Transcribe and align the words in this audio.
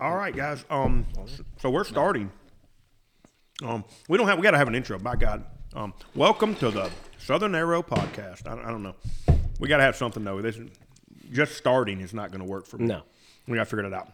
All 0.00 0.16
right, 0.16 0.34
guys. 0.34 0.64
Um, 0.70 1.06
so 1.58 1.68
we're 1.68 1.84
starting. 1.84 2.30
Um, 3.62 3.84
we 4.08 4.16
don't 4.16 4.26
have. 4.28 4.38
We 4.38 4.42
got 4.42 4.52
to 4.52 4.56
have 4.58 4.66
an 4.66 4.74
intro. 4.74 4.98
By 4.98 5.14
God. 5.14 5.44
Um, 5.74 5.92
welcome 6.14 6.54
to 6.54 6.70
the 6.70 6.90
Southern 7.18 7.54
Arrow 7.54 7.82
Podcast. 7.82 8.46
I, 8.46 8.52
I 8.66 8.70
don't 8.70 8.82
know. 8.82 8.94
We 9.58 9.68
got 9.68 9.76
to 9.76 9.82
have 9.82 9.96
something 9.96 10.24
though. 10.24 10.40
This 10.40 10.58
just 11.30 11.54
starting 11.54 12.00
is 12.00 12.14
not 12.14 12.30
going 12.30 12.40
to 12.40 12.50
work 12.50 12.64
for 12.66 12.78
me. 12.78 12.86
No. 12.86 13.02
we 13.46 13.58
got 13.58 13.64
to 13.64 13.70
figure 13.70 13.84
it 13.84 13.92
out. 13.92 14.08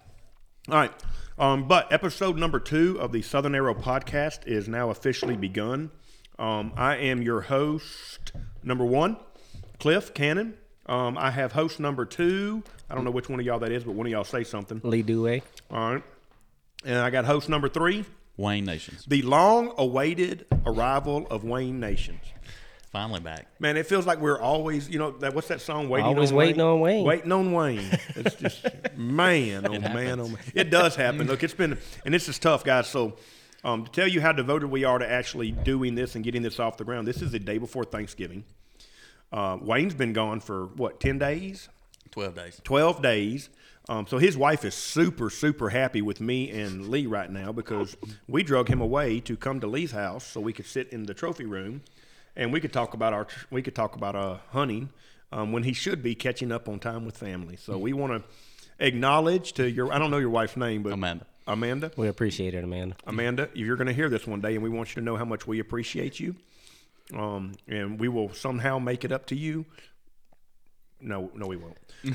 All 0.68 0.74
right. 0.74 0.92
Um, 1.38 1.68
but 1.68 1.92
episode 1.92 2.36
number 2.36 2.58
two 2.58 2.98
of 3.00 3.12
the 3.12 3.22
Southern 3.22 3.54
Arrow 3.54 3.74
Podcast 3.74 4.44
is 4.44 4.66
now 4.68 4.90
officially 4.90 5.36
begun. 5.36 5.92
Um, 6.36 6.72
I 6.76 6.96
am 6.96 7.22
your 7.22 7.42
host 7.42 8.32
number 8.64 8.84
one, 8.84 9.18
Clif 9.78 10.12
Cannon. 10.14 10.54
Um, 10.86 11.18
I 11.18 11.30
have 11.30 11.52
host 11.52 11.80
number 11.80 12.04
two. 12.04 12.62
I 12.88 12.94
don't 12.94 13.04
know 13.04 13.10
which 13.10 13.28
one 13.28 13.40
of 13.40 13.46
y'all 13.46 13.58
that 13.58 13.72
is, 13.72 13.84
but 13.84 13.92
one 13.94 14.06
of 14.06 14.12
y'all 14.12 14.24
say 14.24 14.44
something. 14.44 14.80
Lee 14.84 15.02
Dewey. 15.02 15.42
All 15.70 15.94
right. 15.94 16.02
And 16.84 16.98
I 16.98 17.10
got 17.10 17.24
host 17.24 17.48
number 17.48 17.68
three, 17.68 18.04
Wayne 18.36 18.64
Nations. 18.64 19.04
the 19.08 19.22
long 19.22 19.72
awaited 19.78 20.46
arrival 20.64 21.26
of 21.30 21.42
Wayne 21.42 21.80
Nations. 21.80 22.20
Finally 22.92 23.20
back. 23.20 23.48
Man, 23.58 23.76
it 23.76 23.86
feels 23.86 24.06
like 24.06 24.20
we're 24.20 24.38
always, 24.40 24.88
you 24.88 24.98
know, 24.98 25.10
that 25.18 25.34
what's 25.34 25.48
that 25.48 25.60
song? 25.60 25.88
Waiting 25.88 26.06
Always 26.06 26.30
on 26.30 26.36
waiting 26.38 26.56
Wayne? 26.58 26.66
on 26.66 26.80
Wayne. 26.80 27.04
Waiting 27.04 27.32
on 27.32 27.52
Wayne. 27.52 27.98
It's 28.14 28.36
just 28.36 28.64
man, 28.96 29.66
oh 29.68 29.78
man, 29.80 30.20
oh 30.20 30.28
man. 30.28 30.38
It 30.54 30.70
does 30.70 30.94
happen. 30.94 31.26
Look, 31.26 31.42
it's 31.42 31.52
been, 31.52 31.76
and 32.04 32.14
this 32.14 32.28
is 32.28 32.38
tough, 32.38 32.62
guys. 32.62 32.86
So, 32.86 33.16
um, 33.64 33.84
to 33.84 33.90
tell 33.90 34.06
you 34.08 34.20
how 34.20 34.32
devoted 34.32 34.68
we 34.68 34.84
are 34.84 34.98
to 34.98 35.10
actually 35.10 35.50
doing 35.50 35.94
this 35.96 36.14
and 36.14 36.22
getting 36.24 36.42
this 36.42 36.60
off 36.60 36.76
the 36.76 36.84
ground, 36.84 37.06
this 37.08 37.20
is 37.20 37.32
the 37.32 37.38
day 37.40 37.58
before 37.58 37.84
Thanksgiving. 37.84 38.44
Uh, 39.32 39.58
Wayne's 39.60 39.94
been 39.94 40.12
gone 40.12 40.40
for 40.40 40.66
what, 40.66 41.00
ten 41.00 41.18
days? 41.18 41.68
12 42.12 42.34
days. 42.34 42.60
12 42.64 43.02
days. 43.02 43.50
Um, 43.88 44.06
so 44.06 44.18
his 44.18 44.36
wife 44.36 44.64
is 44.64 44.74
super, 44.74 45.30
super 45.30 45.68
happy 45.68 46.02
with 46.02 46.20
me 46.20 46.50
and 46.50 46.88
Lee 46.88 47.06
right 47.06 47.30
now 47.30 47.52
because 47.52 47.96
we 48.26 48.42
drug 48.42 48.68
him 48.68 48.80
away 48.80 49.20
to 49.20 49.36
come 49.36 49.60
to 49.60 49.66
Lee's 49.66 49.92
house 49.92 50.24
so 50.24 50.40
we 50.40 50.52
could 50.52 50.66
sit 50.66 50.88
in 50.92 51.04
the 51.04 51.14
trophy 51.14 51.44
room 51.44 51.82
and 52.34 52.52
we 52.52 52.60
could 52.60 52.72
talk 52.72 52.94
about 52.94 53.12
our 53.12 53.26
we 53.50 53.62
could 53.62 53.74
talk 53.74 53.94
about 53.94 54.16
uh, 54.16 54.38
hunting 54.50 54.88
um, 55.30 55.52
when 55.52 55.62
he 55.62 55.72
should 55.72 56.02
be 56.02 56.14
catching 56.14 56.50
up 56.50 56.68
on 56.68 56.78
time 56.78 57.04
with 57.04 57.16
family. 57.16 57.56
So 57.56 57.78
we 57.78 57.92
want 57.92 58.12
to 58.12 58.84
acknowledge 58.84 59.52
to 59.54 59.70
your 59.70 59.92
I 59.92 59.98
don't 59.98 60.10
know 60.10 60.18
your 60.18 60.30
wife's 60.30 60.56
name, 60.56 60.82
but 60.82 60.92
Amanda. 60.92 61.26
Amanda. 61.46 61.92
We 61.96 62.08
appreciate 62.08 62.54
it, 62.54 62.64
Amanda. 62.64 62.96
Amanda, 63.06 63.48
you're 63.54 63.76
going 63.76 63.86
to 63.86 63.92
hear 63.92 64.08
this 64.08 64.26
one 64.26 64.40
day, 64.40 64.54
and 64.54 64.64
we 64.64 64.68
want 64.68 64.90
you 64.90 64.94
to 64.96 65.04
know 65.04 65.16
how 65.16 65.24
much 65.24 65.46
we 65.46 65.60
appreciate 65.60 66.18
you. 66.18 66.34
Um, 67.14 67.52
and 67.68 68.00
we 68.00 68.08
will 68.08 68.32
somehow 68.34 68.78
make 68.78 69.04
it 69.04 69.12
up 69.12 69.26
to 69.26 69.36
you. 69.36 69.64
No, 71.00 71.30
no, 71.34 71.46
we 71.46 71.56
won't. 71.56 71.76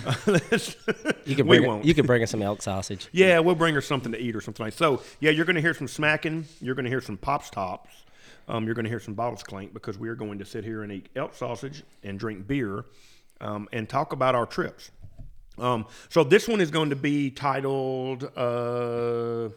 You 1.25 1.35
can 1.35 1.47
we 1.47 1.57
bring 1.59 1.67
won't. 1.67 1.85
you 1.85 1.93
can 1.93 2.05
bring 2.05 2.23
us 2.23 2.31
some 2.31 2.41
elk 2.41 2.61
sausage. 2.61 3.07
Yeah, 3.13 3.39
we'll 3.39 3.55
bring 3.55 3.75
her 3.75 3.81
something 3.81 4.11
to 4.11 4.19
eat 4.19 4.35
or 4.35 4.41
something 4.41 4.65
like. 4.65 4.73
So 4.73 5.01
yeah, 5.19 5.31
you're 5.31 5.45
going 5.45 5.55
to 5.55 5.61
hear 5.61 5.73
some 5.73 5.87
smacking. 5.87 6.45
You're 6.61 6.75
going 6.75 6.85
to 6.85 6.89
hear 6.89 7.01
some 7.01 7.17
pops 7.17 7.49
tops. 7.49 7.89
Um, 8.47 8.65
you're 8.65 8.73
going 8.73 8.85
to 8.85 8.89
hear 8.89 8.99
some 8.99 9.13
bottles 9.13 9.43
clink 9.43 9.73
because 9.73 9.97
we 9.97 10.09
are 10.09 10.15
going 10.15 10.39
to 10.39 10.45
sit 10.45 10.63
here 10.63 10.83
and 10.83 10.91
eat 10.91 11.09
elk 11.15 11.35
sausage 11.35 11.83
and 12.03 12.19
drink 12.19 12.47
beer, 12.47 12.85
um, 13.39 13.69
and 13.71 13.87
talk 13.87 14.13
about 14.13 14.33
our 14.35 14.45
trips. 14.45 14.91
Um, 15.57 15.85
so 16.09 16.23
this 16.23 16.47
one 16.47 16.59
is 16.59 16.71
going 16.71 16.89
to 16.89 16.95
be 16.95 17.29
titled. 17.31 18.23
Uh, 18.35 19.49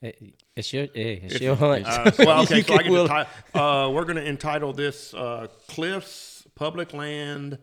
Hey, 0.00 0.34
It's 0.56 0.72
your 0.72 0.86
hey, 0.94 1.20
it's, 1.24 1.40
your 1.40 1.56
hunt. 1.56 1.84
uh, 1.86 2.10
well, 2.20 2.42
okay, 2.44 2.62
so 2.62 2.74
I 2.74 2.82
get 2.82 2.90
will- 2.92 3.08
to 3.08 3.24
ti- 3.52 3.58
uh, 3.58 3.90
we're 3.92 4.04
going 4.04 4.16
to 4.16 4.26
entitle 4.26 4.72
this 4.72 5.12
uh, 5.12 5.48
Clif's 5.68 6.46
Public 6.54 6.92
Land 6.94 7.58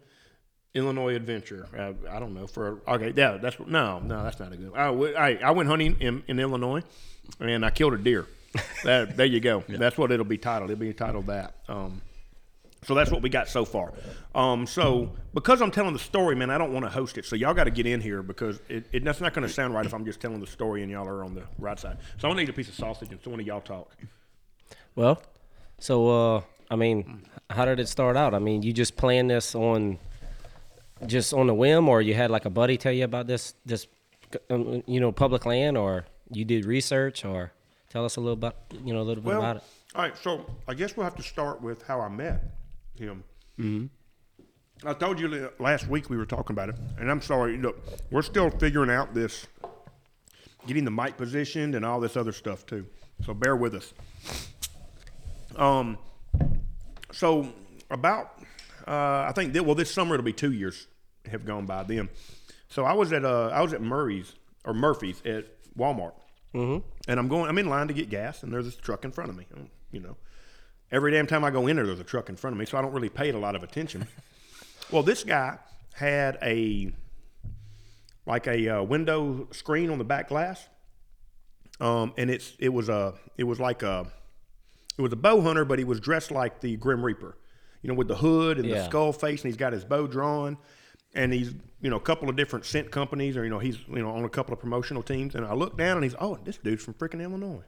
Illinois 0.74 1.16
Adventure. 1.16 1.68
Uh, 1.78 1.94
I 2.10 2.20
don't 2.20 2.34
know 2.34 2.48
for 2.48 2.82
okay, 2.88 3.14
yeah, 3.16 3.38
that's 3.38 3.58
no, 3.66 4.00
no, 4.00 4.24
that's 4.24 4.40
not 4.40 4.52
a 4.52 4.58
good. 4.58 4.74
I, 4.76 5.36
I 5.36 5.52
went 5.52 5.70
hunting 5.70 5.96
in, 6.02 6.24
in 6.28 6.40
Illinois, 6.40 6.82
and 7.40 7.66
I 7.66 7.70
killed 7.70 7.94
a 7.94 7.98
deer. 7.98 8.28
that, 8.84 9.16
there 9.16 9.26
you 9.26 9.40
go. 9.40 9.64
That's 9.70 9.98
what 9.98 10.12
it'll 10.12 10.26
be 10.26 10.38
titled. 10.38 10.72
It'll 10.72 10.82
be 10.82 10.92
titled 10.92 11.28
that. 11.28 11.56
Um, 11.70 12.02
so 12.84 12.96
that's 12.96 13.12
what 13.12 13.22
we 13.22 13.30
got 13.30 13.48
so 13.48 13.64
far. 13.64 13.94
Um, 14.34 14.66
so 14.66 15.12
because 15.36 15.62
I'm 15.62 15.70
telling 15.70 15.94
the 15.94 16.00
story, 16.00 16.36
man, 16.36 16.50
I 16.50 16.58
don't 16.58 16.74
want 16.74 16.84
to 16.84 16.90
host 16.90 17.18
it. 17.20 17.26
So 17.26 17.36
y'all 17.36 17.54
got 17.54 17.66
to 17.66 17.72
get 17.72 17.86
in 17.86 18.02
here 18.02 18.24
because 18.24 18.60
it, 18.70 18.88
it 18.92 19.04
that's 19.04 19.22
not 19.22 19.34
going 19.34 19.48
to 19.48 19.54
sound 19.54 19.76
right 19.76 19.86
if 19.86 19.94
I'm 19.94 20.04
just 20.04 20.20
telling 20.20 20.40
the 20.40 20.48
story 20.48 20.82
and 20.82 20.92
y'all 20.92 21.08
are 21.08 21.24
on 21.24 21.36
the 21.36 21.44
right 21.60 21.80
side. 21.80 21.98
So 22.18 22.30
I 22.30 22.34
need 22.34 22.50
a 22.50 22.54
piece 22.54 22.70
of 22.70 22.76
sausage 22.76 23.12
and 23.12 23.22
so 23.24 23.30
one 23.30 23.40
of 23.40 23.46
y'all 23.46 23.62
talk. 23.62 23.96
Well, 24.96 25.22
so 25.78 26.10
uh, 26.38 26.42
I 26.72 26.76
mean, 26.76 27.22
how 27.52 27.66
did 27.66 27.80
it 27.80 27.88
start 27.88 28.18
out? 28.18 28.34
I 28.34 28.40
mean, 28.40 28.64
you 28.64 28.74
just 28.74 28.98
planned 28.98 29.30
this 29.30 29.54
on 29.54 30.00
just 31.06 31.34
on 31.34 31.48
the 31.48 31.54
whim, 31.54 31.88
or 31.88 32.02
you 32.02 32.16
had 32.16 32.32
like 32.32 32.46
a 32.46 32.50
buddy 32.50 32.78
tell 32.78 32.92
you 32.92 33.04
about 33.04 33.28
this 33.28 33.54
this 33.64 33.86
um, 34.50 34.82
you 34.88 35.00
know 35.00 35.12
public 35.12 35.46
land, 35.46 35.78
or 35.78 36.06
you 36.32 36.46
did 36.46 36.66
research, 36.66 37.26
or 37.26 37.52
tell 37.90 38.06
us 38.06 38.16
a 38.16 38.20
little 38.20 38.34
about 38.34 38.56
you 38.84 38.92
know 38.92 39.02
a 39.02 39.04
little 39.04 39.24
bit 39.24 39.36
about 39.36 39.58
it. 39.58 39.64
all 39.94 40.02
right. 40.02 40.18
So 40.18 40.48
I 40.68 40.74
guess 40.74 40.98
we'll 40.98 41.04
have 41.04 41.16
to 41.18 41.24
start 41.24 41.62
with 41.62 41.84
how 41.84 42.02
I 42.02 42.10
met 42.10 42.44
him. 43.02 43.24
Mm-hmm. 43.60 44.88
I 44.88 44.94
told 44.94 45.20
you 45.20 45.50
last 45.60 45.88
week 45.88 46.10
we 46.10 46.18
were 46.18 46.26
talking 46.26 46.56
about 46.56 46.70
it, 46.70 46.76
and 46.98 47.12
I'm 47.12 47.22
sorry. 47.22 47.58
Look, 47.58 47.78
we're 48.10 48.24
still 48.24 48.50
figuring 48.50 48.90
out 48.90 49.14
this, 49.14 49.46
getting 50.66 50.86
the 50.86 50.92
mic 50.92 51.18
positioned 51.18 51.76
and 51.76 51.86
all 51.86 52.00
this 52.00 52.18
other 52.18 52.32
stuff 52.32 52.66
too. 52.66 52.86
So 53.26 53.34
bear 53.34 53.56
with 53.56 53.76
us. 53.76 53.94
Um, 55.56 55.98
so 57.12 57.48
about 57.90 58.40
uh, 58.88 59.26
I 59.28 59.32
think 59.36 59.54
that, 59.54 59.66
well 59.66 59.76
this 59.76 59.94
summer 59.94 60.16
it'll 60.16 60.24
be 60.24 60.34
two 60.34 60.54
years 60.54 60.88
have 61.30 61.46
gone 61.46 61.66
by 61.66 61.84
then. 61.84 62.10
So 62.70 62.86
I 62.86 62.94
was 62.94 63.14
at 63.14 63.26
uh 63.26 63.50
I 63.50 63.62
was 63.62 63.74
at 63.74 63.82
Murray's 63.82 64.34
or 64.66 64.74
Murphy's 64.74 65.22
at 65.26 65.46
Walmart, 65.78 66.14
mm-hmm. 66.56 66.80
and 67.08 67.20
I'm 67.20 67.28
going 67.28 67.48
I'm 67.50 67.58
in 67.58 67.70
line 67.70 67.88
to 67.88 67.94
get 67.94 68.10
gas, 68.10 68.44
and 68.44 68.52
there's 68.52 68.66
this 68.66 68.76
truck 68.76 69.06
in 69.06 69.12
front 69.12 69.30
of 69.30 69.38
me. 69.38 69.46
You 69.92 70.00
know, 70.00 70.18
every 70.92 71.12
damn 71.12 71.28
time 71.28 71.44
I 71.44 71.52
go 71.52 71.68
in 71.68 71.76
there, 71.76 71.86
there's 71.86 72.00
a 72.00 72.04
truck 72.04 72.30
in 72.30 72.36
front 72.36 72.56
of 72.56 72.60
me, 72.60 72.66
so 72.66 72.78
I 72.78 72.82
don't 72.82 72.92
really 72.94 73.10
pay 73.10 73.30
it 73.30 73.36
a 73.36 73.40
lot 73.40 73.56
of 73.56 73.64
attention. 73.64 74.08
well, 74.92 75.04
this 75.04 75.24
guy 75.24 75.58
had 75.94 76.38
a 76.42 76.92
like 78.26 78.48
a 78.48 78.70
uh, 78.70 78.84
window 78.84 79.48
screen 79.52 79.90
on 79.90 79.98
the 79.98 80.04
back 80.04 80.30
glass, 80.30 80.68
um, 81.80 82.14
and 82.18 82.30
it's 82.30 82.54
it 82.60 82.70
was 82.70 82.90
a 82.90 83.14
it 83.38 83.44
was 83.44 83.60
like 83.60 83.84
a 83.84 84.06
it 84.98 85.02
was 85.02 85.14
a 85.14 85.18
bow 85.18 85.42
hunter, 85.42 85.66
but 85.66 85.80
he 85.80 85.86
was 85.86 86.00
dressed 86.00 86.32
like 86.32 86.62
the 86.62 86.76
Grim 86.78 87.04
Reaper, 87.04 87.38
you 87.82 87.88
know, 87.88 87.94
with 87.96 88.08
the 88.08 88.16
hood 88.16 88.60
and 88.60 88.70
the 88.70 88.86
skull 88.86 89.14
face, 89.14 89.44
and 89.44 89.50
he's 89.52 89.58
got 89.58 89.74
his 89.74 89.84
bow 89.84 90.06
drawn, 90.08 90.58
and 91.16 91.34
he's 91.34 91.54
you 91.82 91.90
know 91.90 91.96
a 91.96 92.02
couple 92.02 92.30
of 92.30 92.36
different 92.36 92.66
scent 92.66 92.92
companies, 92.92 93.36
or 93.36 93.44
you 93.44 93.50
know 93.50 93.60
he's 93.60 93.80
you 93.88 94.02
know 94.02 94.12
on 94.12 94.24
a 94.24 94.30
couple 94.30 94.54
of 94.54 94.60
promotional 94.60 95.02
teams, 95.04 95.36
and 95.36 95.46
I 95.46 95.54
look 95.54 95.78
down 95.78 95.98
and 95.98 96.04
he's 96.04 96.16
oh 96.20 96.38
this 96.44 96.58
dude's 96.58 96.84
from 96.84 96.94
freaking 96.94 97.24
Illinois. 97.24 97.64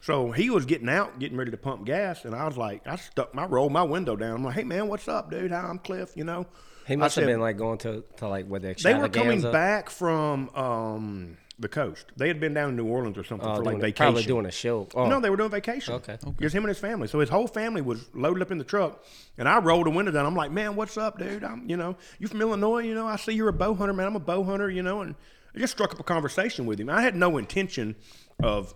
So 0.00 0.30
he 0.30 0.48
was 0.50 0.64
getting 0.64 0.88
out, 0.88 1.18
getting 1.18 1.36
ready 1.36 1.50
to 1.50 1.56
pump 1.56 1.84
gas, 1.84 2.24
and 2.24 2.34
I 2.34 2.46
was 2.46 2.56
like, 2.56 2.86
I 2.86 2.96
stuck 2.96 3.34
my 3.34 3.44
rolled 3.46 3.72
my 3.72 3.82
window 3.82 4.14
down. 4.16 4.36
I'm 4.36 4.44
like, 4.44 4.54
hey 4.54 4.64
man, 4.64 4.88
what's 4.88 5.08
up, 5.08 5.30
dude? 5.30 5.50
Hi, 5.50 5.58
I'm 5.60 5.78
Clif. 5.78 6.12
You 6.16 6.24
know, 6.24 6.46
He 6.86 6.94
I 6.94 6.96
must 6.96 7.16
have 7.16 7.26
been 7.26 7.40
like 7.40 7.56
going 7.58 7.78
to, 7.78 8.04
to 8.18 8.28
like 8.28 8.46
what 8.46 8.62
the 8.62 8.74
they 8.82 8.94
were 8.94 9.08
coming 9.08 9.42
back 9.42 9.90
from 9.90 10.50
um, 10.50 11.36
the 11.58 11.68
coast. 11.68 12.06
They 12.16 12.28
had 12.28 12.38
been 12.38 12.54
down 12.54 12.70
in 12.70 12.76
New 12.76 12.86
Orleans 12.86 13.18
or 13.18 13.24
something 13.24 13.48
Oh, 13.48 13.56
for 13.56 13.64
like 13.64 13.72
doing- 13.72 13.80
vacation. 13.80 14.04
probably 14.04 14.22
doing 14.22 14.46
a 14.46 14.52
show. 14.52 14.86
Oh, 14.94 15.08
No, 15.08 15.18
they 15.18 15.30
were 15.30 15.36
doing 15.36 15.50
vacation. 15.50 15.94
Okay. 15.94 16.16
Just 16.40 16.54
him 16.54 16.62
and 16.62 16.68
his 16.68 16.78
family. 16.78 17.08
So 17.08 17.18
his 17.18 17.28
whole 17.28 17.48
family 17.48 17.82
was 17.82 18.08
loaded 18.14 18.40
up 18.42 18.52
in 18.52 18.58
the 18.58 18.64
truck, 18.64 19.04
and 19.36 19.48
I 19.48 19.58
rolled 19.58 19.86
the 19.86 19.90
window 19.90 20.12
down. 20.12 20.24
I'm 20.26 20.36
like, 20.36 20.52
man, 20.52 20.76
what's 20.76 20.96
up, 20.96 21.18
dude? 21.18 21.42
I'm, 21.42 21.68
you 21.68 21.76
know, 21.76 21.96
you 22.20 22.28
from 22.28 22.40
Illinois? 22.40 22.84
You 22.84 22.94
know, 22.94 23.08
I 23.08 23.16
see 23.16 23.32
you're 23.32 23.48
a 23.48 23.52
bow 23.52 23.74
hunter, 23.74 23.92
man. 23.92 24.06
I'm 24.06 24.14
a 24.16 24.20
bow 24.20 24.44
hunter, 24.44 24.70
you 24.70 24.84
know, 24.84 25.00
and 25.00 25.16
I 25.56 25.58
just 25.58 25.72
struck 25.72 25.92
up 25.92 25.98
a 25.98 26.04
conversation 26.04 26.66
with 26.66 26.78
him. 26.78 26.88
I 26.88 27.02
had 27.02 27.16
no 27.16 27.36
intention 27.36 27.96
of 28.40 28.72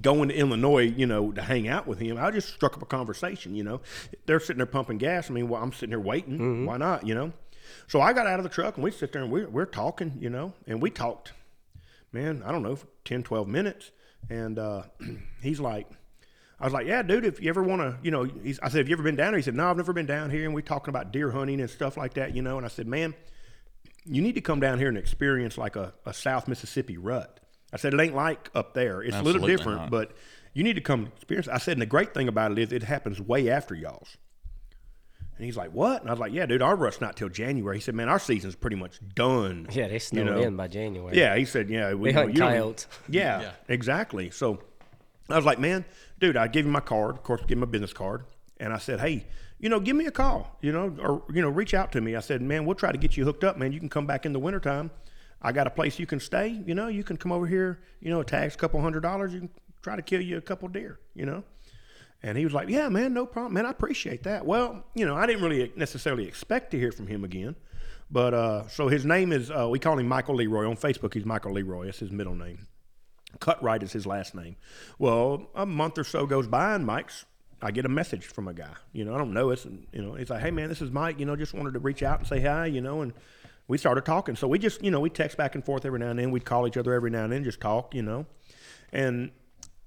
going 0.00 0.28
to 0.28 0.34
Illinois, 0.34 0.84
you 0.84 1.06
know, 1.06 1.32
to 1.32 1.42
hang 1.42 1.68
out 1.68 1.86
with 1.86 1.98
him. 1.98 2.18
I 2.18 2.30
just 2.30 2.48
struck 2.54 2.74
up 2.74 2.82
a 2.82 2.86
conversation, 2.86 3.54
you 3.54 3.64
know. 3.64 3.80
They're 4.26 4.40
sitting 4.40 4.58
there 4.58 4.66
pumping 4.66 4.98
gas. 4.98 5.30
I 5.30 5.34
mean, 5.34 5.48
well, 5.48 5.62
I'm 5.62 5.72
sitting 5.72 5.90
there 5.90 6.00
waiting. 6.00 6.38
Why 6.66 6.76
not, 6.76 7.06
you 7.06 7.14
know? 7.14 7.32
So 7.88 8.00
I 8.00 8.12
got 8.12 8.26
out 8.26 8.38
of 8.38 8.44
the 8.44 8.50
truck 8.50 8.76
and 8.76 8.84
we 8.84 8.90
sit 8.90 9.12
there 9.12 9.22
and 9.22 9.30
we're, 9.30 9.48
we're 9.48 9.66
talking, 9.66 10.16
you 10.20 10.30
know, 10.30 10.54
and 10.66 10.80
we 10.80 10.90
talked, 10.90 11.32
man, 12.12 12.42
I 12.44 12.52
don't 12.52 12.62
know, 12.62 12.76
for 12.76 12.86
10, 13.04 13.22
12 13.22 13.48
minutes. 13.48 13.90
And 14.28 14.58
uh, 14.58 14.82
he's 15.42 15.60
like, 15.60 15.88
I 16.60 16.64
was 16.64 16.72
like, 16.72 16.86
yeah, 16.86 17.02
dude, 17.02 17.24
if 17.24 17.40
you 17.40 17.48
ever 17.48 17.62
want 17.62 17.80
to, 17.80 17.96
you 18.02 18.10
know, 18.10 18.24
he's, 18.24 18.60
I 18.60 18.68
said, 18.68 18.78
have 18.78 18.88
you 18.88 18.94
ever 18.94 19.02
been 19.02 19.16
down 19.16 19.32
here? 19.32 19.38
He 19.38 19.42
said, 19.42 19.54
no, 19.54 19.70
I've 19.70 19.76
never 19.76 19.94
been 19.94 20.06
down 20.06 20.30
here. 20.30 20.44
And 20.44 20.54
we 20.54 20.62
talking 20.62 20.90
about 20.90 21.10
deer 21.10 21.30
hunting 21.30 21.60
and 21.60 21.70
stuff 21.70 21.96
like 21.96 22.14
that, 22.14 22.36
you 22.36 22.42
know. 22.42 22.58
And 22.58 22.66
I 22.66 22.68
said, 22.68 22.86
man, 22.86 23.14
you 24.04 24.20
need 24.20 24.34
to 24.34 24.40
come 24.42 24.60
down 24.60 24.78
here 24.78 24.88
and 24.88 24.98
experience 24.98 25.56
like 25.56 25.76
a, 25.76 25.94
a 26.04 26.12
South 26.12 26.48
Mississippi 26.48 26.98
rut. 26.98 27.39
I 27.72 27.76
said, 27.76 27.94
it 27.94 28.00
ain't 28.00 28.14
like 28.14 28.50
up 28.54 28.74
there. 28.74 29.02
It's 29.02 29.16
a 29.16 29.22
little 29.22 29.46
different, 29.46 29.78
not. 29.82 29.90
but 29.90 30.12
you 30.54 30.64
need 30.64 30.74
to 30.74 30.80
come 30.80 31.06
experience. 31.16 31.46
it. 31.46 31.52
I 31.52 31.58
said, 31.58 31.72
and 31.72 31.82
the 31.82 31.86
great 31.86 32.12
thing 32.14 32.26
about 32.28 32.52
it 32.52 32.58
is 32.58 32.72
it 32.72 32.82
happens 32.82 33.20
way 33.20 33.48
after 33.50 33.74
y'all's. 33.74 34.16
And 35.36 35.46
he's 35.46 35.56
like, 35.56 35.70
what? 35.72 36.02
And 36.02 36.10
I 36.10 36.12
was 36.12 36.20
like, 36.20 36.32
yeah, 36.32 36.44
dude, 36.46 36.60
our 36.60 36.76
rut's 36.76 37.00
not 37.00 37.16
till 37.16 37.28
January. 37.30 37.76
He 37.76 37.80
said, 37.80 37.94
man, 37.94 38.08
our 38.10 38.18
season's 38.18 38.56
pretty 38.56 38.76
much 38.76 38.98
done. 39.14 39.68
yeah, 39.72 39.88
they 39.88 39.98
snowed 39.98 40.26
know. 40.26 40.38
in 40.40 40.54
by 40.56 40.68
January. 40.68 41.16
Yeah, 41.16 41.34
he 41.36 41.44
said, 41.46 41.70
yeah. 41.70 41.94
We, 41.94 42.10
They 42.10 42.12
hunt 42.12 42.32
you 42.34 42.40
don't- 42.40 42.50
coyotes. 42.50 42.86
Yeah, 43.08 43.40
Yeah. 43.40 43.50
exactly. 43.68 44.30
So 44.30 44.60
I 45.30 45.36
was 45.36 45.46
like, 45.46 45.58
man, 45.58 45.84
dude, 46.18 46.36
I 46.36 46.48
gave 46.48 46.66
him 46.66 46.72
my 46.72 46.80
card. 46.80 47.14
Of 47.16 47.22
course, 47.22 47.40
give 47.46 47.56
him 47.56 47.62
a 47.62 47.66
business 47.66 47.92
card. 47.94 48.24
And 48.58 48.72
I 48.74 48.78
said, 48.78 49.00
hey, 49.00 49.26
you 49.58 49.68
know, 49.70 49.80
give 49.80 49.96
me 49.96 50.04
a 50.06 50.10
call, 50.10 50.58
you 50.60 50.72
know, 50.72 50.94
or, 51.00 51.22
you 51.32 51.40
know, 51.40 51.48
reach 51.48 51.72
out 51.72 51.92
to 51.92 52.00
me. 52.02 52.16
I 52.16 52.20
said, 52.20 52.42
man, 52.42 52.66
we'll 52.66 52.74
try 52.74 52.92
to 52.92 52.98
get 52.98 53.16
you 53.16 53.24
hooked 53.24 53.44
up, 53.44 53.56
man. 53.56 53.72
You 53.72 53.78
can 53.78 53.88
come 53.88 54.06
back 54.06 54.26
in 54.26 54.32
the 54.34 54.38
wintertime 54.38 54.90
I 55.42 55.52
got 55.52 55.66
a 55.66 55.70
place 55.70 55.98
you 55.98 56.06
can 56.06 56.20
stay. 56.20 56.60
You 56.66 56.74
know, 56.74 56.88
you 56.88 57.02
can 57.02 57.16
come 57.16 57.32
over 57.32 57.46
here. 57.46 57.80
You 58.00 58.10
know, 58.10 58.22
tag's 58.22 58.54
a 58.54 58.58
couple 58.58 58.80
hundred 58.80 59.00
dollars. 59.00 59.32
You 59.32 59.40
can 59.40 59.50
try 59.82 59.96
to 59.96 60.02
kill 60.02 60.20
you 60.20 60.36
a 60.36 60.42
couple 60.42 60.68
deer. 60.68 61.00
You 61.14 61.26
know. 61.26 61.44
And 62.22 62.36
he 62.36 62.44
was 62.44 62.52
like, 62.52 62.68
"Yeah, 62.68 62.88
man, 62.88 63.14
no 63.14 63.24
problem, 63.24 63.54
man. 63.54 63.66
I 63.66 63.70
appreciate 63.70 64.24
that." 64.24 64.44
Well, 64.44 64.84
you 64.94 65.06
know, 65.06 65.16
I 65.16 65.26
didn't 65.26 65.42
really 65.42 65.72
necessarily 65.76 66.26
expect 66.26 66.70
to 66.72 66.78
hear 66.78 66.92
from 66.92 67.06
him 67.06 67.24
again, 67.24 67.56
but 68.10 68.34
uh, 68.34 68.68
so 68.68 68.88
his 68.88 69.06
name 69.06 69.32
is 69.32 69.50
uh, 69.50 69.68
we 69.70 69.78
call 69.78 69.98
him 69.98 70.06
Michael 70.06 70.34
Leroy 70.34 70.68
on 70.68 70.76
Facebook. 70.76 71.14
He's 71.14 71.24
Michael 71.24 71.52
Leroy. 71.52 71.86
That's 71.86 71.98
his 71.98 72.10
middle 72.10 72.34
name. 72.34 72.66
Cutright 73.38 73.82
is 73.82 73.92
his 73.92 74.06
last 74.06 74.34
name. 74.34 74.56
Well, 74.98 75.48
a 75.54 75.64
month 75.64 75.96
or 75.96 76.04
so 76.04 76.26
goes 76.26 76.46
by, 76.46 76.74
and 76.74 76.84
Mike's. 76.84 77.24
I 77.62 77.70
get 77.70 77.84
a 77.84 77.90
message 77.90 78.24
from 78.24 78.48
a 78.48 78.54
guy. 78.54 78.72
You 78.92 79.04
know, 79.04 79.14
I 79.14 79.18
don't 79.18 79.34
know. 79.34 79.50
It's 79.50 79.66
you 79.92 80.02
know, 80.02 80.14
he's 80.14 80.28
like, 80.28 80.42
"Hey, 80.42 80.50
man, 80.50 80.68
this 80.68 80.82
is 80.82 80.90
Mike. 80.90 81.18
You 81.18 81.26
know, 81.26 81.36
just 81.36 81.54
wanted 81.54 81.72
to 81.74 81.78
reach 81.78 82.02
out 82.02 82.18
and 82.18 82.28
say 82.28 82.40
hi. 82.40 82.66
You 82.66 82.82
know, 82.82 83.00
and 83.00 83.14
we 83.70 83.78
started 83.78 84.04
talking. 84.04 84.34
So 84.34 84.48
we 84.48 84.58
just, 84.58 84.82
you 84.82 84.90
know, 84.90 84.98
we 84.98 85.10
text 85.10 85.36
back 85.36 85.54
and 85.54 85.64
forth 85.64 85.86
every 85.86 86.00
now 86.00 86.10
and 86.10 86.18
then. 86.18 86.32
We'd 86.32 86.44
call 86.44 86.66
each 86.66 86.76
other 86.76 86.92
every 86.92 87.10
now 87.10 87.22
and 87.22 87.32
then, 87.32 87.44
just 87.44 87.60
talk. 87.60 87.94
You 87.94 88.02
know, 88.02 88.26
and 88.92 89.30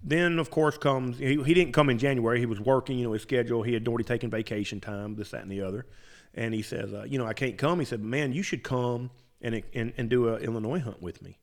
then 0.02 0.40
of 0.40 0.50
course 0.50 0.78
comes 0.78 1.20
he, 1.20 1.42
he 1.44 1.54
didn't 1.54 1.74
come 1.74 1.90
in 1.90 1.98
January. 1.98 2.40
He 2.40 2.46
was 2.46 2.62
working, 2.62 2.98
you 2.98 3.04
know, 3.04 3.12
his 3.12 3.22
schedule. 3.22 3.62
He 3.62 3.74
had 3.74 3.86
already 3.86 4.06
taken 4.06 4.30
vacation 4.30 4.80
time, 4.80 5.16
this, 5.16 5.32
that, 5.32 5.42
and 5.42 5.52
the 5.52 5.62
other. 5.62 5.86
And 6.34 6.54
he 6.54 6.62
says, 6.62 6.94
uh, 6.94 7.04
you 7.04 7.18
know, 7.18 7.28
I 7.28 7.34
can't 7.34 7.58
come. 7.58 7.80
He 7.80 7.86
said, 7.86 8.02
man, 8.02 8.32
you 8.32 8.42
should 8.42 8.64
come 8.64 9.12
and 9.42 9.62
and, 9.74 9.92
and 9.98 10.10
do 10.10 10.30
a 10.30 10.38
Illinois 10.38 10.80
hunt 10.80 11.02
with 11.02 11.22
me. 11.22 11.40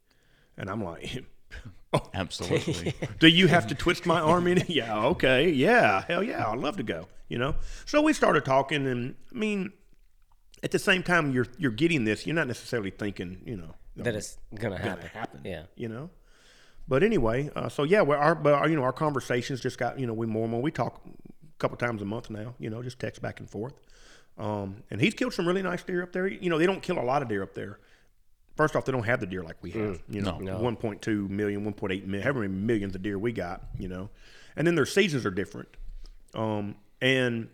And 0.56 0.70
I'm 0.70 0.82
like, 0.82 1.22
Absolutely. 2.14 2.94
do 3.18 3.28
you 3.28 3.48
have 3.48 3.66
to 3.66 3.74
twist 3.74 4.06
my 4.06 4.20
arm 4.20 4.46
in? 4.46 4.64
yeah, 4.68 5.04
okay, 5.06 5.50
yeah, 5.50 6.04
hell 6.06 6.22
yeah, 6.22 6.48
I'd 6.48 6.58
love 6.58 6.78
to 6.78 6.82
go. 6.82 7.06
You 7.28 7.38
know. 7.38 7.54
So 7.84 8.00
we 8.00 8.12
started 8.12 8.44
talking, 8.44 8.86
and 8.86 9.14
I 9.30 9.38
mean, 9.38 9.72
at 10.62 10.70
the 10.70 10.78
same 10.78 11.02
time, 11.02 11.32
you're 11.32 11.46
you're 11.58 11.70
getting 11.70 12.04
this. 12.04 12.26
You're 12.26 12.36
not 12.36 12.46
necessarily 12.46 12.90
thinking, 12.90 13.42
you 13.44 13.56
know, 13.56 13.74
That 13.96 14.14
it's 14.14 14.38
gonna 14.54 14.76
gonna 14.76 14.88
happen. 14.90 15.08
happen. 15.08 15.40
Yeah. 15.44 15.62
You 15.76 15.88
know. 15.88 16.10
But 16.88 17.02
anyway, 17.02 17.50
uh, 17.54 17.68
so 17.68 17.84
yeah, 17.84 18.00
well, 18.00 18.18
our 18.18 18.34
but 18.34 18.54
our, 18.54 18.68
you 18.68 18.76
know 18.76 18.82
our 18.82 18.92
conversations 18.92 19.60
just 19.60 19.78
got 19.78 19.98
you 20.00 20.06
know 20.06 20.12
we 20.14 20.26
more 20.26 20.42
and 20.42 20.50
more 20.50 20.60
we 20.62 20.70
talk 20.72 21.00
a 21.06 21.58
couple 21.58 21.76
times 21.76 22.02
a 22.02 22.04
month 22.04 22.30
now. 22.30 22.54
You 22.58 22.70
know, 22.70 22.82
just 22.82 22.98
text 22.98 23.22
back 23.22 23.38
and 23.40 23.48
forth. 23.48 23.74
Um, 24.38 24.82
and 24.90 25.00
he's 25.00 25.14
killed 25.14 25.34
some 25.34 25.46
really 25.46 25.62
nice 25.62 25.82
deer 25.82 26.02
up 26.02 26.12
there. 26.12 26.26
You 26.26 26.48
know, 26.50 26.58
they 26.58 26.66
don't 26.66 26.82
kill 26.82 26.98
a 26.98 27.04
lot 27.04 27.20
of 27.22 27.28
deer 27.28 27.42
up 27.42 27.54
there. 27.54 27.78
First 28.56 28.74
off, 28.74 28.84
they 28.84 28.92
don't 28.92 29.04
have 29.04 29.20
the 29.20 29.26
deer 29.26 29.42
like 29.42 29.56
we 29.62 29.70
have. 29.72 30.02
you 30.08 30.20
know, 30.22 30.38
No. 30.38 30.58
1.2 30.58 31.28
million, 31.28 31.64
1.8 31.64 32.04
million, 32.06 32.22
however 32.22 32.40
many 32.40 32.52
millions 32.52 32.94
of 32.94 33.02
deer 33.02 33.18
we 33.18 33.32
got. 33.32 33.62
You 33.78 33.88
know, 33.88 34.10
and 34.56 34.66
then 34.66 34.74
their 34.74 34.86
seasons 34.86 35.24
are 35.26 35.30
different. 35.30 35.68
Um, 36.34 36.76
and 37.00 37.48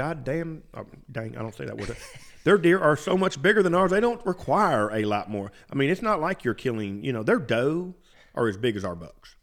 God 0.00 0.24
damn, 0.24 0.62
oh, 0.72 0.86
dang, 1.12 1.36
I 1.36 1.42
don't 1.42 1.54
say 1.54 1.66
that 1.66 1.76
word. 1.76 1.94
Their 2.44 2.56
deer 2.56 2.78
are 2.78 2.96
so 2.96 3.18
much 3.18 3.42
bigger 3.42 3.62
than 3.62 3.74
ours. 3.74 3.90
They 3.90 4.00
don't 4.00 4.24
require 4.24 4.88
a 4.90 5.04
lot 5.04 5.28
more. 5.28 5.52
I 5.70 5.74
mean, 5.74 5.90
it's 5.90 6.00
not 6.00 6.22
like 6.22 6.42
you're 6.42 6.54
killing. 6.54 7.04
You 7.04 7.12
know, 7.12 7.22
their 7.22 7.38
doe 7.38 7.94
are 8.34 8.48
as 8.48 8.56
big 8.56 8.76
as 8.76 8.84
our 8.86 8.94
bucks. 8.94 9.36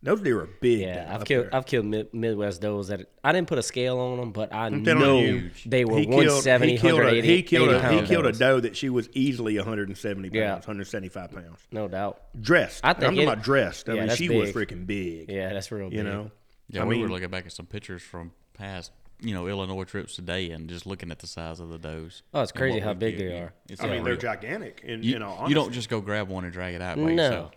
Those 0.00 0.20
deer 0.20 0.38
are 0.42 0.48
big. 0.60 0.82
Yeah, 0.82 1.08
I've 1.12 1.24
killed 1.24 1.46
there. 1.46 1.54
I've 1.56 1.66
killed 1.66 1.86
mid, 1.86 2.14
Midwest 2.14 2.60
does 2.60 2.86
that 2.86 3.10
I 3.24 3.32
didn't 3.32 3.48
put 3.48 3.58
a 3.58 3.64
scale 3.64 3.98
on 3.98 4.18
them, 4.20 4.30
but 4.30 4.52
I 4.54 4.68
telling 4.70 4.84
know 4.84 5.18
you, 5.18 5.50
they 5.64 5.84
were 5.84 5.98
He 5.98 6.04
killed- 6.06 6.18
170, 6.18 6.72
he 6.72 6.78
killed 6.78 7.00
a- 7.00 7.20
He 7.20 7.42
killed, 7.42 7.68
a, 7.70 7.92
he 8.00 8.06
killed 8.06 8.26
a 8.26 8.32
doe 8.32 8.60
that 8.60 8.76
she 8.76 8.90
was 8.90 9.08
easily 9.12 9.56
170 9.56 10.28
pounds, 10.28 10.36
Yeah. 10.36 10.52
175 10.52 11.32
pounds. 11.32 11.58
No 11.72 11.88
doubt. 11.88 12.20
Dressed. 12.40 12.82
I 12.84 12.92
think 12.92 12.98
I 12.98 13.00
think 13.00 13.02
am 13.02 13.16
talking 13.16 13.18
it- 13.18 13.32
about 13.32 13.42
dressed. 13.44 13.88
I 13.88 13.92
yeah, 13.94 13.98
mean, 14.02 14.06
that's 14.06 14.18
she 14.20 14.28
was 14.28 14.52
freaking 14.52 14.86
big. 14.86 15.28
Yeah, 15.32 15.52
that's 15.52 15.72
real. 15.72 15.86
You 15.92 16.04
big. 16.04 16.12
know. 16.12 16.30
Yeah, 16.68 16.82
I 16.82 16.84
we 16.84 16.98
were 17.02 17.08
looking 17.08 17.30
back 17.30 17.46
at 17.46 17.52
some 17.52 17.66
pictures 17.66 18.02
from 18.02 18.30
past, 18.54 18.92
you 19.20 19.32
know, 19.34 19.46
Illinois 19.46 19.84
trips 19.84 20.14
today, 20.16 20.50
and 20.50 20.68
just 20.68 20.86
looking 20.86 21.10
at 21.10 21.18
the 21.20 21.26
size 21.26 21.60
of 21.60 21.70
the 21.70 21.78
does. 21.78 22.22
Oh, 22.34 22.42
it's 22.42 22.52
crazy 22.52 22.80
how 22.80 22.92
big 22.94 23.16
killed. 23.16 23.30
they 23.30 23.38
are. 23.38 23.52
It's 23.68 23.82
I 23.82 23.88
mean, 23.88 24.04
they're 24.04 24.16
gigantic. 24.16 24.82
And 24.86 25.04
You, 25.04 25.12
you, 25.14 25.18
know, 25.18 25.46
you 25.48 25.54
don't 25.54 25.72
just 25.72 25.88
go 25.88 26.00
grab 26.00 26.28
one 26.28 26.44
and 26.44 26.52
drag 26.52 26.74
it 26.74 26.82
out 26.82 26.96
by 26.96 27.02
No. 27.14 27.22
yourself. 27.22 27.52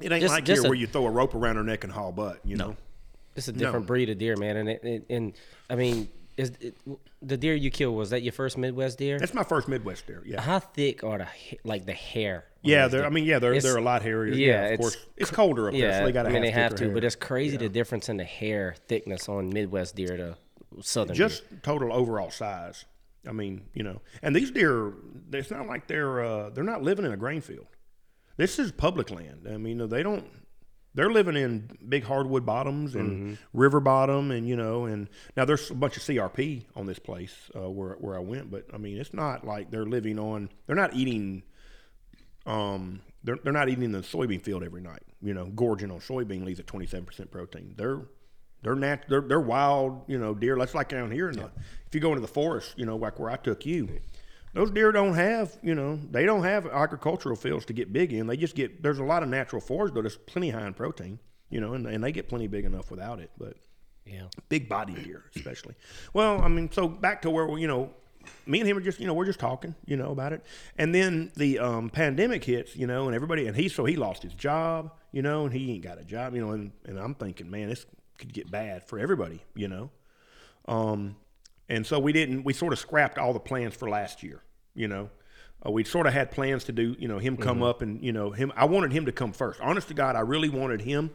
It 0.00 0.12
ain't 0.12 0.20
just- 0.22 0.32
like 0.34 0.44
just 0.44 0.60
here 0.62 0.66
a- 0.66 0.70
where 0.70 0.78
you 0.78 0.86
throw 0.86 1.06
a 1.06 1.10
rope 1.10 1.34
around 1.34 1.56
her 1.56 1.62
neck 1.64 1.84
and 1.84 1.92
haul 1.92 2.12
butt. 2.12 2.40
You 2.44 2.56
know. 2.56 2.76
It's 3.36 3.48
a 3.48 3.52
different 3.52 3.86
breed 3.86 4.10
of 4.10 4.18
deer, 4.18 4.36
man. 4.36 4.56
And 4.56 4.68
it, 4.68 4.84
it, 4.84 5.06
and 5.10 5.32
I 5.68 5.74
mean, 5.74 6.08
is 6.36 6.52
it, 6.60 6.76
the 7.22 7.36
deer 7.36 7.54
you 7.54 7.70
killed 7.70 7.96
was 7.96 8.10
that 8.10 8.22
your 8.22 8.32
first 8.32 8.58
Midwest 8.58 8.98
deer? 8.98 9.18
That's 9.18 9.34
my 9.34 9.44
first 9.44 9.68
Midwest 9.68 10.06
deer. 10.06 10.22
Yeah. 10.26 10.40
How 10.40 10.58
thick 10.58 11.04
are 11.04 11.18
the 11.18 11.26
like 11.64 11.86
the 11.86 11.92
hair? 11.92 12.44
Yeah, 12.62 12.88
they're. 12.88 13.04
I 13.06 13.08
mean, 13.10 13.24
yeah, 13.24 13.38
they're 13.38 13.60
they're 13.60 13.76
a 13.76 13.80
lot 13.82 14.02
hairier. 14.02 14.32
yeah, 14.34 14.46
Yeah, 14.46 14.64
of 14.66 14.72
it's 14.72 14.80
course. 14.80 14.96
It's 15.16 15.30
colder 15.30 15.68
up 15.68 15.72
there, 15.74 15.80
Yeah, 15.90 15.98
so 16.00 16.06
they 16.06 16.12
got 16.12 16.22
to 16.24 16.30
I 16.30 16.32
mean 16.32 16.42
they 16.42 16.50
have 16.50 16.74
to, 16.76 16.84
hair. 16.84 16.94
but 16.94 17.04
it's 17.04 17.14
crazy 17.16 17.56
the 17.56 17.68
difference 17.68 18.08
in 18.08 18.16
the 18.16 18.24
hair 18.24 18.74
thickness 18.88 19.28
on 19.28 19.50
Midwest 19.50 19.94
deer 19.96 20.16
to 20.16 20.36
Southern 20.80 21.14
just 21.14 21.48
deer. 21.50 21.60
total 21.62 21.92
overall 21.92 22.30
size. 22.30 22.84
I 23.28 23.32
mean, 23.32 23.62
you 23.72 23.82
know, 23.82 24.00
and 24.22 24.34
these 24.36 24.50
deer, 24.50 24.92
it's 25.32 25.50
not 25.50 25.66
like 25.66 25.86
they're 25.86 26.22
uh, 26.24 26.50
they're 26.50 26.64
not 26.64 26.82
living 26.82 27.04
in 27.04 27.12
a 27.12 27.16
grain 27.16 27.40
field. 27.40 27.66
This 28.36 28.58
is 28.58 28.72
public 28.72 29.10
land. 29.10 29.46
I 29.48 29.56
mean, 29.56 29.88
they 29.88 30.02
don't. 30.02 30.24
They're 30.94 31.10
living 31.10 31.36
in 31.36 31.76
big 31.88 32.04
hardwood 32.04 32.46
bottoms 32.46 32.94
and 32.94 33.10
Mm-hmm. 33.10 33.58
river 33.58 33.80
bottom, 33.80 34.30
and 34.30 34.48
you 34.48 34.54
know, 34.56 34.84
and 34.84 35.08
now 35.36 35.44
there's 35.44 35.70
a 35.70 35.74
bunch 35.74 35.96
of 35.96 36.02
CRP 36.04 36.64
on 36.76 36.86
this 36.86 36.98
place 37.00 37.34
uh, 37.56 37.68
where 37.68 37.94
where 37.94 38.14
I 38.16 38.20
went, 38.20 38.50
but 38.50 38.66
I 38.72 38.78
mean, 38.78 38.98
it's 38.98 39.12
not 39.12 39.44
like 39.44 39.70
they're 39.70 39.86
living 39.86 40.18
on. 40.18 40.48
They're 40.66 40.76
not 40.76 40.94
eating. 40.94 41.42
Um, 42.46 43.00
they're 43.22 43.38
they're 43.42 43.52
not 43.52 43.68
eating 43.68 43.90
the 43.92 44.00
soybean 44.00 44.42
field 44.42 44.62
every 44.62 44.80
night. 44.82 45.02
You 45.22 45.34
know, 45.34 45.46
gorging 45.46 45.90
on 45.90 46.00
soybean 46.00 46.44
leaves 46.44 46.60
at 46.60 46.66
27 46.66 47.06
percent 47.06 47.30
protein. 47.30 47.74
They're 47.76 48.02
they're 48.62 48.74
nat- 48.76 49.06
they're 49.08 49.22
they're 49.22 49.40
wild, 49.40 50.02
you 50.06 50.18
know, 50.18 50.34
deer. 50.34 50.56
That's 50.58 50.74
like 50.74 50.88
down 50.90 51.10
here. 51.10 51.28
In 51.30 51.36
the, 51.36 51.50
if 51.86 51.94
you 51.94 52.00
go 52.00 52.10
into 52.10 52.20
the 52.20 52.28
forest, 52.28 52.74
you 52.76 52.84
know, 52.86 52.96
like 52.96 53.18
where 53.18 53.30
I 53.30 53.36
took 53.36 53.64
you, 53.66 53.88
those 54.54 54.70
deer 54.70 54.92
don't 54.92 55.14
have, 55.14 55.56
you 55.62 55.74
know, 55.74 55.98
they 56.10 56.24
don't 56.24 56.44
have 56.44 56.66
agricultural 56.66 57.36
fields 57.36 57.64
to 57.66 57.72
get 57.72 57.92
big 57.92 58.12
in. 58.12 58.26
They 58.26 58.36
just 58.36 58.54
get 58.54 58.82
there's 58.82 58.98
a 58.98 59.04
lot 59.04 59.22
of 59.22 59.28
natural 59.28 59.60
forest, 59.60 59.94
but 59.94 60.02
there's 60.02 60.16
plenty 60.16 60.50
high 60.50 60.66
in 60.66 60.74
protein, 60.74 61.18
you 61.50 61.60
know, 61.60 61.74
and, 61.74 61.86
and 61.86 62.02
they 62.02 62.12
get 62.12 62.28
plenty 62.28 62.46
big 62.46 62.64
enough 62.64 62.90
without 62.90 63.18
it. 63.18 63.30
But 63.36 63.56
Yeah. 64.06 64.28
big 64.48 64.68
body 64.68 64.94
deer, 64.94 65.24
especially. 65.36 65.74
Well, 66.12 66.40
I 66.40 66.48
mean, 66.48 66.70
so 66.70 66.88
back 66.88 67.22
to 67.22 67.30
where 67.30 67.46
we, 67.46 67.60
you 67.60 67.66
know, 67.66 67.90
me 68.46 68.60
and 68.60 68.68
him 68.68 68.78
are 68.78 68.80
just, 68.80 69.00
you 69.00 69.06
know, 69.06 69.12
we're 69.12 69.26
just 69.26 69.40
talking, 69.40 69.74
you 69.84 69.96
know, 69.96 70.10
about 70.10 70.32
it. 70.32 70.42
And 70.78 70.94
then 70.94 71.30
the 71.36 71.58
um, 71.58 71.90
pandemic 71.90 72.42
hits, 72.44 72.74
you 72.74 72.86
know, 72.86 73.06
and 73.06 73.14
everybody, 73.14 73.46
and 73.46 73.56
he, 73.56 73.68
so 73.68 73.84
he 73.84 73.96
lost 73.96 74.22
his 74.22 74.32
job, 74.32 74.92
you 75.12 75.20
know, 75.20 75.44
and 75.44 75.52
he 75.52 75.72
ain't 75.72 75.84
got 75.84 75.98
a 76.00 76.04
job, 76.04 76.34
you 76.34 76.40
know, 76.40 76.52
and, 76.52 76.72
and 76.86 76.98
I'm 76.98 77.14
thinking, 77.14 77.50
man, 77.50 77.68
this 77.68 77.84
could 78.18 78.32
get 78.32 78.50
bad 78.50 78.84
for 78.88 78.98
everybody, 78.98 79.42
you 79.54 79.68
know. 79.68 79.90
Um, 80.66 81.16
and 81.68 81.86
so 81.86 81.98
we 81.98 82.12
didn't, 82.12 82.44
we 82.44 82.52
sort 82.52 82.72
of 82.72 82.78
scrapped 82.78 83.18
all 83.18 83.32
the 83.32 83.40
plans 83.40 83.74
for 83.74 83.88
last 83.90 84.22
year, 84.22 84.40
you 84.74 84.88
know. 84.88 85.10
Uh, 85.64 85.70
we 85.70 85.82
sort 85.82 86.06
of 86.06 86.12
had 86.12 86.30
plans 86.30 86.64
to 86.64 86.72
do, 86.72 86.94
you 86.98 87.08
know, 87.08 87.18
him 87.18 87.38
come 87.38 87.62
up 87.62 87.80
and, 87.80 88.02
you 88.02 88.12
know, 88.12 88.30
him, 88.30 88.52
I 88.54 88.66
wanted 88.66 88.92
him 88.92 89.06
to 89.06 89.12
come 89.12 89.32
first. 89.32 89.60
Honest 89.62 89.88
to 89.88 89.94
God, 89.94 90.14
I 90.14 90.20
really 90.20 90.50
wanted 90.50 90.82
him 90.82 91.10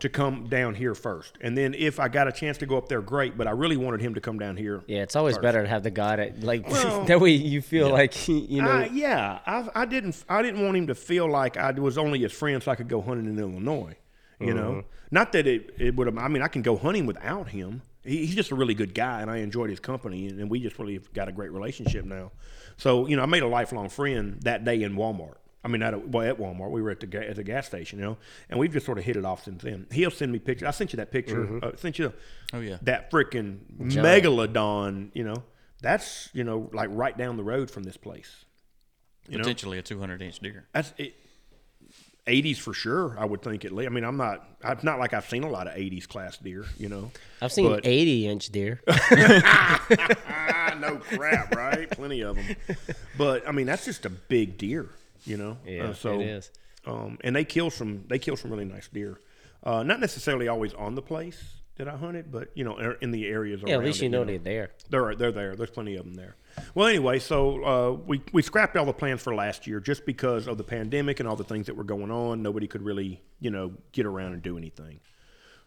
to 0.00 0.08
come 0.08 0.48
down 0.48 0.74
here 0.74 0.94
first. 0.94 1.36
And 1.40 1.56
then 1.56 1.74
if 1.74 2.00
I 2.00 2.08
got 2.08 2.26
a 2.26 2.32
chance 2.32 2.58
to 2.58 2.66
go 2.66 2.76
up 2.76 2.88
there, 2.88 3.02
great, 3.02 3.36
but 3.36 3.46
I 3.46 3.50
really 3.50 3.76
wanted 3.76 4.00
him 4.00 4.14
to 4.14 4.20
come 4.20 4.38
down 4.38 4.56
here. 4.56 4.82
Yeah, 4.86 5.02
it's 5.02 5.16
always 5.16 5.38
better 5.38 5.62
to 5.62 5.68
have 5.68 5.82
the 5.82 5.90
guy 5.90 6.16
that 6.16 6.42
like 6.42 6.66
Well, 6.70 7.04
that 7.04 7.20
way 7.20 7.32
you 7.32 7.60
feel 7.60 7.90
like 7.90 8.28
you 8.28 8.62
know 8.62 8.70
I, 8.70 8.84
yeah, 8.86 9.40
I, 9.46 9.68
I 9.74 9.84
didn't. 9.84 10.22
I 10.28 10.42
didn't 10.42 10.64
want 10.64 10.76
him 10.76 10.86
to 10.88 10.94
feel 10.94 11.30
like 11.30 11.56
I 11.56 11.70
was 11.72 11.98
only 11.98 12.20
his 12.20 12.32
friend, 12.32 12.62
so 12.62 12.70
I 12.70 12.74
could 12.74 12.88
go 12.88 13.00
hunting 13.02 13.26
in 13.26 13.38
Illinois. 13.38 13.96
You 14.40 14.54
know, 14.54 14.84
not 15.10 15.32
that 15.32 15.46
it 15.46 15.74
it 15.78 15.94
would. 15.96 16.06
have 16.06 16.16
I 16.16 16.28
mean, 16.28 16.40
I 16.40 16.48
can 16.48 16.62
go 16.62 16.78
hunting 16.78 17.04
without 17.04 17.50
him. 17.50 17.82
He, 18.04 18.18
he's 18.26 18.34
just 18.34 18.50
a 18.50 18.54
really 18.54 18.74
good 18.74 18.94
guy, 18.94 19.20
and 19.22 19.30
I 19.30 19.38
enjoyed 19.38 19.70
his 19.70 19.80
company, 19.80 20.26
and, 20.28 20.40
and 20.40 20.50
we 20.50 20.60
just 20.60 20.78
really 20.78 20.94
have 20.94 21.12
got 21.12 21.28
a 21.28 21.32
great 21.32 21.52
relationship 21.52 22.04
now. 22.04 22.32
So 22.76 23.06
you 23.06 23.16
know, 23.16 23.22
I 23.22 23.26
made 23.26 23.42
a 23.42 23.48
lifelong 23.48 23.88
friend 23.88 24.38
that 24.42 24.64
day 24.64 24.82
in 24.82 24.94
Walmart. 24.96 25.34
I 25.62 25.68
mean, 25.68 25.82
at, 25.82 26.08
well, 26.08 26.26
at 26.26 26.38
Walmart. 26.38 26.70
We 26.70 26.80
were 26.80 26.90
at 26.90 27.00
the 27.00 27.06
ga- 27.06 27.28
at 27.28 27.36
the 27.36 27.44
gas 27.44 27.66
station, 27.66 27.98
you 27.98 28.04
know, 28.06 28.16
and 28.48 28.58
we've 28.58 28.72
just 28.72 28.86
sort 28.86 28.96
of 28.96 29.04
hit 29.04 29.16
it 29.18 29.26
off 29.26 29.44
since 29.44 29.62
then. 29.62 29.86
He'll 29.92 30.10
send 30.10 30.32
me 30.32 30.38
pictures. 30.38 30.66
I 30.66 30.70
sent 30.70 30.92
you 30.94 30.96
that 30.96 31.12
picture. 31.12 31.62
Uh, 31.62 31.76
sent 31.76 31.98
you. 31.98 32.14
Oh, 32.54 32.60
yeah. 32.60 32.78
That 32.82 33.10
freaking 33.10 33.58
megalodon. 33.78 35.10
You 35.12 35.24
know, 35.24 35.42
that's 35.82 36.30
you 36.32 36.44
know 36.44 36.70
like 36.72 36.88
right 36.92 37.16
down 37.16 37.36
the 37.36 37.44
road 37.44 37.70
from 37.70 37.82
this 37.82 37.96
place. 37.98 38.44
You 39.28 39.36
know, 39.36 39.42
Potentially 39.42 39.78
a 39.78 39.82
200 39.82 40.22
inch 40.22 40.38
deer. 40.40 40.66
that's 40.72 40.92
it. 40.98 41.14
80s 42.26 42.58
for 42.58 42.72
sure. 42.74 43.16
I 43.18 43.24
would 43.24 43.42
think 43.42 43.64
at 43.64 43.72
least. 43.72 43.90
I 43.90 43.92
mean, 43.92 44.04
I'm 44.04 44.16
not. 44.16 44.46
It's 44.64 44.84
not 44.84 44.98
like 44.98 45.14
I've 45.14 45.28
seen 45.28 45.42
a 45.44 45.50
lot 45.50 45.66
of 45.66 45.74
80s 45.74 46.06
class 46.08 46.36
deer. 46.38 46.64
You 46.78 46.88
know, 46.88 47.10
I've 47.40 47.52
seen 47.52 47.68
but- 47.68 47.86
80 47.86 48.28
inch 48.28 48.48
deer. 48.50 48.80
no 50.80 50.96
crap, 51.14 51.54
right? 51.54 51.90
Plenty 51.90 52.22
of 52.22 52.36
them. 52.36 52.56
But 53.18 53.46
I 53.48 53.52
mean, 53.52 53.66
that's 53.66 53.84
just 53.84 54.06
a 54.06 54.10
big 54.10 54.58
deer. 54.58 54.88
You 55.24 55.36
know. 55.36 55.58
Yeah, 55.66 55.84
Uh, 55.84 55.92
so, 55.94 56.20
it 56.20 56.26
is. 56.26 56.50
Um, 56.86 57.18
and 57.22 57.36
they 57.36 57.44
kill 57.44 57.70
some. 57.70 58.04
They 58.08 58.18
kill 58.18 58.36
some 58.36 58.50
really 58.50 58.64
nice 58.64 58.88
deer. 58.88 59.18
Uh, 59.62 59.82
not 59.82 60.00
necessarily 60.00 60.48
always 60.48 60.72
on 60.74 60.94
the 60.94 61.02
place 61.02 61.42
that 61.76 61.88
I 61.88 61.96
hunted, 61.96 62.32
but 62.32 62.48
you 62.54 62.64
know, 62.64 62.78
er- 62.78 62.96
in 63.02 63.10
the 63.10 63.26
areas. 63.26 63.60
Yeah, 63.66 63.74
at 63.76 63.84
least 63.84 64.00
it, 64.00 64.04
you 64.04 64.08
know 64.10 64.24
they're 64.24 64.38
there. 64.38 64.70
They're 64.88 65.14
they're 65.14 65.32
there. 65.32 65.56
There's 65.56 65.70
plenty 65.70 65.96
of 65.96 66.04
them 66.04 66.14
there. 66.14 66.36
Well, 66.74 66.86
anyway, 66.86 67.18
so 67.18 67.64
uh, 67.64 67.92
we 68.06 68.22
we 68.32 68.42
scrapped 68.42 68.76
all 68.76 68.84
the 68.84 68.92
plans 68.92 69.22
for 69.22 69.34
last 69.34 69.66
year 69.66 69.80
just 69.80 70.06
because 70.06 70.46
of 70.46 70.58
the 70.58 70.64
pandemic 70.64 71.20
and 71.20 71.28
all 71.28 71.36
the 71.36 71.44
things 71.44 71.66
that 71.66 71.76
were 71.76 71.84
going 71.84 72.10
on. 72.10 72.42
Nobody 72.42 72.66
could 72.66 72.82
really, 72.82 73.22
you 73.40 73.50
know, 73.50 73.72
get 73.92 74.06
around 74.06 74.34
and 74.34 74.42
do 74.42 74.56
anything. 74.56 75.00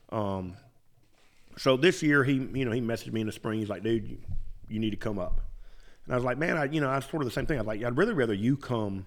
Um, 0.09 0.55
so 1.57 1.77
this 1.77 2.01
year 2.01 2.23
he, 2.23 2.33
you 2.33 2.65
know, 2.65 2.71
he 2.71 2.81
messaged 2.81 3.11
me 3.11 3.21
in 3.21 3.27
the 3.27 3.33
spring. 3.33 3.59
He's 3.59 3.69
like, 3.69 3.83
"Dude, 3.83 4.07
you, 4.07 4.17
you 4.67 4.79
need 4.79 4.91
to 4.91 4.97
come 4.97 5.19
up." 5.19 5.41
And 6.05 6.13
I 6.13 6.17
was 6.17 6.25
like, 6.25 6.37
man, 6.37 6.57
I 6.57 6.65
you 6.65 6.81
know, 6.81 6.89
I 6.89 6.99
sort 6.99 7.23
of 7.23 7.25
the 7.25 7.33
same 7.33 7.45
thing. 7.45 7.59
I 7.59 7.61
like, 7.61 7.83
I'd 7.83 7.97
really 7.97 8.13
rather 8.13 8.33
you 8.33 8.57
come. 8.57 9.05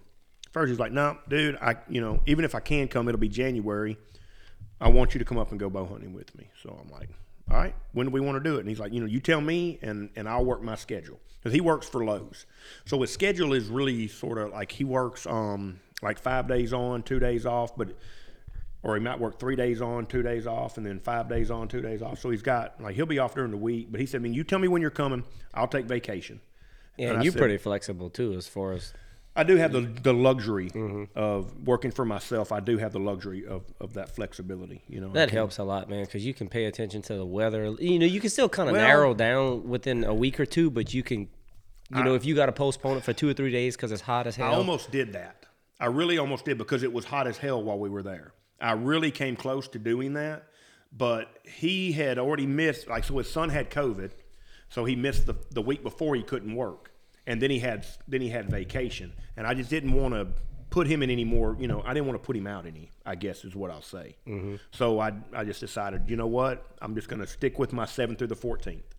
First, 0.52 0.70
he's 0.70 0.78
like, 0.78 0.92
no, 0.92 1.18
dude, 1.28 1.56
I 1.60 1.76
you 1.88 2.00
know, 2.00 2.20
even 2.26 2.44
if 2.44 2.54
I 2.54 2.60
can 2.60 2.88
come, 2.88 3.08
it'll 3.08 3.20
be 3.20 3.28
January. 3.28 3.96
I 4.80 4.88
want 4.88 5.14
you 5.14 5.18
to 5.18 5.24
come 5.24 5.38
up 5.38 5.50
and 5.50 5.60
go 5.60 5.70
bow 5.70 5.86
hunting 5.86 6.12
with 6.12 6.36
me. 6.36 6.48
So 6.62 6.78
I'm 6.82 6.90
like, 6.90 7.08
all 7.50 7.56
right, 7.56 7.74
when 7.92 8.06
do 8.06 8.12
we 8.12 8.20
want 8.20 8.42
to 8.42 8.48
do 8.48 8.56
it? 8.56 8.60
And 8.60 8.68
he's 8.68 8.80
like, 8.80 8.92
you 8.92 9.00
know, 9.00 9.06
you 9.06 9.20
tell 9.20 9.40
me, 9.40 9.78
and 9.82 10.10
and 10.16 10.28
I'll 10.28 10.44
work 10.44 10.62
my 10.62 10.74
schedule 10.74 11.20
because 11.46 11.54
he 11.54 11.60
works 11.60 11.88
for 11.88 12.04
Lowe's. 12.04 12.44
So 12.86 13.00
his 13.00 13.12
schedule 13.12 13.52
is 13.52 13.68
really 13.68 14.08
sort 14.08 14.38
of 14.38 14.50
like 14.50 14.72
he 14.72 14.82
works 14.84 15.26
um 15.26 15.80
like 16.02 16.18
five 16.18 16.48
days 16.48 16.72
on, 16.72 17.02
two 17.04 17.18
days 17.20 17.46
off, 17.46 17.76
but 17.76 17.96
or 18.82 18.94
he 18.96 19.00
might 19.02 19.18
work 19.18 19.38
three 19.40 19.56
days 19.56 19.80
on, 19.80 20.06
two 20.06 20.22
days 20.22 20.46
off, 20.46 20.76
and 20.76 20.84
then 20.86 21.00
five 21.00 21.28
days 21.28 21.50
on, 21.50 21.68
two 21.68 21.80
days 21.80 22.02
off. 22.02 22.18
So 22.20 22.30
he's 22.30 22.42
got 22.42 22.80
like 22.80 22.94
he'll 22.96 23.06
be 23.06 23.18
off 23.18 23.34
during 23.34 23.50
the 23.52 23.56
week. 23.56 23.88
But 23.90 24.00
he 24.00 24.06
said, 24.06 24.20
I 24.20 24.22
mean, 24.22 24.34
you 24.34 24.44
tell 24.44 24.58
me 24.58 24.68
when 24.68 24.82
you're 24.82 24.90
coming, 24.90 25.24
I'll 25.54 25.68
take 25.68 25.86
vacation. 25.86 26.40
Yeah, 26.96 27.06
And 27.08 27.14
and 27.16 27.24
you're 27.24 27.32
said- 27.32 27.38
pretty 27.40 27.58
flexible 27.58 28.10
too, 28.10 28.32
as 28.34 28.48
far 28.48 28.72
as 28.72 28.92
I 29.38 29.42
do 29.44 29.56
have 29.56 29.70
the 29.72 29.80
the 29.82 30.14
luxury 30.14 30.70
Mm-hmm. 30.70 31.04
of 31.18 31.66
working 31.66 31.90
for 31.90 32.06
myself. 32.06 32.52
I 32.52 32.60
do 32.60 32.78
have 32.78 32.92
the 32.92 33.00
luxury 33.00 33.46
of, 33.46 33.64
of 33.80 33.92
that 33.94 34.14
flexibility. 34.14 34.82
You 34.88 35.02
know, 35.02 35.10
that 35.12 35.30
helps 35.30 35.58
a 35.58 35.62
lot, 35.64 35.90
man, 35.90 36.04
because 36.06 36.24
you 36.24 36.32
can 36.32 36.48
pay 36.48 36.64
attention 36.64 37.02
to 37.02 37.14
the 37.16 37.26
weather. 37.26 37.74
You 37.78 37.98
know, 37.98 38.06
you 38.06 38.18
can 38.20 38.30
still 38.30 38.48
kind 38.48 38.70
of 38.70 38.74
Well- 38.76 38.86
narrow 38.86 39.12
down 39.14 39.68
within 39.68 40.04
a 40.04 40.14
week 40.14 40.40
or 40.40 40.46
two, 40.46 40.70
but 40.70 40.94
you 40.94 41.02
can, 41.02 41.28
you 41.90 42.02
know, 42.02 42.14
if 42.14 42.24
you 42.24 42.34
got 42.34 42.46
to 42.46 42.52
postpone 42.52 42.98
it 42.98 43.04
for 43.04 43.12
two 43.12 43.28
or 43.28 43.34
three 43.34 43.52
days 43.52 43.76
because 43.76 43.92
it's 43.92 44.02
hot 44.02 44.26
as 44.26 44.36
hell. 44.36 44.52
I 44.52 44.54
almost 44.54 44.90
did 44.90 45.12
that. 45.12 45.46
I 45.78 45.86
really 45.86 46.18
almost 46.18 46.44
did 46.44 46.58
because 46.58 46.82
it 46.82 46.92
was 46.92 47.04
hot 47.04 47.26
as 47.26 47.38
hell 47.38 47.62
while 47.62 47.78
we 47.78 47.88
were 47.88 48.02
there. 48.02 48.32
I 48.60 48.72
really 48.72 49.10
came 49.10 49.36
close 49.36 49.68
to 49.68 49.78
doing 49.78 50.14
that, 50.14 50.44
but 50.90 51.28
he 51.44 51.92
had 51.92 52.18
already 52.18 52.46
missed. 52.46 52.88
Like, 52.88 53.04
so 53.04 53.18
his 53.18 53.30
son 53.30 53.50
had 53.50 53.70
COVID, 53.70 54.10
so 54.70 54.84
he 54.84 54.96
missed 54.96 55.26
the 55.26 55.34
the 55.50 55.62
week 55.62 55.82
before 55.82 56.16
he 56.16 56.22
couldn't 56.22 56.54
work, 56.54 56.90
and 57.26 57.40
then 57.40 57.50
he 57.50 57.58
had 57.58 57.86
then 58.08 58.22
he 58.22 58.30
had 58.30 58.50
vacation, 58.50 59.12
and 59.36 59.46
I 59.46 59.54
just 59.54 59.68
didn't 59.68 59.92
want 59.92 60.14
to 60.14 60.28
put 60.70 60.86
him 60.86 61.02
in 61.02 61.10
any 61.10 61.24
more. 61.24 61.56
You 61.60 61.68
know, 61.68 61.82
I 61.84 61.92
didn't 61.92 62.06
want 62.06 62.20
to 62.20 62.26
put 62.26 62.36
him 62.36 62.46
out 62.46 62.66
any. 62.66 62.90
I 63.04 63.14
guess 63.14 63.44
is 63.44 63.54
what 63.54 63.70
I'll 63.70 63.82
say. 63.82 64.16
Mm-hmm. 64.26 64.56
So 64.72 64.98
I 64.98 65.12
I 65.34 65.44
just 65.44 65.60
decided, 65.60 66.08
you 66.08 66.16
know 66.16 66.26
what, 66.26 66.64
I'm 66.80 66.94
just 66.94 67.08
going 67.08 67.20
to 67.20 67.26
stick 67.26 67.58
with 67.58 67.72
my 67.72 67.84
seventh 67.84 68.18
through 68.18 68.28
the 68.28 68.36
fourteenth. 68.36 68.94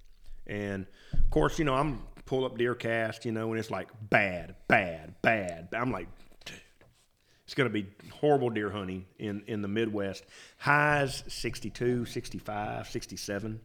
And 0.45 0.85
of 1.13 1.29
course, 1.31 1.57
you 1.59 1.65
know, 1.65 1.73
I'm 1.73 2.03
pull 2.27 2.45
up 2.45 2.57
DeerCast, 2.57 3.25
you 3.25 3.31
know, 3.31 3.49
and 3.49 3.59
it's 3.59 3.71
like 3.71 3.87
bad, 4.09 4.55
bad, 4.67 5.15
bad. 5.21 5.69
I'm 5.73 5.91
like, 5.91 6.07
dude, 6.45 6.61
it's 7.45 7.55
going 7.55 7.69
to 7.69 7.73
be 7.73 7.87
horrible 8.11 8.49
deer 8.49 8.69
hunting 8.69 9.05
in, 9.17 9.43
in 9.47 9.61
the 9.63 9.67
Midwest. 9.67 10.23
Highs 10.57 11.23
62, 11.27 12.05
65, 12.05 12.87
67. 12.87 13.59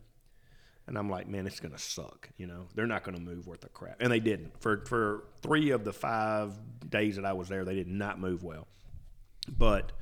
And 0.87 0.99
I'm 0.99 1.11
like, 1.11 1.29
man, 1.29 1.47
it's 1.47 1.61
going 1.61 1.73
to 1.73 1.79
suck. 1.79 2.29
You 2.39 2.47
know, 2.47 2.67
they're 2.75 2.87
not 2.87 3.05
going 3.05 3.17
to 3.17 3.23
move 3.23 3.47
worth 3.47 3.65
a 3.65 3.69
crap. 3.69 3.97
And 4.01 4.11
they 4.11 4.21
didn't. 4.21 4.61
For, 4.61 4.85
for 4.87 5.25
three 5.43 5.71
of 5.71 5.85
the 5.85 5.93
five 5.93 6.55
days 6.89 7.17
that 7.17 7.25
I 7.25 7.35
was 7.35 7.49
there, 7.49 7.65
they 7.65 7.75
did 7.75 7.89
not 7.89 8.19
move 8.19 8.43
well. 8.43 8.67
But 9.49 9.93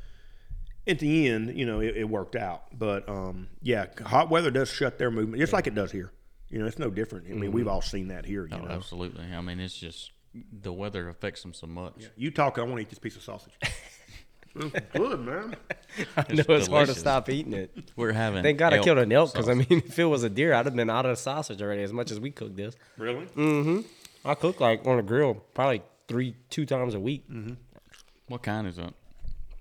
at 0.87 0.99
the 0.99 1.29
end, 1.29 1.57
you 1.57 1.67
know, 1.67 1.81
it, 1.81 1.97
it 1.97 2.09
worked 2.09 2.37
out. 2.37 2.79
But 2.79 3.09
um, 3.09 3.49
yeah, 3.62 3.87
hot 4.05 4.31
weather 4.31 4.50
does 4.50 4.71
shut 4.71 4.99
their 4.99 5.11
movement, 5.11 5.40
just 5.40 5.52
like 5.52 5.67
it 5.67 5.75
does 5.75 5.93
here. 5.93 6.12
You 6.50 6.59
know, 6.59 6.66
it's 6.66 6.78
no 6.78 6.90
different. 6.90 7.26
I 7.30 7.35
mean, 7.35 7.52
we've 7.52 7.69
all 7.69 7.80
seen 7.83 8.09
that 8.09 8.25
here. 8.26 8.47
You 8.47 8.57
Oh, 8.57 8.64
know, 8.64 8.71
absolutely. 8.71 9.25
I 9.33 9.40
mean, 9.40 9.61
it's 9.61 9.78
just 9.78 10.11
the 10.52 10.73
weather 10.73 11.09
affects 11.09 11.42
them 11.42 11.54
so 11.54 11.66
much. 11.66 11.95
you 12.16 12.30
talk, 12.30 12.59
I 12.59 12.62
want 12.62 12.76
to 12.76 12.83
eat 12.83 12.88
this 12.90 12.99
piece 12.99 13.16
of 13.16 13.23
sausage. 13.23 13.52
It's 14.57 14.87
good, 14.92 15.21
man. 15.21 15.54
I 16.16 16.33
know 16.33 16.42
it's 16.49 16.66
hard 16.66 16.88
to 16.88 16.95
stop 16.97 17.28
eating 17.28 17.52
it. 17.52 17.92
We're 17.95 18.11
having. 18.11 18.42
Thank 18.42 18.59
God 18.59 18.75
I 18.75 18.80
killed 18.80 18.99
an 18.99 19.12
elk 19.12 19.33
because 19.33 19.49
I 19.49 19.54
mean, 19.54 19.66
if 19.71 19.97
it 19.97 20.04
was 20.07 20.25
a 20.25 20.28
deer, 20.28 20.52
I'd 20.52 20.64
have 20.66 20.75
been 20.75 20.90
out 20.90 21.07
of 21.07 21.16
sausage 21.21 21.62
already. 21.62 21.85
As 21.85 21.92
much 21.92 22.11
as 22.11 22.19
we 22.19 22.33
cook 22.33 22.57
this, 22.57 22.75
Really? 22.99 23.26
Mm-hmm. 23.26 23.83
I 24.25 24.35
cook 24.35 24.59
like 24.61 24.85
on 24.88 24.99
a 24.99 25.04
grill 25.04 25.35
probably 25.54 25.83
three, 26.09 26.35
two 26.50 26.66
times 26.66 26.97
a 26.97 27.00
week. 27.00 27.30
Mm-hmm. 27.30 27.52
What 28.26 28.42
kind 28.42 28.66
is 28.66 28.75
that? 28.75 28.92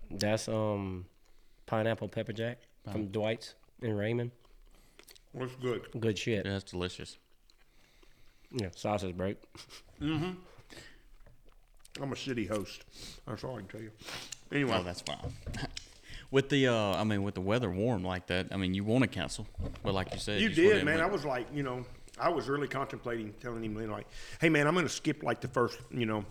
That's 0.10 0.48
um, 0.48 1.06
pineapple 1.68 2.08
pepper 2.08 2.34
jack 2.34 2.58
from 2.92 3.10
Dwight's 3.10 3.54
in 3.84 3.96
Raymond. 3.96 4.32
What's 5.32 5.56
good? 5.56 5.88
Good 6.00 6.18
shit. 6.18 6.46
Yeah, 6.46 6.54
that's 6.54 6.72
delicious. 6.72 7.18
Yeah, 8.52 8.70
sausage 8.76 9.16
break. 9.16 9.38
Mm-hmm. 10.02 10.32
I'm 12.02 12.12
a 12.12 12.16
shitty 12.16 12.48
host. 12.50 12.84
That's 13.28 13.44
all 13.44 13.56
I 13.56 13.60
can 13.60 13.68
tell 13.68 13.82
you. 13.82 13.92
Anyway, 14.52 14.76
Oh, 14.80 14.84
that's 14.84 15.02
fine. 15.02 15.18
with 16.32 16.50
the, 16.50 16.68
uh, 16.68 16.74
I 16.96 17.04
mean, 17.04 17.24
with 17.24 17.36
the 17.36 17.42
weather 17.42 17.70
warm 17.70 18.04
like 18.04 18.28
that, 18.28 18.48
I 18.52 18.58
mean, 18.58 18.74
you 18.74 18.84
want 18.84 19.04
to 19.04 19.08
cancel, 19.08 19.48
but 19.84 19.94
like 19.94 20.12
you 20.14 20.20
said, 20.20 20.42
you 20.42 20.50
just 20.50 20.62
went 20.62 20.74
did, 20.78 20.86
man. 20.86 21.02
I 21.02 21.06
was 21.06 21.26
like, 21.26 21.48
you 21.54 21.62
know, 21.62 21.86
I 22.20 22.30
was 22.30 22.50
really 22.50 22.68
contemplating 22.68 23.34
telling 23.42 23.64
him, 23.64 23.76
like, 23.90 24.08
hey, 24.42 24.50
man, 24.50 24.68
I'm 24.68 24.74
going 24.74 24.86
to 24.86 24.92
skip 24.92 25.24
like 25.24 25.42
the 25.42 25.48
first, 25.48 25.80
you 25.92 26.06
know, 26.06 26.26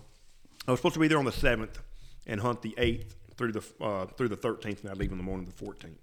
I 0.67 0.71
was 0.71 0.79
supposed 0.79 0.95
to 0.95 0.99
be 0.99 1.07
there 1.07 1.17
on 1.17 1.25
the 1.25 1.31
seventh 1.31 1.79
and 2.27 2.39
hunt 2.41 2.61
the 2.61 2.75
eighth 2.77 3.15
through 3.37 3.53
the 3.53 3.63
uh, 3.81 4.05
through 4.05 4.27
the 4.27 4.35
thirteenth, 4.35 4.81
and 4.81 4.91
I'd 4.91 4.97
leave 4.97 5.11
in 5.11 5.17
the 5.17 5.23
morning 5.23 5.47
of 5.47 5.57
the 5.57 5.65
fourteenth. 5.65 5.97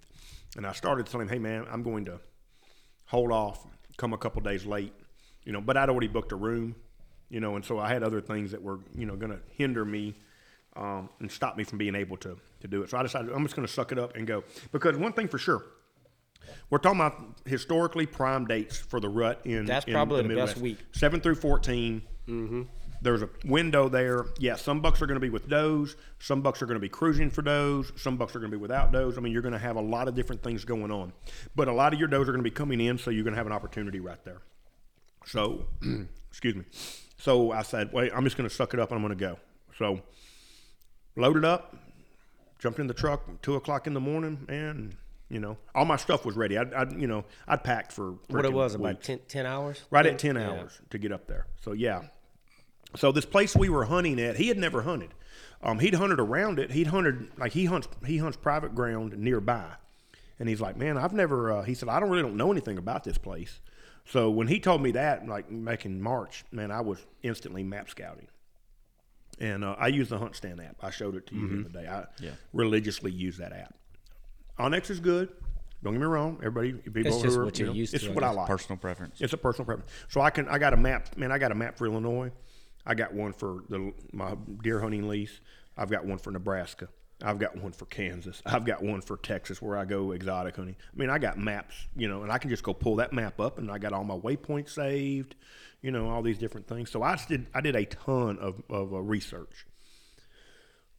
And 0.57 0.67
I 0.67 0.73
started 0.73 1.07
telling 1.07 1.29
him, 1.29 1.35
hey, 1.35 1.38
man, 1.38 1.67
I'm 1.71 1.83
going 1.83 2.07
to 2.07 2.19
hold 3.07 3.33
off, 3.33 3.67
come 3.97 4.13
a 4.13 4.19
couple 4.19 4.43
days 4.43 4.67
late, 4.67 4.93
you 5.45 5.53
know, 5.53 5.61
but 5.61 5.77
I'd 5.77 5.89
already 5.89 6.09
booked 6.09 6.33
a 6.33 6.37
room, 6.37 6.75
you 7.31 7.41
know, 7.41 7.57
and 7.57 7.65
so 7.65 7.79
I 7.79 7.89
had 7.89 8.03
other 8.03 8.21
things 8.21 8.51
that 8.53 8.63
were, 8.63 8.79
you 8.97 9.07
know, 9.07 9.17
going 9.17 9.33
to 9.33 9.41
hinder 9.51 9.85
me 9.85 10.15
um, 10.77 11.09
and 11.21 11.31
stop 11.31 11.57
me 11.57 11.65
from 11.65 11.79
being 11.79 11.95
able 11.95 12.17
to 12.19 12.37
to 12.61 12.69
do 12.69 12.83
it. 12.83 12.91
So 12.91 12.99
I 12.99 13.03
decided 13.03 13.33
I'm 13.33 13.43
just 13.43 13.57
going 13.57 13.67
to 13.67 13.73
suck 13.73 13.93
it 13.93 13.99
up 13.99 14.17
and 14.17 14.27
go 14.27 14.45
because 14.73 14.97
one 14.97 15.13
thing 15.13 15.29
for 15.29 15.39
sure. 15.39 15.65
We're 16.71 16.79
talking 16.79 17.01
about 17.01 17.41
historically 17.45 18.07
prime 18.07 18.47
dates 18.47 18.77
for 18.79 19.01
the 19.01 19.09
rut 19.09 19.41
in. 19.45 19.67
That's 19.67 19.85
in 19.87 19.93
probably 19.93 20.23
the 20.23 20.29
Midwest. 20.29 20.55
best 20.55 20.63
week. 20.63 20.79
Seven 20.93 21.21
through 21.21 21.37
14 21.37 22.03
Mm-hmm. 22.29 22.63
There's 23.03 23.23
a 23.23 23.29
window 23.45 23.88
there. 23.88 24.26
Yeah, 24.38 24.57
some 24.57 24.81
bucks 24.81 25.00
are 25.03 25.07
going 25.07 25.17
to 25.17 25.21
be 25.21 25.31
with 25.31 25.49
does. 25.49 25.97
Some 26.19 26.41
bucks 26.41 26.62
are 26.62 26.67
going 26.67 26.76
to 26.76 26.81
be 26.81 26.88
cruising 26.88 27.31
for 27.31 27.43
does. 27.43 27.93
Some 27.97 28.17
bucks 28.17 28.35
are 28.35 28.38
going 28.41 28.50
to 28.50 28.57
be 28.57 28.61
without 28.61 28.93
does. 28.93 29.19
I 29.19 29.21
mean, 29.21 29.33
you're 29.33 29.43
going 29.43 29.53
to 29.53 29.59
have 29.59 29.76
a 29.76 29.81
lot 29.81 30.09
of 30.09 30.15
different 30.15 30.43
things 30.43 30.65
going 30.65 30.91
on. 30.91 31.12
But 31.55 31.69
a 31.69 31.73
lot 31.73 31.93
of 31.93 31.99
your 31.99 32.09
does 32.09 32.23
are 32.23 32.33
going 32.33 32.38
to 32.38 32.50
be 32.50 32.50
coming 32.50 32.81
in, 32.81 32.99
so 32.99 33.11
you're 33.11 33.25
going 33.25 33.35
to 33.35 33.38
have 33.38 33.47
an 33.47 33.53
opportunity 33.53 34.00
right 34.00 34.23
there. 34.25 34.41
So, 35.26 35.67
excuse 36.31 36.55
me. 36.55 36.65
So 37.19 37.53
I 37.53 37.62
said, 37.62 37.93
wait, 37.93 38.12
I'm 38.15 38.25
just 38.25 38.37
going 38.37 38.49
to 38.49 38.55
suck 38.55 38.75
it 38.75 38.81
up 38.81 38.91
and 38.91 38.97
I'm 38.99 39.03
going 39.07 39.17
to 39.19 39.25
go. 39.25 39.38
So 39.79 40.00
loaded 41.17 41.45
up, 41.45 41.76
jumped 42.59 42.79
in 42.79 42.87
the 42.87 42.95
truck, 42.95 43.23
two 43.43 43.55
o'clock 43.57 43.87
in 43.87 43.95
the 43.95 44.00
morning, 44.00 44.47
and 44.49 44.95
you 45.29 45.41
know, 45.41 45.57
all 45.75 45.85
my 45.85 45.97
stuff 45.97 46.25
was 46.25 46.37
ready. 46.37 46.57
I, 46.57 46.62
I 46.62 46.88
you 46.91 47.07
know, 47.09 47.25
I'd 47.49 47.65
packed 47.65 47.93
for 47.93 48.12
What 48.29 48.45
it 48.45 48.53
was 48.53 48.75
about 48.75 48.95
weeks. 48.97 49.07
10, 49.07 49.21
10 49.29 49.47
hours? 49.47 49.83
right 49.91 50.07
at 50.07 50.19
ten 50.19 50.37
Yeah. 50.37 50.50
hours 50.50 50.81
to 50.91 50.99
get 50.99 51.11
up 51.12 51.26
there. 51.26 51.47
So 51.62 51.73
yeah. 51.73 52.03
So 52.97 53.12
this 53.12 53.25
place 53.26 53.55
we 53.55 53.69
were 53.69 53.85
hunting 53.85 54.21
at, 54.21 54.37
he 54.37 54.49
had 54.49 54.59
never 54.59 54.83
hunted. 54.83 55.11
Um, 55.62 55.79
he'd 55.79 55.95
hunted 55.95 56.21
around 56.21 56.59
it. 56.59 56.71
He'd 56.73 56.88
hunted 56.88 57.29
like 57.38 57.53
he 57.53 57.65
hunts 57.67 57.88
he 58.05 58.19
hunts 58.19 58.37
private 58.37 58.75
ground 58.75 59.17
nearby, 59.17 59.67
and 60.38 60.49
he's 60.49 60.61
like, 60.61 60.76
man, 60.76 60.97
I've 60.99 61.12
never. 61.15 61.53
Uh, 61.53 61.62
he 61.62 61.75
said, 61.75 61.88
I 61.88 61.99
don't 62.00 62.11
really 62.11 62.23
don't 62.23 62.37
know 62.37 62.50
anything 62.53 62.79
about 62.79 63.05
this 63.05 63.19
place. 63.19 63.61
So 64.05 64.31
when 64.31 64.47
he 64.49 64.61
told 64.61 64.83
me 64.83 64.93
that, 64.93 65.26
like 65.26 65.47
back 65.50 65.85
in 65.85 66.00
March, 66.00 66.45
man, 66.53 66.71
I 66.71 66.81
was 66.81 66.99
instantly 67.23 67.62
map 67.65 67.88
scouting. 67.91 68.29
And 69.41 69.65
uh, 69.65 69.75
I 69.79 69.88
use 69.88 70.09
the 70.09 70.19
HuntStand 70.19 70.67
app. 70.67 70.76
I 70.81 70.91
showed 70.91 71.15
it 71.17 71.26
to 71.26 71.35
you 71.35 71.49
the 71.49 71.69
other 71.69 71.83
day. 71.83 71.88
I 71.88 72.05
Yeah. 72.21 72.31
religiously 72.55 73.11
use 73.11 73.37
that 73.38 73.53
app. 73.53 73.75
onX 74.59 74.88
is 74.91 75.00
good. 75.00 75.29
Don't 75.83 75.93
get 75.93 76.00
me 76.00 76.07
wrong. 76.07 76.38
Everybody, 76.43 76.73
people 76.73 77.03
It's 77.12 77.21
just 77.21 77.35
who 77.37 77.43
are, 77.43 77.45
what 77.45 77.59
you 77.59 77.67
you're 77.67 77.75
know, 77.75 77.79
used 77.79 77.93
it's 77.95 78.05
to, 78.05 78.11
I 78.12 78.15
what 78.15 78.25
I 78.25 78.31
like. 78.31 78.47
personal 78.47 78.79
preference. 78.79 79.21
It's 79.21 79.33
a 79.35 79.37
personal 79.37 79.67
preference. 79.67 79.91
So 80.09 80.21
I 80.23 80.31
can 80.31 80.49
I 80.49 80.59
got 80.59 80.73
a 80.73 80.76
map, 80.76 81.17
man. 81.19 81.31
I 81.33 81.38
got 81.38 81.53
a 81.53 81.55
map 81.55 81.76
for 81.76 81.87
Illinois. 81.87 82.31
I 82.87 82.95
got 82.95 83.12
one 83.12 83.33
for 83.33 83.64
the 83.69 83.93
my 84.12 84.37
deer 84.62 84.81
hunting 84.81 85.09
lease. 85.09 85.40
I've 85.76 85.90
got 85.90 86.05
one 86.05 86.19
for 86.19 86.31
Nebraska. 86.31 86.88
I've 87.23 87.38
got 87.38 87.57
one 87.57 87.73
for 87.73 87.87
Kansas. 87.87 88.43
I've 88.45 88.64
got 88.66 88.83
one 88.83 89.00
for 89.00 89.16
Texas 89.16 89.61
where 89.62 89.76
I 89.76 89.87
go 89.87 90.12
exotic 90.12 90.57
hunting. 90.57 90.76
I 90.93 90.97
mean, 90.99 91.09
I 91.09 91.19
got 91.19 91.38
maps, 91.38 91.75
you 91.97 92.09
know, 92.09 92.23
and 92.23 92.31
I 92.31 92.38
can 92.38 92.50
just 92.50 92.62
go 92.62 92.75
pull 92.75 92.97
that 92.97 93.12
map 93.12 93.40
up, 93.40 93.59
and 93.59 93.71
I 93.71 93.78
got 93.78 93.93
all 93.95 94.05
my 94.05 94.16
waypoints 94.16 94.71
saved, 94.71 95.35
you 95.81 95.90
know, 95.90 96.11
all 96.11 96.23
these 96.23 96.38
different 96.38 96.66
things. 96.69 96.90
So 96.90 97.02
I 97.02 97.19
did 97.26 97.47
I 97.55 97.61
did 97.61 97.75
a 97.75 97.87
ton 97.87 98.38
of 98.38 98.62
of 98.69 98.93
uh, 98.93 99.00
research, 99.00 99.66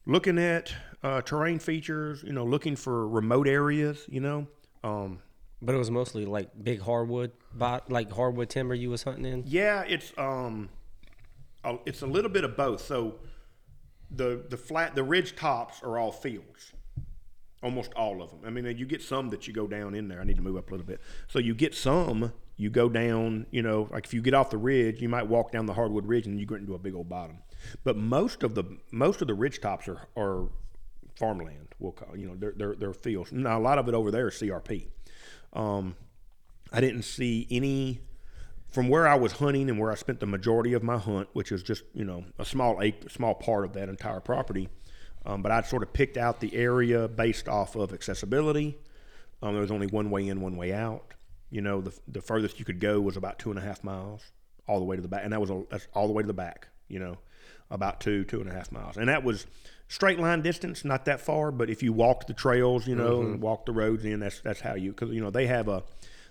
looking 0.06 0.40
at 0.40 0.74
uh, 1.04 1.22
terrain 1.22 1.60
features, 1.60 2.24
you 2.24 2.34
know, 2.34 2.46
looking 2.46 2.76
for 2.76 3.08
remote 3.08 3.48
areas, 3.48 4.06
you 4.10 4.20
know. 4.20 4.48
Um, 4.84 5.22
But 5.62 5.76
it 5.76 5.78
was 5.80 5.90
mostly 5.92 6.26
like 6.26 6.50
big 6.64 6.82
hardwood, 6.82 7.32
like 7.90 8.12
hardwood 8.12 8.50
timber 8.50 8.76
you 8.76 8.90
was 8.90 9.04
hunting 9.04 9.26
in. 9.26 9.44
Yeah, 9.46 9.84
it's 9.88 10.14
um, 10.18 10.70
a, 11.64 11.78
it's 11.86 12.02
a 12.02 12.08
little 12.08 12.32
bit 12.32 12.44
of 12.44 12.56
both. 12.56 12.82
So 12.86 13.16
the 14.10 14.46
the 14.50 14.58
flat 14.58 14.96
the 14.96 15.04
ridge 15.04 15.36
tops 15.36 15.82
are 15.84 15.98
all 15.98 16.12
fields, 16.12 16.74
almost 17.62 17.94
all 17.94 18.22
of 18.22 18.32
them. 18.32 18.42
I 18.46 18.50
mean, 18.50 18.78
you 18.78 18.86
get 18.86 19.02
some 19.02 19.30
that 19.30 19.48
you 19.48 19.54
go 19.54 19.68
down 19.68 19.96
in 19.96 20.08
there. 20.08 20.22
I 20.22 20.24
need 20.24 20.38
to 20.38 20.42
move 20.42 20.58
up 20.58 20.70
a 20.70 20.72
little 20.72 20.86
bit. 20.86 21.02
So 21.28 21.40
you 21.40 21.54
get 21.54 21.76
some 21.76 22.32
you 22.56 22.70
go 22.70 22.90
down. 22.90 23.46
You 23.52 23.62
know, 23.62 23.88
like 23.92 24.06
if 24.06 24.14
you 24.14 24.22
get 24.22 24.34
off 24.34 24.50
the 24.50 24.58
ridge, 24.58 25.02
you 25.02 25.10
might 25.10 25.28
walk 25.28 25.52
down 25.52 25.66
the 25.66 25.74
hardwood 25.74 26.06
ridge 26.06 26.26
and 26.26 26.40
you 26.40 26.46
go 26.46 26.56
into 26.56 26.74
a 26.76 26.80
big 26.80 26.96
old 26.96 27.10
bottom. 27.10 27.40
But 27.84 27.98
most 27.98 28.44
of 28.44 28.56
the 28.56 28.64
most 28.92 29.22
of 29.22 29.28
the 29.28 29.34
ridge 29.34 29.62
tops 29.62 29.88
are 29.88 30.08
are 30.18 30.50
farmland. 31.16 31.76
We'll 31.80 31.94
call 31.94 32.16
you 32.16 32.28
know 32.28 32.36
they're 32.36 32.54
they're, 32.56 32.76
they're 32.76 32.94
fields. 32.94 33.32
Now 33.32 33.58
a 33.58 33.62
lot 33.62 33.78
of 33.78 33.88
it 33.88 33.94
over 33.94 34.12
there 34.12 34.28
is 34.28 34.36
CRP. 34.36 34.88
Um, 35.54 35.96
I 36.72 36.82
didn't 36.82 37.04
see 37.04 37.48
any 37.50 38.02
from 38.70 38.90
where 38.90 39.08
I 39.08 39.16
was 39.16 39.34
hunting 39.34 39.70
and 39.70 39.80
where 39.80 39.92
I 39.92 39.96
spent 39.96 40.20
the 40.20 40.26
majority 40.26 40.74
of 40.74 40.84
my 40.84 40.98
hunt, 40.98 41.30
which 41.34 41.52
is 41.52 41.64
just 41.64 41.84
you 41.94 42.06
know 42.06 42.26
a 42.38 42.46
small 42.46 42.82
a 42.82 42.94
small 43.10 43.34
part 43.36 43.66
of 43.66 43.74
that 43.74 43.90
entire 43.90 44.20
property. 44.20 44.70
Um, 45.26 45.42
but 45.42 45.52
I'd 45.52 45.66
sort 45.66 45.84
of 45.84 45.92
picked 45.92 46.16
out 46.16 46.40
the 46.40 46.56
area 46.56 47.08
based 47.08 47.50
off 47.50 47.76
of 47.76 47.94
accessibility. 47.94 48.78
Um, 49.42 49.54
there 49.54 49.62
was 49.62 49.72
only 49.72 49.88
one 49.88 50.10
way 50.10 50.28
in, 50.28 50.42
one 50.42 50.56
way 50.56 50.74
out. 50.74 51.14
You 51.50 51.62
know, 51.62 51.82
the 51.82 51.94
the 52.08 52.22
furthest 52.22 52.60
you 52.60 52.66
could 52.66 52.80
go 52.80 53.00
was 53.00 53.18
about 53.18 53.40
two 53.40 53.50
and 53.50 53.60
a 53.60 53.62
half 53.62 53.84
miles, 53.84 54.22
all 54.68 54.80
the 54.80 54.86
way 54.86 54.96
to 54.96 55.02
the 55.02 55.08
back, 55.08 55.24
and 55.24 55.34
that 55.34 55.42
was 55.42 55.50
a, 55.50 55.64
that's 55.70 55.88
all 55.94 56.08
the 56.08 56.14
way 56.14 56.24
to 56.24 56.28
the 56.28 56.34
back. 56.34 56.68
You 56.88 57.00
know, 57.00 57.18
about 57.70 58.00
two 58.00 58.26
two 58.26 58.42
and 58.42 58.50
a 58.50 58.54
half 58.54 58.72
miles, 58.72 58.98
and 58.98 59.10
that 59.10 59.24
was 59.24 59.46
straight 59.88 60.20
line 60.20 60.42
distance, 60.42 60.84
not 60.84 61.06
that 61.06 61.22
far. 61.22 61.52
But 61.52 61.70
if 61.70 61.82
you 61.82 61.94
walked 61.94 62.28
the 62.28 62.34
trails, 62.34 62.88
you 62.88 62.96
know, 62.96 63.22
and 63.22 63.42
walked 63.42 63.66
the 63.66 63.72
roads 63.72 64.06
in, 64.06 64.20
that's 64.20 64.42
that's 64.42 64.60
how 64.60 64.76
you 64.76 64.92
because 64.92 65.12
you 65.12 65.22
know 65.22 65.30
they 65.30 65.48
have 65.48 65.68
a 65.68 65.84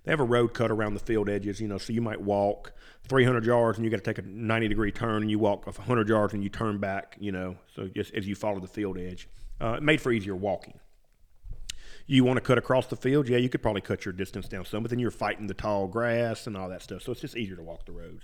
they 0.06 0.12
have 0.12 0.20
a 0.20 0.24
road 0.24 0.54
cut 0.54 0.70
around 0.70 0.94
the 0.94 1.00
field 1.00 1.28
edges. 1.28 1.60
You 1.60 1.66
know, 1.66 1.78
so 1.78 1.92
you 1.92 2.00
might 2.00 2.20
walk 2.20 2.72
300 3.08 3.44
yards 3.44 3.76
and 3.76 3.84
you 3.84 3.90
got 3.90 4.02
to 4.02 4.14
take 4.14 4.24
a 4.24 4.26
90 4.26 4.68
degree 4.68 4.92
turn, 4.92 5.22
and 5.22 5.30
you 5.30 5.38
walk 5.38 5.66
100 5.66 6.08
yards 6.08 6.32
and 6.32 6.42
you 6.42 6.48
turn 6.48 6.78
back. 6.78 7.16
You 7.20 7.32
know, 7.32 7.56
so 7.74 7.88
just 7.88 8.14
as 8.14 8.26
you 8.26 8.36
follow 8.36 8.60
the 8.60 8.68
field 8.68 8.96
edge, 8.96 9.28
uh, 9.60 9.78
made 9.82 10.00
for 10.00 10.12
easier 10.12 10.36
walking. 10.36 10.78
You 12.06 12.22
want 12.22 12.36
to 12.36 12.40
cut 12.40 12.56
across 12.56 12.86
the 12.86 12.94
field? 12.94 13.28
Yeah, 13.28 13.38
you 13.38 13.48
could 13.48 13.62
probably 13.62 13.80
cut 13.80 14.04
your 14.04 14.12
distance 14.12 14.46
down 14.46 14.64
some, 14.64 14.82
but 14.84 14.90
then 14.90 15.00
you're 15.00 15.10
fighting 15.10 15.48
the 15.48 15.54
tall 15.54 15.88
grass 15.88 16.46
and 16.46 16.56
all 16.56 16.68
that 16.68 16.82
stuff. 16.82 17.02
So 17.02 17.10
it's 17.10 17.20
just 17.20 17.36
easier 17.36 17.56
to 17.56 17.62
walk 17.62 17.84
the 17.84 17.92
roads. 17.92 18.22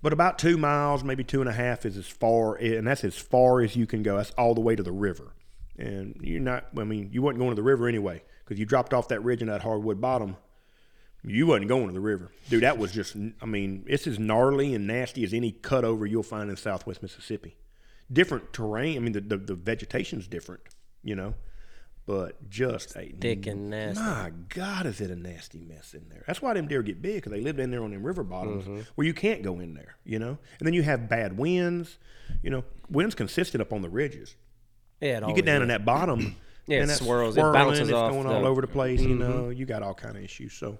But 0.00 0.14
about 0.14 0.38
two 0.38 0.56
miles, 0.56 1.04
maybe 1.04 1.22
two 1.22 1.40
and 1.40 1.48
a 1.48 1.52
half, 1.52 1.84
is 1.84 1.98
as 1.98 2.06
far, 2.06 2.54
and 2.54 2.86
that's 2.86 3.04
as 3.04 3.14
far 3.14 3.60
as 3.60 3.76
you 3.76 3.86
can 3.86 4.02
go. 4.02 4.16
That's 4.16 4.30
all 4.32 4.54
the 4.54 4.62
way 4.62 4.74
to 4.74 4.82
the 4.82 4.92
river. 4.92 5.34
And 5.78 6.18
you're 6.22 6.40
not, 6.40 6.66
I 6.78 6.84
mean, 6.84 7.10
you 7.12 7.20
wasn't 7.20 7.40
going 7.40 7.50
to 7.50 7.56
the 7.56 7.62
river 7.62 7.88
anyway 7.88 8.22
because 8.44 8.58
you 8.58 8.64
dropped 8.64 8.94
off 8.94 9.08
that 9.08 9.22
ridge 9.22 9.42
in 9.42 9.48
that 9.48 9.60
hardwood 9.62 10.00
bottom. 10.00 10.36
You 11.26 11.46
wasn't 11.46 11.68
going 11.68 11.86
to 11.88 11.92
the 11.92 12.00
river. 12.00 12.30
Dude, 12.50 12.62
that 12.62 12.78
was 12.78 12.92
just, 12.92 13.16
I 13.40 13.46
mean, 13.46 13.84
it's 13.86 14.06
as 14.06 14.18
gnarly 14.18 14.74
and 14.74 14.86
nasty 14.86 15.24
as 15.24 15.32
any 15.32 15.52
cutover 15.52 16.08
you'll 16.08 16.22
find 16.22 16.50
in 16.50 16.56
southwest 16.56 17.02
Mississippi. 17.02 17.56
Different 18.12 18.52
terrain. 18.52 18.96
I 18.96 19.00
mean, 19.00 19.12
the, 19.12 19.20
the, 19.20 19.36
the 19.38 19.54
vegetation's 19.54 20.26
different, 20.28 20.62
you 21.02 21.16
know, 21.16 21.34
but 22.06 22.50
just 22.50 22.94
a 22.96 23.14
Thick 23.18 23.46
and 23.46 23.70
nasty. 23.70 24.02
my 24.02 24.32
God, 24.50 24.84
is 24.84 25.00
it 25.00 25.10
a 25.10 25.16
nasty 25.16 25.60
mess 25.60 25.94
in 25.94 26.08
there? 26.10 26.24
That's 26.26 26.42
why 26.42 26.52
them 26.52 26.68
deer 26.68 26.82
get 26.82 27.00
big 27.00 27.16
because 27.16 27.32
they 27.32 27.40
lived 27.40 27.58
in 27.58 27.70
there 27.70 27.82
on 27.82 27.92
them 27.92 28.02
river 28.02 28.22
bottoms 28.22 28.64
mm-hmm. 28.64 28.80
where 28.94 29.06
you 29.06 29.14
can't 29.14 29.42
go 29.42 29.60
in 29.60 29.72
there, 29.72 29.96
you 30.04 30.18
know. 30.18 30.38
And 30.58 30.66
then 30.66 30.74
you 30.74 30.82
have 30.82 31.08
bad 31.08 31.38
winds, 31.38 31.98
you 32.42 32.50
know. 32.50 32.64
Winds 32.90 33.14
consistent 33.14 33.62
up 33.62 33.72
on 33.72 33.80
the 33.80 33.88
ridges. 33.88 34.36
Yeah, 35.00 35.18
it 35.18 35.28
You 35.28 35.34
get 35.34 35.46
down 35.46 35.62
in 35.62 35.68
that 35.68 35.86
bottom, 35.86 36.36
Yeah, 36.66 36.78
it 36.78 36.80
and 36.82 36.90
that's 36.90 37.00
swirls, 37.00 37.36
it 37.36 37.40
swirling, 37.40 37.54
bounces 37.54 37.88
it's 37.88 37.92
off 37.92 38.12
going 38.12 38.26
the- 38.26 38.34
all 38.34 38.46
over 38.46 38.60
the 38.60 38.66
place. 38.66 39.00
You 39.00 39.16
mm-hmm. 39.16 39.18
know, 39.18 39.48
you 39.50 39.66
got 39.66 39.82
all 39.82 39.94
kind 39.94 40.16
of 40.16 40.22
issues. 40.22 40.52
So, 40.54 40.78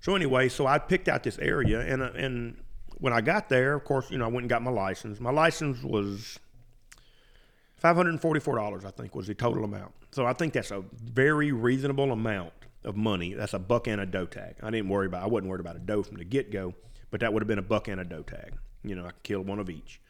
so 0.00 0.14
anyway, 0.14 0.48
so 0.48 0.66
I 0.66 0.78
picked 0.78 1.08
out 1.08 1.22
this 1.22 1.38
area, 1.38 1.80
and 1.80 2.02
uh, 2.02 2.10
and 2.14 2.56
when 2.98 3.12
I 3.12 3.20
got 3.20 3.48
there, 3.48 3.74
of 3.74 3.84
course, 3.84 4.10
you 4.10 4.18
know, 4.18 4.24
I 4.24 4.28
went 4.28 4.42
and 4.42 4.48
got 4.48 4.62
my 4.62 4.70
license. 4.70 5.20
My 5.20 5.30
license 5.30 5.82
was 5.82 6.38
five 7.76 7.96
hundred 7.96 8.10
and 8.10 8.20
forty-four 8.20 8.56
dollars, 8.56 8.84
I 8.84 8.90
think, 8.90 9.14
was 9.14 9.26
the 9.26 9.34
total 9.34 9.64
amount. 9.64 9.92
So 10.12 10.24
I 10.24 10.32
think 10.32 10.52
that's 10.54 10.70
a 10.70 10.82
very 11.02 11.52
reasonable 11.52 12.12
amount 12.12 12.52
of 12.84 12.96
money. 12.96 13.34
That's 13.34 13.52
a 13.54 13.58
buck 13.58 13.86
and 13.86 14.00
a 14.00 14.06
doe 14.06 14.26
tag. 14.26 14.54
I 14.62 14.70
didn't 14.70 14.88
worry 14.88 15.06
about. 15.06 15.22
I 15.22 15.26
wasn't 15.26 15.50
worried 15.50 15.60
about 15.60 15.76
a 15.76 15.80
doe 15.80 16.02
from 16.02 16.16
the 16.16 16.24
get-go, 16.24 16.74
but 17.10 17.20
that 17.20 17.32
would 17.32 17.42
have 17.42 17.48
been 17.48 17.58
a 17.58 17.62
buck 17.62 17.88
and 17.88 18.00
a 18.00 18.04
doe 18.04 18.22
tag. 18.22 18.54
You 18.84 18.94
know, 18.94 19.04
I 19.04 19.08
could 19.10 19.22
kill 19.24 19.40
one 19.42 19.58
of 19.58 19.68
each, 19.68 20.00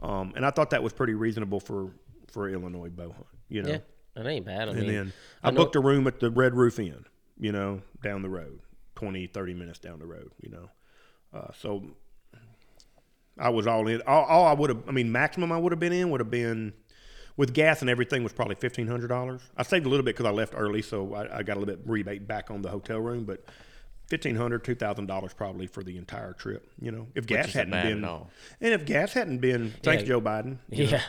um, 0.00 0.32
and 0.36 0.46
I 0.46 0.50
thought 0.50 0.70
that 0.70 0.82
was 0.82 0.92
pretty 0.92 1.14
reasonable 1.14 1.60
for 1.60 1.90
for 2.30 2.48
Illinois 2.48 2.88
bow 2.88 3.10
hunt. 3.10 3.26
You 3.48 3.62
know, 3.62 3.68
Yeah, 3.70 4.22
it 4.22 4.26
ain't 4.26 4.46
bad. 4.46 4.68
I 4.68 4.72
and 4.72 4.80
mean, 4.80 4.92
then 4.92 5.12
I, 5.42 5.48
I 5.48 5.50
booked 5.50 5.76
a 5.76 5.80
room 5.80 6.06
at 6.06 6.20
the 6.20 6.30
Red 6.30 6.54
Roof 6.54 6.78
Inn, 6.78 7.04
you 7.38 7.52
know, 7.52 7.82
down 8.02 8.22
the 8.22 8.30
road, 8.30 8.60
20, 9.02 9.26
30 9.26 9.54
minutes 9.54 9.80
down 9.80 9.98
the 9.98 10.06
road, 10.06 10.30
you 10.40 10.48
know. 10.48 10.70
Uh, 11.34 11.50
so 11.58 11.82
I 13.36 13.48
was 13.48 13.66
all 13.66 13.88
in. 13.88 14.00
All, 14.06 14.24
all 14.26 14.46
I 14.46 14.52
would 14.52 14.70
have, 14.70 14.88
I 14.88 14.92
mean, 14.92 15.10
maximum 15.10 15.50
I 15.50 15.58
would 15.58 15.72
have 15.72 15.80
been 15.80 15.92
in 15.92 16.10
would 16.10 16.20
have 16.20 16.30
been, 16.30 16.72
with 17.36 17.52
gas 17.52 17.80
and 17.80 17.90
everything, 17.90 18.22
was 18.22 18.32
probably 18.32 18.54
$1,500. 18.54 19.40
I 19.56 19.62
saved 19.64 19.86
a 19.86 19.88
little 19.88 20.04
bit 20.04 20.14
because 20.14 20.26
I 20.26 20.30
left 20.30 20.54
early, 20.56 20.82
so 20.82 21.14
I, 21.14 21.38
I 21.38 21.42
got 21.42 21.56
a 21.56 21.58
little 21.58 21.74
bit 21.74 21.80
rebate 21.84 22.28
back 22.28 22.48
on 22.52 22.62
the 22.62 22.68
hotel 22.68 23.00
room, 23.00 23.24
but. 23.24 23.44
Fifteen 24.12 24.36
hundred, 24.36 24.62
two 24.62 24.74
thousand 24.74 25.06
dollars 25.06 25.32
probably 25.32 25.66
for 25.66 25.82
the 25.82 25.96
entire 25.96 26.34
trip. 26.34 26.70
You 26.78 26.92
know, 26.92 27.06
if 27.14 27.24
gas 27.24 27.54
hadn't 27.54 27.70
been, 27.70 28.04
all. 28.04 28.30
and 28.60 28.74
if 28.74 28.84
gas 28.84 29.14
hadn't 29.14 29.38
been, 29.38 29.72
thanks 29.82 30.02
Yeah. 30.02 30.08
Joe 30.08 30.20
Biden. 30.20 30.58
you 30.68 30.84
know, 30.84 30.90
Yeah. 30.90 31.02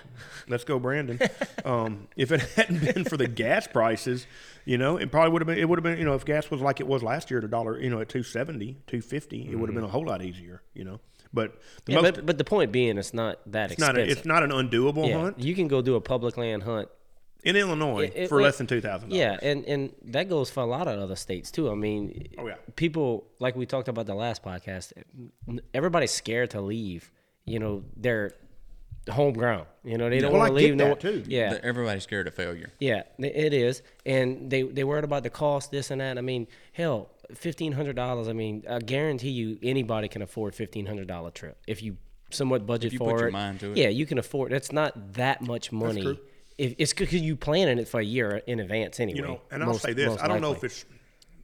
Let's 0.48 0.64
go, 0.64 0.80
Brandon. 0.80 1.20
um, 1.66 2.08
if 2.16 2.32
it 2.32 2.40
hadn't 2.56 2.80
been 2.80 3.04
for 3.04 3.18
the 3.18 3.28
gas 3.28 3.68
prices, 3.68 4.26
you 4.64 4.78
know, 4.78 4.96
it 4.96 5.12
probably 5.12 5.34
would 5.34 5.42
have 5.42 5.48
been. 5.48 5.58
It 5.58 5.68
would 5.68 5.80
have 5.80 5.84
been. 5.84 5.98
You 5.98 6.06
know, 6.06 6.14
if 6.14 6.24
gas 6.24 6.50
was 6.50 6.62
like 6.62 6.80
it 6.80 6.88
was 6.88 7.04
last 7.04 7.30
year 7.30 7.40
at 7.40 7.44
a 7.44 7.50
dollar, 7.50 7.78
you 7.78 7.90
know, 7.90 8.00
at 8.00 8.08
270, 8.08 8.78
250, 8.88 9.50
it 9.52 9.56
would 9.60 9.68
have 9.68 9.76
been 9.76 9.84
a 9.84 9.90
whole 9.90 10.06
lot 10.06 10.22
easier. 10.22 10.62
You 10.74 10.86
know, 10.86 11.02
but 11.34 11.60
the 11.84 11.92
yeah, 11.92 12.00
most, 12.00 12.16
but, 12.16 12.26
but 12.26 12.38
the 12.38 12.46
point 12.46 12.72
being, 12.72 12.98
it's 12.98 13.14
not 13.14 13.40
that 13.52 13.74
it's 13.74 13.82
not. 13.82 13.98
A, 13.98 14.00
expensive. 14.00 14.18
it's 14.20 14.26
not 14.26 14.44
an 14.44 14.52
undoable 14.52 15.10
yeah, 15.10 15.20
hunt 15.20 15.40
you 15.40 15.56
can 15.56 15.68
go 15.68 15.82
do 15.82 15.96
a 15.96 16.02
public 16.02 16.38
land 16.38 16.64
hunt. 16.64 16.88
In 17.44 17.56
Illinois 17.56 18.06
It- 18.06 18.14
it- 18.16 18.30
for 18.30 18.40
it- 18.40 18.44
less 18.44 18.58
than 18.58 18.68
two 18.68 18.82
thousand. 18.82 19.12
Yeah, 19.12 19.38
and 19.42 19.66
and 19.66 19.94
that 20.06 20.30
goes 20.30 20.50
for 20.50 20.62
a 20.62 20.66
lot 20.66 20.88
of 20.88 21.00
other 21.00 21.16
states 21.16 21.52
too. 21.52 21.70
I 21.70 21.76
mean, 21.76 22.28
Oh, 22.38 22.48
yeah. 22.48 22.56
people 22.76 23.28
like 23.40 23.56
we 23.56 23.66
talked 23.66 23.88
about 23.88 24.06
the 24.06 24.16
last 24.16 24.44
podcast. 24.44 24.94
Everybody's 25.74 26.12
scared 26.12 26.50
to 26.52 26.62
leave. 26.62 27.12
You 27.46 27.60
know, 27.60 27.84
their 27.98 28.32
home 29.10 29.34
ground. 29.34 29.66
You 29.84 29.98
know, 29.98 30.10
they 30.10 30.20
don't 30.20 30.32
Well, 30.32 30.40
want 30.40 30.52
to 30.52 30.56
leave. 30.56 30.78
that, 30.78 30.88
no, 30.88 30.96
too. 30.96 31.24
Yeah, 31.28 31.56
The- 31.56 31.66
Everybody's 31.66 32.04
scared 32.04 32.26
of 32.28 32.34
failure. 32.34 32.70
Yeah, 32.80 33.04
it 33.20 33.54
is, 33.54 33.82
and 34.06 34.50
they 34.50 34.62
they 34.64 34.84
worried 34.86 35.04
about 35.04 35.24
the 35.24 35.30
cost, 35.30 35.72
this 35.72 35.92
and 35.92 36.00
that. 36.00 36.18
I 36.18 36.22
mean, 36.22 36.48
hell, 36.72 37.10
fifteen 37.34 37.74
hundred 37.74 37.98
dollars. 37.98 38.30
I 38.30 38.34
mean, 38.34 38.64
I 38.70 38.80
guarantee 38.80 39.32
you, 39.32 39.60
anybody 39.62 40.08
can 40.08 40.22
afford 40.22 40.56
fifteen 40.56 40.86
hundred 40.86 41.08
dollar 41.08 41.32
trip 41.32 41.58
if 41.68 41.84
you 41.84 41.98
somewhat 42.30 42.66
budget 42.66 42.94
you 42.94 42.98
for 42.98 43.12
put 43.12 43.20
your 43.20 43.28
it. 43.28 43.32
mind 43.34 43.60
to 43.60 43.72
it. 43.72 43.78
Yeah, 43.78 43.90
you 43.90 44.06
can 44.06 44.18
afford. 44.18 44.52
That's 44.54 44.72
not 44.72 45.14
that 45.14 45.42
much 45.42 45.72
money. 45.74 46.18
True. 46.58 46.66
If, 46.66 46.76
it's 46.78 46.94
because 46.94 47.14
you 47.14 47.36
planning 47.36 47.80
it 47.80 47.88
for 47.88 48.00
a 48.00 48.06
year 48.06 48.42
in 48.48 48.60
advance 48.60 49.00
anyway. 49.00 49.20
You 49.20 49.26
know, 49.26 49.42
and 49.52 49.64
I'll 49.64 49.70
most- 49.70 49.82
say 49.82 49.94
this: 49.94 50.20
I 50.22 50.28
don't 50.28 50.42
know 50.42 50.54
if 50.54 50.64
it's 50.64 50.86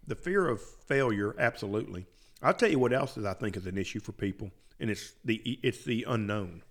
the 0.08 0.16
fear 0.16 0.48
of 0.48 0.62
failure. 0.62 1.36
Absolutely, 1.38 2.06
I'll 2.42 2.54
tell 2.54 2.70
you 2.70 2.80
what 2.80 2.94
else 2.94 3.18
is 3.18 3.26
I 3.26 3.34
think 3.34 3.58
is 3.58 3.66
an 3.66 3.78
issue 3.78 4.00
for 4.00 4.12
people, 4.12 4.52
and 4.80 4.90
it's 4.90 5.14
the 5.26 5.60
it's 5.64 5.84
the 5.84 6.06
unknown. 6.08 6.64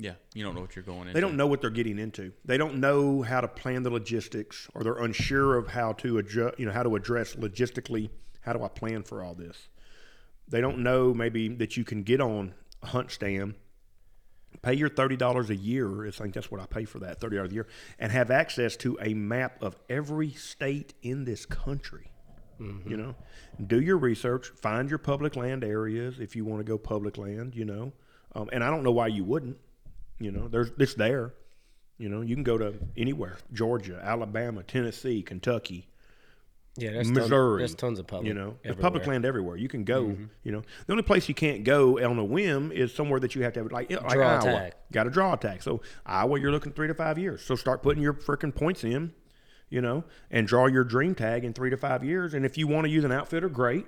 Yeah, 0.00 0.14
you 0.32 0.44
don't 0.44 0.54
know 0.54 0.60
what 0.60 0.76
you're 0.76 0.84
going 0.84 1.02
into. 1.02 1.14
They 1.14 1.20
don't 1.20 1.36
know 1.36 1.48
what 1.48 1.60
they're 1.60 1.70
getting 1.70 1.98
into. 1.98 2.32
They 2.44 2.56
don't 2.56 2.76
know 2.76 3.22
how 3.22 3.40
to 3.40 3.48
plan 3.48 3.82
the 3.82 3.90
logistics, 3.90 4.68
or 4.74 4.84
they're 4.84 5.02
unsure 5.02 5.56
of 5.56 5.68
how 5.68 5.92
to 5.94 6.18
adjust. 6.18 6.58
You 6.58 6.66
know, 6.66 6.72
how 6.72 6.84
to 6.84 6.94
address 6.94 7.34
logistically. 7.34 8.10
How 8.40 8.52
do 8.52 8.62
I 8.62 8.68
plan 8.68 9.02
for 9.02 9.22
all 9.22 9.34
this? 9.34 9.68
They 10.46 10.60
don't 10.60 10.78
know 10.78 11.12
maybe 11.12 11.48
that 11.48 11.76
you 11.76 11.84
can 11.84 12.02
get 12.04 12.20
on 12.20 12.54
a 12.82 12.86
hunt 12.86 13.10
stand, 13.10 13.54
pay 14.62 14.74
your 14.74 14.88
thirty 14.88 15.16
dollars 15.16 15.50
a 15.50 15.56
year. 15.56 16.06
I 16.06 16.10
think 16.10 16.34
that's 16.34 16.50
what 16.50 16.60
I 16.60 16.66
pay 16.66 16.84
for 16.84 16.98
that 17.00 17.20
thirty 17.20 17.36
dollars 17.36 17.52
a 17.52 17.54
year, 17.54 17.66
and 17.98 18.12
have 18.12 18.30
access 18.30 18.76
to 18.78 18.98
a 19.00 19.14
map 19.14 19.62
of 19.62 19.76
every 19.88 20.30
state 20.30 20.94
in 21.02 21.24
this 21.24 21.46
country. 21.46 22.10
You 22.90 22.96
know, 22.96 23.14
do 23.68 23.80
your 23.80 23.98
research, 23.98 24.48
find 24.48 24.90
your 24.90 24.98
public 24.98 25.36
land 25.36 25.62
areas 25.62 26.18
if 26.18 26.34
you 26.34 26.44
want 26.44 26.58
to 26.58 26.64
go 26.64 26.76
public 26.76 27.16
land. 27.16 27.54
You 27.54 27.64
know, 27.64 27.92
um, 28.34 28.50
and 28.52 28.64
I 28.64 28.70
don't 28.70 28.82
know 28.82 28.90
why 28.90 29.06
you 29.06 29.22
wouldn't. 29.22 29.58
You 30.18 30.32
know, 30.32 30.48
there's 30.48 30.72
it's 30.78 30.94
there. 30.94 31.34
You 31.98 32.08
know, 32.08 32.20
you 32.20 32.34
can 32.34 32.42
go 32.42 32.58
to 32.58 32.74
anywhere: 32.96 33.38
Georgia, 33.52 34.00
Alabama, 34.02 34.64
Tennessee, 34.64 35.22
Kentucky, 35.22 35.88
yeah, 36.78 36.92
there's 36.92 37.10
Missouri. 37.10 37.60
Tons, 37.60 37.70
there's 37.70 37.74
tons 37.74 37.98
of 37.98 38.06
public. 38.06 38.26
You 38.28 38.34
know, 38.34 38.56
there's 38.62 38.76
public 38.76 39.06
land 39.06 39.24
everywhere. 39.24 39.56
You 39.56 39.68
can 39.68 39.84
go. 39.84 40.16
You 40.42 40.52
know, 40.52 40.62
the 40.86 40.92
only 40.92 41.02
place 41.02 41.28
you 41.28 41.34
can't 41.34 41.64
go 41.64 41.98
on 41.98 42.18
a 42.18 42.24
whim 42.24 42.72
is 42.72 42.94
somewhere 42.94 43.20
that 43.20 43.34
you 43.34 43.42
have 43.42 43.52
to 43.54 43.60
have 43.62 43.72
like, 43.72 43.90
like 43.90 44.12
Draw 44.12 44.38
a 44.38 44.44
Iowa. 44.44 44.70
Got 44.92 45.04
to 45.04 45.10
draw 45.10 45.34
a 45.34 45.36
tag. 45.36 45.62
So 45.62 45.80
Iowa, 46.06 46.40
you're 46.40 46.52
looking 46.52 46.72
three 46.72 46.88
to 46.88 46.94
five 46.94 47.18
years. 47.18 47.42
So 47.42 47.54
start 47.56 47.82
putting 47.82 48.02
your 48.02 48.14
freaking 48.14 48.54
points 48.54 48.84
in. 48.84 49.12
You 49.70 49.82
know, 49.82 50.04
and 50.30 50.46
draw 50.46 50.64
your 50.66 50.82
dream 50.82 51.14
tag 51.14 51.44
in 51.44 51.52
three 51.52 51.68
to 51.68 51.76
five 51.76 52.02
years. 52.02 52.32
And 52.32 52.46
if 52.46 52.56
you 52.56 52.66
want 52.66 52.86
to 52.86 52.90
use 52.90 53.04
an 53.04 53.12
outfitter, 53.12 53.50
great. 53.50 53.86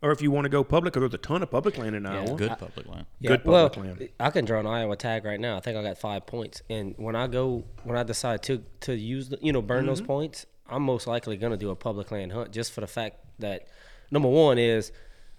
Or 0.00 0.10
if 0.10 0.22
you 0.22 0.30
want 0.30 0.46
to 0.46 0.48
go 0.48 0.64
public, 0.64 0.94
'cause 0.94 1.02
there's 1.02 1.12
a 1.12 1.18
ton 1.18 1.42
of 1.42 1.50
public 1.50 1.76
land 1.76 1.94
in 1.94 2.06
Iowa. 2.06 2.34
Good 2.34 2.56
public 2.58 2.88
land. 2.88 3.04
Yeah, 3.20 3.28
good 3.36 3.44
well, 3.44 3.68
public 3.68 3.98
land. 4.00 4.08
I 4.18 4.30
can 4.30 4.46
draw 4.46 4.58
an 4.58 4.66
Iowa 4.66 4.96
tag 4.96 5.26
right 5.26 5.38
now. 5.38 5.58
I 5.58 5.60
think 5.60 5.76
I 5.76 5.82
got 5.82 5.98
five 5.98 6.24
points, 6.26 6.62
and 6.70 6.94
when 6.96 7.14
I 7.14 7.26
go, 7.26 7.64
when 7.84 7.96
I 7.98 8.02
decide 8.04 8.42
to 8.44 8.62
to 8.80 8.94
use, 8.96 9.28
the, 9.28 9.38
you 9.42 9.52
know, 9.52 9.60
burn 9.60 9.80
Mm-hmm. 9.80 9.86
those 9.88 10.00
points, 10.00 10.46
I'm 10.72 10.82
most 10.82 11.06
likely 11.06 11.36
gonna 11.36 11.56
do 11.56 11.70
a 11.70 11.76
public 11.76 12.10
land 12.10 12.32
hunt 12.32 12.52
just 12.52 12.72
for 12.72 12.80
the 12.80 12.86
fact 12.86 13.16
that 13.38 13.68
number 14.10 14.28
one 14.28 14.58
is 14.58 14.92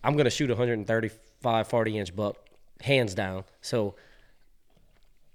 I'm 0.04 0.16
gonna 0.16 0.30
shoot 0.30 0.50
a 0.50 0.54
135 0.54 1.68
40 1.68 1.98
inch 1.98 2.16
buck 2.16 2.38
hands 2.82 3.16
down. 3.16 3.44
So 3.62 3.96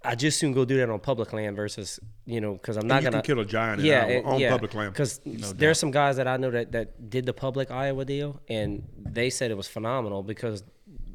I 0.05 0.15
just 0.15 0.39
soon 0.39 0.53
go 0.53 0.65
do 0.65 0.77
that 0.79 0.89
on 0.89 1.01
public 1.01 1.33
land 1.33 1.57
versus 1.57 1.99
you 2.25 2.41
know 2.41 2.53
because 2.53 2.77
I'm 2.77 2.87
not 2.87 3.03
you 3.03 3.11
gonna 3.11 3.23
can 3.23 3.27
kill 3.27 3.41
a 3.41 3.45
giant 3.45 3.83
yeah 3.83 4.21
on 4.25 4.39
yeah, 4.39 4.51
public 4.51 4.75
land. 4.75 4.93
because 4.93 5.21
there's 5.25 5.79
some 5.79 5.91
guys 5.91 6.17
that 6.17 6.29
I 6.29 6.37
know 6.37 6.51
that, 6.51 6.73
that 6.73 7.11
did 7.11 7.27
the 7.27 7.33
public 7.33 7.71
Iowa 7.71 8.05
deal, 8.05 8.41
and 8.49 8.87
they 8.97 9.29
said 9.29 9.51
it 9.51 9.57
was 9.57 9.67
phenomenal 9.67 10.23
because 10.23 10.63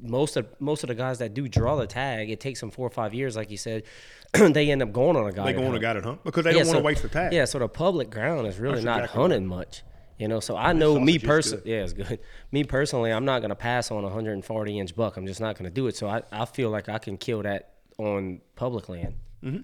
most 0.02 0.36
of 0.36 0.48
most 0.60 0.84
of 0.84 0.90
the 0.90 0.96
guys 0.96 1.20
that 1.20 1.34
do 1.34 1.48
draw 1.48 1.78
the 1.78 1.88
tag, 1.88 2.30
it 2.30 2.40
takes 2.40 2.60
them 2.60 2.72
four 2.72 2.86
or 2.86 2.92
five 2.92 3.14
years, 3.14 3.36
like 3.36 3.50
you 3.50 3.58
said. 3.58 3.84
they 4.54 4.72
end 4.72 4.82
up 4.82 4.92
going 4.92 5.16
on 5.16 5.28
a 5.28 5.32
guy. 5.32 5.46
They 5.46 5.54
go 5.54 5.66
on 5.68 5.76
a 5.76 5.80
guided 5.80 6.04
hunt 6.04 6.24
because 6.24 6.44
they 6.44 6.52
Yeah, 6.52 6.60
don't 6.64 6.68
want 6.68 6.78
to 6.78 6.82
so- 6.82 6.86
waste 6.86 7.02
the 7.04 7.10
tag. 7.10 7.34
Yeah, 7.34 7.46
so 7.46 7.60
the 7.60 7.68
public 7.68 8.10
ground 8.10 8.48
is 8.48 8.58
really 8.60 8.76
That's 8.76 8.86
not 8.86 9.00
exactly 9.02 9.22
hunting 9.22 9.46
much. 9.48 9.84
You 10.20 10.28
know, 10.28 10.40
so 10.40 10.56
I 10.56 10.74
know 10.74 11.00
me 11.00 11.18
personally. 11.20 11.64
Yeah, 11.72 11.84
it's 11.84 11.94
good. 11.94 12.20
Me 12.52 12.64
personally, 12.64 13.12
I'm 13.12 13.26
not 13.26 13.42
gonna 13.42 13.56
pass 13.56 13.90
on 13.92 14.00
a 14.00 14.08
140 14.08 14.80
inch 14.80 14.96
buck. 14.96 15.18
I'm 15.18 15.26
just 15.28 15.42
not 15.42 15.58
gonna 15.58 15.70
do 15.72 15.88
it. 15.88 15.96
So 15.98 16.08
I, 16.08 16.22
I 16.32 16.46
feel 16.46 16.70
like 16.70 16.88
I 16.88 17.00
can 17.00 17.18
kill 17.18 17.42
that 17.44 17.74
on 17.98 18.42
public 18.56 18.90
land. 18.90 19.16
Mm-hmm. 19.44 19.62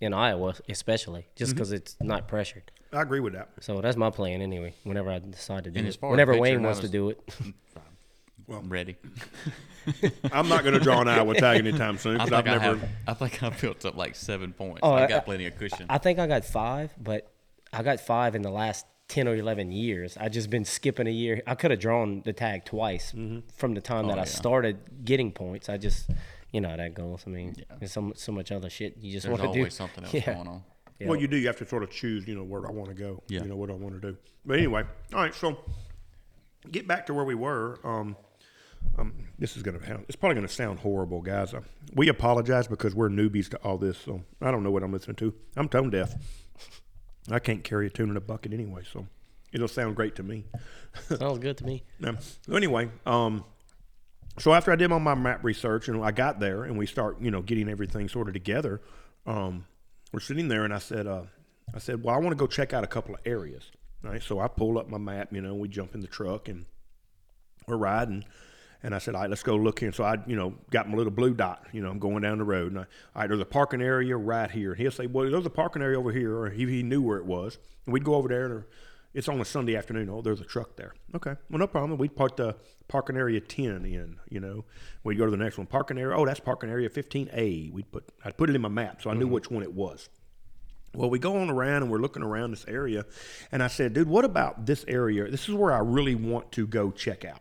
In 0.00 0.12
Iowa, 0.12 0.54
especially, 0.68 1.26
just 1.36 1.50
Mm-hmm. 1.50 1.56
because 1.58 1.72
it's 1.72 1.96
not 2.00 2.26
pressured. 2.26 2.72
I 2.92 3.02
agree 3.02 3.20
with 3.20 3.34
that. 3.34 3.50
So 3.60 3.80
that's 3.80 3.96
my 3.96 4.10
plan 4.10 4.42
anyway. 4.42 4.74
Whenever 4.82 5.10
I 5.10 5.20
decide 5.20 5.64
to 5.64 5.70
do 5.70 5.78
And 5.78 5.86
it, 5.86 5.90
as 5.90 5.96
far 5.96 6.10
as 6.10 6.12
whenever 6.12 6.36
Wayne 6.36 6.60
not 6.60 6.66
wants 6.68 6.80
to 6.80 6.88
do 6.88 7.10
it. 7.10 7.20
I'm 8.52 8.68
ready. 8.68 8.96
I'm 10.32 10.48
not 10.48 10.62
going 10.62 10.74
to 10.74 10.80
draw 10.80 11.00
an 11.00 11.08
Iowa 11.08 11.34
tag 11.34 11.58
anytime 11.58 11.98
soon 11.98 12.20
I 12.20 12.24
because 12.24 12.42
think 12.44 12.48
I've 12.54 12.62
I 12.62 12.64
never. 12.66 12.78
have. 12.78 12.88
I 13.08 13.14
think 13.14 13.42
I 13.42 13.48
built 13.50 13.84
up 13.84 13.96
like 13.96 14.14
seven 14.14 14.52
points. 14.52 14.80
Oh, 14.82 14.92
I 14.92 15.04
I- 15.04 15.06
got 15.08 15.24
plenty 15.24 15.46
of 15.46 15.56
cushion. 15.58 15.86
I 15.88 15.98
think 15.98 16.18
I 16.18 16.26
got 16.26 16.44
five, 16.44 16.92
but 17.00 17.30
I 17.72 17.82
got 17.82 18.00
five 18.00 18.34
in 18.34 18.42
the 18.42 18.50
last 18.50 18.86
ten 19.08 19.26
or 19.26 19.34
eleven 19.34 19.72
years. 19.72 20.16
I 20.16 20.28
just 20.28 20.50
been 20.50 20.64
skipping 20.64 21.06
a 21.06 21.10
year. 21.10 21.42
I 21.46 21.54
could 21.56 21.70
have 21.72 21.80
drawn 21.80 22.22
the 22.24 22.32
tag 22.32 22.64
twice 22.64 23.12
Mm-hmm. 23.12 23.40
from 23.56 23.74
the 23.74 23.80
time 23.80 24.06
that 24.08 24.18
Oh, 24.18 24.22
I 24.22 24.24
started 24.24 24.78
getting 25.04 25.32
points. 25.32 25.68
I 25.68 25.78
just, 25.78 26.08
you 26.52 26.60
know, 26.60 26.68
how 26.68 26.76
that 26.76 26.94
goes. 26.94 27.24
I 27.26 27.30
mean, 27.30 27.56
there's 27.78 27.92
so 27.92 28.12
so 28.14 28.30
much 28.32 28.52
other 28.52 28.70
shit 28.70 28.96
you 28.98 29.12
just 29.12 29.26
There's 29.26 29.38
want 29.38 29.52
to 29.52 29.56
do. 29.56 29.60
always 29.62 29.74
something 29.74 30.04
else 30.04 30.14
Yeah. 30.14 30.34
going 30.34 30.46
on. 30.48 30.62
Yeah. 31.00 31.08
Well, 31.08 31.18
you 31.20 31.26
do. 31.26 31.36
You 31.36 31.48
have 31.48 31.56
to 31.56 31.66
sort 31.66 31.82
of 31.82 31.90
choose, 31.90 32.28
you 32.28 32.36
know, 32.36 32.44
where 32.44 32.64
I 32.68 32.70
want 32.70 32.88
to 32.90 32.94
go. 32.94 33.22
Yeah. 33.26 33.42
You 33.42 33.48
know, 33.48 33.56
what 33.56 33.70
I 33.70 33.72
want 33.72 34.00
to 34.00 34.12
do. 34.12 34.16
But 34.46 34.58
anyway, 34.58 34.84
all 35.12 35.20
right. 35.20 35.34
So, 35.34 35.58
get 36.70 36.86
back 36.86 37.06
to 37.06 37.14
where 37.14 37.24
we 37.24 37.34
were. 37.34 37.80
Um, 37.82 38.16
um, 38.98 39.12
this 39.38 39.56
is 39.56 39.62
going 39.62 39.78
to 39.78 40.00
it's 40.06 40.16
probably 40.16 40.34
going 40.34 40.46
to 40.46 40.52
sound 40.52 40.80
horrible, 40.80 41.20
guys. 41.20 41.54
Uh, 41.54 41.60
we 41.94 42.08
apologize 42.08 42.68
because 42.68 42.94
we're 42.94 43.08
newbies 43.08 43.48
to 43.50 43.56
all 43.58 43.78
this. 43.78 43.98
So 43.98 44.22
I 44.40 44.50
don't 44.50 44.62
know 44.62 44.70
what 44.70 44.82
I'm 44.82 44.92
listening 44.92 45.16
to. 45.16 45.34
I'm 45.56 45.68
tone 45.68 45.90
deaf. 45.90 46.14
I 47.30 47.38
can't 47.38 47.62
carry 47.62 47.86
a 47.86 47.90
tune 47.90 48.10
in 48.10 48.16
a 48.16 48.20
bucket 48.20 48.52
anyway, 48.52 48.82
so 48.90 49.06
it'll 49.52 49.68
sound 49.68 49.96
great 49.96 50.16
to 50.16 50.22
me. 50.22 50.44
Sounds 51.16 51.38
good 51.38 51.56
to 51.58 51.64
me. 51.64 51.84
So 52.46 52.56
anyway, 52.56 52.90
um, 53.06 53.44
so 54.38 54.52
after 54.52 54.72
I 54.72 54.76
did 54.76 54.90
all 54.90 54.98
my 54.98 55.14
map 55.14 55.44
research 55.44 55.88
and 55.88 56.02
I 56.02 56.10
got 56.10 56.40
there 56.40 56.64
and 56.64 56.76
we 56.76 56.86
start, 56.86 57.20
you 57.20 57.30
know, 57.30 57.42
getting 57.42 57.68
everything 57.68 58.08
sort 58.08 58.28
of 58.28 58.34
together, 58.34 58.80
um, 59.26 59.66
we're 60.12 60.20
sitting 60.20 60.48
there 60.48 60.64
and 60.64 60.74
I 60.74 60.78
said, 60.78 61.06
uh, 61.06 61.22
I 61.74 61.78
said, 61.78 62.02
well, 62.02 62.14
I 62.14 62.18
want 62.18 62.30
to 62.30 62.36
go 62.36 62.46
check 62.46 62.72
out 62.72 62.82
a 62.82 62.88
couple 62.88 63.14
of 63.14 63.20
areas. 63.24 63.70
Right. 64.02 64.22
So 64.22 64.40
I 64.40 64.48
pull 64.48 64.78
up 64.78 64.88
my 64.88 64.98
map, 64.98 65.32
you 65.32 65.40
know, 65.40 65.54
we 65.54 65.68
jump 65.68 65.94
in 65.94 66.00
the 66.00 66.08
truck 66.08 66.48
and 66.48 66.66
we're 67.68 67.76
riding. 67.76 68.24
And 68.82 68.94
I 68.94 68.98
said, 68.98 69.14
all 69.14 69.20
right, 69.20 69.30
let's 69.30 69.42
go 69.42 69.54
look 69.54 69.78
here. 69.78 69.92
So 69.92 70.04
I, 70.04 70.16
you 70.26 70.34
know, 70.34 70.54
got 70.70 70.88
my 70.88 70.96
little 70.96 71.12
blue 71.12 71.34
dot, 71.34 71.66
you 71.72 71.82
know, 71.82 71.90
I'm 71.90 71.98
going 71.98 72.22
down 72.22 72.38
the 72.38 72.44
road. 72.44 72.72
And 72.72 72.80
I, 72.80 72.82
all 72.82 72.88
right, 73.22 73.28
there's 73.28 73.40
a 73.40 73.44
parking 73.44 73.80
area 73.80 74.16
right 74.16 74.50
here. 74.50 74.72
And 74.72 74.80
he'll 74.80 74.90
say, 74.90 75.06
well, 75.06 75.30
there's 75.30 75.46
a 75.46 75.50
parking 75.50 75.82
area 75.82 75.98
over 75.98 76.10
here. 76.10 76.36
Or 76.36 76.50
he, 76.50 76.66
he 76.66 76.82
knew 76.82 77.00
where 77.00 77.18
it 77.18 77.24
was. 77.24 77.58
And 77.86 77.92
we'd 77.92 78.04
go 78.04 78.14
over 78.14 78.28
there 78.28 78.46
and 78.46 78.64
it's 79.14 79.28
on 79.28 79.40
a 79.40 79.44
Sunday 79.44 79.76
afternoon. 79.76 80.08
Oh, 80.10 80.22
there's 80.22 80.40
a 80.40 80.44
truck 80.44 80.76
there. 80.76 80.94
Okay. 81.14 81.34
Well, 81.50 81.58
no 81.58 81.66
problem. 81.66 81.98
We'd 81.98 82.16
park 82.16 82.36
the 82.36 82.56
parking 82.88 83.16
area 83.16 83.40
10 83.40 83.84
in, 83.84 84.18
you 84.28 84.40
know. 84.40 84.64
We'd 85.04 85.18
go 85.18 85.26
to 85.26 85.30
the 85.30 85.36
next 85.36 85.58
one. 85.58 85.66
Parking 85.66 85.98
area. 85.98 86.16
Oh, 86.16 86.26
that's 86.26 86.40
parking 86.40 86.70
area 86.70 86.88
15A. 86.88 87.72
We'd 87.72 87.92
put, 87.92 88.04
I'd 88.24 88.36
put 88.36 88.50
it 88.50 88.56
in 88.56 88.62
my 88.62 88.68
map 88.68 89.02
so 89.02 89.10
I 89.10 89.14
knew 89.14 89.26
mm-hmm. 89.26 89.34
which 89.34 89.50
one 89.50 89.62
it 89.62 89.72
was. 89.72 90.08
Well, 90.94 91.08
we 91.08 91.18
go 91.18 91.38
on 91.38 91.48
around 91.48 91.82
and 91.82 91.90
we're 91.90 91.98
looking 91.98 92.22
around 92.22 92.50
this 92.50 92.66
area, 92.68 93.06
and 93.50 93.62
I 93.62 93.68
said, 93.68 93.94
"Dude, 93.94 94.08
what 94.08 94.26
about 94.26 94.66
this 94.66 94.84
area? 94.86 95.26
This 95.30 95.48
is 95.48 95.54
where 95.54 95.72
I 95.72 95.78
really 95.78 96.14
want 96.14 96.52
to 96.52 96.66
go 96.66 96.90
check 96.90 97.24
out." 97.24 97.40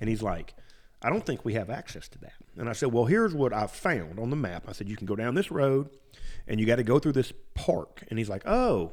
And 0.00 0.10
he's 0.10 0.22
like, 0.22 0.52
"I 1.02 1.10
don't 1.10 1.24
think 1.24 1.44
we 1.44 1.54
have 1.54 1.70
access 1.70 2.08
to 2.08 2.18
that." 2.20 2.34
And 2.56 2.68
I 2.68 2.72
said, 2.72 2.92
"Well, 2.92 3.04
here's 3.06 3.34
what 3.34 3.52
I 3.52 3.66
found 3.66 4.18
on 4.18 4.30
the 4.30 4.36
map." 4.36 4.64
I 4.68 4.72
said, 4.72 4.88
"You 4.88 4.96
can 4.96 5.06
go 5.06 5.16
down 5.16 5.34
this 5.34 5.50
road, 5.50 5.90
and 6.46 6.60
you 6.60 6.66
got 6.66 6.76
to 6.76 6.82
go 6.82 6.98
through 6.98 7.12
this 7.12 7.32
park." 7.54 8.04
And 8.08 8.18
he's 8.18 8.28
like, 8.28 8.42
"Oh." 8.46 8.92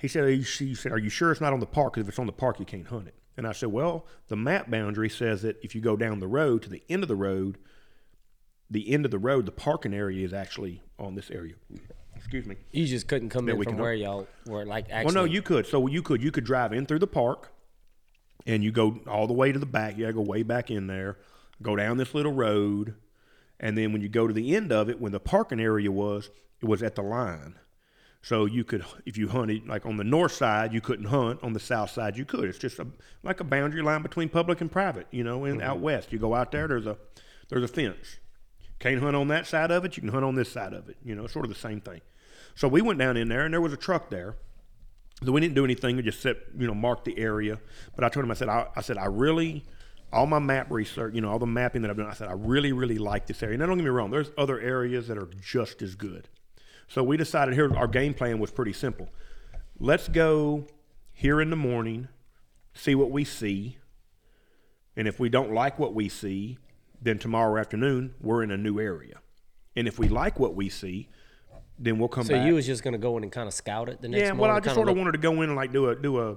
He 0.00 0.06
said, 0.06 0.22
Are 0.22 0.30
you, 0.30 0.42
he 0.42 0.76
said, 0.76 0.92
Are 0.92 0.98
you 0.98 1.10
sure 1.10 1.32
it's 1.32 1.40
not 1.40 1.52
on 1.52 1.58
the 1.58 1.66
park? 1.66 1.94
'Cause 1.94 2.02
if 2.02 2.08
it's 2.08 2.20
on 2.20 2.26
the 2.26 2.32
park, 2.32 2.60
you 2.60 2.64
can't 2.64 2.86
hunt 2.86 3.08
it. 3.08 3.14
And 3.36 3.48
I 3.48 3.52
said, 3.52 3.70
Well, 3.70 4.06
the 4.28 4.36
map 4.36 4.70
boundary 4.70 5.08
says 5.08 5.42
that 5.42 5.56
if 5.60 5.74
you 5.74 5.80
go 5.80 5.96
down 5.96 6.20
the 6.20 6.28
road 6.28 6.62
to 6.62 6.70
the 6.70 6.84
end 6.88 7.02
of 7.02 7.08
the 7.08 7.16
road, 7.16 7.58
the 8.70 8.92
end 8.92 9.04
of 9.04 9.10
the 9.10 9.18
road, 9.18 9.44
the 9.44 9.50
parking 9.50 9.92
area 9.92 10.24
is 10.24 10.32
actually 10.32 10.82
on 11.00 11.16
this 11.16 11.32
area. 11.32 11.54
Excuse 12.14 12.46
me. 12.46 12.54
You 12.70 12.86
just 12.86 13.08
couldn't 13.08 13.30
come 13.30 13.46
That 13.46 13.56
in 13.56 13.62
from 13.64 13.78
where 13.78 13.92
y'all 13.94 14.28
were, 14.46 14.64
like 14.64 14.84
actually. 14.90 15.14
Well, 15.14 15.24
no, 15.26 15.32
you 15.32 15.42
could. 15.42 15.66
So 15.66 15.88
you 15.88 16.00
could 16.02 16.22
you 16.22 16.30
could 16.30 16.44
drive 16.44 16.72
in 16.72 16.86
through 16.86 16.98
the 17.00 17.06
park, 17.08 17.52
and 18.48 18.64
you 18.64 18.72
go 18.72 18.98
all 19.06 19.26
the 19.26 19.34
way 19.34 19.52
to 19.52 19.58
the 19.58 19.66
back. 19.66 19.96
You 19.96 20.04
got 20.04 20.08
to 20.08 20.14
go 20.14 20.22
way 20.22 20.42
back 20.42 20.70
in 20.70 20.88
there, 20.88 21.18
go 21.62 21.76
down 21.76 21.98
this 21.98 22.14
little 22.14 22.32
road, 22.32 22.94
and 23.60 23.76
then 23.76 23.92
when 23.92 24.00
you 24.00 24.08
go 24.08 24.26
to 24.26 24.32
the 24.32 24.56
end 24.56 24.72
of 24.72 24.88
it, 24.88 25.00
when 25.00 25.12
the 25.12 25.20
parking 25.20 25.60
area 25.60 25.92
was, 25.92 26.30
it 26.60 26.66
was 26.66 26.82
at 26.82 26.94
the 26.94 27.02
line. 27.02 27.56
So 28.22 28.46
you 28.46 28.64
could, 28.64 28.84
if 29.06 29.16
you 29.16 29.28
hunted 29.28 29.68
like 29.68 29.86
on 29.86 29.96
the 29.96 30.04
north 30.04 30.32
side, 30.32 30.72
you 30.72 30.80
couldn't 30.80 31.06
hunt. 31.06 31.40
On 31.42 31.52
the 31.52 31.60
south 31.60 31.90
side, 31.90 32.16
you 32.16 32.24
could. 32.24 32.44
It's 32.44 32.58
just 32.58 32.78
a, 32.78 32.86
like 33.22 33.40
a 33.40 33.44
boundary 33.44 33.82
line 33.82 34.02
between 34.02 34.28
public 34.28 34.60
and 34.60 34.72
private. 34.72 35.06
You 35.10 35.22
know, 35.22 35.44
and 35.44 35.62
out 35.62 35.76
mm-hmm. 35.76 35.84
west, 35.84 36.12
you 36.12 36.18
go 36.18 36.34
out 36.34 36.50
there. 36.50 36.66
There's 36.66 36.86
a 36.86 36.96
there's 37.48 37.62
a 37.62 37.68
fence. 37.68 38.16
Can't 38.80 39.00
hunt 39.00 39.14
on 39.14 39.28
that 39.28 39.46
side 39.46 39.70
of 39.70 39.84
it. 39.84 39.96
You 39.96 40.00
can 40.00 40.10
hunt 40.10 40.24
on 40.24 40.34
this 40.34 40.50
side 40.50 40.72
of 40.72 40.88
it. 40.88 40.96
You 41.04 41.14
know, 41.14 41.26
sort 41.26 41.44
of 41.44 41.50
the 41.50 41.58
same 41.58 41.80
thing. 41.80 42.00
So 42.54 42.66
we 42.66 42.80
went 42.80 42.98
down 42.98 43.16
in 43.16 43.28
there, 43.28 43.44
and 43.44 43.54
there 43.54 43.60
was 43.60 43.72
a 43.72 43.76
truck 43.76 44.10
there. 44.10 44.36
So 45.24 45.32
we 45.32 45.40
didn't 45.40 45.54
do 45.54 45.64
anything. 45.64 45.96
We 45.96 46.02
just 46.02 46.20
set, 46.20 46.36
you 46.56 46.66
know, 46.66 46.74
marked 46.74 47.04
the 47.04 47.18
area. 47.18 47.58
But 47.96 48.04
I 48.04 48.08
told 48.08 48.24
him, 48.24 48.30
I 48.30 48.34
said, 48.34 48.48
I, 48.48 48.68
I 48.76 48.80
said, 48.82 48.98
I 48.98 49.06
really, 49.06 49.64
all 50.12 50.26
my 50.26 50.38
map 50.38 50.70
research, 50.70 51.14
you 51.14 51.20
know, 51.20 51.30
all 51.30 51.38
the 51.38 51.46
mapping 51.46 51.82
that 51.82 51.90
I've 51.90 51.96
done, 51.96 52.06
I 52.06 52.14
said, 52.14 52.28
I 52.28 52.34
really, 52.34 52.72
really 52.72 52.98
like 52.98 53.26
this 53.26 53.42
area. 53.42 53.58
Now, 53.58 53.66
don't 53.66 53.78
get 53.78 53.84
me 53.84 53.90
wrong. 53.90 54.10
There's 54.10 54.30
other 54.38 54.60
areas 54.60 55.08
that 55.08 55.18
are 55.18 55.28
just 55.40 55.82
as 55.82 55.94
good. 55.96 56.28
So 56.86 57.02
we 57.02 57.16
decided 57.16 57.54
here, 57.54 57.74
our 57.76 57.88
game 57.88 58.14
plan 58.14 58.38
was 58.38 58.50
pretty 58.50 58.72
simple. 58.72 59.08
Let's 59.78 60.08
go 60.08 60.66
here 61.12 61.40
in 61.40 61.50
the 61.50 61.56
morning, 61.56 62.08
see 62.72 62.94
what 62.94 63.10
we 63.10 63.24
see. 63.24 63.78
And 64.96 65.08
if 65.08 65.18
we 65.18 65.28
don't 65.28 65.52
like 65.52 65.78
what 65.78 65.94
we 65.94 66.08
see, 66.08 66.58
then 67.02 67.18
tomorrow 67.18 67.60
afternoon, 67.60 68.14
we're 68.20 68.42
in 68.42 68.50
a 68.50 68.56
new 68.56 68.80
area. 68.80 69.18
And 69.76 69.86
if 69.86 69.98
we 69.98 70.08
like 70.08 70.40
what 70.40 70.54
we 70.54 70.68
see, 70.68 71.08
then 71.78 71.98
we'll 71.98 72.08
come 72.08 72.24
So 72.24 72.34
back. 72.34 72.46
you 72.46 72.54
was 72.54 72.66
just 72.66 72.82
gonna 72.82 72.98
go 72.98 73.16
in 73.16 73.22
and 73.22 73.30
kind 73.32 73.46
of 73.48 73.54
scout 73.54 73.88
it 73.88 74.00
the 74.00 74.08
next 74.08 74.22
Yeah, 74.22 74.32
well, 74.32 74.50
I 74.50 74.60
just 74.60 74.74
sort 74.74 74.88
of 74.88 74.94
look- 74.96 74.98
wanted 75.04 75.12
to 75.12 75.18
go 75.18 75.32
in 75.42 75.48
and 75.50 75.56
like 75.56 75.72
do 75.72 75.88
a 75.88 75.94
do 75.96 76.18
a 76.20 76.36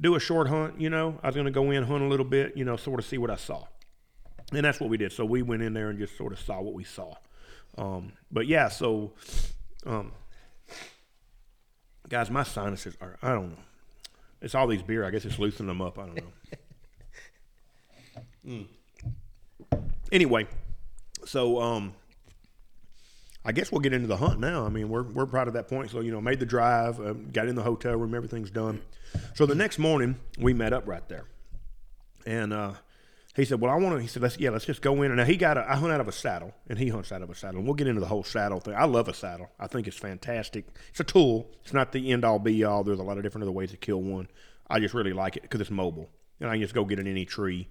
do 0.00 0.14
a 0.16 0.20
short 0.20 0.48
hunt. 0.48 0.80
You 0.80 0.90
know, 0.90 1.18
I 1.22 1.28
was 1.28 1.34
going 1.36 1.44
to 1.46 1.52
go 1.52 1.70
in 1.70 1.82
hunt 1.84 2.02
a 2.02 2.06
little 2.08 2.26
bit. 2.26 2.56
You 2.56 2.64
know, 2.64 2.76
sort 2.76 2.98
of 2.98 3.06
see 3.06 3.16
what 3.18 3.30
I 3.30 3.36
saw, 3.36 3.64
and 4.52 4.64
that's 4.64 4.80
what 4.80 4.90
we 4.90 4.96
did. 4.96 5.12
So 5.12 5.24
we 5.24 5.42
went 5.42 5.62
in 5.62 5.72
there 5.74 5.88
and 5.90 5.98
just 5.98 6.16
sort 6.16 6.32
of 6.32 6.40
saw 6.40 6.60
what 6.60 6.74
we 6.74 6.82
saw. 6.84 7.14
Um, 7.78 8.12
but 8.32 8.46
yeah, 8.48 8.68
so 8.68 9.12
um, 9.86 10.12
guys, 12.08 12.30
my 12.30 12.42
sinuses 12.42 12.96
are 13.00 13.16
I 13.22 13.28
don't 13.30 13.50
know. 13.50 13.58
It's 14.42 14.54
all 14.54 14.66
these 14.66 14.82
beer. 14.82 15.04
I 15.04 15.10
guess 15.10 15.24
it's 15.24 15.38
loosening 15.38 15.68
them 15.68 15.80
up. 15.80 15.98
I 15.98 16.06
don't 16.06 16.16
know. 16.16 16.22
Mm. 18.46 18.66
Anyway, 20.12 20.46
so 21.24 21.60
um, 21.62 21.94
I 23.44 23.52
guess 23.52 23.70
we'll 23.70 23.82
get 23.82 23.92
into 23.92 24.06
the 24.06 24.16
hunt 24.16 24.40
now. 24.40 24.64
I 24.64 24.70
mean, 24.70 24.88
we're 24.88 25.02
we're 25.02 25.26
proud 25.26 25.48
of 25.48 25.54
that 25.54 25.68
point. 25.68 25.90
So 25.90 26.00
you 26.00 26.10
know, 26.10 26.20
made 26.20 26.40
the 26.40 26.46
drive, 26.46 26.98
uh, 27.00 27.12
got 27.12 27.46
in 27.46 27.54
the 27.54 27.62
hotel 27.62 27.94
room, 27.94 28.14
everything's 28.14 28.50
done. 28.50 28.80
So 29.34 29.46
the 29.46 29.54
next 29.54 29.78
morning, 29.78 30.16
we 30.38 30.54
met 30.54 30.72
up 30.72 30.88
right 30.88 31.06
there, 31.08 31.26
and 32.26 32.52
uh, 32.52 32.72
he 33.36 33.44
said, 33.44 33.60
"Well, 33.60 33.70
I 33.70 33.76
want 33.76 33.96
to." 33.96 34.00
He 34.00 34.08
said, 34.08 34.22
"Let's 34.22 34.38
yeah, 34.38 34.50
let's 34.50 34.64
just 34.64 34.80
go 34.80 35.02
in." 35.02 35.10
And 35.10 35.16
now 35.16 35.24
he 35.24 35.36
got 35.36 35.58
a, 35.58 35.70
I 35.70 35.76
hunt 35.76 35.92
out 35.92 36.00
of 36.00 36.08
a 36.08 36.12
saddle, 36.12 36.54
and 36.68 36.78
he 36.78 36.88
hunts 36.88 37.12
out 37.12 37.20
of 37.20 37.28
a 37.28 37.34
saddle. 37.34 37.58
And 37.58 37.66
we'll 37.66 37.74
get 37.74 37.86
into 37.86 38.00
the 38.00 38.06
whole 38.06 38.24
saddle 38.24 38.60
thing. 38.60 38.74
I 38.74 38.84
love 38.84 39.08
a 39.08 39.14
saddle. 39.14 39.50
I 39.58 39.66
think 39.66 39.86
it's 39.86 39.96
fantastic. 39.96 40.66
It's 40.90 41.00
a 41.00 41.04
tool. 41.04 41.50
It's 41.62 41.72
not 41.72 41.92
the 41.92 42.12
end 42.12 42.24
all 42.24 42.38
be 42.38 42.64
all. 42.64 42.82
There's 42.82 43.00
a 43.00 43.04
lot 43.04 43.18
of 43.18 43.24
different 43.24 43.42
other 43.42 43.52
ways 43.52 43.72
to 43.72 43.76
kill 43.76 44.00
one. 44.00 44.28
I 44.70 44.80
just 44.80 44.94
really 44.94 45.12
like 45.12 45.36
it 45.36 45.42
because 45.42 45.60
it's 45.60 45.70
mobile, 45.70 46.08
and 46.40 46.48
I 46.48 46.54
can 46.54 46.62
just 46.62 46.74
go 46.74 46.84
get 46.84 46.98
in 46.98 47.06
any 47.06 47.26
tree, 47.26 47.68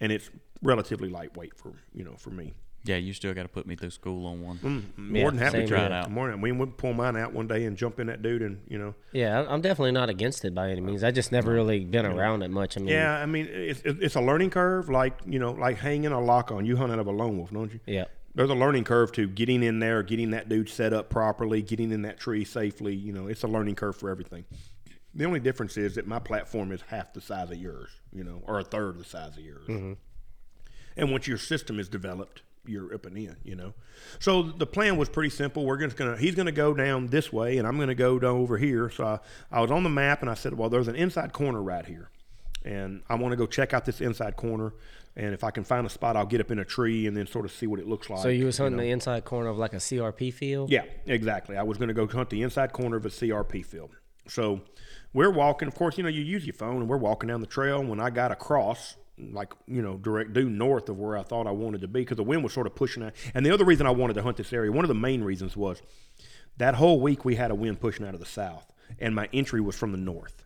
and 0.00 0.12
it's 0.12 0.30
relatively 0.62 1.08
lightweight 1.08 1.56
for 1.56 1.72
you 1.92 2.04
know 2.04 2.14
for 2.16 2.30
me. 2.30 2.54
Yeah, 2.86 2.96
you 2.96 3.12
still 3.12 3.34
got 3.34 3.42
to 3.42 3.48
put 3.48 3.66
me 3.66 3.74
through 3.76 3.90
school 3.90 4.26
on 4.26 4.42
one. 4.42 4.58
Mm, 4.58 4.82
mm, 4.82 4.98
more 4.98 5.18
Yeah, 5.22 5.30
than 5.30 5.38
happy 5.38 5.58
to. 5.58 5.66
Try 5.66 5.86
it 5.86 5.92
out. 5.92 6.10
More 6.10 6.30
than, 6.30 6.40
we 6.40 6.52
would 6.52 6.76
pull 6.76 6.92
mine 6.92 7.16
out 7.16 7.32
one 7.32 7.46
day 7.48 7.64
and 7.64 7.76
jump 7.76 7.98
in 7.98 8.06
that 8.06 8.22
dude, 8.22 8.42
and 8.42 8.60
you 8.68 8.78
know. 8.78 8.94
Yeah, 9.12 9.40
I- 9.40 9.52
I'm 9.52 9.60
definitely 9.60 9.92
not 9.92 10.08
against 10.08 10.44
it 10.44 10.54
by 10.54 10.70
any 10.70 10.80
means. 10.80 11.02
I 11.02 11.10
just 11.10 11.32
never 11.32 11.52
really 11.52 11.84
been 11.84 12.06
around 12.06 12.42
it 12.42 12.50
much. 12.50 12.76
I 12.76 12.80
mean, 12.80 12.88
Yeah, 12.90 13.18
I 13.18 13.26
mean, 13.26 13.46
it's 13.50 13.82
it's 13.84 14.14
a 14.14 14.20
learning 14.20 14.50
curve, 14.50 14.88
like 14.88 15.14
you 15.26 15.38
know, 15.38 15.52
like 15.52 15.78
hanging 15.78 16.12
a 16.12 16.20
lock 16.20 16.50
on. 16.52 16.64
You 16.64 16.76
hunt 16.76 16.92
out 16.92 16.98
of 16.98 17.06
a 17.06 17.12
lone 17.12 17.36
wolf, 17.38 17.50
don't 17.52 17.72
you? 17.72 17.80
yeah. 17.86 18.04
There's 18.34 18.50
a 18.50 18.54
learning 18.54 18.84
curve 18.84 19.12
to 19.12 19.26
getting 19.28 19.62
in 19.62 19.78
there, 19.78 20.02
getting 20.02 20.30
that 20.32 20.48
dude 20.50 20.68
set 20.68 20.92
up 20.92 21.08
properly, 21.08 21.62
getting 21.62 21.90
in 21.90 22.02
that 22.02 22.20
tree 22.20 22.44
safely. 22.44 22.94
You 22.94 23.12
know, 23.12 23.28
it's 23.28 23.42
a 23.44 23.48
learning 23.48 23.76
curve 23.76 23.96
for 23.96 24.10
everything. 24.10 24.44
The 25.14 25.24
only 25.24 25.40
difference 25.40 25.78
is 25.78 25.94
that 25.94 26.06
my 26.06 26.18
platform 26.18 26.70
is 26.70 26.82
half 26.88 27.14
the 27.14 27.22
size 27.22 27.50
of 27.50 27.56
yours, 27.56 27.88
you 28.12 28.22
know, 28.22 28.42
or 28.46 28.58
a 28.60 28.62
third 28.64 28.98
the 28.98 29.04
size 29.04 29.38
of 29.38 29.42
yours. 29.42 29.66
Mm-hmm. 29.66 29.94
And 30.98 31.10
once 31.12 31.26
your 31.26 31.38
system 31.38 31.80
is 31.80 31.88
developed, 31.88 32.42
you're 32.68 32.94
up 32.94 33.06
and 33.06 33.16
in, 33.16 33.36
you 33.44 33.54
know. 33.54 33.74
So 34.18 34.42
the 34.42 34.66
plan 34.66 34.96
was 34.96 35.08
pretty 35.08 35.30
simple. 35.30 35.64
We're 35.64 35.78
just 35.78 35.96
gonna 35.96 36.16
he's 36.16 36.34
gonna 36.34 36.52
go 36.52 36.74
down 36.74 37.08
this 37.08 37.32
way, 37.32 37.58
and 37.58 37.66
I'm 37.66 37.78
gonna 37.78 37.94
go 37.94 38.18
down 38.18 38.36
over 38.36 38.58
here. 38.58 38.90
So 38.90 39.04
I, 39.04 39.18
I 39.50 39.60
was 39.60 39.70
on 39.70 39.82
the 39.82 39.90
map, 39.90 40.20
and 40.22 40.30
I 40.30 40.34
said, 40.34 40.54
well, 40.54 40.68
there's 40.68 40.88
an 40.88 40.96
inside 40.96 41.32
corner 41.32 41.62
right 41.62 41.84
here, 41.84 42.10
and 42.64 43.02
I 43.08 43.14
want 43.16 43.32
to 43.32 43.36
go 43.36 43.46
check 43.46 43.74
out 43.74 43.84
this 43.84 44.00
inside 44.00 44.36
corner. 44.36 44.72
And 45.18 45.32
if 45.32 45.42
I 45.44 45.50
can 45.50 45.64
find 45.64 45.86
a 45.86 45.90
spot, 45.90 46.14
I'll 46.14 46.26
get 46.26 46.42
up 46.42 46.50
in 46.50 46.58
a 46.58 46.64
tree 46.64 47.06
and 47.06 47.16
then 47.16 47.26
sort 47.26 47.46
of 47.46 47.52
see 47.52 47.66
what 47.66 47.80
it 47.80 47.88
looks 47.88 48.10
like. 48.10 48.20
So 48.20 48.28
you 48.28 48.44
was 48.44 48.58
hunting 48.58 48.76
know. 48.76 48.82
the 48.82 48.90
inside 48.90 49.24
corner 49.24 49.48
of 49.48 49.56
like 49.56 49.72
a 49.72 49.78
CRP 49.78 50.32
field. 50.32 50.70
Yeah, 50.70 50.84
exactly. 51.06 51.56
I 51.56 51.62
was 51.62 51.78
to 51.78 51.94
go 51.94 52.06
hunt 52.06 52.28
the 52.28 52.42
inside 52.42 52.74
corner 52.74 52.98
of 52.98 53.06
a 53.06 53.08
CRP 53.08 53.64
field. 53.64 53.96
So 54.28 54.60
we're 55.14 55.30
walking. 55.30 55.68
Of 55.68 55.74
course, 55.74 55.96
you 55.96 56.02
know 56.02 56.10
you 56.10 56.22
use 56.22 56.44
your 56.44 56.54
phone, 56.54 56.76
and 56.82 56.88
we're 56.88 56.98
walking 56.98 57.28
down 57.28 57.40
the 57.40 57.46
trail. 57.46 57.82
When 57.82 58.00
I 58.00 58.10
got 58.10 58.30
across, 58.30 58.96
like 59.18 59.52
you 59.66 59.82
know, 59.82 59.96
direct 59.96 60.32
due 60.32 60.48
north 60.48 60.88
of 60.88 60.98
where 60.98 61.16
I 61.16 61.22
thought 61.22 61.46
I 61.46 61.52
wanted 61.52 61.80
to 61.82 61.88
be, 61.88 62.00
because 62.00 62.16
the 62.16 62.22
wind 62.22 62.42
was 62.42 62.52
sort 62.52 62.66
of 62.66 62.74
pushing 62.74 63.02
out. 63.02 63.14
And 63.34 63.44
the 63.44 63.50
other 63.50 63.64
reason 63.64 63.86
I 63.86 63.90
wanted 63.90 64.14
to 64.14 64.22
hunt 64.22 64.36
this 64.36 64.52
area, 64.52 64.70
one 64.70 64.84
of 64.84 64.88
the 64.88 64.94
main 64.94 65.22
reasons 65.22 65.56
was 65.56 65.82
that 66.58 66.74
whole 66.74 67.00
week 67.00 67.24
we 67.24 67.36
had 67.36 67.50
a 67.50 67.54
wind 67.54 67.80
pushing 67.80 68.06
out 68.06 68.14
of 68.14 68.20
the 68.20 68.26
south, 68.26 68.72
and 68.98 69.14
my 69.14 69.28
entry 69.32 69.60
was 69.60 69.76
from 69.76 69.92
the 69.92 69.98
north, 69.98 70.44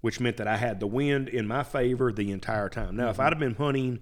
which 0.00 0.20
meant 0.20 0.36
that 0.38 0.48
I 0.48 0.56
had 0.56 0.80
the 0.80 0.86
wind 0.86 1.28
in 1.28 1.46
my 1.46 1.62
favor 1.62 2.12
the 2.12 2.32
entire 2.32 2.68
time. 2.68 2.96
Now, 2.96 3.10
if 3.10 3.20
I'd 3.20 3.32
have 3.32 3.38
been 3.38 3.54
hunting 3.54 4.00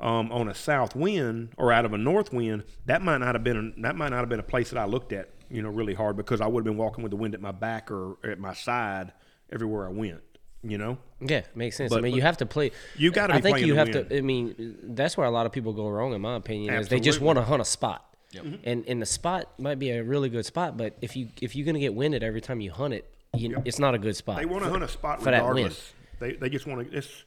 um, 0.00 0.30
on 0.30 0.48
a 0.48 0.54
south 0.54 0.94
wind 0.94 1.50
or 1.56 1.72
out 1.72 1.84
of 1.84 1.92
a 1.92 1.98
north 1.98 2.32
wind, 2.32 2.64
that 2.84 3.02
might 3.02 3.18
not 3.18 3.34
have 3.34 3.44
been 3.44 3.74
a, 3.76 3.80
that 3.82 3.96
might 3.96 4.10
not 4.10 4.20
have 4.20 4.28
been 4.28 4.40
a 4.40 4.44
place 4.44 4.70
that 4.70 4.78
I 4.78 4.84
looked 4.84 5.12
at, 5.12 5.30
you 5.50 5.62
know, 5.62 5.70
really 5.70 5.94
hard 5.94 6.16
because 6.16 6.40
I 6.40 6.46
would 6.46 6.60
have 6.60 6.64
been 6.64 6.76
walking 6.76 7.02
with 7.02 7.10
the 7.10 7.16
wind 7.16 7.34
at 7.34 7.40
my 7.40 7.52
back 7.52 7.90
or 7.90 8.18
at 8.24 8.38
my 8.38 8.52
side 8.52 9.12
everywhere 9.50 9.86
I 9.86 9.90
went. 9.90 10.20
You 10.62 10.78
know, 10.78 10.98
Yeah, 11.20 11.42
makes 11.54 11.76
sense. 11.76 11.92
I 11.92 11.96
mean, 11.96 12.02
but 12.02 12.12
you 12.16 12.22
have 12.22 12.38
to 12.38 12.46
play. 12.46 12.72
you 12.96 13.12
gotta 13.12 13.34
I 13.34 13.40
think 13.40 13.60
you 13.60 13.68
to 13.68 13.74
have 13.76 13.88
win. 13.88 14.08
to. 14.08 14.18
I 14.18 14.20
mean, 14.20 14.78
that's 14.82 15.16
where 15.16 15.26
a 15.26 15.30
lot 15.30 15.46
of 15.46 15.52
people 15.52 15.72
go 15.72 15.88
wrong, 15.88 16.12
in 16.12 16.20
my 16.20 16.36
opinion. 16.36 16.74
Is 16.74 16.88
they 16.88 17.00
just 17.00 17.20
want 17.20 17.38
to 17.38 17.44
hunt 17.44 17.62
a 17.62 17.64
spot, 17.64 18.16
mm-hmm. 18.32 18.56
and 18.64 18.84
and 18.88 19.00
the 19.00 19.06
spot 19.06 19.52
might 19.58 19.78
be 19.78 19.90
a 19.90 20.02
really 20.02 20.28
good 20.28 20.44
spot, 20.44 20.76
but 20.76 20.96
if 21.00 21.14
you 21.14 21.28
if 21.40 21.54
you're 21.54 21.66
gonna 21.66 21.78
get 21.78 21.94
winded 21.94 22.22
every 22.22 22.40
time 22.40 22.60
you 22.60 22.72
hunt 22.72 22.94
it, 22.94 23.08
you, 23.36 23.62
it's 23.64 23.78
not 23.78 23.94
a 23.94 23.98
good 23.98 24.16
spot. 24.16 24.38
they 24.38 24.46
want 24.46 24.64
to 24.64 24.70
hunt 24.70 24.82
a 24.82 24.88
spot 24.88 25.22
for 25.22 25.30
that 25.30 25.44
wind. 25.44 25.56
regardless. 25.56 25.92
They 26.18 26.32
they 26.32 26.48
just 26.48 26.66
want 26.66 26.90
to. 26.90 26.96
It's, 26.96 27.24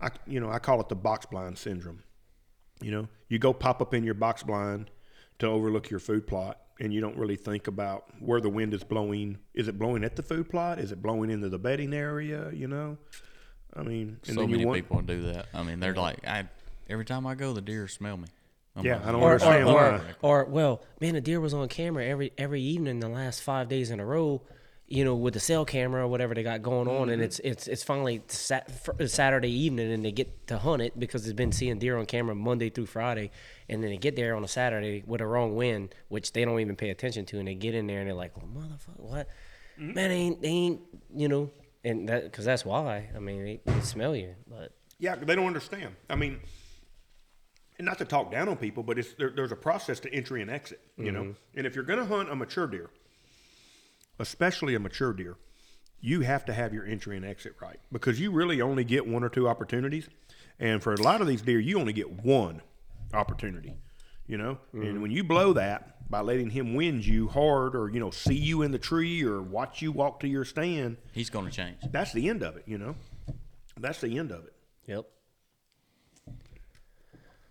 I 0.00 0.10
you 0.26 0.40
know 0.40 0.50
I 0.50 0.58
call 0.58 0.80
it 0.80 0.88
the 0.88 0.96
box 0.96 1.26
blind 1.26 1.58
syndrome. 1.58 2.02
You 2.80 2.90
know, 2.90 3.08
you 3.28 3.38
go 3.38 3.52
pop 3.52 3.82
up 3.82 3.92
in 3.92 4.02
your 4.04 4.14
box 4.14 4.42
blind 4.42 4.90
to 5.40 5.46
overlook 5.46 5.90
your 5.90 6.00
food 6.00 6.26
plot, 6.26 6.58
and 6.80 6.92
you 6.92 7.00
don't 7.00 7.16
really 7.16 7.36
think 7.36 7.66
about 7.66 8.04
where 8.20 8.40
the 8.40 8.48
wind 8.48 8.74
is 8.74 8.84
blowing. 8.84 9.38
Is 9.54 9.68
it 9.68 9.78
blowing 9.78 10.04
at 10.04 10.16
the 10.16 10.22
food 10.22 10.48
plot? 10.48 10.78
Is 10.78 10.92
it 10.92 11.02
blowing 11.02 11.30
into 11.30 11.48
the 11.48 11.58
bedding 11.58 11.94
area? 11.94 12.50
You 12.52 12.68
know, 12.68 12.98
I 13.74 13.82
mean, 13.82 14.18
and 14.26 14.34
so 14.34 14.40
then 14.40 14.48
you 14.50 14.56
many 14.56 14.66
want, 14.66 14.76
people 14.82 15.02
do 15.02 15.22
that. 15.32 15.46
I 15.54 15.62
mean, 15.62 15.80
they're 15.80 15.94
like, 15.94 16.26
I 16.26 16.48
every 16.88 17.04
time 17.04 17.26
I 17.26 17.34
go, 17.34 17.52
the 17.52 17.60
deer 17.60 17.88
smell 17.88 18.16
me. 18.16 18.28
I'm 18.74 18.84
Yeah, 18.86 18.96
like, 18.96 19.06
I 19.06 19.12
don't 19.12 19.20
or, 19.20 19.28
or, 19.28 19.32
understand 19.32 19.68
or, 19.68 19.74
why. 19.74 20.00
or 20.22 20.44
well, 20.46 20.82
man, 21.00 21.14
a 21.14 21.20
deer 21.20 21.40
was 21.40 21.52
on 21.54 21.68
camera 21.68 22.06
every 22.06 22.32
every 22.38 22.62
evening 22.62 23.00
the 23.00 23.08
last 23.08 23.42
five 23.42 23.68
days 23.68 23.90
in 23.90 24.00
a 24.00 24.06
row. 24.06 24.42
You 24.88 25.04
know, 25.06 25.14
with 25.14 25.32
the 25.32 25.40
cell 25.40 25.64
camera 25.64 26.02
or 26.04 26.08
whatever 26.08 26.34
they 26.34 26.42
got 26.42 26.60
going 26.60 26.86
on, 26.86 27.02
Mm-hmm. 27.02 27.10
and 27.12 27.22
it's 27.22 27.38
it's 27.38 27.66
it's 27.66 27.82
finally 27.82 28.20
sat, 28.26 28.70
Saturday 29.08 29.50
evening, 29.50 29.90
and 29.90 30.04
they 30.04 30.12
get 30.12 30.46
to 30.48 30.58
hunt 30.58 30.82
it 30.82 30.98
because 30.98 31.24
they've 31.24 31.34
been 31.34 31.52
seeing 31.52 31.78
deer 31.78 31.96
on 31.96 32.04
camera 32.04 32.34
Monday 32.34 32.68
through 32.68 32.86
Friday, 32.86 33.30
and 33.70 33.82
then 33.82 33.90
they 33.90 33.96
get 33.96 34.16
there 34.16 34.36
on 34.36 34.44
a 34.44 34.48
Saturday 34.48 35.02
with 35.06 35.22
a 35.22 35.26
wrong 35.26 35.56
wind, 35.56 35.94
which 36.08 36.32
they 36.32 36.44
don't 36.44 36.60
even 36.60 36.76
pay 36.76 36.90
attention 36.90 37.24
to, 37.26 37.38
and 37.38 37.48
they 37.48 37.54
get 37.54 37.74
in 37.74 37.86
there 37.86 38.00
and 38.00 38.08
they're 38.08 38.14
like, 38.14 38.36
well, 38.36 38.46
motherfucker, 38.46 39.00
what? 39.00 39.28
Mm-hmm. 39.80 39.94
Man, 39.94 40.08
they 40.10 40.16
ain't 40.16 40.42
they 40.42 40.48
ain't 40.48 40.80
you 41.14 41.28
know, 41.28 41.50
and 41.84 42.08
that 42.10 42.24
because 42.24 42.44
that's 42.44 42.64
why. 42.66 43.08
I 43.16 43.18
mean, 43.18 43.42
they, 43.44 43.60
they 43.64 43.80
smell 43.80 44.14
you, 44.14 44.34
but 44.46 44.72
Yeah, 44.98 45.14
they 45.14 45.34
don't 45.34 45.46
understand. 45.46 45.94
I 46.10 46.16
mean, 46.16 46.40
and 47.78 47.86
not 47.86 47.96
to 47.98 48.04
talk 48.04 48.30
down 48.30 48.48
on 48.50 48.58
people, 48.58 48.82
but 48.82 48.98
it's 48.98 49.14
there, 49.14 49.30
there's 49.34 49.52
a 49.52 49.56
process 49.56 50.00
to 50.00 50.12
entry 50.12 50.42
and 50.42 50.50
exit, 50.50 50.80
you 50.98 51.12
know. 51.12 51.34
And 51.54 51.66
if 51.66 51.74
you're 51.74 51.84
going 51.84 51.98
to 51.98 52.04
hunt 52.04 52.30
a 52.30 52.36
mature 52.36 52.66
deer, 52.66 52.90
especially 54.22 54.74
a 54.74 54.78
mature 54.80 55.12
deer, 55.12 55.36
you 56.00 56.20
have 56.22 56.44
to 56.46 56.52
have 56.52 56.72
your 56.72 56.84
entry 56.86 57.16
and 57.16 57.24
exit 57.24 57.54
right 57.60 57.78
because 57.92 58.18
you 58.18 58.30
really 58.32 58.60
only 58.60 58.84
get 58.84 59.06
one 59.06 59.22
or 59.22 59.28
two 59.28 59.48
opportunities, 59.48 60.08
and 60.58 60.82
for 60.82 60.94
a 60.94 61.02
lot 61.02 61.20
of 61.20 61.26
these 61.26 61.42
deer, 61.42 61.60
you 61.60 61.78
only 61.78 61.92
get 61.92 62.10
one 62.24 62.62
opportunity, 63.12 63.74
you 64.26 64.38
know. 64.38 64.58
And 64.72 65.02
when 65.02 65.10
you 65.10 65.22
blow 65.24 65.52
that 65.52 66.08
by 66.10 66.20
letting 66.20 66.50
him 66.50 66.74
wind 66.74 67.06
you 67.06 67.28
hard, 67.28 67.74
or 67.76 67.88
you 67.90 68.00
know, 68.00 68.10
see 68.10 68.34
you 68.34 68.62
in 68.62 68.70
the 68.72 68.78
tree, 68.78 69.22
or 69.24 69.42
watch 69.42 69.82
you 69.82 69.92
walk 69.92 70.20
to 70.20 70.28
your 70.28 70.44
stand, 70.44 70.96
He's 71.12 71.30
going 71.30 71.46
to 71.46 71.52
change. 71.52 71.76
that's 71.90 72.12
the 72.12 72.28
end 72.28 72.42
of 72.42 72.56
it, 72.56 72.64
you 72.66 72.78
know. 72.78 72.94
That's 73.78 74.00
the 74.00 74.18
end 74.18 74.30
of 74.32 74.44
it. 74.44 74.52
yep. 74.86 75.06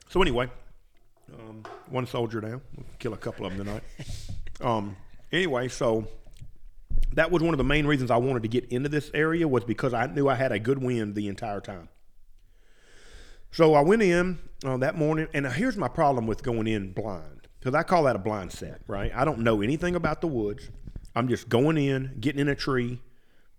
So 0.09 0.21
anyway, 0.21 0.49
um, 1.33 1.63
one 1.89 2.05
soldier 2.05 2.41
down. 2.41 2.61
We'll 2.75 2.85
kill 2.99 3.13
a 3.13 3.17
couple 3.17 3.45
of 3.45 3.55
them 3.55 3.65
tonight. 3.65 3.83
Um, 4.59 4.95
anyway, 5.31 5.69
so 5.69 6.07
that 7.13 7.31
was 7.31 7.41
one 7.41 7.53
of 7.53 7.57
the 7.57 7.63
main 7.63 7.85
reasons 7.85 8.11
I 8.11 8.17
wanted 8.17 8.43
to 8.43 8.49
get 8.49 8.65
into 8.65 8.89
this 8.89 9.11
area 9.13 9.47
was 9.47 9.63
because 9.63 9.93
I 9.93 10.07
knew 10.07 10.27
I 10.27 10.35
had 10.35 10.51
a 10.51 10.59
good 10.59 10.81
wind 10.81 11.15
the 11.15 11.27
entire 11.27 11.61
time. 11.61 11.89
So 13.51 13.73
I 13.73 13.81
went 13.81 14.01
in 14.01 14.39
uh, 14.63 14.77
that 14.77 14.95
morning, 14.95 15.27
and 15.33 15.45
here's 15.45 15.75
my 15.75 15.89
problem 15.89 16.25
with 16.25 16.41
going 16.41 16.67
in 16.67 16.93
blind 16.93 17.47
because 17.59 17.75
I 17.75 17.83
call 17.83 18.03
that 18.03 18.15
a 18.15 18.19
blind 18.19 18.51
set, 18.51 18.81
right? 18.87 19.11
I 19.13 19.25
don't 19.25 19.39
know 19.39 19.61
anything 19.61 19.95
about 19.95 20.21
the 20.21 20.27
woods. 20.27 20.69
I'm 21.15 21.27
just 21.27 21.49
going 21.49 21.77
in, 21.77 22.17
getting 22.19 22.39
in 22.39 22.47
a 22.47 22.55
tree, 22.55 23.01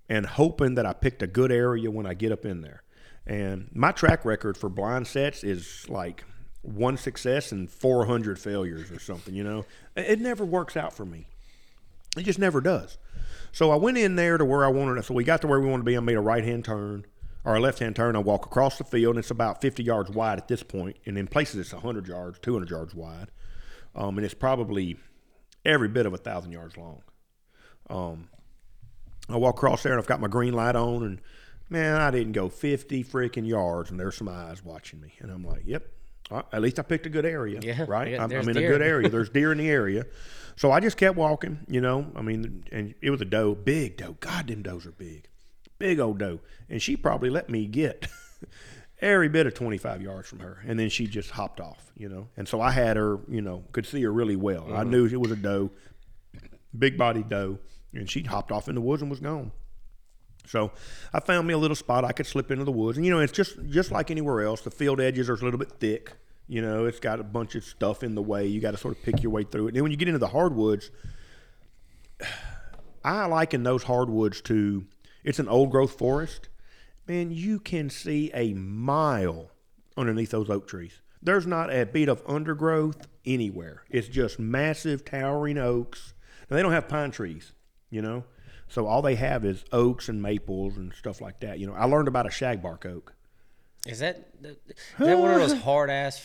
and 0.09 0.25
hoping 0.25 0.75
that 0.75 0.87
I 0.87 0.95
picked 0.95 1.23
a 1.23 1.27
good 1.27 1.53
area 1.53 1.91
when 1.91 2.07
I 2.07 2.15
get 2.15 2.33
up 2.33 2.45
in 2.47 2.63
there. 2.63 2.83
And 3.27 3.69
my 3.73 3.93
track 3.93 4.25
record 4.25 4.57
for 4.57 4.69
blind 4.69 5.07
sets 5.07 5.45
is 5.45 5.89
like 5.89 6.25
one 6.63 6.97
success 6.97 7.53
and 7.53 7.71
400 7.71 8.39
failures 8.39 8.91
or 8.91 8.99
something, 8.99 9.35
you 9.35 9.45
know? 9.45 9.67
It 9.95 10.11
it 10.11 10.21
never 10.21 10.45
works 10.45 10.77
out 10.77 10.95
for 10.95 11.05
me. 11.05 11.27
It 12.17 12.23
just 12.23 12.39
never 12.39 12.61
does. 12.61 12.99
So 13.53 13.71
I 13.71 13.77
went 13.77 13.99
in 13.99 14.17
there 14.17 14.39
to 14.39 14.45
where 14.45 14.65
I 14.65 14.69
wanted 14.69 14.95
to. 14.97 15.03
So 15.03 15.15
we 15.15 15.25
got 15.25 15.43
to 15.43 15.47
where 15.47 15.61
we 15.61 15.69
wanted 15.69 15.83
to 15.83 15.85
be. 15.85 15.97
I 15.97 16.01
made 16.01 16.17
a 16.17 16.21
right 16.21 16.43
hand 16.43 16.65
turn 16.65 17.05
or 17.45 17.57
a 17.57 17.61
left 17.61 17.79
hand 17.79 17.97
turn. 17.97 18.17
I 18.17 18.21
walk 18.21 18.47
across 18.47 18.79
the 18.79 18.85
field, 18.85 19.17
and 19.17 19.19
it's 19.19 19.31
about 19.31 19.61
50 19.61 19.83
yards 19.83 20.11
wide 20.11 20.39
at 20.39 20.49
this 20.49 20.63
point, 20.63 20.97
and 21.07 21.19
in 21.19 21.27
places 21.27 21.61
it's 21.61 21.73
100 21.73 22.09
yards, 22.09 22.39
200 22.41 22.71
yards 22.71 22.95
wide, 22.95 23.29
um, 23.95 24.17
and 24.17 24.25
it's 24.25 24.35
probably 24.35 24.97
every 25.65 25.89
bit 25.89 26.07
of 26.07 26.15
a 26.15 26.19
thousand 26.19 26.53
yards 26.53 26.77
long. 26.77 27.03
Um, 27.91 28.29
I 29.29 29.37
walk 29.37 29.57
across 29.57 29.83
there, 29.83 29.93
and 29.93 30.01
I've 30.01 30.07
got 30.07 30.21
my 30.21 30.29
green 30.29 30.55
light 30.55 30.77
on, 30.77 31.03
and 31.03 31.21
man, 31.69 32.01
I 32.01 32.11
didn't 32.11 32.33
go 32.33 32.49
50 32.49 33.05
freaking 33.05 33.47
yards, 33.47 33.91
and 33.91 33.99
there's 33.99 34.17
some 34.17 34.29
eyes 34.29 34.65
watching 34.65 35.01
me, 35.01 35.13
and 35.19 35.31
I'm 35.31 35.45
like, 35.45 35.63
yep. 35.67 35.87
Right, 36.33 36.45
At 36.53 36.63
least 36.63 36.79
I 36.79 36.83
picked 36.83 37.07
a 37.07 37.11
good 37.11 37.27
area, 37.27 37.61
Yeah, 37.63 37.85
right? 37.89 38.15
I'm, 38.15 38.33
I'm 38.33 38.49
in 38.49 38.57
a 38.57 38.61
good 38.61 38.83
area. 38.83 39.09
There's 39.09 39.29
deer 39.31 39.53
in 39.53 39.59
the 39.59 39.69
area, 39.69 40.07
so 40.57 40.71
I 40.71 40.81
just 40.81 40.97
kept 40.97 41.17
walking. 41.17 41.61
You 41.69 41.81
know, 41.81 42.07
I 42.17 42.23
mean, 42.23 42.65
and 42.73 42.95
it 43.01 43.11
was 43.11 43.21
a 43.21 43.25
doe, 43.25 43.55
big 43.55 43.97
doe. 43.97 44.17
God, 44.21 44.49
them 44.49 44.63
does 44.63 44.87
are 44.87 44.93
big, 44.93 45.29
big 45.79 46.01
old 46.01 46.19
doe, 46.19 46.41
and 46.69 46.81
she 46.81 46.97
probably 46.97 47.31
let 47.31 47.49
me 47.49 47.67
get 47.67 48.09
every 49.01 49.29
bit 49.29 49.47
of 49.47 49.55
25 49.55 50.03
yards 50.03 50.29
from 50.29 50.41
her, 50.41 50.63
and 50.67 50.79
then 50.79 50.89
she 50.89 51.07
just 51.07 51.31
hopped 51.31 51.61
off. 51.61 51.93
You 51.97 52.09
know, 52.09 52.29
and 52.37 52.49
so 52.49 52.61
I 52.61 52.71
had 52.71 52.97
her. 52.97 53.21
You 53.29 53.43
know, 53.43 53.65
could 53.73 53.87
see 53.87 54.03
her 54.03 54.13
really 54.13 54.37
well. 54.37 54.67
I 54.69 54.81
mm-hmm. 54.81 54.91
knew 54.91 55.07
it 55.07 55.21
was 55.21 55.31
a 55.31 55.37
doe, 55.37 55.71
big 56.77 56.97
body 56.97 57.23
doe, 57.23 57.59
and 57.93 58.09
she 58.11 58.23
hopped 58.23 58.53
off 58.53 58.69
in 58.69 58.75
the 58.75 58.81
woods 58.81 59.03
and 59.03 59.11
was 59.11 59.21
gone. 59.21 59.53
So 60.47 60.73
I 61.13 61.21
found 61.21 61.47
me 61.47 61.55
a 61.55 61.59
little 61.59 61.77
spot 61.77 62.05
I 62.05 62.13
could 62.13 62.27
slip 62.27 62.51
into 62.51 62.65
the 62.65 62.73
woods, 62.73 62.99
and 62.99 63.07
you 63.07 63.13
know 63.13 63.21
it's 63.21 63.33
just 63.33 63.59
just 63.69 63.91
like 63.91 64.11
anywhere 64.11 64.43
else. 64.43 64.61
The 64.63 64.71
field 64.71 65.01
edges 65.01 65.29
are 65.29 65.35
a 65.35 65.39
little 65.39 65.59
bit 65.59 65.73
thick. 65.73 66.13
You 66.49 66.63
know, 66.63 66.87
it's 66.87 67.01
got 67.01 67.21
a 67.21 67.25
bunch 67.25 67.55
of 67.55 67.65
stuff 67.65 68.03
in 68.03 68.15
the 68.15 68.23
way. 68.23 68.47
You 68.47 68.61
got 68.61 68.73
to 68.73 68.77
sort 68.77 68.97
of 68.97 69.03
pick 69.03 69.23
your 69.23 69.33
way 69.33 69.45
through 69.45 69.67
it. 69.67 69.69
And 69.69 69.77
then 69.77 69.83
when 69.83 69.93
you 69.93 69.97
get 69.97 70.09
into 70.09 70.19
the 70.19 70.29
hardwoods, 70.29 70.91
I 73.05 73.27
liken 73.27 73.63
those 73.63 73.85
hardwoods 73.85 74.41
to 74.43 74.87
it's 75.25 75.39
an 75.39 75.49
old 75.49 75.71
growth 75.71 75.99
forest. 75.99 76.49
Man, 77.07 77.31
you 77.31 77.59
can 77.59 77.91
see 77.91 78.31
a 78.33 78.55
mile 78.55 79.51
underneath 79.97 80.31
those 80.31 80.51
oak 80.51 80.69
trees. 80.69 81.01
There's 81.23 81.47
not 81.47 81.73
a 81.73 81.87
bit 81.87 82.09
of 82.09 82.23
undergrowth 82.27 83.07
anywhere. 83.25 83.83
It's 83.91 84.09
just 84.09 84.39
massive 84.39 85.05
towering 85.05 85.59
oaks. 85.59 86.15
Now 86.51 86.57
they 86.57 86.63
don't 86.63 86.73
have 86.73 86.89
pine 86.89 87.11
trees, 87.13 87.53
you 87.91 88.03
know. 88.03 88.25
So 88.69 88.87
all 88.87 89.03
they 89.03 89.17
have 89.17 89.45
is 89.45 89.65
oaks 89.71 90.09
and 90.09 90.23
maples 90.23 90.77
and 90.77 90.93
stuff 90.95 91.21
like 91.21 91.41
that. 91.41 91.59
You 91.59 91.67
know, 91.67 91.75
I 91.75 91.85
learned 91.85 92.09
about 92.09 92.27
a 92.27 92.31
shagbark 92.31 92.87
oak. 92.87 93.15
Is 93.87 93.99
that 94.01 94.29
is 94.43 94.57
that 94.99 95.19
one 95.19 95.31
of 95.31 95.41
those 95.41 95.61
hard 95.63 95.91
ass 95.91 96.25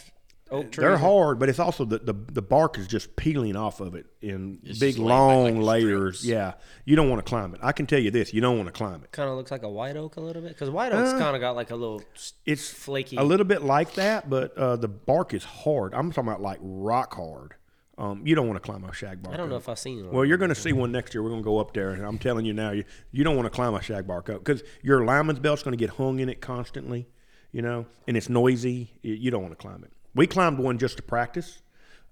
oak 0.51 0.71
trees? 0.71 0.77
They're 0.83 0.97
hard, 0.97 1.39
but 1.39 1.49
it's 1.49 1.59
also 1.59 1.85
the, 1.85 1.97
the 1.97 2.13
the 2.13 2.41
bark 2.41 2.77
is 2.77 2.87
just 2.87 3.15
peeling 3.15 3.55
off 3.55 3.79
of 3.79 3.95
it 3.95 4.05
in 4.21 4.59
It's 4.63 4.77
big 4.79 4.95
just 4.95 4.99
laying 4.99 5.09
back 5.09 5.17
long 5.55 5.61
like 5.61 5.81
layers. 5.83 6.19
strips. 6.19 6.25
Yeah, 6.31 6.53
you 6.85 6.95
don't 6.95 7.09
want 7.09 7.25
to 7.25 7.27
climb 7.27 7.53
it. 7.55 7.59
I 7.63 7.71
can 7.71 7.87
tell 7.87 7.99
you 7.99 8.11
this: 8.11 8.33
you 8.33 8.41
don't 8.41 8.57
want 8.57 8.67
to 8.67 8.73
climb 8.73 9.03
it. 9.03 9.11
Kind 9.11 9.29
of 9.29 9.35
looks 9.37 9.49
like 9.51 9.63
a 9.63 9.69
white 9.69 9.97
oak 9.97 10.17
a 10.17 10.21
little 10.21 10.41
bit 10.41 10.49
because 10.49 10.69
white 10.69 10.91
oak's 10.93 11.11
kind 11.19 11.35
of 11.35 11.41
got 11.41 11.55
like 11.55 11.71
a 11.71 11.75
little 11.75 12.01
s- 12.15 12.33
It's 12.45 12.69
flaky. 12.69 13.17
a 13.17 13.23
little 13.23 13.45
bit 13.45 13.63
like 13.63 13.93
that, 13.95 14.29
but 14.29 14.55
uh, 14.57 14.75
the 14.75 14.87
bark 14.87 15.33
is 15.33 15.43
hard. 15.43 15.93
I'm 15.95 16.11
talking 16.11 16.29
about 16.29 16.41
like 16.41 16.59
rock 16.61 17.15
hard. 17.15 17.55
Um, 17.99 18.21
you 18.27 18.35
don't 18.35 18.45
want 18.47 18.57
to 18.57 18.63
climb 18.63 18.83
a 18.83 18.89
shagbark. 18.89 19.33
I 19.33 19.37
don't 19.37 19.49
know 19.49 19.55
oak. 19.55 19.63
if 19.63 19.69
I've 19.69 19.79
seen 19.79 20.05
one. 20.05 20.13
Well, 20.13 20.23
you're 20.23 20.37
going 20.37 20.49
to 20.49 20.55
see 20.55 20.71
one 20.71 20.91
next 20.91 21.15
year. 21.15 21.23
We're 21.23 21.31
going 21.31 21.41
to 21.41 21.43
go 21.45 21.57
up 21.57 21.73
there, 21.73 21.89
and 21.93 22.05
I'm 22.05 22.19
telling 22.19 22.45
you 22.45 22.53
now, 22.53 22.69
you, 22.69 22.83
you 23.11 23.23
don't 23.23 23.35
want 23.35 23.47
to 23.47 23.49
climb 23.49 23.73
a 23.73 23.79
shagbark 23.79 24.29
oak 24.29 24.43
because 24.45 24.61
your 24.83 25.03
lineman's 25.03 25.39
belt's 25.39 25.63
going 25.63 25.71
to 25.75 25.79
get 25.83 25.89
hung 25.95 26.19
in 26.19 26.29
it 26.29 26.39
constantly, 26.39 27.07
you 27.51 27.61
know, 27.61 27.85
and 28.07 28.17
it's 28.17 28.29
noisy. 28.29 28.91
You, 29.01 29.31
don't 29.31 29.41
want 29.41 29.57
to 29.57 29.61
climb 29.61 29.83
it. 29.83 29.91
We 30.13 30.27
climbed 30.27 30.59
one 30.59 30.77
just 30.77 30.97
to 30.97 31.03
practice. 31.03 31.59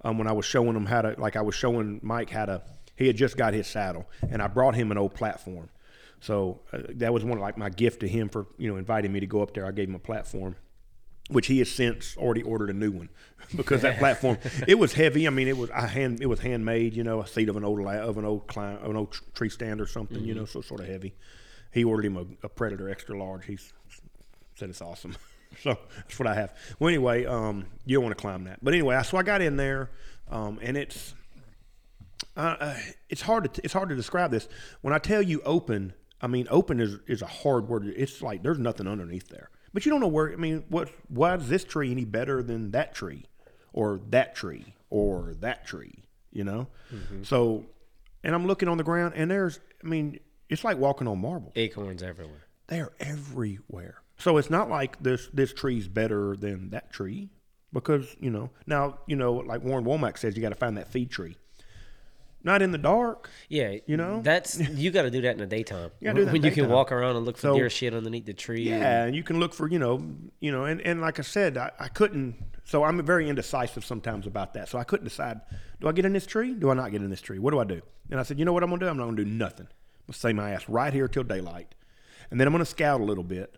Um, 0.02 0.18
when 0.18 0.28
I 0.28 0.34
was 0.34 0.46
showing 0.46 0.76
him 0.76 0.86
how 0.86 1.02
to, 1.02 1.16
like 1.18 1.36
I 1.36 1.42
was 1.42 1.56
showing 1.56 2.00
Mike 2.04 2.30
how 2.30 2.46
to, 2.46 2.62
he 2.96 3.08
had 3.08 3.16
just 3.16 3.38
got 3.38 3.54
his 3.54 3.68
saddle, 3.68 4.08
and 4.30 4.42
I 4.42 4.48
brought 4.48 4.76
him 4.76 4.92
an 4.92 4.98
old 4.98 5.14
platform. 5.14 5.70
So 6.22 6.62
uh, 6.72 6.80
that 6.96 7.14
was 7.14 7.24
one 7.24 7.38
of 7.38 7.42
like 7.42 7.58
my 7.58 7.70
gift 7.70 8.02
to 8.02 8.08
him 8.08 8.30
for 8.30 8.48
you 8.58 8.70
know 8.70 8.78
inviting 8.78 9.12
me 9.12 9.20
to 9.20 9.28
go 9.28 9.42
up 9.42 9.54
there. 9.54 9.66
I 9.66 9.72
gave 9.72 9.90
him 9.90 9.96
a 9.96 10.00
platform, 10.00 10.56
which 11.30 11.48
he 11.48 11.60
has 11.60 11.72
since 11.72 12.16
already 12.18 12.44
ordered 12.44 12.70
a 12.70 12.74
new 12.74 12.92
one 12.92 13.10
because 13.56 13.82
that 13.82 14.00
platform 14.00 14.38
it 14.68 14.76
was 14.76 14.94
heavy. 14.94 15.28
I 15.28 15.30
mean, 15.30 15.48
it 15.48 15.58
was 15.58 15.70
I 15.72 15.88
hand 15.88 16.22
it 16.22 16.28
was 16.28 16.40
handmade. 16.40 16.96
You 16.96 17.04
know, 17.04 17.22
a 17.22 17.28
seat 17.28 17.50
of 17.50 17.58
an 17.58 17.64
old 17.64 17.80
of 17.86 18.18
an 18.18 18.26
old 18.26 18.48
climb, 18.48 18.78
of 18.78 18.90
an 18.90 18.96
old 18.96 19.20
tree 19.34 19.50
stand 19.50 19.82
or 19.82 19.88
something. 19.88 20.24
You 20.24 20.36
know, 20.36 20.46
so 20.46 20.62
sort 20.62 20.82
of 20.82 20.88
heavy. 20.88 21.16
He 21.72 21.84
ordered 21.84 22.06
him 22.06 22.18
a, 22.18 22.46
a 22.46 22.50
Predator 22.50 22.90
extra 22.90 23.18
large. 23.18 23.46
He's 23.46 23.74
said 24.56 24.70
it's 24.70 24.82
awesome. 24.82 25.16
so 25.62 25.78
that's 25.96 26.20
what 26.20 26.28
I 26.28 26.36
have. 26.36 26.54
Well, 26.80 26.88
anyway, 26.90 27.26
um, 27.26 27.66
you 27.86 27.98
don't 27.98 28.04
want 28.04 28.18
to 28.18 28.22
climb 28.22 28.46
that. 28.46 28.60
But 28.64 28.74
anyway, 28.74 29.02
so 29.04 29.18
I 29.18 29.24
got 29.24 29.42
in 29.42 29.58
there, 29.58 29.92
um, 30.30 30.60
and 30.62 30.78
it's 30.78 31.14
uh, 32.36 32.76
it's 33.10 33.22
hard 33.22 33.54
to 33.54 33.62
it's 33.64 33.74
hard 33.74 33.90
to 33.90 33.96
describe 33.96 34.32
this. 34.32 34.48
When 34.82 34.94
I 34.94 34.98
tell 34.98 35.22
you 35.22 35.42
open, 35.44 35.94
I 36.22 36.28
mean 36.28 36.48
open 36.50 36.80
is 36.80 36.98
is 37.08 37.22
a 37.22 37.28
hard 37.28 37.68
word. 37.68 37.86
It's 37.96 38.22
like 38.22 38.44
there's 38.44 38.60
nothing 38.60 38.88
underneath 38.88 39.30
there, 39.30 39.50
but 39.74 39.86
you 39.86 39.92
don't 39.92 40.02
know 40.02 40.08
where. 40.08 40.32
I 40.32 40.36
mean, 40.36 40.64
what 40.70 40.90
why 41.08 41.36
is 41.36 41.48
this 41.48 41.64
tree 41.64 41.92
any 41.92 42.06
better 42.06 42.42
than 42.44 42.72
that 42.72 42.94
tree, 42.94 43.26
or 43.74 44.00
that 44.10 44.36
tree, 44.36 44.74
or 44.90 45.34
that 45.40 45.66
tree? 45.66 46.04
You 46.32 46.44
know, 46.44 46.68
so 47.24 47.66
and 48.24 48.36
I'm 48.36 48.46
looking 48.48 48.68
on 48.68 48.78
the 48.78 48.84
ground, 48.84 49.14
and 49.16 49.32
there's 49.32 49.60
I 49.84 49.88
mean, 49.88 50.20
it's 50.50 50.64
like 50.66 50.78
walking 50.78 51.08
on 51.08 51.20
marble 51.20 51.54
Acorns 51.56 52.04
everywhere. 52.04 52.48
they're 52.68 52.92
everywhere. 53.00 54.02
So 54.18 54.38
it's 54.38 54.50
not 54.50 54.70
like 54.70 55.02
this 55.04 55.28
this 55.34 55.54
tree's 55.54 55.88
better 55.88 56.36
than 56.36 56.70
that 56.70 56.92
tree 56.92 57.30
because 57.74 58.16
you 58.20 58.30
know 58.30 58.50
now 58.66 59.00
you 59.08 59.16
know 59.16 59.34
like 59.34 59.62
Warren 59.64 59.84
Womack 59.86 60.18
says 60.18 60.36
you 60.36 60.42
got 60.42 60.50
to 60.50 60.56
find 60.56 60.78
that 60.78 60.88
feed 60.88 61.12
tree. 61.12 61.36
Not 62.44 62.62
in 62.62 62.72
the 62.72 62.78
dark. 62.78 63.32
Yeah, 63.50 63.78
You 63.88 63.98
know? 63.98 64.22
that's 64.22 64.60
you 64.70 64.92
got 64.92 65.02
to 65.02 65.10
do 65.10 65.22
that 65.22 65.32
in 65.32 65.40
the 65.40 65.48
daytime. 65.48 65.90
Yeah, 66.00 66.14
do 66.14 66.26
that 66.26 66.32
when 66.32 66.44
in 66.44 66.46
you 66.46 66.52
can 66.52 66.70
walk 66.70 66.92
around 66.92 67.16
and 67.16 67.26
look 67.26 67.38
for 67.38 67.42
So- 67.42 67.56
deer 67.56 67.72
shit 67.72 67.94
underneath 67.96 68.26
the 68.28 68.34
tree. 68.34 68.70
and- 68.70 68.82
Yeah, 68.82 69.04
and 69.06 69.16
you 69.16 69.24
can 69.24 69.40
look 69.40 69.54
for 69.54 69.68
you 69.68 69.80
know 69.80 70.02
you 70.40 70.52
know 70.52 70.66
and, 70.66 70.80
and 70.82 71.02
like 71.02 71.18
I 71.20 71.24
said 71.24 71.58
I, 71.58 71.72
I 71.80 71.88
couldn't. 71.88 72.36
So 72.64 72.84
I'm 72.84 73.04
very 73.06 73.28
indecisive 73.30 73.84
sometimes 73.86 74.26
about 74.28 74.54
that. 74.56 74.70
So 74.70 74.78
I 74.80 74.84
couldn't 74.84 75.06
decide. 75.06 75.42
Do 75.82 75.88
I 75.88 75.92
get 75.92 76.06
in 76.06 76.14
this 76.14 76.26
tree? 76.26 76.54
Do 76.54 76.70
I 76.72 76.74
not 76.74 76.92
get 76.92 77.02
in 77.02 77.10
this 77.12 77.22
tree? 77.22 77.38
What 77.38 77.52
do 77.52 77.60
I 77.60 77.64
do? 77.64 77.82
And 78.10 78.20
I 78.20 78.24
said, 78.24 78.40
you 78.40 78.46
know 78.46 78.54
what 78.54 78.64
I'm 78.64 78.70
gonna 78.70 78.80
do? 78.80 78.88
I'm 78.88 78.98
not 78.98 79.06
gonna 79.06 79.18
do 79.18 79.26
nothing. 79.26 79.68
I'm 79.68 80.08
gonna 80.08 80.18
stay 80.18 80.34
my 80.34 80.52
ass 80.52 80.70
right 80.70 80.94
here 80.94 81.08
till 81.08 81.24
daylight, 81.24 81.74
and 82.32 82.40
then 82.40 82.48
I'm 82.48 82.54
gonna 82.54 82.64
scout 82.66 83.02
a 83.02 83.04
little 83.04 83.24
bit, 83.24 83.56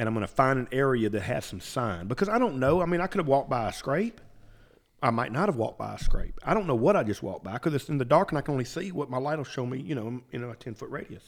and 0.00 0.08
I'm 0.08 0.14
gonna 0.14 0.26
find 0.26 0.58
an 0.58 0.66
area 0.72 1.10
that 1.10 1.20
has 1.20 1.44
some 1.44 1.60
sign 1.60 2.08
because 2.08 2.30
I 2.30 2.38
don't 2.38 2.58
know. 2.58 2.80
I 2.80 2.86
mean, 2.86 3.02
I 3.02 3.06
could 3.06 3.18
have 3.18 3.28
walked 3.28 3.50
by 3.50 3.68
a 3.68 3.72
scrape. 3.72 4.18
I 5.02 5.10
might 5.10 5.30
not 5.30 5.50
have 5.50 5.56
walked 5.56 5.78
by 5.78 5.94
a 5.94 5.98
scrape. 5.98 6.40
I 6.42 6.54
don't 6.54 6.66
know 6.66 6.74
what 6.74 6.96
I 6.96 7.02
just 7.02 7.22
walked 7.22 7.44
by 7.44 7.52
because 7.52 7.74
it's 7.74 7.90
in 7.90 7.98
the 7.98 8.04
dark 8.06 8.30
and 8.30 8.38
I 8.38 8.40
can 8.40 8.52
only 8.52 8.64
see 8.64 8.92
what 8.92 9.10
my 9.10 9.18
light 9.18 9.36
will 9.36 9.44
show 9.44 9.66
me. 9.66 9.78
You 9.78 9.94
know, 9.94 10.22
in 10.32 10.42
a 10.42 10.54
ten 10.56 10.74
foot 10.74 10.88
radius. 10.88 11.22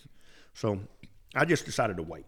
So 0.54 0.80
I 1.34 1.44
just 1.44 1.66
decided 1.66 1.98
to 1.98 2.02
wait. 2.02 2.24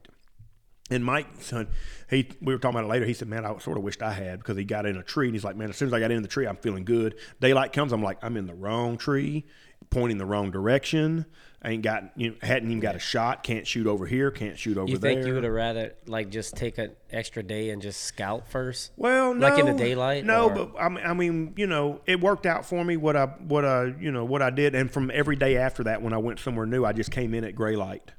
And 0.91 1.03
Mike, 1.03 1.27
son, 1.41 1.67
he 2.11 2.29
we 2.43 2.53
were 2.53 2.59
talking 2.59 2.79
about 2.79 2.85
it 2.85 2.91
later. 2.91 3.07
He 3.07 3.15
said, 3.15 3.27
"Man, 3.27 3.47
I 3.47 3.57
sort 3.57 3.79
of 3.79 3.83
wished 3.83 4.03
I 4.03 4.13
had 4.13 4.41
because 4.41 4.59
he 4.59 4.65
got 4.65 4.85
in 4.85 4.99
a 4.99 5.03
tree, 5.03 5.29
and 5.29 5.35
he's 5.35 5.45
like, 5.45 5.57
man, 5.57 5.71
as 5.71 5.79
soon 5.79 5.89
as 5.89 5.95
I 5.95 6.01
got 6.01 6.11
in 6.11 6.21
the 6.21 6.29
tree, 6.29 6.47
I'm 6.47 6.57
feeling 6.57 6.85
good. 6.85 7.15
Daylight 7.41 7.73
comes, 7.73 7.91
I'm 7.91 8.03
like, 8.03 8.19
I'm 8.21 8.37
in 8.37 8.47
the 8.47 8.55
wrong 8.55 8.99
tree, 8.99 9.47
pointing 9.95 10.19
the 10.19 10.27
wrong 10.27 10.51
direction. 10.51 11.25
I 11.63 11.71
ain't 11.71 11.83
got, 11.83 12.11
you 12.15 12.31
know, 12.31 12.37
hadn't 12.43 12.69
even 12.69 12.81
got 12.81 12.95
a 12.95 12.99
shot. 12.99 13.43
Can't 13.43 13.67
shoot 13.67 13.87
over 13.87 14.05
here. 14.05 14.31
Can't 14.31 14.59
shoot 14.59 14.77
over 14.77 14.91
You 14.91 14.99
there. 14.99 15.15
think 15.15 15.27
you 15.27 15.33
would 15.33 15.45
have 15.45 15.53
rather 15.53 15.95
like 16.07 16.29
just 16.29 16.57
take 16.57 16.77
an 16.77 16.91
extra 17.11 17.43
day 17.43 17.71
and 17.71 17.81
just 17.81 18.03
scout 18.03 18.47
first? 18.49 18.93
Well, 18.97 19.33
no, 19.33 19.49
Like 19.49 19.59
in 19.59 19.65
the 19.65 19.73
daylight, 19.73 20.27
No, 20.27 20.51
or- 20.51 20.55
but 20.55 20.73
I 20.79 20.89
mean, 20.91 21.07
I 21.07 21.15
mean, 21.15 21.55
you 21.57 21.67
know, 21.67 22.03
it 22.07 22.21
worked 22.21 22.45
out 22.45 22.67
for 22.67 22.85
me. 22.85 22.99
What 22.99 23.17
I, 23.17 23.27
what 23.27 23.65
I, 23.65 23.95
you 23.99 24.13
know, 24.13 24.27
what 24.27 24.43
I 24.43 24.51
did, 24.51 24.75
and 24.75 24.91
from 24.91 25.11
every 25.15 25.37
day 25.37 25.57
after 25.57 25.85
that, 25.85 26.03
when 26.03 26.13
I 26.13 26.19
went 26.19 26.39
somewhere 26.39 26.67
new, 26.67 26.85
I 26.85 26.93
just 26.93 27.11
came 27.11 27.33
in 27.33 27.45
at 27.45 27.55
gray 27.55 27.77
light, 27.77 28.11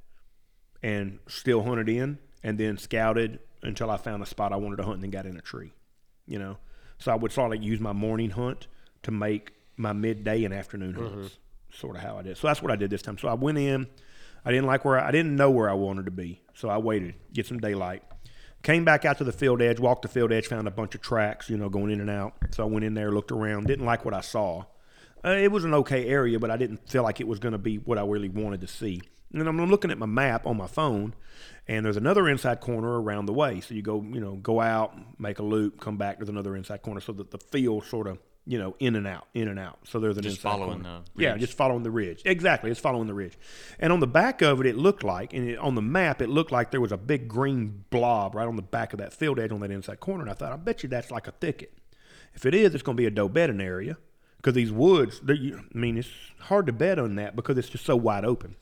and 0.82 1.20
still 1.28 1.62
hunted 1.62 1.88
in, 1.88 2.18
and 2.42 2.58
then 2.58 2.80
scouted 2.80 3.40
until 3.62 3.92
I 3.92 3.98
found 3.98 4.24
a 4.24 4.26
spot 4.26 4.54
I 4.54 4.56
wanted 4.56 4.78
to 4.78 4.84
hunt, 4.84 4.96
and 4.96 5.04
then 5.04 5.12
got 5.12 5.28
in 5.28 5.38
a 5.38 5.42
tree. 5.42 5.74
You 6.26 6.40
know, 6.40 6.58
so 6.98 7.12
I 7.12 7.16
would 7.16 7.32
sort 7.32 7.56
of 7.56 7.62
use 7.64 7.80
my 7.80 7.94
morning 7.94 8.32
hunt 8.32 8.66
to 9.04 9.12
make 9.12 9.52
my 9.78 9.94
midday 9.94 10.44
and 10.46 10.54
afternoon 10.54 10.94
mm-hmm. 10.94 11.20
hunts. 11.20 11.38
Sort 11.80 11.96
of 11.96 12.02
how 12.02 12.18
I 12.18 12.22
did. 12.22 12.38
So 12.38 12.48
that's 12.48 12.62
what 12.62 12.72
I 12.72 12.76
did 12.76 12.90
this 12.90 13.02
time. 13.02 13.18
So 13.18 13.28
I 13.28 13.34
went 13.34 13.58
in. 13.58 13.88
I 14.46 14.52
didn't 14.52 14.68
like 14.68 14.86
where 14.86 15.00
I, 15.00 15.08
I 15.08 15.12
didn't 15.12 15.36
know 15.36 15.50
where 15.50 15.70
I 15.70 15.74
wanted 15.74 16.06
to 16.06 16.12
be, 16.12 16.40
so 16.54 16.70
I 16.70 16.78
waited, 16.78 17.16
get 17.34 17.48
some 17.48 17.60
daylight. 17.60 18.04
Came 18.62 18.86
back 18.86 19.04
out 19.04 19.18
to 19.18 19.24
the 19.24 19.32
field 19.32 19.60
edge, 19.62 19.80
walked 19.80 20.04
the 20.04 20.08
field 20.08 20.32
edge, 20.32 20.48
found 20.48 20.68
a 20.68 20.72
bunch 20.72 20.94
of 20.94 21.02
tracks, 21.02 21.50
you 21.50 21.58
know, 21.58 21.68
going 21.68 21.92
in 21.92 22.00
and 22.00 22.12
out. 22.12 22.34
So 22.52 22.64
I 22.64 22.68
went 22.68 22.86
in 22.86 22.94
there, 22.94 23.12
looked 23.12 23.32
around, 23.32 23.66
didn't 23.66 23.86
like 23.86 24.06
what 24.06 24.14
I 24.14 24.22
saw. 24.22 24.66
Uh, 25.24 25.30
it 25.30 25.52
was 25.52 25.66
an 25.66 25.74
okay 25.74 26.08
area, 26.08 26.40
but 26.40 26.52
I 26.52 26.58
didn't 26.58 26.88
feel 26.88 27.02
like 27.02 27.20
it 27.20 27.28
was 27.28 27.40
going 27.40 27.54
to 27.54 27.58
be 27.58 27.78
what 27.78 27.98
I 27.98 28.06
really 28.06 28.30
wanted 28.30 28.62
to 28.62 28.68
see. 28.68 29.02
And 29.34 29.48
I'm 29.48 29.58
looking 29.70 29.90
at 29.90 29.98
my 29.98 30.06
map 30.06 30.46
on 30.46 30.58
my 30.58 30.68
phone, 30.68 31.16
and 31.68 31.84
there's 31.84 31.98
another 31.98 32.30
inside 32.30 32.62
corner 32.62 33.02
around 33.02 33.26
the 33.26 33.34
way. 33.34 33.62
So 33.62 33.74
you 33.74 33.82
go, 33.82 34.02
you 34.02 34.22
know, 34.22 34.36
go 34.36 34.62
out, 34.62 34.96
make 35.20 35.40
a 35.40 35.44
loop, 35.44 35.82
come 35.82 35.98
back. 35.98 36.18
There's 36.18 36.30
another 36.30 36.56
inside 36.56 36.84
corner, 36.84 37.02
so 37.02 37.14
that 37.14 37.32
the 37.32 37.40
field 37.40 37.86
sort 37.86 38.06
of, 38.06 38.20
you 38.48 38.60
know, 38.60 38.76
in 38.80 38.96
and 38.96 39.08
out, 39.08 39.28
in 39.34 39.48
and 39.48 39.58
out. 39.58 39.80
So 39.86 40.00
there's 40.00 40.18
an 40.18 40.24
Just 40.24 40.40
following 40.40 40.84
corner. 40.84 41.02
the 41.16 41.24
yeah, 41.24 41.36
just 41.38 41.54
following 41.54 41.84
the 41.84 41.92
ridge. 41.92 42.22
Exactly, 42.26 42.70
it's 42.70 42.80
following 42.80 43.08
the 43.08 43.14
ridge. 43.14 43.38
And 43.80 43.92
on 43.92 44.00
the 44.00 44.08
back 44.08 44.42
of 44.42 44.60
it, 44.62 44.68
it 44.68 44.76
looked 44.78 45.04
like, 45.04 45.34
and 45.34 45.50
it, 45.50 45.58
on 45.58 45.76
the 45.76 45.82
map, 45.82 46.22
it 46.22 46.30
looked 46.30 46.52
like 46.52 46.70
there 46.72 46.82
was 46.82 46.92
a 46.92 46.98
big 46.98 47.28
green 47.28 47.86
blob 47.90 48.36
right 48.36 48.48
on 48.48 48.56
the 48.56 48.62
back 48.62 48.94
of 48.94 49.00
that 49.00 49.14
field 49.14 49.40
edge 49.40 49.52
on 49.52 49.62
that 49.62 49.72
inside 49.72 50.00
corner. 50.00 50.22
And 50.22 50.30
I 50.30 50.36
thought, 50.36 50.52
I 50.52 50.58
bet 50.58 50.84
you 50.84 50.90
that's 50.90 51.10
like 51.12 51.28
a 51.28 51.32
thicket. 51.32 51.74
If 52.34 52.46
it 52.46 52.54
is, 52.54 52.74
it's 52.76 52.84
going 52.84 52.96
to 52.98 53.02
be 53.02 53.08
a 53.08 53.12
doe 53.12 53.30
bedding 53.30 53.62
area 53.62 53.98
because 54.38 54.54
these 54.54 54.72
woods. 54.72 55.22
I 55.28 55.34
mean, 55.74 55.98
it's 55.98 56.10
hard 56.42 56.68
to 56.68 56.74
bet 56.74 57.00
on 57.00 57.16
that 57.16 57.36
because 57.36 57.58
it's 57.58 57.70
just 57.70 57.86
so 57.86 57.96
wide 57.96 58.26
open. 58.26 58.56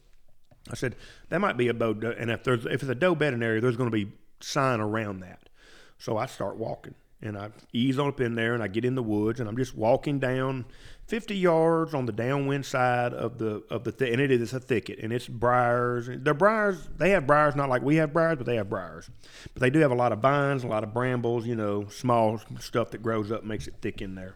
I 0.71 0.75
said 0.75 0.95
that 1.27 1.39
might 1.41 1.57
be 1.57 1.67
a 1.67 1.73
doe- 1.73 2.15
and 2.17 2.31
if 2.31 2.43
there's 2.45 2.65
if 2.65 2.83
it's 2.83 2.89
a 2.89 2.95
doe 2.95 3.15
bedding 3.15 3.43
area, 3.43 3.59
there's 3.59 3.75
going 3.75 3.89
to 3.91 3.93
be 3.93 4.13
sign 4.39 4.79
around 4.79 5.19
that. 5.19 5.49
So 5.97 6.17
I 6.17 6.25
start 6.25 6.55
walking, 6.57 6.95
and 7.23 7.37
I 7.37 7.49
ease 7.71 7.97
on 7.97 8.09
up 8.09 8.19
in 8.19 8.35
there, 8.35 8.53
and 8.53 8.61
I 8.61 8.67
get 8.67 8.85
in 8.85 8.95
the 8.95 9.03
woods, 9.03 9.39
and 9.39 9.47
I'm 9.47 9.57
just 9.57 9.75
walking 9.75 10.19
down 10.19 10.65
50 11.07 11.35
yards 11.35 11.93
on 11.93 12.05
the 12.05 12.11
downwind 12.11 12.65
side 12.65 13.13
of 13.13 13.37
the 13.37 13.63
of 13.69 13.83
the 13.83 13.91
th- 13.91 14.11
and 14.11 14.21
it 14.21 14.29
is 14.29 14.53
a 14.53 14.59
thicket, 14.59 14.99
and 14.99 15.11
it's 15.11 15.27
briars. 15.27 16.09
They're 16.11 16.33
briars. 16.33 16.89
They 16.97 17.11
have 17.11 17.25
briars, 17.25 17.55
not 17.55 17.69
like 17.69 17.81
we 17.81 17.95
have 17.95 18.13
briars, 18.13 18.37
but 18.37 18.45
they 18.45 18.57
have 18.57 18.69
briars. 18.69 19.09
But 19.53 19.61
they 19.61 19.69
do 19.69 19.79
have 19.79 19.91
a 19.91 19.95
lot 19.95 20.11
of 20.11 20.19
vines, 20.19 20.63
a 20.63 20.67
lot 20.67 20.83
of 20.83 20.93
brambles, 20.93 21.47
you 21.47 21.55
know, 21.55 21.87
small 21.87 22.39
stuff 22.59 22.91
that 22.91 23.01
grows 23.01 23.31
up 23.31 23.43
makes 23.43 23.67
it 23.67 23.75
thick 23.81 24.01
in 24.01 24.15
there. 24.15 24.35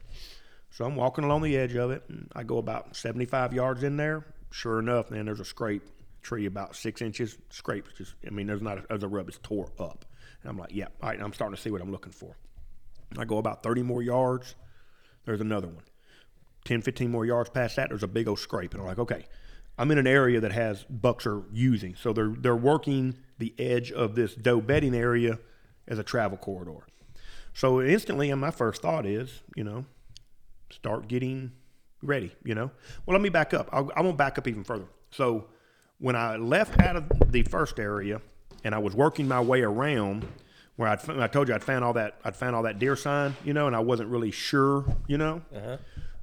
So 0.72 0.86
I'm 0.86 0.96
walking 0.96 1.24
along 1.24 1.42
the 1.42 1.58
edge 1.58 1.76
of 1.76 1.92
it, 1.92 2.04
and 2.08 2.32
I 2.36 2.44
go 2.44 2.58
about 2.58 2.96
75 2.96 3.54
yards 3.54 3.84
in 3.84 3.98
there. 3.98 4.26
Sure 4.52 4.80
enough, 4.80 5.12
man, 5.12 5.26
there's 5.26 5.40
a 5.40 5.46
scrape 5.46 5.84
tree 6.22 6.46
about 6.46 6.76
six 6.76 7.02
inches. 7.02 7.38
Scrape 7.50 7.86
just, 7.98 8.14
I 8.26 8.30
mean, 8.30 8.48
there's 8.48 8.62
not 8.62 8.78
a, 8.78 8.86
there's 8.88 9.04
a 9.04 9.08
rub, 9.08 9.28
it's 9.28 9.40
tore 9.42 9.72
up. 9.80 10.06
And 10.42 10.50
I'm 10.50 10.58
like, 10.58 10.74
yeah, 10.74 10.88
all 11.02 11.10
right, 11.10 11.20
I'm 11.20 11.34
starting 11.34 11.56
to 11.56 11.62
see 11.62 11.72
what 11.72 11.82
I'm 11.82 11.92
looking 11.92 12.12
for. 12.12 12.36
I 13.18 13.26
go 13.26 13.38
about 13.38 13.64
30 13.64 13.84
more 13.84 14.02
yards. 14.02 14.56
There's 15.26 15.42
another 15.42 15.68
one. 15.68 15.84
10, 16.66 16.82
15 16.82 17.10
more 17.10 17.26
yards 17.26 17.50
past 17.50 17.78
that, 17.78 17.90
there's 17.90 18.04
a 18.04 18.08
big 18.08 18.28
old 18.28 18.40
scrape. 18.40 18.74
And 18.74 18.82
I'm 18.82 18.88
like, 18.88 19.00
okay, 19.00 19.26
I'm 19.78 19.92
in 19.92 19.98
an 19.98 20.08
area 20.08 20.40
that 20.42 20.52
has 20.52 20.84
bucks 20.84 21.26
are 21.26 21.44
using. 21.52 21.96
So 21.96 22.12
they're, 22.12 22.34
they're 22.38 22.56
working 22.56 23.18
the 23.38 23.54
edge 23.58 23.92
of 23.92 24.16
this 24.16 24.36
doe 24.36 24.60
bedding 24.60 24.96
area 24.96 25.40
as 25.88 26.00
a 26.00 26.04
travel 26.04 26.38
corridor. 26.38 26.86
So 27.54 27.82
instantly, 27.82 28.30
and 28.30 28.42
my 28.42 28.52
first 28.52 28.82
thought 28.82 29.06
is, 29.06 29.42
you 29.56 29.64
know, 29.64 29.86
start 30.70 31.08
getting 31.08 31.52
ready, 32.02 32.36
you 32.44 32.54
know? 32.54 32.72
Well, 33.06 33.14
let 33.16 33.22
me 33.22 33.30
back 33.30 33.54
up. 33.54 33.70
I'll, 33.72 33.90
I 33.96 34.02
won't 34.02 34.18
back 34.18 34.38
up 34.38 34.48
even 34.48 34.64
further. 34.64 34.88
So 35.12 35.48
when 36.00 36.16
I 36.16 36.36
left 36.36 36.80
out 36.80 36.96
of 36.96 37.32
the 37.32 37.44
first 37.44 37.80
area 37.80 38.22
and 38.64 38.76
I 38.76 38.80
was 38.80 38.94
working 38.96 39.28
my 39.28 39.42
way 39.42 39.62
around 39.62 40.28
where 40.78 40.90
I'd, 40.90 41.10
I 41.10 41.28
told 41.28 41.48
you 41.50 41.54
I'd 41.56 41.64
found 41.64 41.84
all 41.84 41.94
that, 41.94 42.20
I'd 42.24 42.36
found 42.36 42.56
all 42.56 42.64
that 42.64 42.80
deer 42.80 42.96
sign, 42.96 43.36
you 43.44 43.54
know, 43.54 43.68
and 43.68 43.76
I 43.76 43.80
wasn't 43.80 44.10
really 44.10 44.32
sure, 44.32 44.86
you 45.08 45.18
know? 45.18 45.42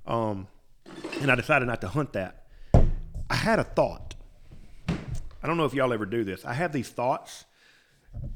Um, 0.06 0.46
and 1.20 1.30
I 1.30 1.34
decided 1.34 1.66
not 1.66 1.80
to 1.82 1.88
hunt 1.88 2.12
that. 2.14 2.44
I 3.30 3.34
had 3.34 3.58
a 3.58 3.64
thought. 3.64 4.14
I 4.88 5.46
don't 5.46 5.56
know 5.56 5.64
if 5.64 5.74
y'all 5.74 5.92
ever 5.92 6.06
do 6.06 6.24
this. 6.24 6.44
I 6.44 6.54
have 6.54 6.72
these 6.72 6.88
thoughts, 6.88 7.44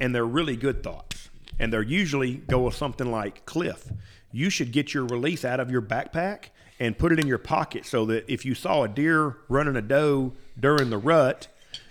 and 0.00 0.14
they're 0.14 0.26
really 0.26 0.56
good 0.56 0.82
thoughts. 0.82 1.30
And 1.58 1.72
they're 1.72 1.82
usually 1.82 2.34
go 2.34 2.60
with 2.60 2.74
something 2.74 3.10
like 3.10 3.44
Clif, 3.46 3.90
you 4.30 4.50
should 4.50 4.72
get 4.72 4.92
your 4.94 5.04
release 5.06 5.44
out 5.44 5.58
of 5.60 5.70
your 5.70 5.82
backpack 5.82 6.50
and 6.78 6.96
put 6.96 7.12
it 7.12 7.18
in 7.18 7.26
your 7.26 7.38
pocket 7.38 7.86
so 7.86 8.04
that 8.06 8.24
if 8.32 8.44
you 8.44 8.54
saw 8.54 8.84
a 8.84 8.88
deer 8.88 9.36
running 9.48 9.74
a 9.76 9.82
doe 9.82 10.34
during 10.58 10.90
the 10.90 10.98
rut, 10.98 11.48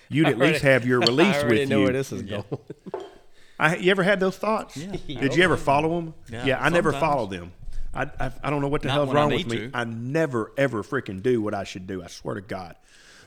you'd 0.10 0.28
at 0.28 0.38
least 0.40 0.62
have 0.62 0.86
your 0.86 1.00
release 1.02 1.36
I 1.36 1.42
already 1.42 1.60
with 1.62 1.70
know 1.70 1.80
you. 1.80 1.84
where 1.86 1.94
this 1.94 2.12
is 2.12 2.22
going. 2.22 2.46
I, 3.60 3.76
you 3.78 3.92
ever 3.92 4.04
had 4.04 4.20
those 4.20 4.38
thoughts? 4.38 4.78
Yeah. 4.78 4.92
Did 5.22 5.36
you 5.36 5.44
ever 5.44 5.58
follow 5.58 5.96
them? 6.00 6.14
Yeah, 6.30 6.62
I 6.62 6.70
never 6.70 6.92
sometimes. 6.92 7.12
follow 7.14 7.26
them. 7.28 7.54
I, 7.94 8.04
I, 8.20 8.32
I 8.44 8.50
don't 8.50 8.62
know 8.62 8.68
what 8.68 8.82
the 8.84 8.90
Not 8.90 8.94
hell's 8.94 9.14
wrong 9.14 9.32
with 9.32 9.48
me. 9.48 9.58
to. 9.58 9.72
I 9.74 9.84
never 9.84 10.52
ever 10.58 10.84
freaking 10.84 11.24
do 11.24 11.42
what 11.42 11.54
I 11.54 11.64
should 11.64 11.88
do. 11.88 12.04
I 12.04 12.08
swear 12.08 12.36
to 12.36 12.42
God. 12.42 12.76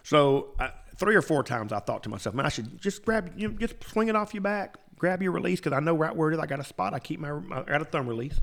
So 0.05 0.55
I, 0.61 0.71
three 0.97 1.17
or 1.17 1.23
four 1.23 1.43
times 1.43 1.73
I 1.73 1.81
thought 1.81 2.05
to 2.05 2.09
myself, 2.09 2.35
man, 2.35 2.47
I 2.47 2.51
should 2.51 2.81
just 2.81 3.05
grab, 3.05 3.33
you 3.37 3.49
know, 3.49 3.55
just 3.55 3.83
swing 3.85 4.09
it 4.09 4.15
off 4.17 4.33
your 4.33 4.43
back, 4.43 4.77
grab 4.97 5.23
your 5.23 5.33
release 5.33 5.59
because 5.59 5.73
I 5.73 5.81
know 5.81 5.97
right 5.97 6.15
where 6.15 6.31
it 6.31 6.35
is. 6.35 6.41
I 6.41 6.47
got 6.47 6.61
a 6.61 6.65
spot. 6.65 6.95
I 6.95 7.01
keep 7.01 7.19
my, 7.19 7.31
I 7.53 7.63
got 7.63 7.83
a 7.83 7.85
thumb 7.85 8.07
release. 8.07 8.39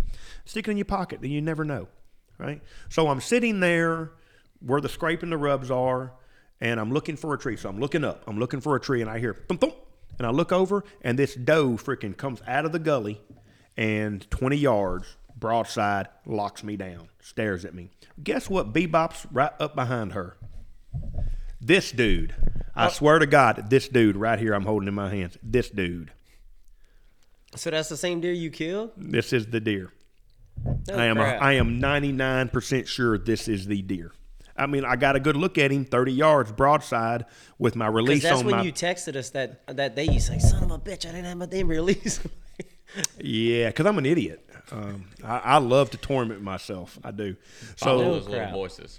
Stick 0.45 0.67
it 0.67 0.71
in 0.71 0.77
your 0.77 0.85
pocket. 0.85 1.21
Then 1.21 1.31
you 1.31 1.41
never 1.41 1.63
know, 1.63 1.87
right? 2.37 2.61
So 2.89 3.07
I'm 3.07 3.21
sitting 3.21 3.59
there 3.61 4.11
where 4.59 4.81
the 4.81 4.89
scrape 4.89 5.23
and 5.23 5.31
the 5.31 5.37
rubs 5.37 5.71
are, 5.71 6.11
and 6.59 6.79
I'm 6.79 6.91
looking 6.91 7.15
for 7.15 7.33
a 7.33 7.37
tree. 7.37 7.55
So 7.55 7.69
I'm 7.69 7.79
looking 7.79 8.03
up. 8.03 8.23
I'm 8.27 8.39
looking 8.39 8.59
for 8.59 8.75
a 8.75 8.79
tree, 8.81 9.01
and 9.01 9.09
I 9.09 9.19
hear 9.19 9.33
thump 9.33 9.61
thump, 9.61 9.75
and 10.17 10.27
I 10.27 10.31
look 10.31 10.51
over, 10.51 10.83
and 11.01 11.17
this 11.17 11.35
doe 11.35 11.71
freaking 11.71 12.17
comes 12.17 12.41
out 12.47 12.65
of 12.65 12.71
the 12.71 12.79
gully 12.79 13.21
and 13.77 14.29
20 14.31 14.57
yards, 14.57 15.15
broadside, 15.35 16.07
locks 16.25 16.63
me 16.63 16.75
down, 16.75 17.09
stares 17.21 17.63
at 17.63 17.75
me. 17.75 17.91
Guess 18.21 18.49
what? 18.49 18.73
Bebop's 18.73 19.27
right 19.31 19.51
up 19.59 19.75
behind 19.75 20.13
her. 20.13 20.37
This 21.61 21.91
dude. 21.91 22.33
I 22.75 22.87
oh. 22.87 22.89
swear 22.89 23.19
to 23.19 23.27
God, 23.27 23.69
this 23.69 23.87
dude 23.87 24.15
right 24.15 24.39
here 24.39 24.53
I'm 24.53 24.65
holding 24.65 24.87
in 24.87 24.93
my 24.93 25.09
hands. 25.09 25.37
This 25.43 25.69
dude. 25.69 26.11
So 27.55 27.69
that's 27.69 27.89
the 27.89 27.97
same 27.97 28.21
deer 28.21 28.33
you 28.33 28.49
killed? 28.49 28.91
This 28.97 29.33
is 29.33 29.47
the 29.47 29.59
deer. 29.59 29.91
Oh, 30.65 30.97
I 30.97 31.05
am 31.05 31.17
a. 31.17 31.21
I 31.21 31.53
am 31.53 31.79
99% 31.79 32.87
sure 32.87 33.17
this 33.17 33.47
is 33.47 33.67
the 33.67 33.81
deer. 33.81 34.11
I 34.57 34.65
mean, 34.65 34.83
I 34.85 34.95
got 34.95 35.15
a 35.15 35.19
good 35.19 35.37
look 35.37 35.57
at 35.57 35.71
him, 35.71 35.85
30 35.85 36.11
yards 36.13 36.51
broadside 36.51 37.25
with 37.59 37.75
my 37.75 37.85
Because 37.87 37.95
release 37.95 38.23
that's 38.23 38.39
on 38.39 38.45
when 38.45 38.55
my 38.57 38.63
you 38.63 38.71
texted 38.73 39.15
us 39.15 39.29
that 39.31 39.61
that 39.67 39.95
day. 39.95 40.05
You 40.05 40.19
say, 40.19 40.39
"Son 40.39 40.63
of 40.63 40.71
a 40.71 40.79
bitch, 40.79 41.05
I 41.05 41.11
didn't 41.11 41.25
have 41.25 41.37
my 41.37 41.45
damn 41.45 41.67
release." 41.67 42.19
Yeah, 43.19 43.67
because 43.67 43.85
I'm 43.85 43.97
an 43.97 44.05
idiot. 44.05 44.49
Um, 44.71 45.05
I, 45.23 45.37
I 45.37 45.57
love 45.57 45.91
to 45.91 45.97
torment 45.97 46.41
myself. 46.41 46.97
I 47.03 47.11
do. 47.11 47.35
Follow 47.75 47.97
So 47.99 48.03
those 48.13 48.23
little 48.25 48.39
crap. 48.39 48.53
voices. 48.53 48.97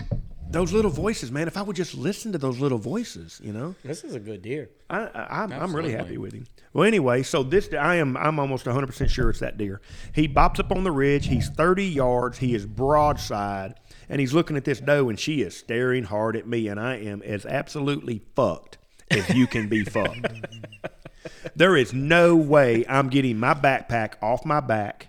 those 0.51 0.73
little 0.73 0.91
voices, 0.91 1.33
man. 1.33 1.49
If 1.49 1.57
I 1.57 1.63
would 1.63 1.75
just 1.75 1.95
listen 1.95 2.33
to 2.33 2.39
those 2.39 2.59
little 2.61 2.79
voices, 2.79 3.41
you 3.43 3.53
know, 3.53 3.75
this 3.83 4.05
is 4.05 4.15
a 4.15 4.21
good 4.21 4.43
deer. 4.43 4.71
I, 4.91 5.01
I, 5.07 5.43
I'm, 5.43 5.53
I'm 5.53 5.75
really 5.75 5.93
happy 5.93 6.19
with 6.19 6.33
him. 6.35 6.47
Well, 6.75 6.85
anyway, 6.85 7.23
so 7.23 7.43
this 7.43 7.71
I 7.73 7.97
am 7.97 8.17
I'm 8.17 8.39
almost 8.39 8.67
100 8.67 8.87
percent 8.87 9.11
sure 9.11 9.31
it's 9.31 9.41
that 9.41 9.57
deer. 9.59 9.81
He 10.15 10.29
bops 10.29 10.61
up 10.61 10.71
on 10.71 10.85
the 10.85 10.93
ridge. 10.93 11.27
He's 11.27 11.49
30 11.49 11.85
yards. 11.87 12.39
He 12.39 12.55
is 12.55 12.67
broadside, 12.67 13.75
and 14.09 14.21
he's 14.21 14.35
looking 14.35 14.57
at 14.57 14.65
this 14.65 14.81
doe, 14.81 15.09
and 15.09 15.19
she 15.19 15.43
is 15.43 15.57
staring 15.57 16.05
hard 16.05 16.37
at 16.37 16.47
me, 16.47 16.69
and 16.69 16.79
I 16.81 16.97
am 16.97 17.23
as 17.23 17.45
absolutely 17.47 18.23
fucked 18.35 18.79
as 19.11 19.29
you 19.31 19.47
can 19.47 19.69
be 19.69 19.85
fucked. 19.85 20.27
There 21.55 21.77
is 21.77 21.93
no 21.93 22.37
way 22.37 22.85
I'm 22.89 23.09
getting 23.09 23.39
my 23.39 23.53
backpack 23.53 24.15
off 24.23 24.45
my 24.45 24.61
back, 24.61 25.09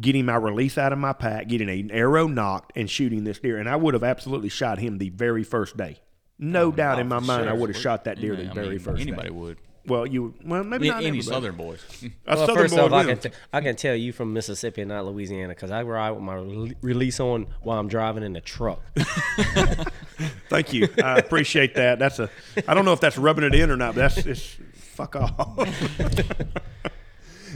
getting 0.00 0.24
my 0.26 0.36
release 0.36 0.78
out 0.78 0.92
of 0.92 0.98
my 0.98 1.12
pack, 1.12 1.48
getting 1.48 1.68
an 1.68 1.90
arrow 1.90 2.26
knocked, 2.28 2.76
and 2.76 2.88
shooting 2.88 3.24
this 3.24 3.38
deer. 3.38 3.58
And 3.58 3.68
I 3.68 3.76
would 3.76 3.94
have 3.94 4.04
absolutely 4.04 4.50
shot 4.50 4.78
him 4.78 4.98
the 4.98 5.08
very 5.08 5.42
first 5.42 5.76
day. 5.76 5.98
No 6.38 6.64
oh, 6.66 6.72
doubt 6.72 6.98
in 6.98 7.08
my 7.08 7.16
Oh, 7.16 7.20
mind, 7.20 7.48
I 7.48 7.54
would 7.54 7.70
have 7.70 7.80
shot 7.80 8.04
that 8.04 8.20
deer 8.20 8.34
Yeah, 8.34 8.44
the 8.44 8.50
I 8.50 8.54
very 8.54 8.68
mean, 8.70 8.78
first 8.80 9.00
Anybody 9.02 9.28
day. 9.28 9.34
would. 9.34 9.58
Well, 9.84 10.06
you 10.06 10.34
well 10.44 10.62
maybe 10.62 10.88
not 10.88 10.98
Any 10.98 11.06
everybody. 11.08 11.26
Southern 11.28 11.56
boys. 11.56 11.84
A 12.04 12.36
Well, 12.36 12.46
Southern 12.46 12.56
first 12.56 12.76
boy 12.76 12.82
off, 12.84 12.92
I 12.92 13.04
can, 13.04 13.18
t- 13.18 13.30
I 13.52 13.60
can 13.60 13.74
tell 13.76 13.96
you 13.96 14.12
from 14.12 14.32
Mississippi 14.32 14.82
and 14.82 14.90
not 14.90 15.04
Louisiana 15.06 15.48
because 15.48 15.72
I 15.72 15.82
ride 15.82 16.12
with 16.12 16.22
my 16.22 16.36
rel- 16.36 16.68
release 16.82 17.18
on 17.18 17.48
while 17.62 17.80
I'm 17.80 17.88
driving 17.88 18.22
in 18.22 18.32
the 18.32 18.40
truck. 18.40 18.80
Thank 20.48 20.72
you. 20.72 20.88
I 21.02 21.18
appreciate 21.18 21.74
that. 21.74 21.98
That's 21.98 22.18
a. 22.20 22.30
I 22.68 22.74
don't 22.74 22.84
know 22.84 22.92
if 22.92 23.00
that's 23.00 23.18
rubbing 23.18 23.44
it 23.44 23.54
in 23.54 23.70
or 23.70 23.76
not, 23.76 23.94
but 23.96 24.14
that's 24.14 24.18
it's 24.26 24.56
fuck 24.74 25.16
off. 25.16 25.58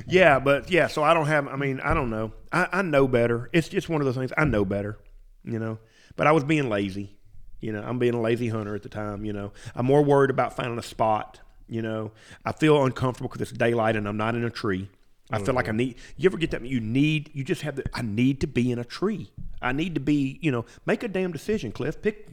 yeah, 0.09 0.39
but 0.39 0.70
yeah. 0.70 0.87
So 0.89 1.03
I 1.03 1.14
don't 1.14 1.27
have. 1.27 1.47
I 1.49 1.57
mean, 1.57 1.81
I 1.81 1.95
don't 1.95 2.11
know. 2.11 2.33
I, 2.53 2.68
I 2.72 2.83
know 2.83 3.07
better. 3.07 3.51
It's 3.53 3.68
just 3.68 3.89
one 3.89 4.01
of 4.01 4.05
those 4.07 4.16
things. 4.16 4.33
I 4.37 4.45
know 4.45 4.64
better. 4.64 4.99
You 5.45 5.59
know. 5.59 5.79
But 6.16 6.27
I 6.27 6.33
was 6.33 6.45
being 6.45 6.68
lazy. 6.68 7.16
You 7.61 7.72
know, 7.72 7.83
I'm 7.83 7.99
being 7.99 8.14
a 8.14 8.20
lazy 8.20 8.49
hunter 8.49 8.74
at 8.74 8.83
the 8.83 8.89
time. 8.89 9.24
You 9.24 9.33
know, 9.33 9.53
I'm 9.74 9.87
more 9.87 10.03
worried 10.03 10.31
about 10.31 10.57
finding 10.57 10.79
a 10.79 10.83
spot. 10.83 11.41
You 11.68 11.82
know, 11.82 12.12
I 12.44 12.52
feel 12.52 12.84
uncomfortable 12.84 13.28
because 13.28 13.42
it's 13.42 13.56
daylight 13.56 13.96
and 13.96 14.06
I'm 14.06 14.16
not 14.16 14.34
in 14.34 14.44
a 14.44 14.50
tree. 14.50 14.88
I 15.30 15.40
feel 15.40 15.54
like 15.54 15.66
I 15.66 15.70
mm-hmm. 15.70 15.78
need. 15.78 15.96
You 16.16 16.28
ever 16.28 16.38
get 16.38 16.52
that? 16.52 16.64
You 16.64 16.80
need. 16.80 17.30
You 17.34 17.42
just 17.42 17.62
have 17.62 17.76
the. 17.76 17.84
I 17.92 18.02
need 18.02 18.40
to 18.42 18.46
be 18.46 18.70
in 18.70 18.78
a 18.78 18.84
tree. 18.84 19.32
I 19.60 19.72
need 19.72 19.94
to 19.94 20.00
be. 20.00 20.38
You 20.40 20.52
know, 20.52 20.64
make 20.86 21.02
a 21.02 21.08
damn 21.08 21.32
decision, 21.32 21.72
Clif. 21.72 22.00
Pick. 22.00 22.28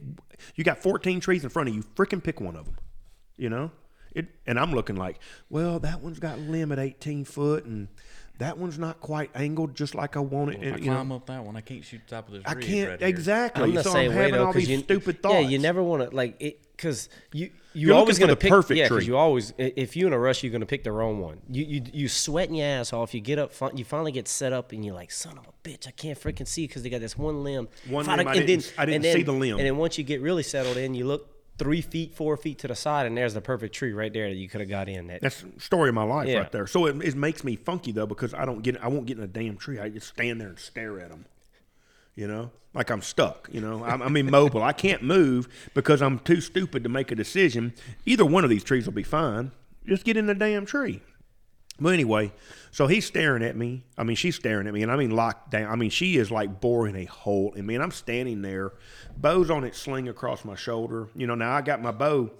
You 0.54 0.62
got 0.62 0.78
14 0.78 1.20
trees 1.20 1.42
in 1.42 1.50
front 1.50 1.68
of 1.68 1.74
you. 1.74 1.82
Freaking 1.96 2.22
pick 2.22 2.40
one 2.40 2.54
of 2.56 2.66
them. 2.66 2.76
You 3.36 3.50
know. 3.50 3.70
It. 4.12 4.28
And 4.46 4.60
I'm 4.60 4.72
looking 4.72 4.94
like, 4.94 5.18
well, 5.50 5.80
that 5.80 6.00
one's 6.00 6.20
got 6.20 6.38
limb 6.38 6.70
at 6.70 6.78
18 6.78 7.24
foot, 7.24 7.64
and 7.64 7.88
that 8.38 8.58
one's 8.58 8.78
not 8.78 9.00
quite 9.00 9.30
angled 9.34 9.74
just 9.74 9.96
like 9.96 10.16
I 10.16 10.20
want 10.20 10.54
it. 10.54 10.62
If 10.62 10.62
I 10.62 10.66
and, 10.76 10.84
you 10.84 10.90
know, 10.90 10.96
climb 10.96 11.12
up 11.12 11.26
that 11.26 11.44
one, 11.44 11.56
I 11.56 11.60
can't 11.60 11.84
shoot 11.84 12.00
the 12.06 12.14
top 12.14 12.28
of 12.28 12.34
this 12.34 12.42
I 12.46 12.52
ridge 12.52 12.66
can't 12.66 12.90
right 12.90 13.02
exactly. 13.02 13.64
I'm 13.64 13.74
the 13.74 13.82
so 13.82 13.92
same 13.92 14.10
I'm 14.10 14.16
way 14.16 14.22
having 14.22 14.34
though 14.38 14.46
all 14.46 14.52
these 14.52 14.68
you, 14.68 14.78
stupid 14.78 15.22
thoughts. 15.22 15.34
Yeah, 15.34 15.48
you 15.48 15.58
never 15.58 15.82
want 15.82 16.08
to 16.08 16.14
like 16.14 16.36
it 16.40 16.63
because 16.76 17.08
you 17.32 17.50
you 17.72 17.88
You're 17.88 17.96
always 17.96 18.18
gonna 18.18 18.32
pick 18.34 18.40
the 18.40 18.42
pick 18.44 18.50
perfect 18.50 18.78
yeah 18.78 18.84
because 18.84 18.98
tree. 18.98 19.06
you 19.06 19.16
always 19.16 19.52
if 19.58 19.96
you're 19.96 20.06
in 20.08 20.12
a 20.12 20.18
rush 20.18 20.42
you're 20.42 20.52
gonna 20.52 20.66
pick 20.66 20.84
the 20.84 20.92
wrong 20.92 21.20
one. 21.20 21.40
You 21.50 21.64
you 21.64 21.82
you 21.92 22.08
sweating 22.08 22.54
your 22.56 22.66
ass 22.66 22.92
off. 22.92 23.14
You 23.14 23.20
get 23.20 23.38
up, 23.38 23.52
you 23.76 23.84
finally 23.84 24.12
get 24.12 24.28
set 24.28 24.52
up, 24.52 24.72
and 24.72 24.84
you're 24.84 24.94
like, 24.94 25.10
son 25.10 25.38
of 25.38 25.46
a 25.46 25.68
bitch, 25.68 25.86
I 25.88 25.90
can't 25.92 26.18
freaking 26.18 26.46
see 26.46 26.66
because 26.66 26.82
they 26.82 26.90
got 26.90 27.00
this 27.00 27.16
one 27.18 27.42
limb. 27.44 27.68
One 27.88 28.06
limb, 28.06 28.26
I 28.28 28.34
and 28.34 28.46
didn't- 28.46 28.72
I 28.78 28.84
didn't 28.86 29.02
then- 29.02 29.16
see 29.16 29.22
the 29.22 29.32
limb. 29.32 29.58
And 29.58 29.66
then 29.66 29.76
once 29.76 29.98
you 29.98 30.04
get 30.04 30.20
really 30.20 30.42
settled 30.42 30.76
in, 30.76 30.94
you 30.94 31.06
look 31.06 31.30
three 31.56 31.80
feet, 31.82 32.14
four 32.16 32.36
feet 32.36 32.58
to 32.58 32.66
the 32.68 32.74
side, 32.74 33.06
and 33.06 33.16
there's 33.16 33.32
the 33.34 33.40
perfect 33.40 33.74
tree 33.76 33.92
right 33.92 34.12
there 34.12 34.28
that 34.28 34.34
you 34.34 34.48
could 34.48 34.60
have 34.60 34.68
got 34.68 34.88
in. 34.88 35.06
That 35.06 35.20
That's 35.22 35.44
story 35.58 35.88
of 35.88 35.94
my 35.94 36.02
life 36.02 36.28
Yeah. 36.28 36.38
right 36.38 36.50
there. 36.52 36.66
So 36.66 36.86
it, 36.86 37.00
it 37.04 37.14
makes 37.14 37.44
me 37.44 37.54
funky 37.56 37.92
though 37.92 38.06
because 38.06 38.34
I 38.34 38.44
don't 38.44 38.62
get 38.62 38.76
I 38.82 38.88
won't 38.88 39.06
get 39.06 39.18
in 39.18 39.22
a 39.24 39.28
damn 39.28 39.56
tree. 39.56 39.78
I 39.78 39.88
just 39.88 40.08
stand 40.08 40.40
there 40.40 40.48
and 40.48 40.58
stare 40.58 40.98
at 41.00 41.10
them. 41.10 41.26
You 42.16 42.26
know, 42.28 42.50
like 42.74 42.90
I'm 42.90 43.02
stuck. 43.02 43.48
You 43.52 43.60
know, 43.60 43.84
I'm, 43.84 44.02
I'm 44.02 44.16
immobile. 44.16 44.62
I 44.62 44.72
can't 44.72 45.02
move 45.02 45.48
because 45.74 46.02
I'm 46.02 46.18
too 46.18 46.40
stupid 46.40 46.82
to 46.82 46.88
make 46.88 47.10
a 47.10 47.14
decision. 47.14 47.72
Either 48.04 48.24
one 48.24 48.44
of 48.44 48.50
these 48.50 48.64
trees 48.64 48.86
will 48.86 48.92
be 48.92 49.02
fine. 49.02 49.52
Just 49.86 50.04
get 50.04 50.16
in 50.16 50.26
the 50.26 50.34
damn 50.34 50.66
tree. 50.66 51.00
But 51.80 51.94
anyway, 51.94 52.32
so 52.70 52.86
he's 52.86 53.04
staring 53.04 53.42
at 53.42 53.56
me. 53.56 53.84
I 53.98 54.04
mean, 54.04 54.16
she's 54.16 54.36
staring 54.36 54.68
at 54.68 54.74
me, 54.74 54.82
and 54.82 54.92
I 54.92 54.96
mean 54.96 55.10
locked 55.10 55.50
down. 55.50 55.70
I 55.70 55.76
mean, 55.76 55.90
she 55.90 56.16
is 56.16 56.30
like 56.30 56.60
boring 56.60 56.94
a 56.94 57.04
hole 57.04 57.52
in 57.54 57.66
me, 57.66 57.74
and 57.74 57.82
I'm 57.82 57.90
standing 57.90 58.42
there, 58.42 58.74
bow's 59.16 59.50
on 59.50 59.64
its 59.64 59.78
sling 59.78 60.08
across 60.08 60.44
my 60.44 60.54
shoulder. 60.54 61.08
You 61.16 61.26
know, 61.26 61.34
now 61.34 61.52
I 61.52 61.62
got 61.62 61.82
my 61.82 61.90
bow. 61.90 62.30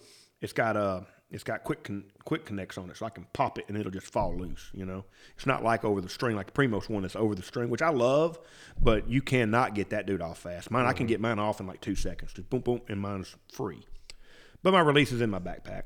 It's 0.41 0.53
got 0.53 0.77
uh 0.77 1.01
it's 1.35 1.43
got 1.43 1.65
quick 1.65 1.83
con- 1.83 2.05
quick 2.25 2.47
connects 2.47 2.79
on 2.79 2.89
it, 2.91 2.97
so 2.97 3.05
I 3.05 3.11
can 3.11 3.27
pop 3.33 3.59
it 3.59 3.65
and 3.69 3.77
it'll 3.77 3.91
just 3.91 4.07
fall 4.07 4.37
loose. 4.37 4.71
You 4.73 4.87
know, 4.87 5.05
it's 5.35 5.47
not 5.47 5.65
like 5.65 5.85
over 5.85 6.01
the 6.01 6.09
string 6.09 6.37
like 6.37 6.47
the 6.47 6.53
Primos 6.53 6.89
one 6.89 7.03
that's 7.03 7.17
over 7.17 7.35
the 7.35 7.43
string, 7.43 7.71
which 7.71 7.83
I 7.83 7.91
love, 7.91 8.39
but 8.81 9.09
you 9.09 9.21
cannot 9.21 9.75
get 9.75 9.91
that 9.91 10.07
dude 10.07 10.23
off 10.23 10.39
fast. 10.39 10.71
Mine, 10.71 10.87
I 10.87 10.93
can 10.93 11.07
mm-hmm. 11.07 11.09
get 11.09 11.21
mine 11.21 11.41
off 11.41 11.59
in 11.61 11.67
like 11.67 11.81
two 11.81 11.97
seconds, 11.97 12.33
just 12.33 12.49
boom 12.49 12.61
boom, 12.61 12.81
and 12.89 13.01
mine's 13.01 13.35
free. 13.53 13.85
But 14.63 14.73
my 14.73 14.81
release 14.81 15.11
is 15.11 15.21
in 15.21 15.29
my 15.29 15.41
backpack. 15.41 15.83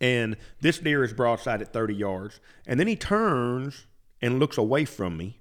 And 0.00 0.36
this 0.60 0.78
deer 0.78 1.04
is 1.04 1.12
broadside 1.12 1.60
at 1.60 1.72
30 1.72 1.94
yards. 1.94 2.40
And 2.66 2.78
then 2.78 2.86
he 2.86 2.96
turns 2.96 3.86
and 4.22 4.38
looks 4.38 4.56
away 4.56 4.84
from 4.84 5.16
me. 5.16 5.40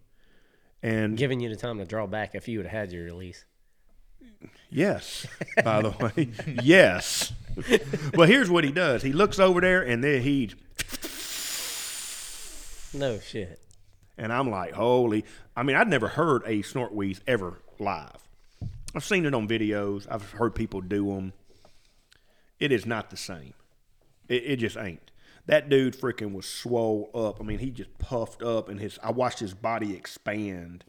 And 0.84 1.18
giving 1.18 1.40
you 1.40 1.50
the 1.50 1.56
time 1.56 1.80
to 1.80 1.86
draw 1.86 2.06
back 2.06 2.36
if 2.36 2.48
you 2.48 2.60
would 2.60 2.68
have 2.68 2.80
had 2.80 2.92
your 2.92 3.06
release. 3.06 3.46
Yes, 4.70 5.26
by 5.64 5.82
the 5.82 5.90
way, 6.16 6.30
yes. 6.64 7.32
Well, 8.16 8.28
here's 8.28 8.50
what 8.50 8.64
he 8.64 8.72
does. 8.72 9.02
He 9.02 9.12
looks 9.14 9.40
over 9.40 9.62
there 9.62 9.82
and 9.82 10.04
then 10.04 10.22
he, 10.22 10.52
No 12.94 13.20
shit. 13.20 13.60
and 14.18 14.32
I'm 14.32 14.50
like, 14.50 14.74
holy. 14.74 15.26
I 15.56 15.64
mean, 15.64 15.76
I'd 15.76 15.88
never 15.88 16.08
heard 16.08 16.44
a 16.46 16.62
snort 16.62 16.94
wheeze 16.94 17.22
ever 17.28 17.62
live. 17.80 18.28
I've 18.96 19.04
seen 19.04 19.26
it 19.26 19.34
on 19.34 19.48
videos. 19.48 20.08
I've 20.10 20.32
heard 20.32 20.56
people 20.56 20.82
do 20.82 21.08
them. 21.14 21.34
It 22.60 22.72
is 22.72 22.86
not 22.86 23.10
the 23.10 23.18
same. 23.18 23.54
It, 24.28 24.44
it 24.46 24.56
just 24.58 24.78
ain't. 24.78 25.12
That 25.46 25.70
dude 25.70 25.96
freaking 25.96 26.34
was 26.34 26.46
swole 26.46 27.10
up. 27.14 27.40
I 27.40 27.44
mean, 27.44 27.60
he 27.60 27.70
just 27.72 27.98
puffed 28.00 28.42
up, 28.44 28.68
and 28.70 28.80
his. 28.80 29.00
I 29.04 29.12
watched 29.12 29.40
his 29.40 29.54
body 29.54 29.94
expand, 29.96 30.84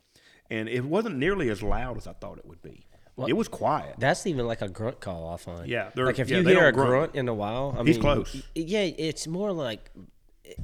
and 0.50 0.68
it 0.68 0.84
wasn't 0.84 1.16
nearly 1.18 1.48
as 1.50 1.62
loud 1.62 1.96
as 1.96 2.06
I 2.06 2.12
thought 2.14 2.38
it 2.38 2.46
would 2.46 2.62
be. 2.62 2.86
It 3.26 3.32
was 3.36 3.48
quiet. 3.48 3.94
That's 3.98 4.26
even 4.26 4.46
like 4.46 4.62
a 4.62 4.68
grunt 4.68 5.00
call. 5.00 5.32
I 5.32 5.36
find. 5.38 5.66
Yeah, 5.68 5.90
like 5.96 6.18
if 6.18 6.28
yeah, 6.30 6.38
you 6.38 6.46
hear 6.46 6.68
a 6.68 6.72
grunt. 6.72 6.88
grunt 6.90 7.14
in 7.16 7.28
a 7.28 7.34
while, 7.34 7.74
I 7.78 7.82
He's 7.82 7.96
mean, 7.96 8.00
close. 8.02 8.42
Yeah, 8.54 8.80
it's 8.82 9.26
more 9.26 9.52
like 9.52 9.90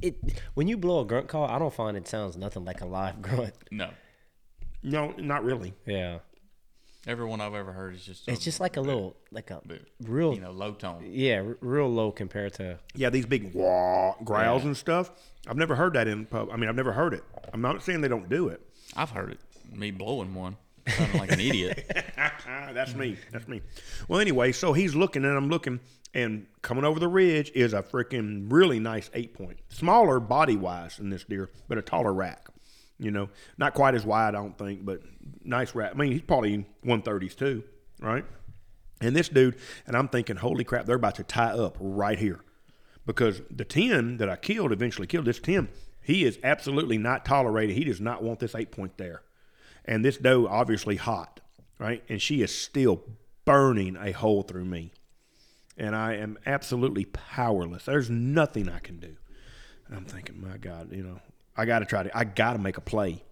it. 0.02 0.16
When 0.54 0.68
you 0.68 0.76
blow 0.76 1.00
a 1.00 1.04
grunt 1.04 1.28
call, 1.28 1.46
I 1.46 1.58
don't 1.58 1.72
find 1.74 1.96
it 1.96 2.06
sounds 2.06 2.36
nothing 2.36 2.64
like 2.64 2.80
a 2.80 2.86
live 2.86 3.20
grunt. 3.28 3.54
No. 3.70 3.90
No, 4.82 5.12
not 5.16 5.44
really. 5.44 5.72
Yeah, 5.86 6.18
Everyone 7.06 7.40
I've 7.40 7.54
ever 7.54 7.72
heard 7.72 7.94
is 7.94 8.04
just. 8.04 8.28
it's 8.28 8.40
a- 8.40 8.44
just 8.44 8.60
like 8.60 8.76
a 8.76 8.80
little, 8.80 9.16
like 9.30 9.50
a 9.50 9.60
bit, 9.66 9.86
real, 10.02 10.34
You 10.34 10.40
know, 10.40 10.52
low 10.52 10.72
tone. 10.72 11.04
yeah, 11.06 11.36
r- 11.40 11.56
real 11.60 11.88
low 11.88 12.10
compared 12.12 12.54
to. 12.54 12.78
Yeah, 12.94 13.10
these 13.10 13.26
big 13.26 13.52
wah 13.54 14.14
growls 14.24 14.62
Yeah. 14.62 14.68
and 14.68 14.76
stuff. 14.76 15.10
I've 15.46 15.56
never 15.58 15.74
heard 15.74 15.92
that 15.94 16.06
in 16.08 16.24
pub. 16.26 16.48
I 16.52 16.56
mean, 16.56 16.68
I've 16.68 16.76
never 16.76 16.92
heard 16.92 17.12
it. 17.14 17.22
I'm 17.52 17.60
not 17.60 17.82
saying 17.82 18.00
they 18.00 18.08
don't 18.08 18.28
do 18.30 18.48
it. 18.48 18.60
I've 18.96 19.10
heard 19.10 19.32
it. 19.32 19.40
Me 19.76 19.90
blowing 19.90 20.34
one. 20.34 20.56
Sounding 20.88 21.18
like 21.18 21.32
an 21.32 21.40
idiot. 21.40 21.90
That's 22.74 22.94
me. 22.94 23.16
That's 23.32 23.48
me. 23.48 23.62
Well, 24.08 24.20
anyway, 24.20 24.52
so 24.52 24.72
he's 24.72 24.94
looking 24.94 25.24
and 25.24 25.36
I'm 25.36 25.48
looking, 25.48 25.80
and 26.12 26.46
coming 26.62 26.84
over 26.84 27.00
the 27.00 27.08
ridge 27.08 27.50
is 27.54 27.72
a 27.72 27.82
freaking 27.82 28.46
really 28.50 28.80
nice 28.80 29.10
eight 29.14 29.34
point. 29.34 29.58
Smaller 29.68 30.20
body 30.20 30.56
wise 30.56 30.96
than 30.96 31.10
this 31.10 31.24
deer, 31.24 31.50
but 31.68 31.78
a 31.78 31.82
taller 31.82 32.12
rack. 32.12 32.48
You 32.98 33.10
know, 33.10 33.28
not 33.58 33.74
quite 33.74 33.94
as 33.94 34.04
wide, 34.04 34.34
I 34.34 34.38
don't 34.38 34.56
think, 34.56 34.84
but 34.84 35.00
nice 35.42 35.74
rack. 35.74 35.92
I 35.94 35.98
mean, 35.98 36.12
he's 36.12 36.22
probably 36.22 36.64
130s 36.84 37.36
too, 37.36 37.64
right? 38.00 38.24
And 39.00 39.16
this 39.16 39.28
dude, 39.28 39.56
and 39.86 39.96
I'm 39.96 40.08
thinking, 40.08 40.36
holy 40.36 40.64
crap, 40.64 40.86
they're 40.86 40.96
about 40.96 41.16
to 41.16 41.24
tie 41.24 41.50
up 41.50 41.76
right 41.80 42.18
here. 42.18 42.40
Because 43.06 43.42
the 43.50 43.64
10 43.64 44.16
that 44.18 44.30
I 44.30 44.36
killed, 44.36 44.72
eventually 44.72 45.06
killed 45.06 45.26
this 45.26 45.40
10, 45.40 45.68
he 46.00 46.24
is 46.24 46.38
absolutely 46.42 46.98
not 46.98 47.24
tolerated. 47.24 47.76
He 47.76 47.84
does 47.84 48.00
not 48.00 48.22
want 48.22 48.38
this 48.38 48.54
eight 48.54 48.70
point 48.70 48.96
there. 48.96 49.22
And 49.84 50.04
this 50.04 50.16
doe, 50.16 50.46
obviously 50.46 50.96
hot, 50.96 51.40
right? 51.78 52.02
And 52.08 52.20
she 52.20 52.42
is 52.42 52.54
still 52.56 53.02
burning 53.44 53.96
a 54.00 54.12
hole 54.12 54.42
through 54.42 54.64
me. 54.64 54.92
And 55.76 55.94
I 55.94 56.14
am 56.14 56.38
absolutely 56.46 57.04
powerless. 57.04 57.84
There's 57.84 58.08
nothing 58.08 58.68
I 58.68 58.78
can 58.78 58.98
do. 58.98 59.16
And 59.88 59.96
I'm 59.96 60.04
thinking, 60.04 60.40
my 60.40 60.56
God, 60.56 60.92
you 60.92 61.02
know, 61.02 61.20
I 61.56 61.64
got 61.66 61.80
to 61.80 61.84
try 61.84 62.02
to. 62.02 62.16
I 62.16 62.24
got 62.24 62.54
to 62.54 62.58
make 62.58 62.76
a 62.76 62.80
play. 62.80 63.22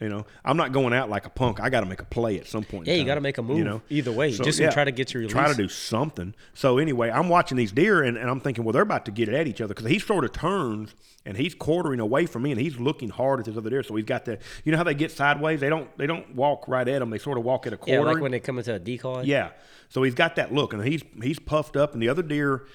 You 0.00 0.08
know, 0.08 0.26
I'm 0.44 0.56
not 0.56 0.70
going 0.70 0.92
out 0.92 1.10
like 1.10 1.26
a 1.26 1.30
punk. 1.30 1.58
I 1.58 1.70
got 1.70 1.80
to 1.80 1.86
make 1.86 2.00
a 2.00 2.04
play 2.04 2.38
at 2.38 2.46
some 2.46 2.62
point. 2.62 2.86
in 2.86 2.94
Yeah, 2.94 3.00
you 3.00 3.04
gotta 3.04 3.20
make 3.20 3.36
a 3.36 3.42
move 3.42 3.58
You 3.58 3.64
know, 3.64 3.82
either 3.90 4.12
way, 4.12 4.30
just 4.30 4.58
to 4.58 4.70
try 4.70 4.84
to 4.84 4.92
get 4.92 5.12
your 5.12 5.26
Try 5.26 5.48
to 5.48 5.54
do 5.54 5.68
something. 5.68 6.34
So 6.54 6.78
anyway, 6.78 7.10
I'm 7.10 7.28
watching 7.28 7.56
these 7.56 7.72
deer, 7.72 8.04
and, 8.04 8.16
and 8.16 8.30
I'm 8.30 8.38
thinking, 8.38 8.62
well, 8.62 8.72
they're 8.72 8.82
about 8.82 9.06
to 9.06 9.10
get 9.10 9.28
it 9.28 9.34
at 9.34 9.48
each 9.48 9.60
other 9.60 9.74
because 9.74 9.90
he 9.90 9.98
sort 9.98 10.24
of 10.24 10.32
turns 10.32 10.94
and 11.26 11.36
he's 11.36 11.52
quartering 11.52 11.98
away 11.98 12.26
from 12.26 12.42
me, 12.42 12.52
and 12.52 12.60
he's 12.60 12.78
looking 12.78 13.08
hard 13.08 13.40
at 13.40 13.46
this 13.46 13.56
other 13.56 13.70
deer. 13.70 13.82
So 13.82 13.96
he's 13.96 14.04
got 14.04 14.24
the, 14.24 14.38
you 14.64 14.70
know 14.70 14.78
how 14.78 14.84
they 14.84 14.94
get 14.94 15.10
sideways? 15.10 15.58
They 15.58 15.68
don't 15.68 15.96
they 15.98 16.06
don't 16.06 16.32
walk 16.32 16.68
right 16.68 16.86
at 16.86 17.02
him. 17.02 17.10
They 17.10 17.18
sort 17.18 17.36
of 17.36 17.42
walk 17.42 17.66
at 17.66 17.72
a 17.72 17.76
quarter. 17.76 17.92
Yeah, 17.92 18.00
like 18.00 18.22
when 18.22 18.30
they 18.30 18.40
come 18.40 18.58
into 18.58 18.74
a 18.74 18.78
decoy. 18.78 19.22
Yeah. 19.22 19.50
So 19.88 20.04
he's 20.04 20.14
got 20.14 20.36
that 20.36 20.54
look, 20.54 20.72
and 20.72 20.84
he's 20.84 21.02
he's 21.20 21.40
puffed 21.40 21.76
up, 21.76 21.92
and 21.92 22.00
the 22.00 22.08
other 22.08 22.22
deer, 22.22 22.66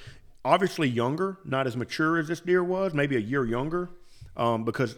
obviously 0.43 0.89
younger, 0.89 1.37
not 1.45 1.67
as 1.67 1.77
mature 1.77 2.17
as 2.17 2.27
this 2.27 2.41
deer 2.41 2.63
was, 2.63 2.93
maybe 2.93 3.15
a 3.15 3.19
year 3.19 3.45
younger, 3.45 3.89
um, 4.35 4.65
because 4.65 4.97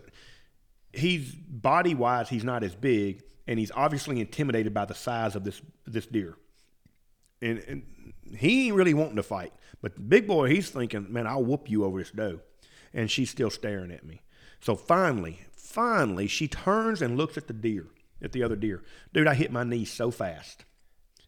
he's 0.96 1.34
body 1.36 1.94
wise 1.94 2.30
he's 2.30 2.44
not 2.44 2.64
as 2.64 2.76
big, 2.76 3.24
and 3.48 3.60
he's 3.60 3.72
obviously 3.76 4.20
intimidated 4.20 4.74
by 4.74 4.86
the 4.86 4.96
size 4.96 5.36
of 5.36 5.44
this 5.44 5.62
this 5.86 6.06
deer, 6.06 6.36
and, 7.42 7.60
and 7.68 7.84
he 8.38 8.68
ain't 8.68 8.76
really 8.76 8.94
wanting 8.94 9.18
to 9.18 9.24
fight. 9.24 9.54
But 9.82 9.96
the 9.96 10.02
big 10.02 10.28
boy, 10.28 10.50
he's 10.50 10.70
thinking, 10.70 11.12
man, 11.12 11.28
I'll 11.28 11.44
whoop 11.44 11.70
you 11.70 11.84
over 11.84 12.00
this 12.00 12.12
doe, 12.12 12.40
and 12.94 13.10
she's 13.10 13.30
still 13.30 13.50
staring 13.50 13.92
at 13.92 14.06
me. 14.06 14.22
So 14.62 14.76
finally, 14.76 15.42
finally, 15.56 16.28
she 16.28 16.48
turns 16.48 17.02
and 17.02 17.18
looks 17.18 17.38
at 17.38 17.48
the 17.48 17.54
deer, 17.54 17.88
at 18.22 18.32
the 18.32 18.44
other 18.44 18.56
deer. 18.56 18.84
Dude, 19.14 19.28
I 19.28 19.36
hit 19.36 19.52
my 19.52 19.64
knee 19.64 19.86
so 19.86 20.10
fast. 20.10 20.66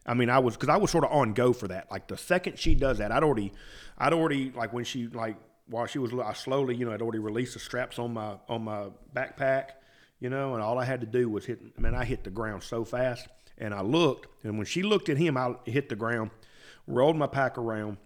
I 0.06 0.14
mean, 0.14 0.30
I 0.30 0.40
was 0.40 0.56
because 0.56 0.70
I 0.70 0.78
was 0.78 0.90
sort 0.90 1.04
of 1.04 1.12
on 1.12 1.34
go 1.34 1.52
for 1.54 1.68
that. 1.68 1.92
Like 1.92 2.08
the 2.08 2.18
second 2.18 2.58
she 2.58 2.74
does 2.76 3.00
that, 3.00 3.12
I'd 3.12 3.24
already, 3.24 3.52
I'd 3.98 4.14
already 4.14 4.52
like 4.52 4.72
when 4.74 4.86
she 4.86 5.08
like 5.08 5.36
while 5.70 5.86
she 5.86 6.00
was 6.00 6.14
I 6.14 6.34
slowly, 6.34 6.76
you 6.76 6.86
know, 6.86 6.94
I'd 6.94 7.02
already 7.02 7.20
released 7.20 7.54
the 7.54 7.60
straps 7.60 8.00
on 8.00 8.14
my 8.14 8.36
on 8.48 8.64
my 8.64 8.88
backpack, 9.16 9.72
you 10.20 10.30
know, 10.30 10.54
and 10.54 10.64
all 10.64 10.80
I 10.80 10.86
had 10.86 11.02
to 11.02 11.08
do 11.08 11.30
was 11.30 11.46
hit. 11.46 11.80
Man, 11.80 11.96
I 11.96 12.06
hit 12.06 12.24
the 12.24 12.30
ground 12.30 12.64
so 12.64 12.84
fast, 12.84 13.28
and 13.58 13.74
I 13.74 13.82
looked, 13.82 14.28
and 14.44 14.58
when 14.58 14.66
she 14.66 14.84
looked 14.84 15.10
at 15.10 15.18
him, 15.18 15.38
I 15.38 15.56
hit 15.66 15.90
the 15.90 15.96
ground, 15.96 16.32
rolled 16.88 17.18
my 17.18 17.28
pack 17.28 17.58
around, 17.58 17.98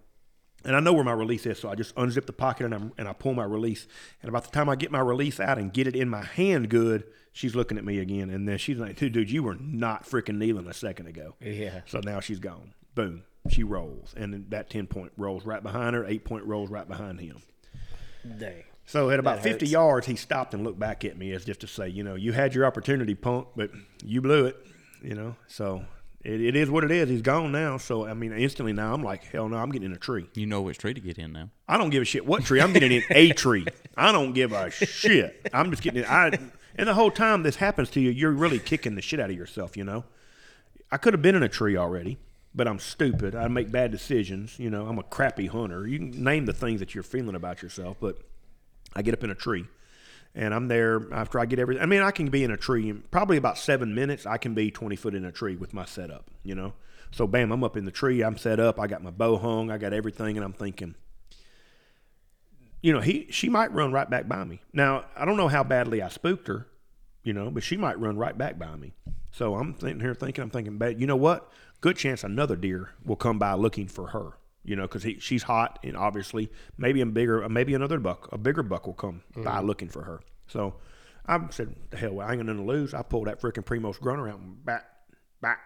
and 0.64 0.76
I 0.76 0.80
know 0.80 0.92
where 0.92 1.04
my 1.04 1.12
release 1.12 1.46
is, 1.46 1.58
so 1.58 1.68
I 1.68 1.74
just 1.74 1.94
unzip 1.96 2.26
the 2.26 2.32
pocket 2.32 2.66
and, 2.66 2.74
i 2.74 2.80
and 2.98 3.08
I 3.08 3.12
pull 3.12 3.34
my 3.34 3.44
release. 3.44 3.86
And 4.20 4.28
about 4.28 4.44
the 4.44 4.50
time 4.50 4.68
I 4.68 4.76
get 4.76 4.90
my 4.90 5.00
release 5.00 5.40
out 5.40 5.58
and 5.58 5.72
get 5.72 5.86
it 5.86 5.96
in 5.96 6.08
my 6.08 6.22
hand 6.24 6.68
good, 6.68 7.04
she's 7.32 7.54
looking 7.54 7.78
at 7.78 7.84
me 7.84 7.98
again. 7.98 8.30
And 8.30 8.48
then 8.48 8.58
she's 8.58 8.78
like, 8.78 8.96
dude, 8.96 9.12
dude 9.12 9.30
you 9.30 9.42
were 9.42 9.56
not 9.56 10.04
freaking 10.04 10.38
kneeling 10.38 10.68
a 10.68 10.74
second 10.74 11.08
ago. 11.08 11.34
Yeah. 11.40 11.80
So 11.86 12.00
now 12.00 12.20
she's 12.20 12.38
gone. 12.38 12.74
Boom. 12.94 13.24
She 13.48 13.64
rolls. 13.64 14.14
And 14.16 14.50
that 14.50 14.70
10 14.70 14.86
point 14.86 15.12
rolls 15.16 15.44
right 15.44 15.62
behind 15.62 15.96
her, 15.96 16.04
eight 16.04 16.24
point 16.24 16.44
rolls 16.44 16.70
right 16.70 16.86
behind 16.86 17.20
him. 17.20 17.38
Dang. 18.38 18.64
So 18.86 19.10
at 19.10 19.18
about 19.18 19.42
50 19.42 19.66
yards, 19.66 20.06
he 20.06 20.16
stopped 20.16 20.54
and 20.54 20.64
looked 20.64 20.78
back 20.78 21.04
at 21.04 21.16
me 21.16 21.32
as 21.32 21.48
if 21.48 21.58
to 21.60 21.66
say, 21.66 21.88
you 21.88 22.02
know, 22.02 22.14
you 22.14 22.32
had 22.32 22.54
your 22.54 22.66
opportunity, 22.66 23.14
punk, 23.14 23.48
but 23.56 23.70
you 24.04 24.20
blew 24.20 24.46
it, 24.46 24.56
you 25.00 25.14
know. 25.14 25.36
So 25.46 25.84
it, 26.24 26.40
it 26.40 26.56
is 26.56 26.68
what 26.68 26.84
it 26.84 26.90
is. 26.90 27.08
He's 27.08 27.22
gone 27.22 27.52
now. 27.52 27.78
So, 27.78 28.06
I 28.06 28.14
mean, 28.14 28.32
instantly 28.32 28.72
now 28.72 28.92
I'm 28.92 29.02
like, 29.02 29.24
hell 29.24 29.48
no, 29.48 29.56
I'm 29.56 29.70
getting 29.70 29.86
in 29.86 29.94
a 29.94 29.98
tree. 29.98 30.26
You 30.34 30.46
know 30.46 30.60
which 30.62 30.78
tree 30.78 30.94
to 30.94 31.00
get 31.00 31.16
in 31.16 31.32
now. 31.32 31.48
I 31.68 31.78
don't 31.78 31.90
give 31.90 32.02
a 32.02 32.04
shit 32.04 32.26
what 32.26 32.44
tree. 32.44 32.60
I'm 32.60 32.72
getting 32.72 32.92
in 32.92 33.02
a 33.10 33.32
tree. 33.32 33.66
I 33.96 34.12
don't 34.12 34.32
give 34.32 34.52
a 34.52 34.70
shit. 34.70 35.48
I'm 35.54 35.70
just 35.70 35.82
getting. 35.82 36.02
in. 36.02 36.08
I 36.08 36.38
and 36.74 36.88
the 36.88 36.94
whole 36.94 37.10
time 37.10 37.44
this 37.44 37.56
happens 37.56 37.88
to 37.90 38.00
you, 38.00 38.10
you're 38.10 38.32
really 38.32 38.58
kicking 38.58 38.94
the 38.94 39.02
shit 39.02 39.20
out 39.20 39.30
of 39.30 39.36
yourself. 39.36 39.76
You 39.76 39.84
know. 39.84 40.04
I 40.92 40.98
could 40.98 41.14
have 41.14 41.22
been 41.22 41.34
in 41.34 41.42
a 41.42 41.48
tree 41.48 41.74
already, 41.74 42.18
but 42.54 42.68
I'm 42.68 42.78
stupid. 42.78 43.34
I 43.34 43.48
make 43.48 43.70
bad 43.70 43.90
decisions. 43.90 44.58
You 44.58 44.70
know, 44.70 44.86
I'm 44.86 44.98
a 44.98 45.02
crappy 45.02 45.46
hunter. 45.46 45.86
You 45.86 45.98
can 45.98 46.22
name 46.22 46.46
the 46.46 46.52
things 46.52 46.80
that 46.80 46.94
you're 46.94 47.02
feeling 47.02 47.34
about 47.34 47.62
yourself, 47.62 47.96
but 48.00 48.18
I 48.94 49.02
get 49.02 49.14
up 49.14 49.24
in 49.24 49.30
a 49.30 49.34
tree. 49.34 49.66
And 50.34 50.54
I'm 50.54 50.68
there 50.68 51.12
after 51.12 51.38
I 51.38 51.44
get 51.44 51.58
everything. 51.58 51.82
I 51.82 51.86
mean, 51.86 52.00
I 52.00 52.10
can 52.10 52.30
be 52.30 52.42
in 52.42 52.50
a 52.50 52.56
tree 52.56 52.88
in 52.88 53.02
probably 53.10 53.36
about 53.36 53.58
seven 53.58 53.94
minutes. 53.94 54.24
I 54.24 54.38
can 54.38 54.54
be 54.54 54.70
20 54.70 54.96
foot 54.96 55.14
in 55.14 55.26
a 55.26 55.32
tree 55.32 55.56
with 55.56 55.74
my 55.74 55.84
setup, 55.84 56.30
you 56.42 56.54
know? 56.54 56.72
So, 57.10 57.26
bam, 57.26 57.52
I'm 57.52 57.62
up 57.62 57.76
in 57.76 57.84
the 57.84 57.90
tree. 57.90 58.22
I'm 58.22 58.38
set 58.38 58.58
up. 58.58 58.80
I 58.80 58.86
got 58.86 59.02
my 59.02 59.10
bow 59.10 59.36
hung. 59.36 59.70
I 59.70 59.76
got 59.76 59.92
everything. 59.92 60.38
And 60.38 60.44
I'm 60.44 60.54
thinking, 60.54 60.94
you 62.82 62.92
know, 62.92 63.00
he 63.00 63.28
she 63.30 63.48
might 63.48 63.72
run 63.72 63.92
right 63.92 64.08
back 64.08 64.26
by 64.26 64.44
me. 64.44 64.62
Now, 64.72 65.04
I 65.16 65.24
don't 65.24 65.36
know 65.36 65.48
how 65.48 65.62
badly 65.62 66.02
I 66.02 66.08
spooked 66.08 66.48
her, 66.48 66.66
you 67.22 67.32
know, 67.32 67.50
but 67.50 67.62
she 67.62 67.76
might 67.76 67.98
run 68.00 68.16
right 68.16 68.36
back 68.36 68.58
by 68.58 68.74
me. 68.76 68.94
So 69.30 69.54
I'm 69.54 69.78
sitting 69.78 70.00
here 70.00 70.14
thinking, 70.14 70.42
I'm 70.42 70.50
thinking, 70.50 70.78
but 70.78 70.98
you 70.98 71.06
know 71.06 71.16
what? 71.16 71.50
Good 71.82 71.96
chance 71.96 72.22
another 72.22 72.54
deer 72.54 72.90
will 73.04 73.16
come 73.16 73.40
by 73.40 73.54
looking 73.54 73.88
for 73.88 74.06
her, 74.08 74.38
you 74.64 74.76
know, 74.76 74.82
because 74.82 75.04
she's 75.18 75.42
hot 75.42 75.80
and 75.82 75.96
obviously 75.96 76.48
maybe 76.78 77.00
a 77.00 77.06
bigger, 77.06 77.46
maybe 77.48 77.74
another 77.74 77.98
buck, 77.98 78.28
a 78.30 78.38
bigger 78.38 78.62
buck 78.62 78.86
will 78.86 78.94
come 78.94 79.22
by 79.34 79.42
mm-hmm. 79.42 79.66
looking 79.66 79.88
for 79.88 80.04
her. 80.04 80.20
So 80.46 80.76
I 81.26 81.40
said, 81.50 81.74
the 81.90 81.96
hell, 81.96 82.20
I 82.20 82.34
ain't 82.34 82.46
gonna 82.46 82.62
lose. 82.62 82.94
I 82.94 83.02
pulled 83.02 83.26
that 83.26 83.40
freaking 83.40 83.64
Primos 83.64 83.98
grunter 83.98 84.28
out 84.28 84.38
and 84.38 84.64
back, 84.64 84.84
back. 85.40 85.58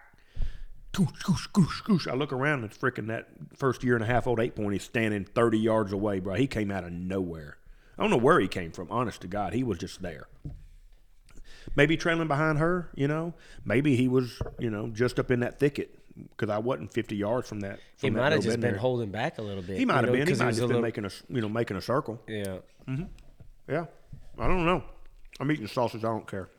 Goosh, 0.91 1.21
goosh, 1.21 1.51
goosh, 1.51 1.83
goosh. 1.83 2.11
I 2.11 2.15
look 2.15 2.33
around 2.33 2.63
and 2.63 2.71
it's 2.71 2.77
freaking 2.79 3.07
that 3.09 3.27
first 3.55 3.83
year 3.83 3.93
and 3.93 4.03
a 4.03 4.07
half 4.07 4.25
old 4.25 4.39
eight 4.39 4.55
point 4.55 4.75
is 4.75 4.81
standing 4.81 5.23
30 5.23 5.59
yards 5.59 5.93
away, 5.93 6.19
bro. 6.19 6.33
He 6.33 6.47
came 6.47 6.71
out 6.71 6.83
of 6.83 6.91
nowhere. 6.91 7.57
I 7.95 8.01
don't 8.01 8.09
know 8.09 8.17
where 8.17 8.39
he 8.39 8.47
came 8.47 8.71
from, 8.71 8.89
honest 8.89 9.21
to 9.21 9.27
God. 9.27 9.53
He 9.53 9.63
was 9.63 9.77
just 9.77 10.01
there. 10.01 10.27
Maybe 11.75 11.95
trailing 11.95 12.27
behind 12.27 12.57
her, 12.57 12.89
you 12.95 13.07
know. 13.07 13.35
Maybe 13.63 13.95
he 13.95 14.07
was, 14.07 14.41
you 14.57 14.71
know, 14.71 14.87
just 14.87 15.19
up 15.19 15.29
in 15.29 15.41
that 15.41 15.59
thicket 15.59 15.93
because 16.31 16.49
I 16.49 16.57
wasn't 16.57 16.93
50 16.93 17.15
yards 17.15 17.47
from 17.49 17.59
that. 17.61 17.79
He 17.99 18.07
From 18.07 18.15
that 18.15 18.21
might 18.21 18.31
have 18.33 18.41
just 18.43 18.59
been 18.59 18.71
there. 18.71 18.79
holding 18.79 19.11
back 19.11 19.37
a 19.37 19.41
little 19.41 19.63
bit. 19.63 19.77
He 19.77 19.85
might 19.85 19.95
have 19.95 20.05
know, 20.05 20.11
been. 20.13 20.21
He 20.27 20.27
'cause 20.33 20.39
might 20.39 20.45
have 20.45 20.53
just 20.55 20.59
a 20.63 20.67
been 20.67 20.67
little- 20.69 20.81
making 20.81 21.03
a, 21.03 21.07
s- 21.07 21.23
you 21.29 21.41
know, 21.41 21.49
making 21.49 21.77
a 21.77 21.81
circle. 21.81 22.21
Yeah. 22.27 22.57
Mm-hmm. 22.87 23.03
Yeah. 23.69 23.85
I 24.39 24.47
don't 24.47 24.65
know. 24.65 24.83
I'm 25.39 25.51
eating 25.51 25.67
sausage. 25.67 26.03
I 26.03 26.07
don't 26.07 26.27
care. 26.27 26.49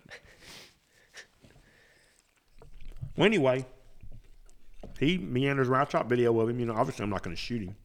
well, 3.16 3.26
anyway, 3.26 3.66
he 4.98 5.18
meanders 5.18 5.68
around. 5.68 5.86
I 5.86 5.90
shot 5.90 6.08
video 6.08 6.38
of 6.40 6.48
him. 6.48 6.60
You 6.60 6.66
know, 6.66 6.74
obviously, 6.74 7.02
I'm 7.02 7.10
not 7.10 7.22
going 7.22 7.34
to 7.34 7.40
shoot 7.40 7.62
him. 7.62 7.76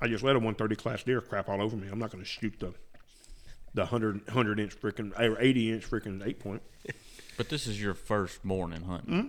I 0.00 0.08
just 0.08 0.22
let 0.22 0.36
a 0.36 0.38
130 0.38 0.76
class 0.76 1.02
deer 1.02 1.20
crap 1.20 1.48
all 1.48 1.62
over 1.62 1.76
me. 1.76 1.88
I'm 1.90 1.98
not 1.98 2.10
going 2.10 2.22
to 2.22 2.28
shoot 2.28 2.54
the 2.60 2.74
the 3.74 3.82
100, 3.82 4.26
100 4.26 4.60
inch 4.60 4.80
freaking 4.80 5.12
or 5.18 5.38
80 5.40 5.72
inch 5.72 5.90
freaking 5.90 6.26
eight 6.26 6.38
point. 6.40 6.62
But 7.36 7.48
this 7.50 7.66
is 7.66 7.80
your 7.80 7.92
first 7.94 8.44
morning 8.44 8.82
hunting. 8.82 9.20
Hmm? 9.20 9.26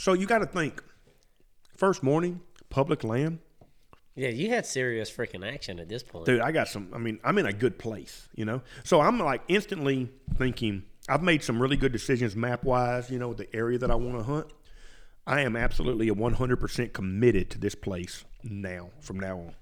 So 0.00 0.14
you 0.14 0.24
got 0.24 0.38
to 0.38 0.46
think. 0.46 0.82
First 1.76 2.02
morning, 2.02 2.40
public 2.70 3.04
land. 3.04 3.38
Yeah, 4.14 4.30
you 4.30 4.48
had 4.48 4.64
serious 4.64 5.10
freaking 5.10 5.46
action 5.46 5.78
at 5.78 5.90
this 5.90 6.02
point. 6.02 6.24
dude, 6.24 6.40
I 6.40 6.52
got 6.52 6.68
some. 6.68 6.88
I 6.94 6.98
mean, 6.98 7.20
I'm 7.22 7.36
in 7.36 7.44
a 7.44 7.52
good 7.52 7.78
place, 7.78 8.26
you 8.34 8.46
know. 8.46 8.62
So 8.82 9.02
I'm 9.02 9.18
like 9.18 9.42
instantly 9.48 10.10
thinking. 10.36 10.84
I've 11.08 11.22
made 11.22 11.42
some 11.42 11.60
really 11.60 11.76
good 11.76 11.92
decisions 11.92 12.34
map 12.34 12.64
wise, 12.64 13.10
you 13.10 13.18
know, 13.18 13.34
the 13.34 13.54
area 13.54 13.78
that 13.78 13.90
I 13.90 13.94
want 13.94 14.16
to 14.16 14.22
hunt. 14.22 14.46
I 15.26 15.42
am 15.42 15.54
absolutely 15.54 16.08
a 16.08 16.14
100% 16.14 16.92
committed 16.92 17.50
to 17.50 17.58
this 17.58 17.74
place 17.74 18.24
now. 18.42 18.90
From 19.00 19.20
now 19.20 19.38
on, 19.38 19.54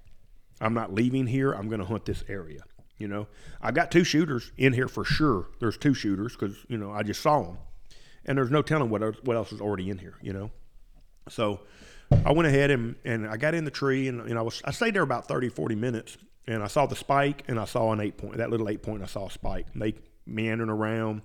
I'm 0.61 0.73
not 0.73 0.93
leaving 0.93 1.27
here. 1.27 1.51
I'm 1.51 1.67
going 1.67 1.79
to 1.79 1.85
hunt 1.85 2.05
this 2.05 2.23
area. 2.29 2.61
You 2.97 3.09
know, 3.09 3.27
I've 3.61 3.73
got 3.73 3.91
two 3.91 4.05
shooters 4.05 4.51
in 4.57 4.71
here 4.71 4.87
for 4.87 5.03
sure. 5.03 5.47
There's 5.59 5.77
two 5.77 5.93
shooters 5.93 6.33
because 6.33 6.55
you 6.69 6.77
know 6.77 6.91
I 6.91 7.03
just 7.03 7.21
saw 7.21 7.43
them, 7.43 7.57
and 8.29 8.37
there's 8.37 8.51
no 8.51 8.61
telling 8.61 8.91
what 8.91 9.01
else, 9.01 9.17
what 9.23 9.35
else 9.35 9.51
is 9.51 9.59
already 9.59 9.89
in 9.89 9.97
here. 9.97 10.13
You 10.21 10.31
know, 10.31 10.51
so 11.27 11.61
I 12.25 12.31
went 12.31 12.47
ahead 12.47 12.69
and, 12.71 12.95
and 13.03 13.27
I 13.27 13.37
got 13.37 13.55
in 13.55 13.65
the 13.65 13.71
tree 13.71 14.07
and, 14.07 14.21
and 14.21 14.37
I 14.37 14.41
was 14.43 14.61
I 14.63 14.71
stayed 14.71 14.93
there 14.93 15.01
about 15.01 15.27
30, 15.27 15.49
40 15.49 15.75
minutes 15.75 16.17
and 16.47 16.63
I 16.63 16.67
saw 16.67 16.85
the 16.85 16.95
spike 16.95 17.43
and 17.47 17.59
I 17.59 17.65
saw 17.65 17.91
an 17.91 17.99
eight 17.99 18.17
point 18.17 18.37
that 18.37 18.51
little 18.51 18.69
eight 18.69 18.83
point 18.83 19.01
I 19.01 19.07
saw 19.07 19.25
a 19.25 19.31
spike. 19.31 19.65
And 19.73 19.81
they 19.81 19.95
meandering 20.27 20.69
around 20.69 21.23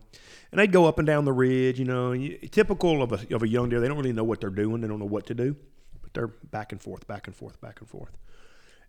and 0.50 0.58
they'd 0.58 0.72
go 0.72 0.86
up 0.86 0.98
and 0.98 1.06
down 1.06 1.26
the 1.26 1.32
ridge 1.32 1.78
you 1.78 1.84
know 1.84 2.16
typical 2.50 3.02
of 3.02 3.12
a, 3.12 3.34
of 3.34 3.42
a 3.42 3.48
young 3.48 3.68
deer 3.68 3.78
they 3.78 3.86
don't 3.86 3.98
really 3.98 4.14
know 4.14 4.24
what 4.24 4.40
they're 4.40 4.48
doing 4.48 4.80
they 4.80 4.88
don't 4.88 4.98
know 4.98 5.04
what 5.04 5.26
to 5.26 5.34
do 5.34 5.54
but 6.00 6.14
they're 6.14 6.28
back 6.28 6.72
and 6.72 6.80
forth 6.80 7.06
back 7.06 7.26
and 7.26 7.36
forth 7.36 7.60
back 7.60 7.80
and 7.80 7.88
forth. 7.88 8.16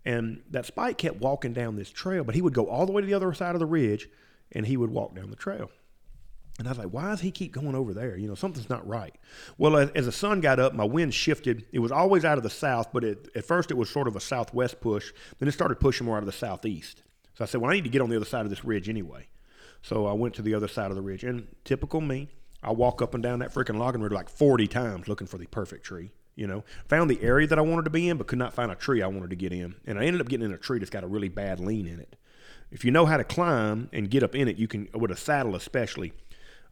And 0.05 0.43
that 0.51 0.65
spike 0.65 0.99
kept 0.99 1.17
walking 1.17 1.51
down 1.51 1.75
this 1.75 1.89
trail 1.89 2.23
but 2.23 2.33
he 2.33 2.41
would 2.41 2.53
go 2.53 2.67
all 2.67 2.85
the 2.85 2.93
way 2.93 3.01
to 3.01 3.07
the 3.07 3.13
other 3.13 3.33
side 3.33 3.55
of 3.55 3.59
the 3.59 3.65
ridge 3.65 4.07
and 4.53 4.65
he 4.65 4.77
would 4.77 4.89
walk 4.89 5.15
down 5.15 5.31
the 5.31 5.35
trail 5.35 5.69
and 6.57 6.67
I 6.67 6.71
was 6.71 6.77
like, 6.77 6.89
why 6.89 7.09
does 7.09 7.19
he 7.19 7.31
keep 7.31 7.51
going 7.51 7.75
over 7.75 7.93
there? 7.93 8.15
You 8.15 8.27
know, 8.27 8.35
something's 8.35 8.69
not 8.69 8.87
right. 8.87 9.13
Well, 9.57 9.75
as, 9.75 9.89
as 9.91 10.05
the 10.05 10.11
sun 10.11 10.39
got 10.39 10.59
up, 10.59 10.73
my 10.73 10.85
wind 10.85 11.13
shifted. 11.13 11.65
It 11.73 11.79
was 11.79 11.91
always 11.91 12.23
out 12.23 12.37
of 12.37 12.43
the 12.43 12.49
south, 12.49 12.93
but 12.93 13.03
it, 13.03 13.27
at 13.35 13.45
first 13.45 13.71
it 13.71 13.77
was 13.77 13.89
sort 13.89 14.07
of 14.07 14.15
a 14.15 14.21
southwest 14.21 14.79
push. 14.79 15.11
Then 15.37 15.49
it 15.49 15.51
started 15.51 15.81
pushing 15.81 16.05
more 16.05 16.15
out 16.15 16.23
of 16.23 16.27
the 16.27 16.31
southeast. 16.31 17.03
So 17.33 17.43
I 17.43 17.47
said, 17.47 17.59
well, 17.59 17.71
I 17.71 17.73
need 17.73 17.83
to 17.83 17.89
get 17.89 18.01
on 18.01 18.09
the 18.09 18.15
other 18.15 18.25
side 18.25 18.45
of 18.45 18.49
this 18.49 18.63
ridge 18.63 18.87
anyway. 18.87 19.27
So 19.81 20.05
I 20.05 20.13
went 20.13 20.33
to 20.35 20.41
the 20.41 20.53
other 20.53 20.69
side 20.69 20.91
of 20.91 20.95
the 20.95 21.01
ridge. 21.01 21.25
And 21.25 21.47
typical 21.65 21.99
me, 21.99 22.29
I 22.63 22.71
walk 22.71 23.01
up 23.01 23.13
and 23.13 23.21
down 23.21 23.39
that 23.39 23.53
freaking 23.53 23.77
logging 23.77 24.01
road 24.01 24.13
like 24.13 24.29
40 24.29 24.67
times 24.67 25.09
looking 25.09 25.27
for 25.27 25.37
the 25.37 25.47
perfect 25.47 25.83
tree. 25.83 26.11
You 26.35 26.47
know, 26.47 26.63
found 26.87 27.09
the 27.09 27.21
area 27.21 27.47
that 27.47 27.57
I 27.57 27.61
wanted 27.61 27.85
to 27.85 27.91
be 27.91 28.09
in, 28.09 28.17
but 28.17 28.27
could 28.27 28.39
not 28.39 28.53
find 28.53 28.69
a 28.71 28.75
tree 28.75 29.01
I 29.01 29.07
wanted 29.07 29.29
to 29.29 29.37
get 29.37 29.53
in. 29.53 29.75
And 29.85 29.99
I 29.99 30.05
ended 30.05 30.21
up 30.21 30.27
getting 30.27 30.45
in 30.45 30.53
a 30.53 30.57
tree 30.57 30.79
that's 30.79 30.89
got 30.89 31.03
a 31.03 31.07
really 31.07 31.29
bad 31.29 31.59
lean 31.59 31.87
in 31.87 31.99
it. 31.99 32.17
If 32.71 32.83
you 32.83 32.91
know 32.91 33.05
how 33.05 33.15
to 33.17 33.23
climb 33.23 33.89
and 33.93 34.09
get 34.09 34.23
up 34.23 34.35
in 34.35 34.47
it, 34.47 34.57
you 34.57 34.67
can, 34.67 34.89
with 34.93 35.11
a 35.11 35.15
saddle 35.15 35.55
especially, 35.55 36.11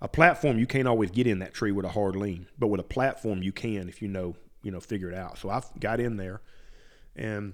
a 0.04 0.08
platform 0.10 0.60
you 0.60 0.68
can't 0.68 0.88
always 0.88 1.10
get 1.10 1.26
in 1.26 1.40
that 1.40 1.54
tree 1.54 1.72
with 1.72 1.86
a 1.86 1.90
hard 1.90 2.18
lean, 2.18 2.46
but 2.60 2.68
with 2.68 2.82
a 2.82 2.84
platform 2.84 3.42
you 3.42 3.54
can 3.54 3.88
if 3.88 4.02
you 4.02 4.10
know 4.10 4.36
you 4.62 4.70
know 4.70 4.82
figure 4.82 5.10
it 5.10 5.18
out. 5.18 5.38
So 5.40 5.50
I 5.50 5.64
got 5.80 6.02
in 6.02 6.18
there, 6.18 6.42
and 7.16 7.54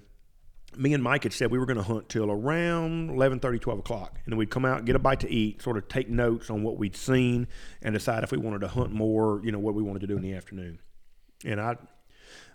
me 0.76 0.95
and 0.95 1.04
Mike 1.04 1.24
had 1.24 1.34
said 1.34 1.52
we 1.52 1.60
were 1.60 1.68
going 1.68 1.78
to 1.78 1.84
hunt 1.84 2.10
till 2.10 2.32
around 2.32 3.12
11:30, 3.12 3.62
12 3.62 3.80
o'clock, 3.80 4.20
and 4.26 4.34
then 4.34 4.38
we'd 4.38 4.50
come 4.50 4.66
out, 4.66 4.84
get 4.86 4.95
a 4.95 5.00
bite 5.00 5.20
to 5.20 5.30
eat, 5.30 5.62
sort 5.62 5.78
of 5.78 5.88
take 5.88 6.10
notes 6.10 6.50
on 6.50 6.64
what 6.64 6.78
we'd 6.78 6.95
seen, 6.95 7.47
and 7.84 7.93
decide 7.93 8.24
if 8.24 8.32
we 8.32 8.39
wanted 8.39 8.62
to 8.62 8.68
hunt 8.68 8.91
more. 8.91 9.41
You 9.43 9.52
know 9.52 9.60
what 9.60 9.76
we 9.76 9.84
wanted 9.84 10.00
to 10.02 10.08
do 10.08 10.18
in 10.18 10.24
the 10.24 10.34
afternoon. 10.34 10.80
And 11.45 11.62
I, 11.62 11.78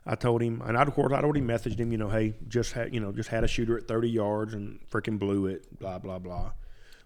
I 0.04 0.16
told 0.16 0.42
him, 0.42 0.60
and 0.60 0.76
I, 0.76 0.82
of 0.82 0.92
course 0.92 1.12
I'd 1.12 1.22
already 1.22 1.40
messaged 1.40 1.78
him. 1.78 1.92
You 1.92 1.98
know, 1.98 2.08
hey, 2.08 2.34
just 2.48 2.72
had 2.72 2.92
you 2.92 2.98
know 2.98 3.12
just 3.12 3.28
had 3.28 3.44
a 3.44 3.48
shooter 3.48 3.78
at 3.78 3.86
30 3.86 4.10
yards 4.10 4.54
and 4.54 4.80
freaking 4.90 5.20
blew 5.20 5.46
it. 5.46 5.78
Blah 5.78 6.00
blah 6.00 6.18
blah. 6.18 6.50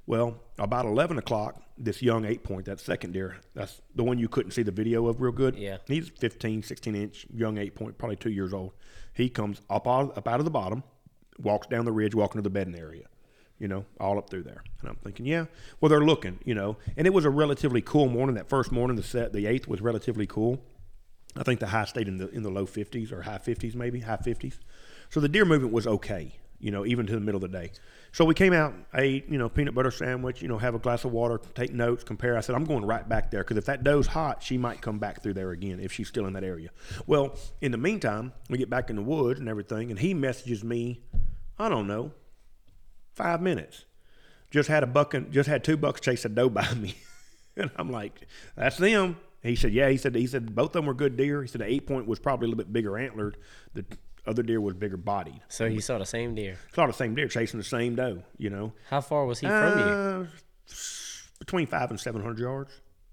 Well, 0.09 0.41
about 0.59 0.87
11 0.87 1.19
o'clock, 1.19 1.61
this 1.77 2.01
young 2.01 2.25
eight 2.25 2.43
point, 2.43 2.65
that 2.65 2.81
second 2.81 3.13
deer, 3.13 3.37
that's 3.53 3.83
the 3.95 4.03
one 4.03 4.19
you 4.19 4.27
couldn't 4.27 4.53
see 4.53 4.63
the 4.63 4.73
video 4.73 5.07
of 5.07 5.21
real 5.21 5.33
good. 5.33 5.55
Yeah. 5.55 5.77
He's 5.87 6.09
15, 6.09 6.63
16 6.63 6.95
inch, 6.95 7.27
young 7.31 7.59
eight 7.59 7.75
point, 7.75 7.99
probably 7.99 8.17
two 8.17 8.31
years 8.31 8.55
old. 8.55 8.73
He 9.13 9.29
comes 9.29 9.61
up 9.69 9.87
out, 9.87 10.17
up 10.17 10.27
out 10.27 10.41
of 10.41 10.47
the 10.47 10.51
bottom, 10.51 10.83
walks 11.39 11.67
down 11.67 11.85
the 11.85 11.93
ridge, 11.93 12.15
walking 12.15 12.39
to 12.39 12.43
the 12.43 12.49
bedding 12.49 12.75
area, 12.75 13.05
you 13.59 13.69
know, 13.69 13.85
all 14.01 14.17
up 14.17 14.31
through 14.31 14.45
there. 14.45 14.65
And 14.81 14.89
I'm 14.89 14.97
thinking, 14.97 15.27
yeah, 15.27 15.45
well, 15.79 15.91
they're 15.91 16.01
looking, 16.01 16.39
you 16.43 16.55
know. 16.55 16.79
And 16.97 17.07
it 17.07 17.13
was 17.13 17.27
a 17.27 17.31
relatively 17.31 17.83
cool 17.83 18.09
morning. 18.09 18.37
That 18.37 18.49
first 18.49 18.73
morning, 18.73 18.97
the 18.97 19.03
set, 19.03 19.35
the 19.35 19.45
eighth 19.45 19.69
was 19.69 19.83
relatively 19.83 20.27
cool. 20.27 20.59
I 21.37 21.43
think 21.43 21.61
the 21.61 21.67
high 21.67 21.85
stayed 21.85 22.09
in 22.09 22.17
the 22.17 22.31
in 22.31 22.43
the 22.43 22.51
low 22.51 22.65
50s 22.65 23.13
or 23.13 23.21
high 23.21 23.37
50s, 23.37 23.75
maybe 23.75 24.01
high 24.01 24.17
50s. 24.17 24.59
So 25.11 25.21
the 25.21 25.29
deer 25.29 25.45
movement 25.45 25.75
was 25.75 25.87
okay, 25.87 26.33
you 26.61 26.71
know, 26.71 26.87
even 26.87 27.05
to 27.05 27.13
the 27.13 27.21
middle 27.21 27.45
of 27.45 27.53
the 27.53 27.59
day. 27.59 27.73
So 28.13 28.25
we 28.25 28.35
came 28.35 28.53
out, 28.53 28.75
ate, 28.95 29.29
you 29.29 29.39
know, 29.39 29.49
peanut 29.49 29.75
butter 29.75 29.91
sandwich, 29.91 30.41
you 30.41 30.49
know, 30.49 30.59
have 30.59 30.75
a 30.75 30.79
glass 30.79 31.05
of 31.05 31.13
water, 31.13 31.41
take 31.55 31.73
notes, 31.73 32.05
compare. 32.05 32.37
I 32.37 32.41
said, 32.41 32.55
I'm 32.55 32.65
going 32.65 32.85
right 32.85 33.07
back 33.07 33.31
there 33.31 33.43
because 33.43 33.57
if 33.57 33.67
that 33.67 33.85
doe's 33.85 34.07
hot, 34.07 34.43
she 34.43 34.57
might 34.57 34.81
come 34.81 34.99
back 34.99 35.23
through 35.23 35.35
there 35.35 35.51
again 35.51 35.79
if 35.79 35.93
she's 35.93 36.09
still 36.09 36.27
in 36.27 36.33
that 36.33 36.45
area. 36.45 36.71
Well, 37.07 37.37
in 37.61 37.71
the 37.71 37.79
meantime, 37.79 38.33
we 38.49 38.59
get 38.59 38.71
back 38.71 38.91
in 38.91 38.97
the 38.97 39.03
woods 39.03 39.41
and 39.41 39.49
everything, 39.49 39.91
and 39.91 39.99
he 39.99 40.15
messages 40.15 40.65
me, 40.65 41.03
I 41.59 41.69
don't 41.69 41.87
know, 41.87 42.13
five 43.15 43.43
minutes. 43.43 43.85
Just 44.51 44.69
had 44.69 44.83
a 44.83 44.87
buck 44.87 45.13
and 45.13 45.31
just 45.31 45.49
had 45.49 45.63
two 45.63 45.77
bucks 45.77 46.01
chase 46.01 46.25
a 46.25 46.31
doe 46.31 46.49
by 46.49 46.73
me, 46.75 46.97
and 47.57 47.71
I'm 47.77 47.91
like, 47.91 48.27
that's 48.57 48.79
them. 48.79 49.19
He 49.43 49.55
said, 49.55 49.73
yeah. 49.73 49.89
He 49.89 49.97
said 49.97 50.15
he 50.15 50.27
said 50.27 50.55
both 50.55 50.71
of 50.71 50.73
them 50.73 50.87
were 50.87 50.95
good 50.95 51.17
deer. 51.17 51.43
He 51.43 51.49
said 51.49 51.61
the 51.61 51.71
eight 51.71 51.87
point 51.87 52.07
was 52.07 52.19
probably 52.19 52.47
a 52.47 52.49
little 52.49 52.65
bit 52.65 52.73
bigger 52.73 52.99
antlered. 52.99 53.37
The 53.75 53.85
other 54.29 54.43
deer 54.43 54.61
was 54.61 54.75
bigger 54.75 54.97
bodied. 54.97 55.41
So 55.49 55.65
you 55.65 55.81
saw 55.81 55.99
the 55.99 56.07
same 56.07 56.35
deer. 56.35 56.59
Saw 56.75 56.87
the 56.87 56.93
same 56.93 57.15
deer 57.15 57.29
chasing 57.29 57.59
the 57.59 57.65
same 57.65 57.95
doe. 57.97 58.23
You 58.37 58.51
know, 58.51 58.73
How 58.91 59.01
far 59.01 59.25
was 59.27 59.41
he 59.41 59.47
from 59.47 59.79
you? 59.79 59.85
uh, 59.85 60.27
between 61.39 61.67
five 61.67 61.91
and 61.91 61.99
seven 61.99 62.23
hundred 62.23 62.41
yards, 62.41 62.71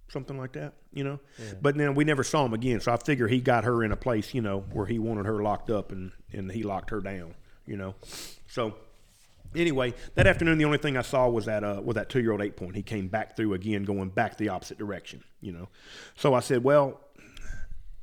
something 0.10 0.38
like 0.38 0.54
that. 0.54 0.74
You 0.94 1.04
know, 1.04 1.20
but 1.62 1.76
then 1.78 1.96
we 1.96 2.04
never 2.04 2.24
saw 2.24 2.46
him 2.46 2.54
again. 2.54 2.80
So 2.80 2.92
I 2.92 2.98
figure 2.98 3.28
he 3.28 3.40
got 3.42 3.64
her 3.64 3.84
in 3.84 3.92
a 3.92 3.98
place, 3.98 4.34
you 4.34 4.42
know, 4.42 4.66
where 4.72 4.86
he 4.86 5.00
wanted 5.00 5.26
her 5.26 5.42
locked 5.42 5.70
up, 5.70 5.92
and 5.92 6.12
and 6.32 6.52
he 6.52 6.64
locked 6.64 6.90
her 6.92 7.02
down. 7.02 7.36
You 7.66 7.78
know, 7.78 7.96
so 8.48 8.76
anyway, 9.56 9.94
that 10.16 10.28
afternoon 10.28 10.58
the 10.58 10.66
only 10.66 10.78
thing 10.78 10.98
I 10.98 11.02
saw 11.02 11.28
was 11.30 11.46
that 11.46 11.64
uh, 11.64 11.82
was 11.84 11.96
that 11.96 12.10
two 12.10 12.22
year 12.22 12.32
old 12.32 12.42
eight 12.42 12.56
point. 12.58 12.76
He 12.76 12.84
came 12.84 13.08
back 13.08 13.36
through 13.36 13.54
again, 13.54 13.84
going 13.84 14.10
back 14.10 14.38
the 14.38 14.50
opposite 14.50 14.78
direction. 14.78 15.24
You 15.42 15.52
know, 15.54 15.70
so 16.16 16.34
I 16.34 16.40
said, 16.42 16.64
well, 16.64 17.00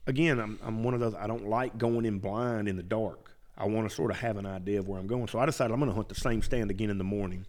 again, 0.06 0.38
I'm 0.38 0.58
I'm 0.62 0.82
one 0.82 0.94
of 0.94 1.00
those. 1.00 1.14
I 1.14 1.26
don't 1.26 1.48
like 1.48 1.78
going 1.78 2.04
in 2.04 2.18
blind 2.18 2.68
in 2.68 2.76
the 2.76 2.82
dark. 2.82 3.36
I 3.56 3.66
want 3.66 3.88
to 3.88 3.94
sort 3.94 4.10
of 4.10 4.18
have 4.18 4.36
an 4.36 4.46
idea 4.46 4.78
of 4.78 4.88
where 4.88 4.98
I'm 4.98 5.06
going. 5.06 5.28
So 5.28 5.38
I 5.38 5.46
decided 5.46 5.72
I'm 5.72 5.80
going 5.80 5.90
to 5.90 5.94
hunt 5.94 6.08
the 6.08 6.14
same 6.14 6.42
stand 6.42 6.70
again 6.70 6.90
in 6.90 6.98
the 6.98 7.04
morning, 7.04 7.46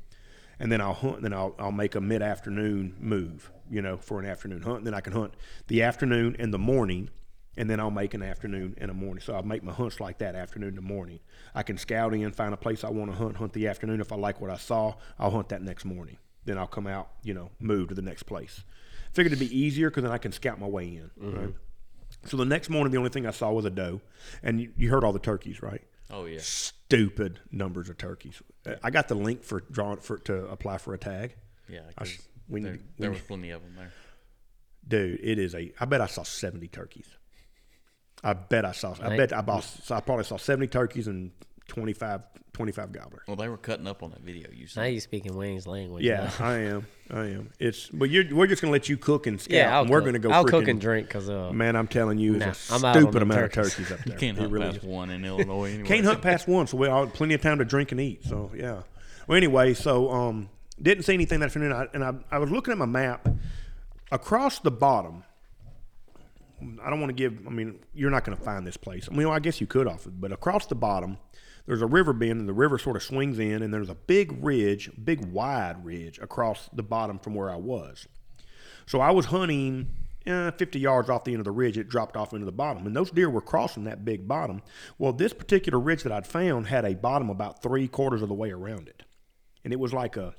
and 0.60 0.72
then 0.72 0.82
I'll 0.82 0.94
hunt. 0.94 1.22
Then 1.22 1.34
I'll 1.34 1.56
I'll 1.58 1.72
make 1.72 1.96
a 1.96 2.02
mid 2.02 2.22
afternoon 2.22 2.96
move. 3.00 3.52
You 3.70 3.82
know, 3.82 3.98
for 3.98 4.20
an 4.20 4.26
afternoon 4.26 4.62
hunt. 4.62 4.80
And 4.80 4.88
then 4.88 4.94
I 4.94 5.02
can 5.02 5.14
hunt 5.14 5.34
the 5.68 5.82
afternoon 5.84 6.36
and 6.38 6.54
the 6.54 6.60
morning, 6.60 7.10
and 7.58 7.70
then 7.70 7.80
I'll 7.80 7.90
make 7.90 8.14
an 8.14 8.22
afternoon 8.22 8.76
and 8.78 8.92
a 8.92 8.94
morning. 8.94 9.24
So 9.24 9.34
I'll 9.34 9.42
make 9.42 9.64
my 9.64 9.72
hunts 9.72 10.00
like 10.00 10.20
that, 10.20 10.36
afternoon 10.36 10.76
to 10.76 10.82
morning. 10.82 11.20
I 11.56 11.64
can 11.64 11.78
scout 11.78 12.14
in, 12.14 12.32
find 12.34 12.54
a 12.54 12.58
place 12.58 12.84
I 12.84 12.90
want 12.90 13.10
to 13.12 13.18
hunt, 13.18 13.38
hunt 13.38 13.54
the 13.54 13.68
afternoon. 13.68 14.02
If 14.02 14.12
I 14.12 14.16
like 14.16 14.42
what 14.42 14.52
I 14.52 14.58
saw, 14.58 14.96
I'll 15.18 15.32
hunt 15.32 15.50
that 15.50 15.62
next 15.62 15.86
morning. 15.86 16.18
Then 16.46 16.58
I'll 16.58 16.68
come 16.68 16.86
out, 16.86 17.10
you 17.24 17.34
know, 17.34 17.52
move 17.60 17.88
to 17.90 17.96
the 17.96 18.02
next 18.02 18.24
place. 18.24 18.64
Figured 19.14 19.32
it'd 19.34 19.40
be 19.40 19.58
easier 19.58 19.90
because 19.90 20.04
then 20.04 20.12
I 20.12 20.18
can 20.18 20.34
scout 20.34 20.60
my 20.60 20.68
way 20.68 20.88
in. 20.88 21.12
Right. 21.18 21.36
Mm-hmm. 21.36 21.52
So 22.26 22.38
the 22.38 22.46
next 22.46 22.70
morning, 22.70 22.92
the 22.92 22.98
only 22.98 23.10
thing 23.10 23.26
I 23.26 23.32
saw 23.32 23.52
was 23.52 23.66
a 23.66 23.70
doe, 23.70 24.02
and 24.42 24.62
you, 24.62 24.72
you 24.78 24.90
heard 24.90 25.04
all 25.04 25.12
the 25.14 25.20
turkeys, 25.20 25.62
right? 25.62 25.82
Oh 26.10 26.26
yeah. 26.26 26.40
Stupid 26.42 27.40
numbers 27.52 27.90
of 27.90 27.98
turkeys. 27.98 28.42
I 28.84 28.90
got 28.92 29.08
the 29.08 29.16
link 29.16 29.44
for 29.44 29.62
drawing 29.72 29.98
for 29.98 30.18
to 30.20 30.46
apply 30.48 30.78
for 30.78 30.94
a 30.94 30.98
tag. 30.98 31.36
Yeah. 31.68 31.82
I 31.98 32.06
we 32.48 32.62
there, 32.62 32.74
we 32.74 32.80
there 32.98 33.10
was 33.12 33.22
plenty 33.22 33.50
of 33.50 33.62
them 33.62 33.74
there. 33.76 33.92
Dude, 34.88 35.20
it 35.24 35.40
is 35.40 35.56
a. 35.56 35.72
I 35.80 35.86
bet 35.86 36.02
I 36.02 36.08
saw 36.08 36.24
seventy 36.24 36.68
turkeys. 36.68 37.08
I 38.24 38.34
bet 38.34 38.64
I 38.66 38.72
saw. 38.74 38.96
I 39.02 39.10
Right. 39.10 39.18
bet 39.18 39.34
I 39.34 39.42
bought. 39.42 39.66
I 39.90 40.00
probably 40.02 40.26
saw 40.26 40.38
seventy 40.38 40.68
turkeys 40.68 41.08
and 41.08 41.32
25, 41.74 42.22
25 42.54 42.92
gobblers. 42.92 43.22
Well, 43.28 43.36
they 43.36 43.50
were 43.50 43.58
cutting 43.58 43.88
up 43.88 44.04
on 44.04 44.12
that 44.12 44.22
video 44.22 44.48
you 44.54 44.68
Now 44.76 44.84
you 44.84 45.00
speaking 45.00 45.36
Wayne's 45.36 45.66
language. 45.68 46.04
Yeah, 46.04 46.30
now. 46.40 46.46
I 46.46 46.54
am. 46.60 46.88
I 47.12 47.26
am. 47.26 47.50
It's. 47.60 47.90
But 47.90 48.10
you're. 48.10 48.24
We're 48.34 48.48
just 48.48 48.62
gonna 48.62 48.72
let 48.72 48.88
you 48.90 48.96
cook 48.98 49.26
and 49.28 49.42
scout. 49.42 49.56
yeah. 49.56 49.76
I'll 49.76 49.82
and 49.82 49.90
we're 49.90 50.00
cook. 50.00 50.06
gonna 50.06 50.20
go. 50.20 50.30
I'll 50.32 50.46
freaking, 50.46 50.50
cook 50.50 50.68
and 50.68 50.80
drink 50.82 51.08
because 51.08 51.30
uh, 51.30 51.52
Man, 51.52 51.76
I'm 51.76 51.88
telling 51.88 52.20
you, 52.20 52.36
it's 52.36 52.72
a 52.72 52.76
I'm 52.76 52.86
out 52.86 52.96
stupid 52.96 53.22
amount 53.24 53.40
turkeys. 53.54 53.58
of 53.58 53.64
turkeys 53.74 53.92
up 53.92 54.00
there. 54.06 54.14
You 54.14 54.20
can't 54.20 54.38
It 54.38 54.42
hunt 54.42 54.54
really 54.54 54.66
past 54.68 54.78
is. 54.78 54.84
one 54.84 55.10
in 55.10 55.26
Illinois 55.26 55.72
anyway. 55.74 55.88
Can't 55.88 56.06
hunt 56.06 56.22
past 56.22 56.48
one, 56.48 56.68
so 56.68 56.78
we 56.78 56.88
all 56.88 57.08
plenty 57.08 57.34
of 57.34 57.42
time 57.42 57.58
to 57.58 57.66
drink 57.66 57.92
and 57.92 58.00
eat. 58.00 58.24
So 58.24 58.52
yeah. 58.56 58.84
Well, 59.28 59.36
anyway, 59.38 59.74
so 59.74 60.12
um, 60.12 60.50
didn't 60.82 61.04
see 61.06 61.14
anything 61.16 61.40
that 61.40 61.48
afternoon, 61.48 61.72
I, 61.72 61.88
and 61.94 62.04
I, 62.04 62.14
I 62.30 62.38
was 62.38 62.52
looking 62.52 62.72
at 62.72 62.78
my 62.78 62.86
map. 62.86 63.28
Across 64.12 64.60
the 64.60 64.70
bottom, 64.70 65.24
I 66.84 66.90
don't 66.90 67.00
want 67.00 67.10
to 67.10 67.16
give. 67.16 67.48
I 67.48 67.50
mean, 67.50 67.80
you're 67.96 68.12
not 68.12 68.24
going 68.26 68.38
to 68.38 68.44
find 68.44 68.66
this 68.68 68.78
place. 68.78 69.08
I 69.10 69.16
mean, 69.16 69.28
well, 69.28 69.36
I 69.36 69.40
guess 69.40 69.60
you 69.60 69.66
could 69.66 69.88
off 69.88 70.06
it, 70.06 70.20
but 70.22 70.32
across 70.32 70.68
the 70.68 70.76
bottom, 70.76 71.18
there's 71.66 71.82
a 71.82 71.88
river 71.88 72.14
bend, 72.14 72.40
and 72.40 72.50
the 72.50 72.54
river 72.54 72.78
sort 72.78 72.96
of 72.96 73.04
swings 73.04 73.40
in, 73.40 73.62
and 73.62 73.74
there's 73.74 73.90
a 73.90 73.96
big 73.96 74.44
ridge, 74.44 74.92
big 75.04 75.26
wide 75.26 75.86
ridge 75.86 76.20
across 76.20 76.70
the 76.74 76.84
bottom 76.84 77.20
from 77.20 77.36
where 77.36 77.50
I 77.50 77.56
was. 77.56 78.08
So 78.86 79.00
I 79.00 79.12
was 79.12 79.28
hunting 79.28 79.88
eh, 80.26 80.52
50 80.52 80.80
yards 80.80 81.10
off 81.10 81.24
the 81.24 81.32
end 81.32 81.40
of 81.40 81.46
the 81.46 81.52
ridge. 81.52 81.78
It 81.78 81.88
dropped 81.88 82.18
off 82.18 82.34
into 82.34 82.46
the 82.46 82.52
bottom, 82.52 82.86
and 82.86 82.96
those 82.96 83.12
deer 83.12 83.30
were 83.30 83.42
crossing 83.42 83.86
that 83.86 84.04
big 84.04 84.28
bottom. 84.28 84.62
Well, 84.98 85.14
this 85.14 85.32
particular 85.32 85.80
ridge 85.80 86.04
that 86.04 86.12
I'd 86.12 86.28
found 86.28 86.68
had 86.68 86.84
a 86.84 86.96
bottom 86.96 87.30
about 87.30 87.62
three 87.62 87.88
quarters 87.88 88.22
of 88.22 88.28
the 88.28 88.36
way 88.36 88.52
around 88.52 88.90
it, 88.90 89.04
and 89.64 89.72
it 89.72 89.80
was 89.80 89.94
like 89.94 90.18
a, 90.18 90.36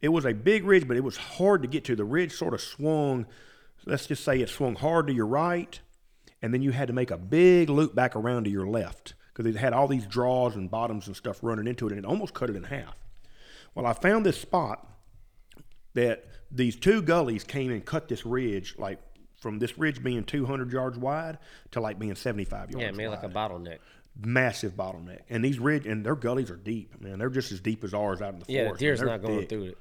it 0.00 0.10
was 0.10 0.24
a 0.24 0.34
big 0.34 0.64
ridge, 0.64 0.86
but 0.86 0.96
it 0.96 1.04
was 1.04 1.16
hard 1.16 1.62
to 1.62 1.68
get 1.68 1.84
to. 1.86 1.96
The 1.96 2.04
ridge 2.04 2.32
sort 2.32 2.54
of 2.54 2.60
swung. 2.60 3.26
Let's 3.86 4.06
just 4.06 4.24
say 4.24 4.40
it 4.40 4.48
swung 4.48 4.76
hard 4.76 5.08
to 5.08 5.12
your 5.12 5.26
right, 5.26 5.80
and 6.40 6.54
then 6.54 6.62
you 6.62 6.70
had 6.70 6.86
to 6.86 6.94
make 6.94 7.10
a 7.10 7.18
big 7.18 7.68
loop 7.68 7.94
back 7.94 8.14
around 8.14 8.44
to 8.44 8.50
your 8.50 8.68
left 8.68 9.14
because 9.34 9.52
it 9.52 9.58
had 9.58 9.72
all 9.72 9.88
these 9.88 10.06
draws 10.06 10.54
and 10.54 10.70
bottoms 10.70 11.06
and 11.08 11.16
stuff 11.16 11.40
running 11.42 11.66
into 11.66 11.86
it, 11.86 11.92
and 11.92 11.98
it 11.98 12.04
almost 12.06 12.32
cut 12.34 12.48
it 12.50 12.56
in 12.56 12.62
half. 12.64 12.96
Well, 13.74 13.84
I 13.86 13.92
found 13.92 14.24
this 14.24 14.40
spot 14.40 14.86
that 15.94 16.24
these 16.50 16.76
two 16.76 17.02
gullies 17.02 17.44
came 17.44 17.70
and 17.70 17.84
cut 17.84 18.08
this 18.08 18.24
ridge, 18.24 18.76
like 18.78 19.00
from 19.40 19.58
this 19.58 19.76
ridge 19.78 20.02
being 20.02 20.24
200 20.24 20.72
yards 20.72 20.96
wide 20.98 21.38
to 21.72 21.80
like 21.80 21.98
being 21.98 22.14
75 22.14 22.70
yards 22.70 22.76
yeah, 22.84 22.90
made 22.92 23.08
wide. 23.08 23.22
like 23.22 23.24
a 23.24 23.28
bottleneck. 23.34 23.78
Massive 24.24 24.72
bottleneck. 24.74 25.20
And 25.28 25.44
these 25.44 25.58
ridge, 25.58 25.86
and 25.86 26.06
their 26.06 26.14
gullies 26.14 26.50
are 26.50 26.56
deep, 26.56 27.00
man. 27.00 27.18
They're 27.18 27.28
just 27.30 27.50
as 27.50 27.60
deep 27.60 27.82
as 27.82 27.92
ours 27.94 28.22
out 28.22 28.34
in 28.34 28.40
the 28.40 28.46
Yeah, 28.48 28.64
forest. 28.66 28.80
deer's 28.80 29.02
not 29.02 29.22
going 29.22 29.40
thick. 29.40 29.48
through 29.48 29.64
it. 29.64 29.78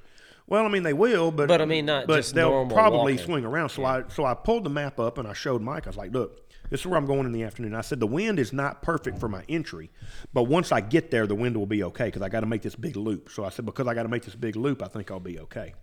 Well, 0.47 0.65
I 0.65 0.69
mean, 0.69 0.83
they 0.83 0.93
will, 0.93 1.31
but 1.31 1.47
But, 1.47 1.61
I 1.61 1.65
mean, 1.65 1.85
not 1.85 2.05
but 2.07 2.25
they'll 2.25 2.65
probably 2.67 3.13
walking. 3.13 3.17
swing 3.25 3.45
around. 3.45 3.69
So 3.69 3.85
I 3.85 4.03
so 4.09 4.25
I 4.25 4.33
pulled 4.33 4.65
the 4.65 4.69
map 4.69 4.99
up 4.99 5.17
and 5.17 5.25
I 5.27 5.33
showed 5.33 5.61
Mike. 5.61 5.85
I 5.87 5.89
was 5.89 5.95
like, 5.97 6.11
look, 6.11 6.41
this 6.69 6.81
is 6.81 6.87
where 6.87 6.97
I'm 6.97 7.05
going 7.05 7.25
in 7.25 7.31
the 7.31 7.43
afternoon. 7.43 7.75
I 7.75 7.81
said 7.81 7.99
the 7.99 8.07
wind 8.07 8.39
is 8.39 8.53
not 8.53 8.81
perfect 8.81 9.19
for 9.19 9.27
my 9.27 9.43
entry, 9.47 9.91
but 10.33 10.43
once 10.43 10.71
I 10.71 10.81
get 10.81 11.11
there, 11.11 11.27
the 11.27 11.35
wind 11.35 11.55
will 11.55 11.65
be 11.65 11.83
okay 11.83 12.05
because 12.05 12.21
I 12.21 12.29
got 12.29 12.41
to 12.41 12.45
make 12.45 12.61
this 12.61 12.75
big 12.75 12.95
loop. 12.95 13.29
So 13.29 13.45
I 13.45 13.49
said 13.49 13.65
because 13.65 13.87
I 13.87 13.93
got 13.93 14.03
to 14.03 14.09
make 14.09 14.23
this 14.23 14.35
big 14.35 14.55
loop, 14.55 14.81
I 14.81 14.87
think 14.87 15.11
I'll 15.11 15.19
be 15.19 15.39
okay. 15.39 15.73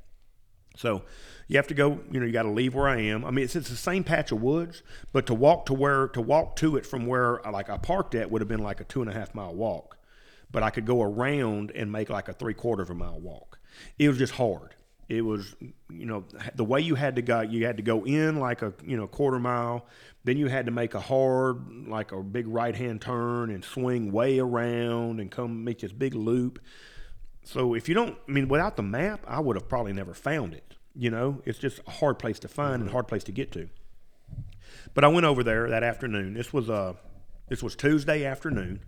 So 0.77 1.03
you 1.49 1.57
have 1.57 1.67
to 1.69 1.75
go, 1.75 2.01
you 2.11 2.21
know, 2.21 2.27
you 2.27 2.33
got 2.33 2.45
to 2.45 2.51
leave 2.51 2.75
where 2.75 2.89
I 2.89 3.01
am. 3.01 3.25
I 3.25 3.31
mean, 3.31 3.45
it's, 3.45 3.57
it's 3.57 3.69
the 3.69 3.77
same 3.77 4.05
patch 4.05 4.33
of 4.33 4.41
woods, 4.41 4.83
but 5.13 5.27
to 5.27 5.35
walk 5.35 5.67
to 5.67 5.75
where 5.75 6.09
to 6.09 6.21
walk 6.21 6.57
to 6.57 6.77
it 6.77 6.87
from 6.87 7.07
where 7.07 7.41
like 7.51 7.69
I 7.69 7.77
parked 7.77 8.15
at 8.15 8.31
would 8.31 8.41
have 8.41 8.49
been 8.49 8.63
like 8.63 8.81
a 8.81 8.85
two 8.85 9.03
and 9.03 9.11
a 9.11 9.15
half 9.15 9.35
mile 9.35 9.55
walk, 9.55 9.99
but 10.51 10.63
I 10.63 10.71
could 10.71 10.87
go 10.87 11.03
around 11.03 11.73
and 11.73 11.91
make 11.91 12.09
like 12.09 12.29
a 12.29 12.33
three 12.33 12.55
quarters 12.55 12.89
of 12.89 12.97
a 12.97 12.99
mile 12.99 13.21
walk. 13.21 13.59
It 13.99 14.09
was 14.09 14.19
just 14.19 14.35
hard. 14.35 14.75
It 15.11 15.23
was, 15.23 15.57
you 15.91 16.07
know, 16.07 16.25
the 16.55 16.63
way 16.63 16.81
you 16.81 16.95
had 16.95 17.17
to 17.17 17.23
go, 17.23 17.41
you 17.41 17.67
had 17.67 17.79
to 17.79 17.83
go 17.83 18.07
in 18.07 18.39
like 18.39 18.63
a, 18.63 18.73
you 18.87 18.97
know, 18.97 19.09
quarter 19.09 19.41
mile. 19.41 19.87
Then 20.23 20.37
you 20.37 20.47
had 20.47 20.67
to 20.67 20.73
make 20.73 20.95
a 20.95 21.01
hard, 21.01 21.89
like 21.89 22.13
a 22.13 22.23
big 22.23 22.47
right 22.47 22.77
hand 22.77 23.01
turn 23.01 23.51
and 23.51 23.65
swing 23.65 24.13
way 24.13 24.39
around 24.39 25.19
and 25.19 25.29
come 25.29 25.65
make 25.65 25.81
this 25.81 25.91
big 25.91 26.15
loop. 26.15 26.61
So 27.43 27.75
if 27.75 27.89
you 27.89 27.95
don't, 27.97 28.17
I 28.29 28.31
mean, 28.31 28.47
without 28.47 28.77
the 28.77 28.85
map, 28.85 29.25
I 29.27 29.41
would 29.41 29.57
have 29.57 29.69
probably 29.69 29.93
never 29.93 30.15
found 30.15 30.55
it. 30.55 30.77
You 30.95 31.11
know, 31.11 31.43
it's 31.45 31.59
just 31.59 31.81
a 31.89 31.91
hard 31.91 32.21
place 32.21 32.39
to 32.41 32.49
find 32.49 32.81
and 32.81 32.89
a 32.89 32.93
hard 32.93 33.09
place 33.09 33.25
to 33.25 33.33
get 33.33 33.51
to. 33.53 33.69
But 34.95 35.03
I 35.03 35.09
went 35.09 35.27
over 35.27 35.43
there 35.43 35.69
that 35.71 35.83
afternoon. 35.83 36.35
This 36.35 36.53
was 36.53 36.71
uh, 36.71 36.95
this 37.49 37.65
was 37.65 37.75
Tuesday 37.75 38.25
afternoon. 38.25 38.85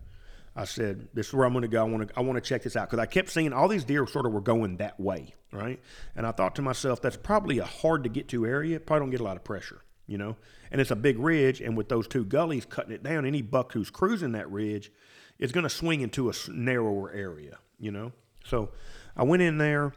I 0.54 0.64
said, 0.64 1.08
"This 1.14 1.28
is 1.28 1.34
where 1.34 1.46
I'm 1.46 1.52
going 1.52 1.62
to 1.62 1.68
go. 1.68 1.80
I 1.80 1.88
want 1.88 2.08
to 2.08 2.18
I 2.18 2.20
want 2.20 2.42
to 2.42 2.46
check 2.46 2.62
this 2.62 2.76
out 2.76 2.90
because 2.90 3.02
I 3.02 3.06
kept 3.06 3.30
seeing 3.30 3.52
all 3.52 3.68
these 3.68 3.84
deer 3.84 4.06
sort 4.06 4.26
of 4.26 4.32
were 4.32 4.40
going 4.40 4.76
that 4.78 5.00
way, 5.00 5.34
right? 5.50 5.80
And 6.14 6.26
I 6.26 6.32
thought 6.32 6.54
to 6.56 6.62
myself, 6.62 7.00
that's 7.00 7.16
probably 7.16 7.58
a 7.58 7.64
hard 7.64 8.04
to 8.04 8.10
get 8.10 8.28
to 8.28 8.46
area. 8.46 8.78
Probably 8.78 9.04
don't 9.04 9.10
get 9.10 9.20
a 9.20 9.24
lot 9.24 9.36
of 9.36 9.44
pressure, 9.44 9.82
you 10.06 10.18
know. 10.18 10.36
And 10.70 10.80
it's 10.80 10.90
a 10.90 10.96
big 10.96 11.18
ridge, 11.18 11.60
and 11.60 11.76
with 11.76 11.88
those 11.88 12.06
two 12.06 12.24
gullies 12.24 12.66
cutting 12.66 12.92
it 12.92 13.02
down, 13.02 13.24
any 13.24 13.42
buck 13.42 13.72
who's 13.72 13.90
cruising 13.90 14.32
that 14.32 14.50
ridge 14.50 14.92
is 15.38 15.52
going 15.52 15.64
to 15.64 15.70
swing 15.70 16.02
into 16.02 16.28
a 16.28 16.32
narrower 16.48 17.10
area, 17.12 17.58
you 17.78 17.90
know. 17.90 18.12
So 18.44 18.70
I 19.16 19.24
went 19.24 19.42
in 19.42 19.58
there 19.58 19.92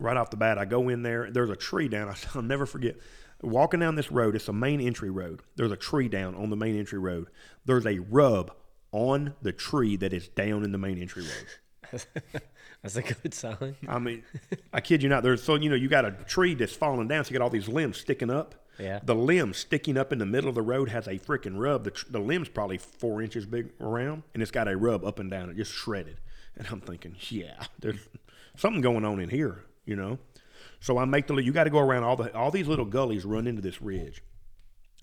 right 0.00 0.16
off 0.16 0.30
the 0.30 0.36
bat. 0.36 0.58
I 0.58 0.64
go 0.64 0.88
in 0.88 1.02
there. 1.02 1.30
There's 1.30 1.50
a 1.50 1.56
tree 1.56 1.88
down. 1.88 2.14
I'll 2.34 2.42
never 2.42 2.66
forget. 2.66 2.96
Walking 3.42 3.80
down 3.80 3.96
this 3.96 4.12
road, 4.12 4.36
it's 4.36 4.48
a 4.48 4.52
main 4.52 4.80
entry 4.80 5.10
road. 5.10 5.42
There's 5.56 5.72
a 5.72 5.76
tree 5.76 6.08
down 6.08 6.34
on 6.36 6.50
the 6.50 6.56
main 6.56 6.78
entry 6.78 6.98
road. 6.98 7.28
There's 7.64 7.86
a 7.86 7.98
rub 7.98 8.52
on 8.92 9.34
the 9.42 9.52
tree 9.52 9.96
that 9.96 10.12
is 10.12 10.28
down 10.28 10.64
in 10.64 10.72
the 10.72 10.78
main 10.78 11.00
entry 11.00 11.24
road. 11.24 12.04
That's 12.82 12.96
a 12.96 13.02
good 13.02 13.34
sign. 13.34 13.76
I 13.86 13.98
mean, 13.98 14.24
I 14.72 14.80
kid 14.80 15.02
you 15.02 15.08
not. 15.08 15.22
There's 15.22 15.42
so 15.42 15.54
you 15.54 15.70
know 15.70 15.76
you 15.76 15.88
got 15.88 16.04
a 16.04 16.12
tree 16.12 16.54
that's 16.54 16.74
falling 16.74 17.08
down, 17.08 17.24
so 17.24 17.30
you 17.30 17.38
got 17.38 17.44
all 17.44 17.50
these 17.50 17.68
limbs 17.68 17.98
sticking 17.98 18.30
up. 18.30 18.54
Yeah. 18.78 19.00
The 19.04 19.14
limb 19.14 19.52
sticking 19.54 19.96
up 19.96 20.12
in 20.12 20.18
the 20.18 20.26
middle 20.26 20.48
of 20.48 20.54
the 20.54 20.62
road 20.62 20.88
has 20.88 21.06
a 21.06 21.18
freaking 21.18 21.58
rub. 21.58 21.84
The, 21.84 21.90
tr- 21.90 22.06
the 22.10 22.18
limb's 22.18 22.48
probably 22.48 22.78
four 22.78 23.22
inches 23.22 23.46
big 23.46 23.70
around, 23.80 24.22
and 24.34 24.42
it's 24.42 24.50
got 24.50 24.66
a 24.66 24.76
rub 24.76 25.04
up 25.04 25.18
and 25.18 25.30
down. 25.30 25.50
It 25.50 25.56
just 25.56 25.72
shredded. 25.72 26.18
And 26.56 26.66
I'm 26.70 26.80
thinking, 26.80 27.16
yeah, 27.28 27.62
there's 27.78 28.00
something 28.56 28.80
going 28.80 29.04
on 29.04 29.20
in 29.20 29.28
here, 29.28 29.64
you 29.84 29.94
know. 29.94 30.18
So 30.80 30.98
I 30.98 31.04
make 31.04 31.26
the 31.28 31.34
you 31.36 31.52
got 31.52 31.64
to 31.64 31.70
go 31.70 31.78
around 31.78 32.02
all 32.02 32.16
the 32.16 32.34
all 32.34 32.50
these 32.50 32.66
little 32.66 32.84
gullies 32.84 33.24
run 33.24 33.46
into 33.46 33.62
this 33.62 33.80
ridge. 33.80 34.22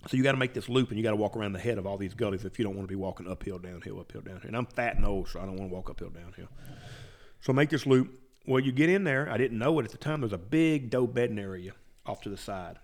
So 0.08 0.16
you 0.16 0.22
got 0.22 0.32
to 0.32 0.38
make 0.38 0.54
this 0.54 0.68
loop, 0.68 0.88
and 0.88 0.98
you 0.98 1.02
got 1.02 1.10
to 1.10 1.16
walk 1.16 1.36
around 1.36 1.52
the 1.52 1.58
head 1.58 1.76
of 1.76 1.86
all 1.86 1.98
these 1.98 2.14
gullies 2.14 2.44
if 2.44 2.58
you 2.58 2.64
don't 2.64 2.74
want 2.74 2.88
to 2.88 2.92
be 2.92 2.96
walking 2.96 3.28
uphill, 3.28 3.58
downhill, 3.58 4.00
uphill, 4.00 4.22
downhill. 4.22 4.46
And 4.46 4.56
I'm 4.56 4.66
fat 4.66 4.96
and 4.96 5.04
old, 5.04 5.28
so 5.28 5.40
I 5.40 5.44
don't 5.44 5.56
want 5.56 5.70
to 5.70 5.74
walk 5.74 5.90
uphill, 5.90 6.10
downhill. 6.10 6.48
So 7.40 7.52
make 7.52 7.68
this 7.68 7.86
loop. 7.86 8.18
Well, 8.46 8.60
you 8.60 8.72
get 8.72 8.88
in 8.88 9.04
there. 9.04 9.30
I 9.30 9.36
didn't 9.36 9.58
know 9.58 9.78
it 9.78 9.84
at 9.84 9.92
the 9.92 9.98
time. 9.98 10.20
There's 10.20 10.32
a 10.32 10.38
big 10.38 10.90
doe 10.90 11.06
bedding 11.06 11.38
area 11.38 11.72
off 12.06 12.22
to 12.22 12.30
the 12.30 12.38
side, 12.38 12.78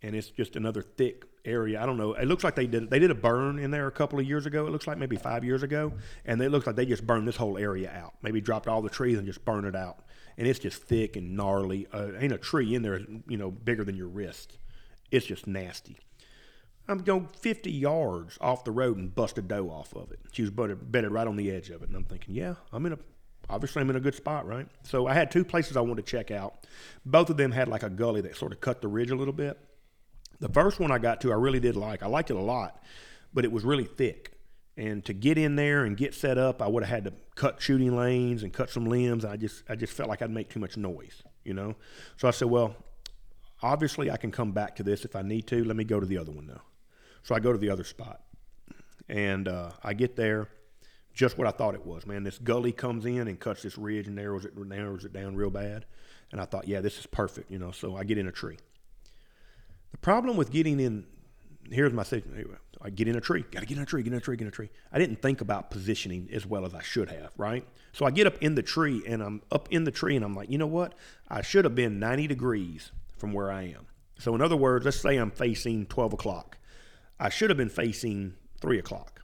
and 0.00 0.16
it's 0.16 0.30
just 0.30 0.56
another 0.56 0.80
thick 0.80 1.26
area. 1.44 1.82
I 1.82 1.86
don't 1.86 1.98
know. 1.98 2.14
It 2.14 2.26
looks 2.26 2.44
like 2.44 2.54
they 2.54 2.66
did 2.66 2.90
they 2.90 2.98
did 2.98 3.10
a 3.10 3.14
burn 3.14 3.58
in 3.58 3.70
there 3.70 3.86
a 3.86 3.92
couple 3.92 4.18
of 4.18 4.26
years 4.26 4.46
ago. 4.46 4.66
It 4.66 4.70
looks 4.70 4.86
like 4.86 4.98
maybe 4.98 5.16
five 5.16 5.44
years 5.44 5.62
ago, 5.62 5.92
and 6.24 6.40
it 6.40 6.50
looks 6.50 6.66
like 6.66 6.76
they 6.76 6.86
just 6.86 7.06
burned 7.06 7.28
this 7.28 7.36
whole 7.36 7.58
area 7.58 7.90
out. 7.90 8.14
Maybe 8.22 8.40
dropped 8.40 8.68
all 8.68 8.82
the 8.82 8.88
trees 8.88 9.18
and 9.18 9.26
just 9.26 9.44
burned 9.44 9.66
it 9.66 9.76
out. 9.76 9.98
And 10.38 10.46
it's 10.46 10.58
just 10.58 10.82
thick 10.82 11.16
and 11.16 11.36
gnarly. 11.36 11.86
Uh, 11.92 12.12
ain't 12.18 12.32
a 12.32 12.38
tree 12.38 12.74
in 12.74 12.80
there, 12.82 13.00
you 13.28 13.36
know, 13.36 13.50
bigger 13.50 13.84
than 13.84 13.96
your 13.96 14.08
wrist. 14.08 14.58
It's 15.10 15.26
just 15.26 15.46
nasty. 15.46 15.98
I'm 16.88 16.98
going 16.98 17.28
50 17.40 17.70
yards 17.70 18.38
off 18.40 18.64
the 18.64 18.72
road 18.72 18.96
and 18.96 19.14
bust 19.14 19.38
a 19.38 19.42
doe 19.42 19.68
off 19.70 19.94
of 19.94 20.10
it. 20.10 20.18
She 20.32 20.42
was 20.42 20.50
bedded, 20.50 20.90
bedded 20.90 21.12
right 21.12 21.26
on 21.26 21.36
the 21.36 21.50
edge 21.50 21.70
of 21.70 21.82
it. 21.82 21.88
And 21.88 21.96
I'm 21.96 22.04
thinking, 22.04 22.34
yeah, 22.34 22.54
I'm 22.72 22.84
in 22.86 22.94
a, 22.94 22.98
obviously 23.48 23.82
I'm 23.82 23.90
in 23.90 23.96
a 23.96 24.00
good 24.00 24.14
spot, 24.14 24.46
right? 24.46 24.66
So 24.82 25.06
I 25.06 25.14
had 25.14 25.30
two 25.30 25.44
places 25.44 25.76
I 25.76 25.80
wanted 25.80 26.04
to 26.06 26.10
check 26.10 26.30
out. 26.30 26.66
Both 27.06 27.30
of 27.30 27.36
them 27.36 27.52
had 27.52 27.68
like 27.68 27.82
a 27.82 27.90
gully 27.90 28.20
that 28.22 28.36
sort 28.36 28.52
of 28.52 28.60
cut 28.60 28.82
the 28.82 28.88
ridge 28.88 29.10
a 29.10 29.16
little 29.16 29.32
bit. 29.32 29.58
The 30.40 30.48
first 30.48 30.80
one 30.80 30.90
I 30.90 30.98
got 30.98 31.20
to, 31.20 31.32
I 31.32 31.36
really 31.36 31.60
did 31.60 31.76
like. 31.76 32.02
I 32.02 32.06
liked 32.06 32.30
it 32.30 32.36
a 32.36 32.40
lot, 32.40 32.82
but 33.32 33.44
it 33.44 33.52
was 33.52 33.64
really 33.64 33.84
thick. 33.84 34.32
And 34.76 35.04
to 35.04 35.12
get 35.12 35.38
in 35.38 35.54
there 35.54 35.84
and 35.84 35.96
get 35.96 36.14
set 36.14 36.36
up, 36.36 36.60
I 36.60 36.66
would 36.66 36.82
have 36.82 36.90
had 36.90 37.04
to 37.04 37.12
cut 37.36 37.60
shooting 37.60 37.96
lanes 37.96 38.42
and 38.42 38.52
cut 38.52 38.70
some 38.70 38.86
limbs. 38.86 39.24
I 39.24 39.36
just, 39.36 39.62
I 39.68 39.76
just 39.76 39.92
felt 39.92 40.08
like 40.08 40.22
I'd 40.22 40.30
make 40.30 40.48
too 40.48 40.60
much 40.60 40.76
noise, 40.76 41.22
you 41.44 41.54
know. 41.54 41.76
So 42.16 42.26
I 42.26 42.32
said, 42.32 42.48
well, 42.48 42.74
obviously 43.62 44.10
I 44.10 44.16
can 44.16 44.32
come 44.32 44.52
back 44.52 44.74
to 44.76 44.82
this 44.82 45.04
if 45.04 45.14
I 45.14 45.22
need 45.22 45.46
to. 45.48 45.62
Let 45.62 45.76
me 45.76 45.84
go 45.84 46.00
to 46.00 46.06
the 46.06 46.18
other 46.18 46.32
one 46.32 46.46
now. 46.46 46.62
So 47.22 47.34
I 47.34 47.40
go 47.40 47.52
to 47.52 47.58
the 47.58 47.70
other 47.70 47.84
spot, 47.84 48.20
and 49.08 49.48
uh, 49.48 49.70
I 49.82 49.94
get 49.94 50.16
there, 50.16 50.48
just 51.14 51.38
what 51.38 51.46
I 51.46 51.50
thought 51.50 51.74
it 51.74 51.84
was. 51.84 52.06
Man, 52.06 52.24
this 52.24 52.38
gully 52.38 52.72
comes 52.72 53.04
in 53.04 53.28
and 53.28 53.38
cuts 53.38 53.62
this 53.62 53.76
ridge 53.76 54.06
and 54.06 54.16
narrows 54.16 54.44
it 54.44 54.56
narrows 54.56 55.04
it 55.04 55.12
down 55.12 55.36
real 55.36 55.50
bad. 55.50 55.84
And 56.30 56.40
I 56.40 56.46
thought, 56.46 56.66
yeah, 56.66 56.80
this 56.80 56.98
is 56.98 57.06
perfect, 57.06 57.50
you 57.50 57.58
know. 57.58 57.70
So 57.70 57.96
I 57.96 58.04
get 58.04 58.18
in 58.18 58.26
a 58.26 58.32
tree. 58.32 58.56
The 59.90 59.98
problem 59.98 60.36
with 60.36 60.50
getting 60.50 60.80
in, 60.80 61.04
here's 61.70 61.92
my 61.92 62.02
situation. 62.02 62.56
I 62.80 62.90
get 62.90 63.06
in 63.06 63.16
a 63.16 63.20
tree. 63.20 63.44
Got 63.50 63.60
to 63.60 63.66
get 63.66 63.76
in 63.76 63.82
a 63.82 63.86
tree. 63.86 64.02
Get 64.02 64.12
in 64.12 64.18
a 64.18 64.20
tree. 64.20 64.36
Get 64.36 64.42
in 64.44 64.48
a 64.48 64.52
tree. 64.52 64.70
I 64.90 64.98
didn't 64.98 65.22
think 65.22 65.40
about 65.40 65.70
positioning 65.70 66.28
as 66.32 66.46
well 66.46 66.64
as 66.64 66.74
I 66.74 66.82
should 66.82 67.10
have. 67.10 67.30
Right. 67.36 67.64
So 67.92 68.06
I 68.06 68.10
get 68.10 68.26
up 68.26 68.38
in 68.42 68.54
the 68.54 68.62
tree, 68.62 69.02
and 69.06 69.22
I'm 69.22 69.42
up 69.52 69.68
in 69.70 69.84
the 69.84 69.90
tree, 69.90 70.16
and 70.16 70.24
I'm 70.24 70.34
like, 70.34 70.50
you 70.50 70.58
know 70.58 70.66
what? 70.66 70.94
I 71.28 71.42
should 71.42 71.64
have 71.64 71.74
been 71.74 72.00
90 72.00 72.26
degrees 72.26 72.90
from 73.18 73.32
where 73.32 73.52
I 73.52 73.64
am. 73.64 73.86
So 74.18 74.34
in 74.34 74.40
other 74.40 74.56
words, 74.56 74.84
let's 74.84 75.00
say 75.00 75.16
I'm 75.16 75.30
facing 75.30 75.86
12 75.86 76.14
o'clock. 76.14 76.56
I 77.22 77.28
should 77.28 77.48
have 77.50 77.56
been 77.56 77.68
facing 77.70 78.34
three 78.60 78.78
o'clock. 78.78 79.22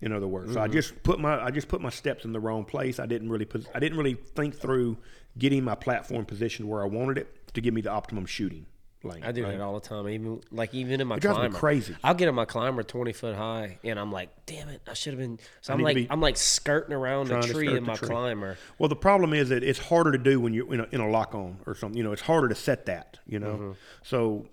In 0.00 0.12
other 0.12 0.26
words, 0.26 0.54
so 0.54 0.60
I 0.60 0.66
just 0.66 1.00
put 1.04 1.20
my 1.20 1.40
I 1.40 1.50
just 1.50 1.68
put 1.68 1.80
my 1.80 1.90
steps 1.90 2.24
in 2.24 2.32
the 2.32 2.40
wrong 2.40 2.64
place. 2.64 2.98
I 2.98 3.06
didn't 3.06 3.30
really 3.30 3.44
pos- 3.44 3.68
I 3.74 3.78
didn't 3.78 3.98
really 3.98 4.14
think 4.14 4.54
through 4.56 4.96
getting 5.38 5.62
my 5.62 5.74
platform 5.76 6.24
positioned 6.24 6.68
where 6.68 6.82
I 6.82 6.86
wanted 6.86 7.18
it 7.18 7.54
to 7.54 7.60
give 7.60 7.72
me 7.72 7.82
the 7.82 7.90
optimum 7.90 8.26
shooting 8.26 8.66
lane. 9.04 9.22
I 9.22 9.30
do 9.30 9.44
right? 9.44 9.52
that 9.52 9.60
all 9.60 9.74
the 9.74 9.88
time. 9.88 10.08
Even 10.08 10.40
like 10.50 10.74
even 10.74 11.00
in 11.00 11.06
my 11.06 11.16
It 11.16 11.20
drives 11.20 11.38
me 11.38 11.42
climber, 11.42 11.58
crazy. 11.58 11.96
I'll 12.02 12.14
get 12.14 12.26
in 12.28 12.34
my 12.34 12.44
climber 12.46 12.82
twenty 12.82 13.12
foot 13.12 13.36
high, 13.36 13.78
and 13.84 13.96
I'm 13.96 14.10
like, 14.10 14.30
damn 14.46 14.68
it, 14.70 14.82
I 14.88 14.94
should 14.94 15.12
have 15.12 15.20
been. 15.20 15.38
So 15.60 15.72
I'm 15.72 15.80
like, 15.80 16.08
I'm 16.10 16.20
like 16.20 16.36
skirting 16.36 16.94
around 16.94 17.28
the 17.28 17.40
tree 17.42 17.76
in 17.76 17.84
my 17.84 17.94
tree. 17.94 18.08
climber. 18.08 18.58
Well, 18.78 18.88
the 18.88 18.96
problem 18.96 19.32
is 19.32 19.50
that 19.50 19.62
it's 19.62 19.78
harder 19.78 20.10
to 20.10 20.18
do 20.18 20.40
when 20.40 20.52
you're 20.52 20.72
in 20.74 20.80
a, 20.80 20.88
in 20.90 21.00
a 21.00 21.08
lock 21.08 21.32
on 21.36 21.58
or 21.64 21.76
something. 21.76 21.96
You 21.96 22.02
know, 22.02 22.12
it's 22.12 22.22
harder 22.22 22.48
to 22.48 22.56
set 22.56 22.86
that. 22.86 23.18
You 23.24 23.38
know, 23.38 23.52
Mm-hmm. 23.52 23.72
so 24.02 24.46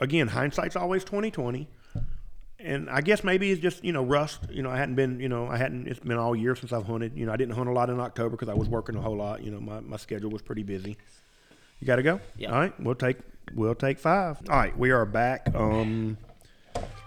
again, 0.00 0.28
hindsight's 0.28 0.76
always 0.76 1.04
twenty 1.04 1.30
twenty. 1.30 1.68
And 2.58 2.88
I 2.88 3.00
guess 3.00 3.22
maybe 3.22 3.50
it's 3.50 3.60
just 3.60 3.84
you 3.84 3.92
know 3.92 4.02
rust. 4.02 4.40
You 4.50 4.62
know, 4.62 4.70
I 4.70 4.76
hadn't 4.76 4.94
been 4.94 5.20
you 5.20 5.28
know 5.28 5.46
I 5.46 5.56
hadn't. 5.56 5.86
It's 5.86 6.00
been 6.00 6.16
all 6.16 6.34
year 6.34 6.56
since 6.56 6.72
I've 6.72 6.86
hunted. 6.86 7.16
You 7.16 7.26
know, 7.26 7.32
I 7.32 7.36
didn't 7.36 7.54
hunt 7.54 7.68
a 7.68 7.72
lot 7.72 7.90
in 7.90 8.00
October 8.00 8.30
because 8.30 8.48
I 8.48 8.54
was 8.54 8.68
working 8.68 8.96
a 8.96 9.00
whole 9.00 9.16
lot. 9.16 9.42
You 9.42 9.50
know, 9.50 9.60
my, 9.60 9.80
my 9.80 9.96
schedule 9.96 10.30
was 10.30 10.42
pretty 10.42 10.62
busy. 10.62 10.96
You 11.80 11.86
got 11.86 11.96
to 11.96 12.02
go. 12.02 12.20
Yeah. 12.36 12.52
All 12.52 12.60
right, 12.60 12.80
we'll 12.80 12.94
take 12.94 13.18
we'll 13.54 13.74
take 13.74 13.98
five. 13.98 14.38
All 14.48 14.56
right, 14.56 14.76
we 14.76 14.90
are 14.90 15.04
back. 15.04 15.54
Um, 15.54 16.16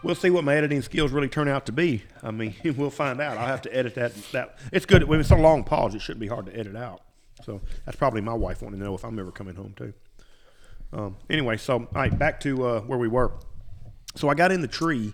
we'll 0.03 0.15
see 0.15 0.29
what 0.29 0.43
my 0.43 0.55
editing 0.55 0.81
skills 0.81 1.11
really 1.11 1.29
turn 1.29 1.47
out 1.47 1.65
to 1.65 1.71
be. 1.71 2.03
I 2.23 2.31
mean, 2.31 2.55
we'll 2.77 2.89
find 2.89 3.19
out. 3.19 3.37
I'll 3.37 3.47
have 3.47 3.63
to 3.63 3.75
edit 3.75 3.95
that. 3.95 4.13
That 4.31 4.57
it's 4.71 4.85
good 4.85 5.03
when 5.03 5.19
it's 5.19 5.31
a 5.31 5.35
long 5.35 5.63
pause. 5.63 5.95
It 5.95 6.01
shouldn't 6.01 6.21
be 6.21 6.27
hard 6.27 6.45
to 6.45 6.55
edit 6.55 6.75
out. 6.75 7.01
So 7.43 7.61
that's 7.85 7.97
probably 7.97 8.21
my 8.21 8.33
wife 8.33 8.61
wanting 8.61 8.79
to 8.79 8.85
know 8.85 8.95
if 8.95 9.03
I'm 9.03 9.17
ever 9.17 9.31
coming 9.31 9.55
home 9.55 9.73
too. 9.75 9.93
Um, 10.91 11.17
anyway, 11.29 11.57
so 11.57 11.75
all 11.75 11.87
right, 11.93 12.17
back 12.17 12.39
to 12.41 12.65
uh, 12.65 12.81
where 12.81 12.97
we 12.99 13.07
were. 13.07 13.31
So 14.15 14.29
I 14.29 14.33
got 14.33 14.51
in 14.51 14.61
the 14.61 14.67
tree. 14.67 15.13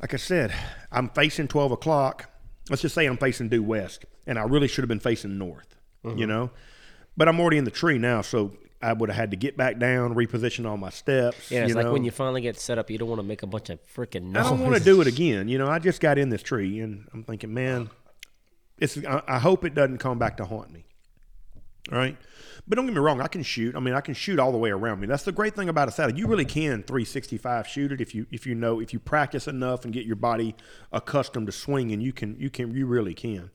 Like 0.00 0.14
I 0.14 0.16
said, 0.16 0.52
I'm 0.90 1.10
facing 1.10 1.48
12 1.48 1.72
o'clock. 1.72 2.30
Let's 2.70 2.80
just 2.82 2.94
say 2.94 3.04
I'm 3.04 3.18
facing 3.18 3.48
due 3.48 3.62
west, 3.62 4.06
and 4.26 4.38
I 4.38 4.42
really 4.44 4.68
should 4.68 4.82
have 4.82 4.88
been 4.88 5.00
facing 5.00 5.36
north. 5.38 5.76
You 6.16 6.26
know, 6.26 6.50
but 7.14 7.28
I'm 7.28 7.38
already 7.38 7.58
in 7.58 7.64
the 7.64 7.70
tree 7.70 7.98
now, 7.98 8.22
so 8.22 8.52
I 8.82 8.94
would 8.94 9.10
have 9.10 9.16
had 9.16 9.30
to 9.32 9.36
get 9.36 9.56
back 9.56 9.78
down, 9.78 10.14
reposition 10.14 10.66
all 10.66 10.78
my 10.78 10.88
steps. 10.88 11.50
Yeah, 11.50 11.60
it's 11.60 11.70
you 11.70 11.74
like 11.74 11.86
know. 11.86 11.92
when 11.92 12.04
you 12.04 12.10
finally 12.10 12.40
get 12.40 12.58
set 12.58 12.78
up, 12.78 12.90
you 12.90 12.96
don't 12.96 13.08
want 13.08 13.18
to 13.20 13.26
make 13.26 13.42
a 13.42 13.46
bunch 13.46 13.68
of 13.68 13.78
freaking 13.94 14.30
noise. 14.30 14.46
I 14.46 14.48
don't 14.48 14.60
want 14.60 14.76
to 14.76 14.82
do 14.82 15.02
it 15.02 15.06
again. 15.06 15.48
You 15.48 15.58
know, 15.58 15.66
I 15.66 15.78
just 15.78 16.00
got 16.00 16.16
in 16.16 16.30
this 16.30 16.42
tree, 16.42 16.80
and 16.80 17.06
I'm 17.12 17.22
thinking, 17.22 17.52
man, 17.52 17.90
it's. 18.78 18.96
I, 19.04 19.22
I 19.28 19.38
hope 19.38 19.66
it 19.66 19.74
doesn't 19.74 19.98
come 19.98 20.18
back 20.18 20.38
to 20.38 20.46
haunt 20.46 20.72
me. 20.72 20.86
All 21.92 21.98
right, 21.98 22.16
but 22.70 22.76
don't 22.76 22.86
get 22.86 22.94
me 22.94 23.00
wrong. 23.00 23.20
I 23.20 23.26
can 23.26 23.42
shoot. 23.42 23.74
I 23.74 23.80
mean, 23.80 23.94
I 23.94 24.00
can 24.00 24.14
shoot 24.14 24.38
all 24.38 24.52
the 24.52 24.58
way 24.58 24.70
around 24.70 25.00
me. 25.00 25.08
That's 25.08 25.24
the 25.24 25.32
great 25.32 25.56
thing 25.56 25.68
about 25.68 25.88
a 25.88 25.90
saddle. 25.90 26.16
You 26.16 26.28
really 26.28 26.44
can 26.44 26.84
365 26.84 27.66
shoot 27.66 27.90
it 27.90 28.00
if 28.00 28.14
you 28.14 28.26
if 28.30 28.46
you 28.46 28.54
know 28.54 28.80
if 28.80 28.92
you 28.92 29.00
practice 29.00 29.48
enough 29.48 29.84
and 29.84 29.92
get 29.92 30.06
your 30.06 30.14
body 30.14 30.54
accustomed 30.92 31.46
to 31.46 31.52
swinging. 31.52 32.00
You 32.00 32.12
can 32.12 32.38
you 32.38 32.48
can 32.48 32.72
you 32.72 32.86
really 32.86 33.12
can. 33.12 33.50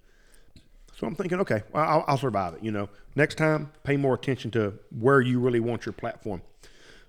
So 0.97 1.07
I'm 1.07 1.15
thinking, 1.15 1.39
okay, 1.39 1.63
I'll, 1.73 2.03
I'll 2.07 2.17
survive 2.17 2.55
it. 2.55 2.63
You 2.63 2.71
know, 2.71 2.89
next 3.15 3.35
time, 3.35 3.71
pay 3.83 3.95
more 3.95 4.13
attention 4.13 4.51
to 4.51 4.73
where 4.91 5.21
you 5.21 5.39
really 5.39 5.61
want 5.61 5.85
your 5.85 5.93
platform. 5.93 6.41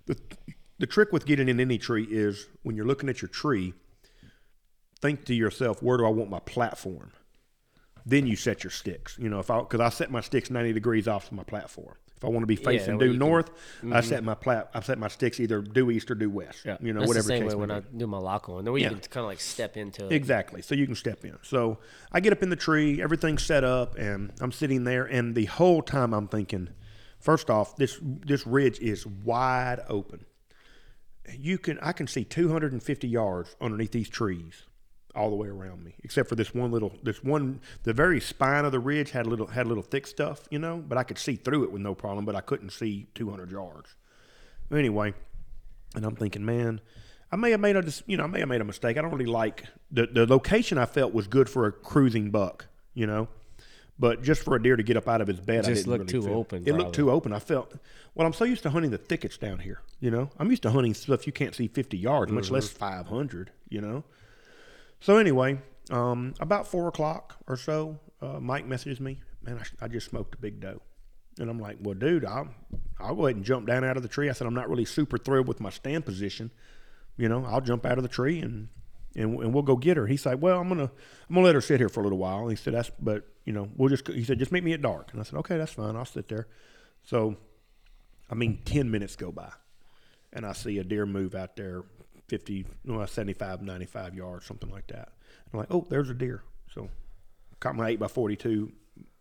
The 0.07 0.17
the 0.79 0.87
trick 0.87 1.13
with 1.13 1.27
getting 1.27 1.49
in 1.49 1.59
any 1.59 1.77
tree 1.77 2.07
is 2.09 2.47
when 2.63 2.77
you're 2.77 2.87
looking 2.87 3.09
at 3.09 3.21
your 3.21 3.31
tree, 3.31 3.75
think 5.01 5.25
to 5.25 5.35
yourself, 5.35 5.83
where 5.83 5.97
do 5.97 6.07
I 6.07 6.11
want 6.11 6.31
my 6.31 6.39
platform? 6.39 7.11
Then 8.09 8.27
you 8.27 8.37
set 8.37 8.63
your 8.63 8.71
sticks. 8.71 9.19
You 9.19 9.29
know, 9.29 9.41
if 9.41 9.51
I 9.51 9.59
because 9.59 9.81
I 9.81 9.89
set 9.89 10.11
my 10.11 10.21
sticks 10.21 10.49
90 10.49 10.73
degrees 10.73 11.09
off 11.09 11.27
of 11.27 11.33
my 11.33 11.43
platform. 11.43 11.97
If 12.17 12.25
I 12.25 12.29
want 12.29 12.45
to 12.45 12.47
be 12.47 12.57
facing 12.57 12.95
way 12.95 13.01
due 13.01 13.13
you 13.13 13.19
can- 13.19 13.19
north, 13.19 13.51
I 13.83 13.85
mm-hmm. 13.85 14.01
set 14.01 14.25
my 14.25 14.35
plat 14.35 14.71
I 14.73 14.81
set 14.81 14.99
my 14.99 15.09
sticks 15.09 15.39
either 15.39 15.61
due 15.61 15.91
east 15.91 16.11
or 16.11 16.15
due 16.15 16.31
west. 16.31 16.65
Yeah, 16.65 16.79
You 16.81 16.95
know, 16.95 17.01
That's 17.01 17.09
whatever 17.09 17.25
the 17.25 17.29
same 17.29 17.47
way 17.47 17.55
when 17.55 17.71
I 17.71 17.81
do 17.81 18.07
my 18.07 18.17
lock 18.17 18.49
on. 18.49 18.65
Then 18.65 18.73
we 18.73 18.83
Yeah. 18.83 18.89
can 18.91 19.01
kind 19.01 19.25
of 19.25 19.27
like 19.27 19.41
step 19.41 19.77
into 19.77 20.07
it. 20.07 20.13
Exactly. 20.13 20.63
So 20.63 20.75
you 20.75 20.87
can 20.87 20.95
step 20.95 21.25
in. 21.27 21.37
So 21.43 21.79
I 22.13 22.21
get 22.21 22.33
up 22.33 22.43
in 22.43 22.49
the 22.49 22.57
tree, 22.57 23.03
everything's 23.03 23.43
set 23.45 23.65
up, 23.65 23.97
and 23.99 24.33
I'm 24.41 24.53
sitting 24.53 24.85
there, 24.85 25.05
and 25.05 25.35
the 25.35 25.45
whole 25.45 25.83
time 25.83 26.15
I'm 26.15 26.27
thinking, 26.29 26.71
first 27.19 27.51
off, 27.51 27.77
this 27.77 27.99
this 28.03 28.47
ridge 28.47 28.79
is 28.81 29.07
wide 29.07 29.81
open. 29.89 30.25
You 31.37 31.59
can 31.59 31.79
I 31.81 31.93
can 31.93 32.07
see 32.07 32.25
250 32.25 33.09
yards 33.09 33.57
underneath 33.61 33.93
these 33.93 34.09
trees, 34.09 34.63
all 35.17 35.31
the 35.31 35.37
way 35.37 35.49
around 35.49 35.83
me, 35.83 35.95
except 36.05 36.29
for 36.29 36.35
this 36.35 36.55
one 36.55 36.71
little 36.71 36.93
this 37.03 37.23
one 37.25 37.61
the 37.85 37.93
very 37.93 38.21
spine 38.21 38.65
of 38.65 38.73
the 38.73 38.79
ridge 38.79 39.11
had 39.11 39.27
a 39.27 39.29
little 39.29 39.47
had 39.47 39.67
a 39.67 39.69
little 39.69 39.83
thick 39.83 40.07
stuff, 40.07 40.47
you 40.51 40.59
know, 40.59 40.77
but 40.87 40.99
I 40.99 41.03
could 41.03 41.19
see 41.19 41.37
through 41.37 41.65
it 41.65 41.73
with 41.73 41.83
no 41.83 41.95
problem, 41.95 42.25
but 42.25 42.35
I 42.37 42.41
couldn't 42.43 42.71
see 42.71 43.07
200 43.15 43.51
yards. 43.51 43.95
Anyway, 44.73 45.15
and 45.95 46.05
I'm 46.05 46.17
thinking, 46.17 46.45
man, 46.45 46.81
I 47.33 47.37
may 47.37 47.51
have 47.53 47.61
made 47.61 47.77
a, 47.77 47.85
you 48.07 48.17
know, 48.17 48.25
I 48.25 48.27
may 48.27 48.41
have 48.41 48.49
made 48.49 48.61
a 48.61 48.65
mistake. 48.65 48.97
I 48.99 49.03
don't 49.03 49.11
really 49.13 49.25
like 49.31 49.65
the 49.91 50.07
the 50.07 50.27
location. 50.27 50.79
I 50.79 50.87
felt 50.87 51.13
was 51.15 51.27
good 51.27 51.49
for 51.49 51.67
a 51.67 51.73
cruising 51.73 52.31
buck, 52.31 52.67
you 52.95 53.07
know, 53.07 53.29
but 53.99 54.23
just 54.23 54.43
for 54.43 54.57
a 54.57 54.63
deer 54.63 54.77
to 54.77 54.83
get 54.83 54.97
up 54.97 55.09
out 55.09 55.21
of 55.21 55.29
his 55.29 55.41
bed, 55.41 55.65
I 55.65 55.69
Just 55.69 55.87
looked 55.87 56.11
really 56.11 56.13
too 56.13 56.23
feel- 56.23 56.35
open, 56.39 56.65
It 56.67 56.75
looked 56.75 56.95
too 56.95 57.11
open. 57.11 57.33
I 57.33 57.39
felt 57.39 57.73
well. 58.15 58.27
I'm 58.27 58.33
so 58.33 58.45
used 58.45 58.63
to 58.65 58.71
hunting 58.71 58.91
the 58.91 58.99
thickets 58.99 59.39
down 59.39 59.61
here, 59.61 59.81
you 60.01 60.11
know. 60.11 60.31
I'm 60.39 60.51
used 60.51 60.63
to 60.65 60.71
hunting 60.71 60.95
stuff 60.95 61.27
you 61.27 61.33
can't 61.33 61.55
see 61.55 61.69
50 61.69 61.97
yards, 61.97 62.31
much 62.33 62.51
less 62.51 62.69
Mm-hmm. 62.69 62.79
500, 62.79 63.51
you 63.69 63.81
know. 63.81 64.05
So 65.01 65.19
anyway, 65.19 65.59
Um, 65.91 66.35
about 66.41 66.67
four 66.67 66.89
o'clock 66.89 67.37
or 67.47 67.57
so, 67.57 68.01
uh, 68.21 68.41
Mike 68.41 68.67
messages 68.67 68.99
me, 68.99 69.21
man, 69.43 69.61
I, 69.81 69.85
I 69.85 69.89
just 69.89 70.11
smoked 70.11 70.35
a 70.35 70.39
big 70.39 70.59
doe. 70.61 70.83
And 71.39 71.49
I'm 71.49 71.61
like, 71.61 71.77
well, 71.81 71.95
dude, 71.95 72.25
I'll, 72.25 72.49
I'll 72.99 73.15
go 73.15 73.27
ahead 73.27 73.37
and 73.37 73.45
jump 73.45 73.67
down 73.69 73.85
out 73.85 73.97
of 73.97 74.03
the 74.03 74.09
tree. 74.09 74.29
I 74.29 74.33
said, 74.33 74.47
I'm 74.49 74.55
not 74.55 74.69
really 74.69 74.85
super 74.85 75.17
thrilled 75.19 75.47
with 75.47 75.61
my 75.61 75.71
stand 75.71 76.05
position. 76.05 76.51
You 77.17 77.29
know, 77.29 77.45
I'll 77.45 77.61
jump 77.61 77.87
out 77.87 77.99
of 77.99 78.03
the 78.03 78.09
tree 78.09 78.41
and, 78.41 78.69
and, 79.15 79.39
and 79.39 79.55
we'll 79.55 79.63
go 79.63 79.77
get 79.77 79.97
her. 79.97 80.07
He 80.07 80.17
said, 80.17 80.41
well, 80.41 80.59
I'm 80.59 80.69
going 80.69 80.81
to, 80.81 80.93
I'm 81.29 81.35
going 81.35 81.43
to 81.43 81.47
let 81.47 81.55
her 81.55 81.61
sit 81.61 81.79
here 81.79 81.89
for 81.89 82.01
a 82.01 82.03
little 82.03 82.19
while. 82.19 82.41
And 82.41 82.51
he 82.51 82.57
said, 82.57 82.75
that's, 82.75 82.91
but 82.99 83.29
you 83.45 83.53
know, 83.53 83.69
we'll 83.77 83.91
just, 83.91 84.09
he 84.09 84.25
said, 84.25 84.39
just 84.39 84.51
meet 84.51 84.65
me 84.65 84.73
at 84.73 84.83
dark. 84.83 85.13
And 85.13 85.21
I 85.21 85.25
said, 85.25 85.39
okay, 85.41 85.57
that's 85.57 85.73
fine. 85.73 85.95
I'll 85.95 86.05
sit 86.05 86.29
there. 86.29 86.49
So, 87.05 87.37
I 88.29 88.35
mean, 88.35 88.63
10 88.65 88.91
minutes 88.91 89.15
go 89.15 89.31
by 89.31 89.53
and 90.33 90.45
I 90.45 90.53
see 90.53 90.79
a 90.79 90.85
deer 90.85 91.07
move 91.07 91.35
out 91.35 91.55
there 91.55 91.85
50, 92.29 92.67
no, 92.85 93.05
75, 93.05 93.63
95 93.63 94.15
yards, 94.15 94.47
something 94.47 94.71
like 94.71 94.87
that. 94.89 95.11
I'm 95.53 95.59
like, 95.61 95.69
oh, 95.71 95.87
there's 95.89 96.11
a 96.11 96.15
deer. 96.15 96.43
So 96.73 96.89
caught 97.61 97.77
my 97.77 97.91
8 97.91 98.01
by 98.01 98.09
42 98.09 98.73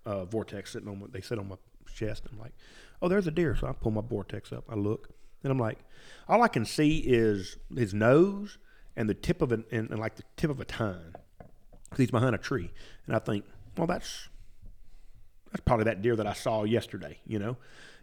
uh, 0.05 0.25
vortex 0.25 0.71
sitting 0.71 0.89
on, 0.89 0.99
my, 0.99 1.07
they 1.11 1.21
sit 1.21 1.39
on 1.39 1.49
my 1.49 1.55
chest. 1.93 2.23
I'm 2.31 2.39
like, 2.39 2.53
oh, 3.01 3.07
there's 3.07 3.27
a 3.27 3.31
deer. 3.31 3.55
So 3.55 3.67
I 3.67 3.73
pull 3.73 3.91
my 3.91 4.01
vortex 4.01 4.51
up. 4.51 4.65
I 4.69 4.75
look, 4.75 5.09
and 5.43 5.51
I'm 5.51 5.59
like, 5.59 5.79
all 6.27 6.41
I 6.41 6.47
can 6.47 6.65
see 6.65 6.97
is 6.97 7.57
his 7.75 7.93
nose 7.93 8.57
and 8.95 9.09
the 9.09 9.13
tip 9.13 9.41
of 9.41 9.51
an, 9.51 9.65
and, 9.71 9.89
and 9.89 9.99
like 9.99 10.15
the 10.15 10.23
tip 10.37 10.49
of 10.49 10.59
a 10.59 10.65
tine. 10.65 11.13
Because 11.83 11.97
he's 11.97 12.11
behind 12.11 12.33
a 12.33 12.39
tree. 12.39 12.71
And 13.05 13.15
I 13.15 13.19
think, 13.19 13.45
well, 13.77 13.87
that's, 13.87 14.29
that's 15.51 15.61
probably 15.63 15.85
that 15.85 16.01
deer 16.01 16.15
that 16.15 16.27
I 16.27 16.33
saw 16.33 16.63
yesterday, 16.63 17.19
you 17.25 17.37
know? 17.37 17.57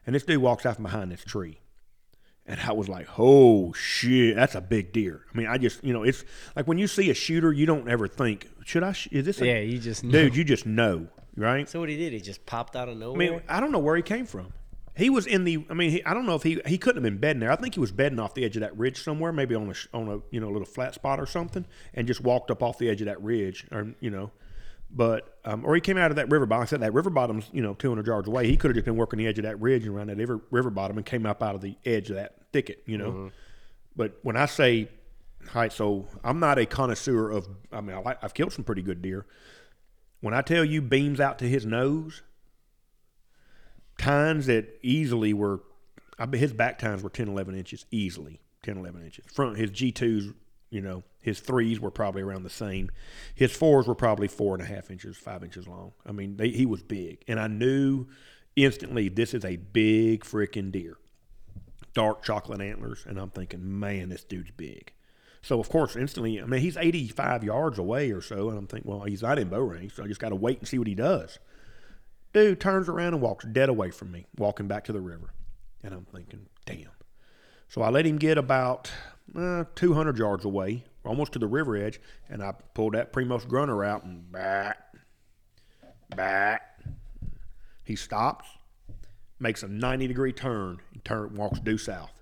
And 0.06 0.14
this 0.14 0.22
dude 0.22 0.38
walks 0.38 0.64
out 0.66 0.76
from 0.76 0.84
behind 0.84 1.10
this 1.10 1.24
tree. 1.24 1.58
And 2.46 2.58
I 2.60 2.72
was 2.72 2.88
like, 2.88 3.06
oh 3.18 3.72
shit, 3.72 4.34
that's 4.34 4.54
a 4.56 4.60
big 4.60 4.92
deer. 4.92 5.24
I 5.32 5.36
mean, 5.38 5.46
I 5.46 5.58
just, 5.58 5.82
you 5.84 5.92
know, 5.92 6.02
it's 6.02 6.24
like 6.56 6.66
when 6.66 6.76
you 6.78 6.88
see 6.88 7.08
a 7.10 7.14
shooter, 7.14 7.52
you 7.52 7.66
don't 7.66 7.88
ever 7.88 8.08
think, 8.08 8.48
should 8.64 8.82
I, 8.82 8.92
sh- 8.92 9.08
is 9.12 9.24
this 9.24 9.40
a, 9.40 9.46
Yeah, 9.46 9.58
you 9.60 9.78
just 9.78 10.02
know. 10.02 10.10
dude, 10.10 10.34
you 10.34 10.42
just 10.42 10.66
know, 10.66 11.06
right? 11.36 11.68
So 11.68 11.78
what 11.78 11.88
he 11.88 11.96
did, 11.96 12.12
he 12.12 12.20
just 12.20 12.44
popped 12.44 12.74
out 12.74 12.88
of 12.88 12.96
nowhere. 12.96 13.14
I 13.28 13.30
mean, 13.30 13.42
I 13.48 13.60
don't 13.60 13.70
know 13.70 13.78
where 13.78 13.94
he 13.94 14.02
came 14.02 14.26
from. 14.26 14.52
He 14.94 15.08
was 15.08 15.26
in 15.26 15.44
the. 15.44 15.64
I 15.70 15.74
mean, 15.74 15.90
he, 15.90 16.04
I 16.04 16.12
don't 16.12 16.26
know 16.26 16.34
if 16.34 16.42
he 16.42 16.60
he 16.66 16.76
couldn't 16.76 17.02
have 17.02 17.10
been 17.10 17.18
bedding 17.18 17.40
there. 17.40 17.50
I 17.50 17.56
think 17.56 17.72
he 17.72 17.80
was 17.80 17.90
bedding 17.92 18.18
off 18.18 18.34
the 18.34 18.44
edge 18.44 18.56
of 18.56 18.60
that 18.60 18.76
ridge 18.76 19.02
somewhere, 19.02 19.32
maybe 19.32 19.54
on 19.54 19.70
a 19.70 19.96
on 19.96 20.08
a 20.10 20.18
you 20.30 20.38
know 20.38 20.50
little 20.50 20.66
flat 20.66 20.92
spot 20.94 21.18
or 21.18 21.24
something, 21.24 21.64
and 21.94 22.06
just 22.06 22.20
walked 22.20 22.50
up 22.50 22.62
off 22.62 22.76
the 22.76 22.90
edge 22.90 23.00
of 23.00 23.06
that 23.06 23.22
ridge, 23.22 23.66
or 23.72 23.94
you 24.00 24.10
know, 24.10 24.32
but 24.94 25.38
um, 25.44 25.64
or 25.64 25.74
he 25.74 25.80
came 25.80 25.96
out 25.96 26.10
of 26.10 26.16
that 26.16 26.30
river 26.30 26.46
bottom. 26.46 26.62
I 26.62 26.66
said 26.66 26.80
that 26.80 26.92
river 26.92 27.10
bottom's 27.10 27.48
you 27.52 27.62
know 27.62 27.74
200 27.74 28.06
yards 28.06 28.28
away. 28.28 28.46
He 28.46 28.56
could 28.56 28.68
have 28.68 28.76
just 28.76 28.84
been 28.84 28.96
working 28.96 29.18
the 29.18 29.26
edge 29.26 29.38
of 29.38 29.44
that 29.44 29.60
ridge 29.60 29.86
and 29.86 29.96
around 29.96 30.08
that 30.08 30.16
river, 30.18 30.40
river 30.50 30.70
bottom 30.70 30.96
and 30.98 31.06
came 31.06 31.26
up 31.26 31.42
out 31.42 31.54
of 31.54 31.60
the 31.62 31.76
edge 31.84 32.10
of 32.10 32.16
that 32.16 32.36
thicket, 32.52 32.82
you 32.86 32.98
know. 32.98 33.30
But 33.96 34.18
when 34.22 34.36
I 34.36 34.46
say, 34.46 34.88
all 35.54 35.60
right, 35.62 35.72
so 35.72 36.06
I'm 36.22 36.38
not 36.38 36.58
a 36.58 36.66
connoisseur 36.66 37.30
of. 37.30 37.48
I 37.72 37.80
mean, 37.80 37.96
I 37.96 38.00
like, 38.00 38.22
I've 38.22 38.34
killed 38.34 38.52
some 38.52 38.64
pretty 38.64 38.82
good 38.82 39.02
deer. 39.02 39.26
When 40.20 40.34
I 40.34 40.42
tell 40.42 40.64
you 40.64 40.80
beams 40.82 41.18
out 41.20 41.38
to 41.40 41.48
his 41.48 41.66
nose, 41.66 42.22
tines 43.98 44.46
that 44.46 44.78
easily 44.82 45.32
were, 45.32 45.62
I 46.18 46.26
bet 46.26 46.40
his 46.40 46.52
back 46.52 46.78
tines 46.78 47.02
were 47.02 47.10
10, 47.10 47.28
11 47.28 47.56
inches, 47.56 47.86
easily 47.90 48.40
10, 48.62 48.78
11 48.78 49.04
inches. 49.04 49.24
Front, 49.32 49.56
his 49.56 49.70
G2s, 49.70 50.32
you 50.72 50.80
know, 50.80 51.02
his 51.20 51.38
threes 51.38 51.78
were 51.78 51.90
probably 51.90 52.22
around 52.22 52.44
the 52.44 52.50
same. 52.50 52.90
His 53.34 53.52
fours 53.52 53.86
were 53.86 53.94
probably 53.94 54.26
four 54.26 54.54
and 54.54 54.62
a 54.62 54.66
half 54.66 54.90
inches, 54.90 55.18
five 55.18 55.44
inches 55.44 55.68
long. 55.68 55.92
I 56.06 56.12
mean, 56.12 56.38
they, 56.38 56.48
he 56.48 56.64
was 56.64 56.82
big. 56.82 57.22
And 57.28 57.38
I 57.38 57.46
knew 57.46 58.06
instantly 58.56 59.10
this 59.10 59.34
is 59.34 59.44
a 59.44 59.56
big 59.56 60.24
freaking 60.24 60.72
deer. 60.72 60.96
Dark 61.92 62.22
chocolate 62.24 62.62
antlers. 62.62 63.04
And 63.06 63.18
I'm 63.18 63.28
thinking, 63.28 63.78
man, 63.78 64.08
this 64.08 64.24
dude's 64.24 64.50
big. 64.50 64.92
So 65.42 65.60
of 65.60 65.68
course, 65.68 65.94
instantly, 65.94 66.40
I 66.40 66.46
mean, 66.46 66.62
he's 66.62 66.78
85 66.78 67.44
yards 67.44 67.78
away 67.78 68.10
or 68.10 68.22
so, 68.22 68.48
and 68.48 68.56
I'm 68.56 68.66
thinking, 68.66 68.90
well, 68.90 69.02
he's 69.02 69.22
not 69.22 69.38
in 69.38 69.48
bow 69.48 69.58
range, 69.58 69.94
so 69.94 70.04
I 70.04 70.06
just 70.06 70.20
got 70.20 70.30
to 70.30 70.36
wait 70.36 70.60
and 70.60 70.68
see 70.68 70.78
what 70.78 70.86
he 70.86 70.94
does. 70.94 71.38
Dude 72.32 72.60
turns 72.60 72.88
around 72.88 73.12
and 73.12 73.20
walks 73.20 73.44
dead 73.44 73.68
away 73.68 73.90
from 73.90 74.10
me, 74.10 74.24
walking 74.38 74.68
back 74.68 74.84
to 74.84 74.92
the 74.92 75.00
river, 75.00 75.34
and 75.82 75.92
I'm 75.92 76.06
thinking, 76.06 76.46
damn. 76.64 76.92
So 77.68 77.82
I 77.82 77.90
let 77.90 78.06
him 78.06 78.18
get 78.18 78.38
about 78.38 78.90
uh, 79.36 79.64
200 79.74 80.18
yards 80.18 80.44
away, 80.44 80.84
almost 81.04 81.32
to 81.32 81.38
the 81.38 81.46
river 81.46 81.76
edge, 81.76 82.00
and 82.28 82.42
I 82.42 82.52
pulled 82.74 82.94
that 82.94 83.12
Primos 83.12 83.46
grunter 83.46 83.84
out 83.84 84.04
and 84.04 84.30
back, 84.30 84.78
back. 86.14 86.78
He 87.84 87.96
stops, 87.96 88.46
makes 89.38 89.62
a 89.62 89.68
90 89.68 90.06
degree 90.06 90.32
turn, 90.32 90.80
and 90.92 91.04
turn 91.04 91.34
walks 91.34 91.60
due 91.60 91.78
south. 91.78 92.12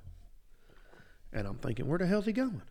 And 1.33 1.47
I'm 1.47 1.59
thinking, 1.59 1.87
where 1.87 1.99
the 1.99 2.07
hell's 2.07 2.27
he 2.27 2.33
going? 2.33 2.63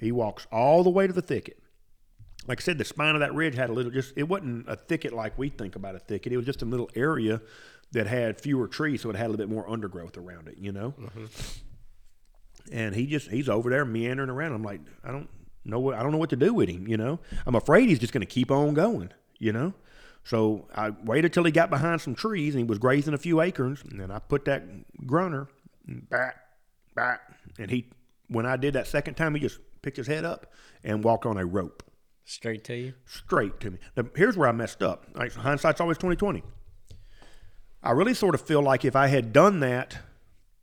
He 0.00 0.12
walks 0.12 0.46
all 0.52 0.82
the 0.84 0.90
way 0.90 1.06
to 1.06 1.12
the 1.12 1.22
thicket. 1.22 1.58
Like 2.46 2.60
I 2.60 2.62
said, 2.62 2.78
the 2.78 2.84
spine 2.84 3.14
of 3.14 3.20
that 3.20 3.34
ridge 3.34 3.56
had 3.56 3.70
a 3.70 3.72
little 3.72 3.90
just 3.90 4.12
it 4.16 4.22
wasn't 4.24 4.68
a 4.68 4.76
thicket 4.76 5.12
like 5.12 5.36
we 5.38 5.48
think 5.48 5.74
about 5.74 5.96
a 5.96 5.98
thicket. 5.98 6.32
It 6.32 6.36
was 6.36 6.46
just 6.46 6.62
a 6.62 6.66
little 6.66 6.88
area 6.94 7.40
that 7.92 8.06
had 8.06 8.40
fewer 8.40 8.68
trees, 8.68 9.00
so 9.02 9.10
it 9.10 9.16
had 9.16 9.26
a 9.26 9.30
little 9.30 9.46
bit 9.46 9.52
more 9.52 9.68
undergrowth 9.68 10.16
around 10.16 10.48
it, 10.48 10.58
you 10.58 10.70
know? 10.72 10.94
And 12.72 12.94
he 12.94 13.06
just 13.06 13.30
he's 13.30 13.48
over 13.48 13.70
there 13.70 13.84
meandering 13.84 14.30
around. 14.30 14.52
I'm 14.52 14.62
like, 14.62 14.80
I 15.04 15.12
don't 15.12 15.28
know 15.64 15.78
what 15.80 15.94
I 15.94 16.02
don't 16.02 16.12
know 16.12 16.18
what 16.18 16.30
to 16.30 16.36
do 16.36 16.52
with 16.54 16.68
him, 16.68 16.86
you 16.88 16.96
know? 16.96 17.20
I'm 17.46 17.54
afraid 17.54 17.88
he's 17.88 17.98
just 17.98 18.12
gonna 18.12 18.26
keep 18.26 18.50
on 18.50 18.74
going, 18.74 19.10
you 19.38 19.52
know? 19.52 19.74
So 20.24 20.66
I 20.74 20.90
waited 21.04 21.32
till 21.32 21.44
he 21.44 21.52
got 21.52 21.70
behind 21.70 22.00
some 22.00 22.14
trees 22.16 22.54
and 22.54 22.64
he 22.64 22.68
was 22.68 22.78
grazing 22.78 23.14
a 23.14 23.18
few 23.18 23.40
acorns, 23.40 23.82
and 23.88 24.00
then 24.00 24.10
I 24.10 24.18
put 24.18 24.44
that 24.46 24.64
grunter 25.06 25.48
back, 25.86 26.36
back, 26.96 27.20
and 27.58 27.70
he 27.70 27.86
when 28.28 28.44
I 28.46 28.56
did 28.56 28.74
that 28.74 28.88
second 28.88 29.14
time, 29.14 29.34
he 29.36 29.40
just 29.40 29.60
picked 29.82 29.96
his 29.96 30.08
head 30.08 30.24
up 30.24 30.52
and 30.82 31.04
walked 31.04 31.26
on 31.26 31.36
a 31.38 31.46
rope 31.46 31.84
Straight 32.24 32.64
to 32.64 32.74
you. 32.74 32.94
straight 33.04 33.60
to 33.60 33.70
me. 33.70 33.78
Now, 33.96 34.04
here's 34.16 34.36
where 34.36 34.48
I 34.48 34.52
messed 34.52 34.82
up. 34.82 35.06
All 35.14 35.20
right, 35.22 35.30
so 35.32 35.38
hindsight's 35.40 35.80
always 35.80 35.96
twenty 35.98 36.16
twenty. 36.16 36.42
I 37.82 37.92
really 37.92 38.14
sort 38.14 38.34
of 38.34 38.40
feel 38.40 38.62
like 38.62 38.84
if 38.84 38.96
I 38.96 39.06
had 39.06 39.32
done 39.32 39.60
that 39.60 39.98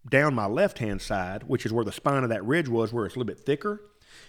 down 0.08 0.34
my 0.34 0.45
left 0.45 0.80
hand 0.80 1.01
side, 1.01 1.43
which 1.43 1.66
is 1.66 1.74
where 1.74 1.86
the 1.86 1.91
spine 1.91 2.24
of 2.24 2.30
that 2.30 2.45
ridge 2.45 2.68
was, 2.68 2.91
where 2.91 3.06
it's 3.06 3.16
a 3.16 3.20
little 3.20 3.34
bit 3.34 3.43
thicker, 3.45 3.82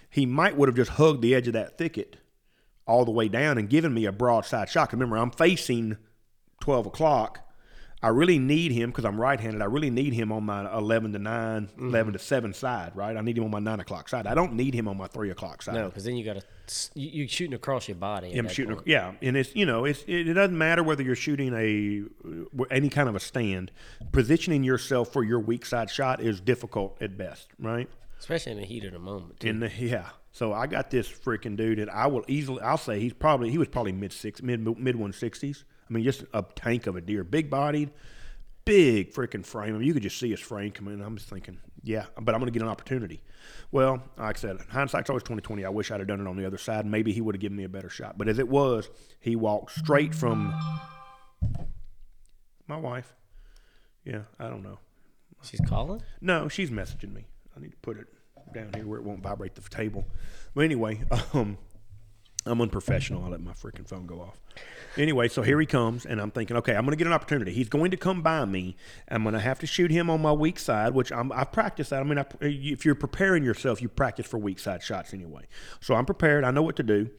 he 0.09 0.25
might 0.25 0.57
would 0.57 0.69
have 0.69 0.75
just 0.75 0.91
hugged 0.91 1.21
the 1.21 1.35
edge 1.35 1.47
of 1.47 1.53
that 1.53 1.77
thicket 1.77 2.17
all 2.87 3.05
the 3.05 3.11
way 3.11 3.27
down 3.27 3.57
and 3.57 3.69
given 3.69 3.93
me 3.93 4.05
a 4.05 4.11
broadside 4.11 4.69
shot. 4.69 4.93
Remember, 4.93 5.17
I'm 5.17 5.31
facing 5.31 5.97
twelve 6.61 6.85
o'clock. 6.85 7.44
I 8.03 8.09
really 8.09 8.37
need 8.37 8.71
him 8.71 8.91
because 8.91 9.05
I'm 9.05 9.19
right-handed. 9.19 9.61
I 9.61 9.65
really 9.65 9.89
need 9.89 10.13
him 10.13 10.31
on 10.31 10.43
my 10.43 10.71
11 10.75 11.13
to 11.13 11.19
9, 11.19 11.67
mm-hmm. 11.67 11.89
11 11.89 12.13
to 12.13 12.19
7 12.19 12.53
side, 12.53 12.91
right? 12.95 13.17
I 13.17 13.21
need 13.21 13.37
him 13.37 13.45
on 13.45 13.51
my 13.51 13.59
9 13.59 13.79
o'clock 13.79 14.09
side. 14.09 14.27
I 14.27 14.35
don't 14.35 14.53
need 14.53 14.73
him 14.73 14.87
on 14.87 14.97
my 14.97 15.07
3 15.07 15.31
o'clock 15.31 15.61
side. 15.61 15.75
No, 15.75 15.87
because 15.87 16.03
then 16.03 16.15
you 16.15 16.25
got 16.25 16.37
to 16.37 16.89
you, 16.93 17.25
are 17.25 17.27
shooting 17.27 17.53
across 17.53 17.87
your 17.87 17.95
body. 17.95 18.33
at 18.33 18.39
I'm 18.39 18.47
shooting. 18.47 18.75
point. 18.75 18.87
Yeah, 18.87 19.13
and 19.21 19.37
it's 19.37 19.55
you 19.55 19.65
know 19.65 19.85
it's 19.85 20.03
it, 20.03 20.27
it 20.27 20.33
doesn't 20.33 20.57
matter 20.57 20.83
whether 20.83 21.03
you're 21.03 21.15
shooting 21.15 21.53
a 21.53 22.73
any 22.73 22.89
kind 22.89 23.07
of 23.07 23.15
a 23.15 23.19
stand. 23.19 23.71
Positioning 24.11 24.63
yourself 24.63 25.13
for 25.13 25.23
your 25.23 25.39
weak 25.39 25.65
side 25.65 25.89
shot 25.89 26.21
is 26.21 26.41
difficult 26.41 26.97
at 27.01 27.17
best, 27.17 27.49
right? 27.59 27.87
especially 28.19 28.53
in 28.53 28.57
the 28.59 28.65
heat 28.65 28.83
of 28.85 28.93
the 28.93 28.99
moment. 28.99 29.39
Too. 29.39 29.49
In 29.49 29.59
the 29.59 29.71
yeah. 29.77 30.09
So 30.31 30.51
I 30.51 30.67
got 30.67 30.89
this 30.89 31.07
freaking 31.07 31.55
dude, 31.55 31.79
and 31.79 31.89
I 31.89 32.07
will 32.07 32.25
easily. 32.27 32.61
I'll 32.61 32.77
say 32.77 32.99
he's 32.99 33.13
probably 33.13 33.51
he 33.51 33.57
was 33.57 33.67
probably 33.67 33.91
mid 33.91 34.11
six 34.11 34.41
mid 34.41 34.65
mid 34.79 34.95
one 34.95 35.13
sixties. 35.13 35.63
I 35.89 35.93
mean, 35.93 36.03
just 36.03 36.23
a 36.33 36.43
tank 36.55 36.87
of 36.87 36.95
a 36.95 37.01
deer, 37.01 37.23
big 37.23 37.49
bodied, 37.49 37.91
big 38.65 39.13
freaking 39.13 39.45
frame. 39.45 39.75
I 39.75 39.77
mean, 39.77 39.87
you 39.87 39.93
could 39.93 40.03
just 40.03 40.17
see 40.17 40.31
his 40.31 40.39
frame 40.39 40.71
coming. 40.71 40.95
in. 40.95 41.01
I'm 41.01 41.15
just 41.15 41.29
thinking, 41.29 41.59
yeah, 41.83 42.05
but 42.19 42.33
I'm 42.33 42.41
going 42.41 42.51
to 42.51 42.57
get 42.57 42.63
an 42.63 42.69
opportunity. 42.69 43.21
Well, 43.71 44.01
like 44.17 44.37
I 44.37 44.39
said, 44.39 44.57
hindsight's 44.69 45.09
always 45.09 45.23
2020. 45.23 45.63
I 45.63 45.69
wish 45.69 45.91
I'd 45.91 45.99
have 45.99 46.07
done 46.07 46.21
it 46.21 46.27
on 46.27 46.37
the 46.37 46.45
other 46.45 46.57
side. 46.57 46.85
Maybe 46.85 47.13
he 47.13 47.21
would 47.21 47.35
have 47.35 47.41
given 47.41 47.57
me 47.57 47.63
a 47.63 47.69
better 47.69 47.89
shot. 47.89 48.17
But 48.17 48.27
as 48.27 48.39
it 48.39 48.47
was, 48.47 48.89
he 49.19 49.35
walked 49.35 49.71
straight 49.71 50.15
from 50.15 50.53
my 52.67 52.77
wife. 52.77 53.13
Yeah, 54.03 54.21
I 54.39 54.49
don't 54.49 54.63
know. 54.63 54.79
She's 55.43 55.61
calling. 55.61 56.01
No, 56.21 56.47
she's 56.47 56.71
messaging 56.71 57.13
me. 57.13 57.25
I 57.55 57.59
need 57.59 57.71
to 57.71 57.77
put 57.77 57.97
it 57.97 58.07
down 58.53 58.71
here 58.73 58.87
where 58.87 58.99
it 58.99 59.03
won't 59.03 59.21
vibrate 59.21 59.55
the 59.55 59.61
table. 59.61 60.07
But 60.55 60.65
anyway, 60.65 61.01
um, 61.33 61.57
I'm 62.45 62.61
unprofessional. 62.61 63.23
I 63.23 63.29
let 63.29 63.41
my 63.41 63.53
freaking 63.53 63.87
phone 63.87 64.05
go 64.05 64.21
off. 64.21 64.39
Anyway, 64.97 65.27
so 65.27 65.41
here 65.41 65.59
he 65.59 65.65
comes, 65.65 66.05
and 66.05 66.21
I'm 66.21 66.31
thinking, 66.31 66.55
okay, 66.57 66.75
I'm 66.75 66.85
going 66.85 66.91
to 66.91 66.97
get 66.97 67.07
an 67.07 67.13
opportunity. 67.13 67.51
He's 67.51 67.67
going 67.67 67.91
to 67.91 67.97
come 67.97 68.21
by 68.21 68.45
me. 68.45 68.77
I'm 69.09 69.23
going 69.23 69.33
to 69.33 69.39
have 69.39 69.59
to 69.59 69.67
shoot 69.67 69.91
him 69.91 70.09
on 70.09 70.21
my 70.21 70.31
weak 70.31 70.59
side, 70.59 70.93
which 70.93 71.11
I'm, 71.11 71.31
I've 71.31 71.51
practiced 71.51 71.89
that. 71.89 71.99
I 71.99 72.03
mean, 72.03 72.19
I, 72.19 72.25
if 72.41 72.85
you're 72.85 72.95
preparing 72.95 73.43
yourself, 73.43 73.81
you 73.81 73.89
practice 73.89 74.25
for 74.25 74.37
weak 74.37 74.59
side 74.59 74.83
shots 74.83 75.13
anyway. 75.13 75.47
So 75.81 75.95
I'm 75.95 76.05
prepared. 76.05 76.43
I 76.43 76.51
know 76.51 76.61
what 76.61 76.75
to 76.77 76.83
do. 76.83 77.09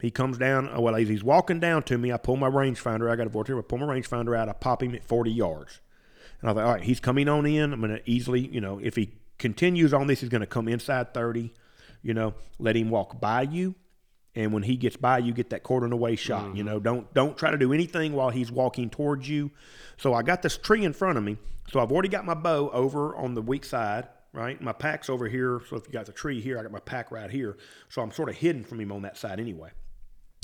He 0.00 0.10
comes 0.10 0.36
down. 0.36 0.68
Uh, 0.68 0.80
well, 0.80 0.96
as 0.96 1.08
he's 1.08 1.22
walking 1.22 1.60
down 1.60 1.82
to 1.84 1.98
me, 1.98 2.12
I 2.12 2.16
pull 2.16 2.36
my 2.36 2.48
rangefinder. 2.48 3.10
I 3.10 3.16
got 3.16 3.26
a 3.26 3.30
vortex. 3.30 3.56
I 3.56 3.62
pull 3.62 3.78
my 3.78 3.86
rangefinder 3.86 4.36
out. 4.36 4.48
I 4.48 4.52
pop 4.52 4.82
him 4.82 4.94
at 4.94 5.04
40 5.04 5.30
yards. 5.30 5.80
And 6.40 6.50
I 6.50 6.54
thought, 6.54 6.64
all 6.64 6.72
right, 6.74 6.82
he's 6.82 7.00
coming 7.00 7.28
on 7.28 7.46
in. 7.46 7.72
I'm 7.72 7.80
going 7.80 7.94
to 7.94 8.10
easily, 8.10 8.46
you 8.48 8.60
know, 8.60 8.78
if 8.82 8.96
he 8.96 9.14
continues 9.38 9.94
on 9.94 10.06
this, 10.06 10.20
he's 10.20 10.28
going 10.28 10.40
to 10.40 10.46
come 10.46 10.68
inside 10.68 11.14
30. 11.14 11.52
You 12.02 12.14
know, 12.14 12.34
let 12.58 12.76
him 12.76 12.90
walk 12.90 13.20
by 13.20 13.42
you. 13.42 13.74
And 14.36 14.52
when 14.52 14.62
he 14.62 14.76
gets 14.76 14.96
by 14.96 15.18
you, 15.18 15.32
get 15.32 15.50
that 15.50 15.62
quarter 15.62 15.86
away 15.86 16.14
shot. 16.14 16.44
You 16.44 16.62
mm-hmm. 16.62 16.66
know, 16.66 16.78
don't 16.78 17.12
don't 17.14 17.36
try 17.36 17.50
to 17.50 17.56
do 17.56 17.72
anything 17.72 18.12
while 18.12 18.28
he's 18.28 18.52
walking 18.52 18.90
towards 18.90 19.28
you. 19.28 19.50
So 19.96 20.12
I 20.12 20.22
got 20.22 20.42
this 20.42 20.58
tree 20.58 20.84
in 20.84 20.92
front 20.92 21.16
of 21.16 21.24
me. 21.24 21.38
So 21.70 21.80
I've 21.80 21.90
already 21.90 22.10
got 22.10 22.26
my 22.26 22.34
bow 22.34 22.68
over 22.70 23.16
on 23.16 23.34
the 23.34 23.42
weak 23.42 23.64
side, 23.64 24.06
right? 24.32 24.60
My 24.60 24.74
pack's 24.74 25.08
over 25.08 25.26
here. 25.26 25.62
So 25.68 25.76
if 25.76 25.86
you 25.86 25.92
got 25.92 26.04
the 26.04 26.12
tree 26.12 26.40
here, 26.40 26.58
I 26.58 26.62
got 26.62 26.70
my 26.70 26.80
pack 26.80 27.10
right 27.10 27.30
here. 27.30 27.56
So 27.88 28.02
I'm 28.02 28.12
sort 28.12 28.28
of 28.28 28.36
hidden 28.36 28.62
from 28.62 28.78
him 28.78 28.92
on 28.92 29.02
that 29.02 29.16
side 29.16 29.40
anyway. 29.40 29.70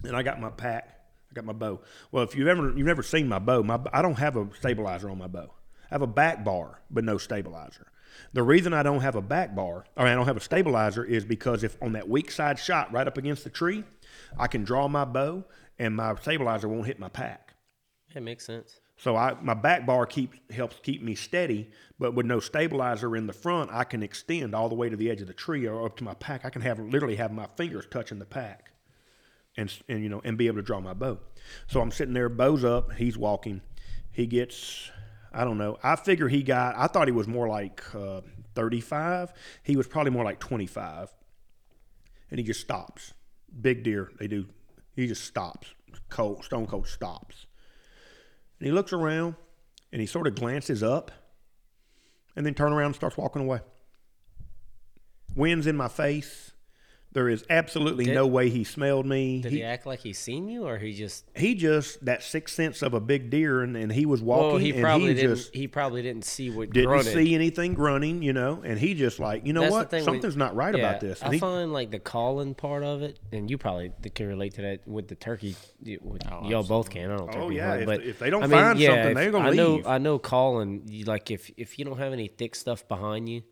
And 0.04 0.16
I 0.16 0.22
got 0.22 0.40
my 0.40 0.50
pack. 0.50 0.98
I 1.30 1.34
got 1.34 1.44
my 1.44 1.52
bow. 1.52 1.80
Well, 2.10 2.24
if 2.24 2.34
you've 2.34 2.48
ever 2.48 2.72
you've 2.74 2.86
never 2.86 3.02
seen 3.02 3.28
my 3.28 3.38
bow, 3.38 3.62
my 3.62 3.78
I 3.92 4.00
don't 4.00 4.18
have 4.18 4.36
a 4.36 4.48
stabilizer 4.58 5.10
on 5.10 5.18
my 5.18 5.28
bow. 5.28 5.52
I 5.90 5.94
have 5.94 6.02
a 6.02 6.06
back 6.06 6.44
bar, 6.44 6.80
but 6.90 7.04
no 7.04 7.18
stabilizer. 7.18 7.86
The 8.32 8.42
reason 8.42 8.72
I 8.72 8.82
don't 8.82 9.00
have 9.00 9.14
a 9.14 9.22
back 9.22 9.54
bar, 9.54 9.84
or 9.96 10.06
I 10.06 10.14
don't 10.14 10.26
have 10.26 10.36
a 10.36 10.40
stabilizer, 10.40 11.04
is 11.04 11.24
because 11.24 11.64
if 11.64 11.76
on 11.82 11.92
that 11.92 12.08
weak 12.08 12.30
side 12.30 12.58
shot 12.58 12.92
right 12.92 13.06
up 13.06 13.18
against 13.18 13.44
the 13.44 13.50
tree, 13.50 13.84
I 14.38 14.46
can 14.46 14.64
draw 14.64 14.88
my 14.88 15.04
bow 15.04 15.44
and 15.78 15.96
my 15.96 16.14
stabilizer 16.16 16.68
won't 16.68 16.86
hit 16.86 16.98
my 16.98 17.08
pack. 17.08 17.54
That 18.14 18.22
makes 18.22 18.46
sense. 18.46 18.80
So 18.96 19.16
I 19.16 19.36
my 19.42 19.54
back 19.54 19.84
bar 19.84 20.06
keeps 20.06 20.38
helps 20.50 20.76
keep 20.82 21.02
me 21.02 21.14
steady, 21.14 21.70
but 21.98 22.14
with 22.14 22.26
no 22.26 22.38
stabilizer 22.38 23.16
in 23.16 23.26
the 23.26 23.32
front, 23.32 23.70
I 23.72 23.84
can 23.84 24.02
extend 24.02 24.54
all 24.54 24.68
the 24.68 24.74
way 24.76 24.88
to 24.88 24.96
the 24.96 25.10
edge 25.10 25.20
of 25.20 25.26
the 25.26 25.32
tree 25.32 25.66
or 25.66 25.84
up 25.84 25.96
to 25.96 26.04
my 26.04 26.14
pack. 26.14 26.44
I 26.44 26.50
can 26.50 26.62
have 26.62 26.78
literally 26.78 27.16
have 27.16 27.32
my 27.32 27.48
fingers 27.56 27.86
touching 27.90 28.20
the 28.20 28.26
pack, 28.26 28.70
and 29.56 29.72
and 29.88 30.02
you 30.02 30.08
know 30.08 30.20
and 30.24 30.38
be 30.38 30.46
able 30.46 30.58
to 30.58 30.62
draw 30.62 30.80
my 30.80 30.94
bow. 30.94 31.18
So 31.66 31.80
I'm 31.80 31.90
sitting 31.90 32.14
there, 32.14 32.28
bows 32.28 32.64
up. 32.64 32.92
He's 32.92 33.18
walking. 33.18 33.62
He 34.12 34.26
gets, 34.26 34.90
I 35.32 35.44
don't 35.44 35.58
know. 35.58 35.78
I 35.82 35.96
figure 35.96 36.28
he 36.28 36.42
got. 36.42 36.76
I 36.76 36.86
thought 36.86 37.08
he 37.08 37.12
was 37.12 37.26
more 37.26 37.48
like 37.48 37.82
uh, 37.94 38.20
35. 38.54 39.32
He 39.62 39.76
was 39.76 39.86
probably 39.86 40.10
more 40.10 40.24
like 40.24 40.38
25, 40.38 41.12
and 42.30 42.38
he 42.38 42.44
just 42.44 42.60
stops. 42.60 43.14
Big 43.60 43.82
deer, 43.82 44.10
they 44.18 44.26
do. 44.26 44.46
He 44.94 45.06
just 45.06 45.24
stops. 45.24 45.74
Cold, 46.08 46.44
stone 46.44 46.66
cold 46.66 46.86
stops. 46.86 47.46
And 48.58 48.66
he 48.66 48.72
looks 48.72 48.92
around 48.92 49.36
and 49.90 50.00
he 50.00 50.06
sort 50.06 50.26
of 50.26 50.34
glances 50.34 50.82
up 50.82 51.10
and 52.36 52.46
then 52.46 52.54
turn 52.54 52.72
around 52.72 52.86
and 52.86 52.94
starts 52.94 53.16
walking 53.16 53.42
away. 53.42 53.60
Wind's 55.34 55.66
in 55.66 55.76
my 55.76 55.88
face. 55.88 56.51
There 57.14 57.28
is 57.28 57.44
absolutely 57.50 58.06
Did- 58.06 58.14
no 58.14 58.26
way 58.26 58.48
he 58.48 58.64
smelled 58.64 59.04
me. 59.04 59.42
Did 59.42 59.52
he, 59.52 59.58
he, 59.58 59.64
act 59.64 59.84
like 59.84 60.00
he 60.00 60.14
seen 60.14 60.48
you, 60.48 60.66
or 60.66 60.78
he 60.78 60.94
just? 60.94 61.24
he 61.36 61.54
just 61.54 62.02
that 62.06 62.22
sixth 62.22 62.54
sense 62.54 62.80
of 62.80 62.94
a 62.94 63.00
big 63.00 63.28
deer, 63.28 63.60
and, 63.60 63.76
and 63.76 63.92
he 63.92 64.06
was 64.06 64.22
walking, 64.22 64.46
Well, 64.48 64.56
he 64.56 64.70
and 64.70 64.80
probably 64.80 65.08
he 65.08 65.14
didn't. 65.14 65.36
just 65.36 65.54
he 65.54 65.68
probably 65.68 66.00
didn't 66.00 66.24
see 66.24 66.48
what 66.48 66.70
didn't 66.70 66.88
grunted. 66.88 67.12
see 67.12 67.34
anything 67.34 67.74
grunting, 67.74 68.22
you 68.22 68.32
know, 68.32 68.62
and 68.64 68.78
he 68.78 68.94
just 68.94 69.20
like, 69.20 69.46
you 69.46 69.52
know 69.52 69.60
That's 69.60 69.72
what, 69.72 69.90
thing 69.90 69.98
when- 69.98 70.14
something's 70.14 70.36
not 70.38 70.56
right 70.56 70.74
yeah, 70.74 70.88
about 70.88 71.00
this. 71.02 71.20
And 71.20 71.30
I 71.30 71.34
he, 71.34 71.38
find 71.38 71.70
like 71.72 71.90
the 71.90 71.98
calling 71.98 72.54
part 72.54 72.82
of 72.82 73.02
it, 73.02 73.18
and 73.30 73.50
you 73.50 73.58
probably 73.58 73.92
can 74.14 74.28
relate 74.28 74.54
to 74.54 74.62
that 74.62 74.88
with 74.88 75.08
the 75.08 75.14
turkey. 75.14 75.54
you- 75.82 75.98
With, 76.02 76.22
Oh, 76.32 76.48
y'all 76.48 76.62
both 76.62 76.88
can. 76.88 77.10
I 77.10 77.16
don't. 77.18 77.28
Oh, 77.28 77.42
turkey 77.42 77.56
yeah, 77.56 77.68
hunt, 77.68 77.80
if- 77.82 77.86
but 77.86 78.02
if 78.02 78.18
they 78.20 78.30
don't 78.30 78.42
I 78.42 78.46
mean, 78.46 78.58
find 78.58 78.78
yeah, 78.78 78.88
something, 78.88 79.08
if- 79.10 79.14
they're 79.16 79.30
gonna 79.32 79.50
I 79.50 79.52
know. 79.52 79.74
leave. 79.74 79.86
I 79.86 79.98
know 79.98 80.18
calling. 80.18 80.82
You, 80.88 81.04
like 81.04 81.30
if 81.30 81.50
if 81.58 81.78
you 81.78 81.84
don't 81.84 81.98
have 81.98 82.14
any 82.14 82.28
thick 82.28 82.54
stuff 82.54 82.88
behind 82.88 83.28
you, 83.28 83.42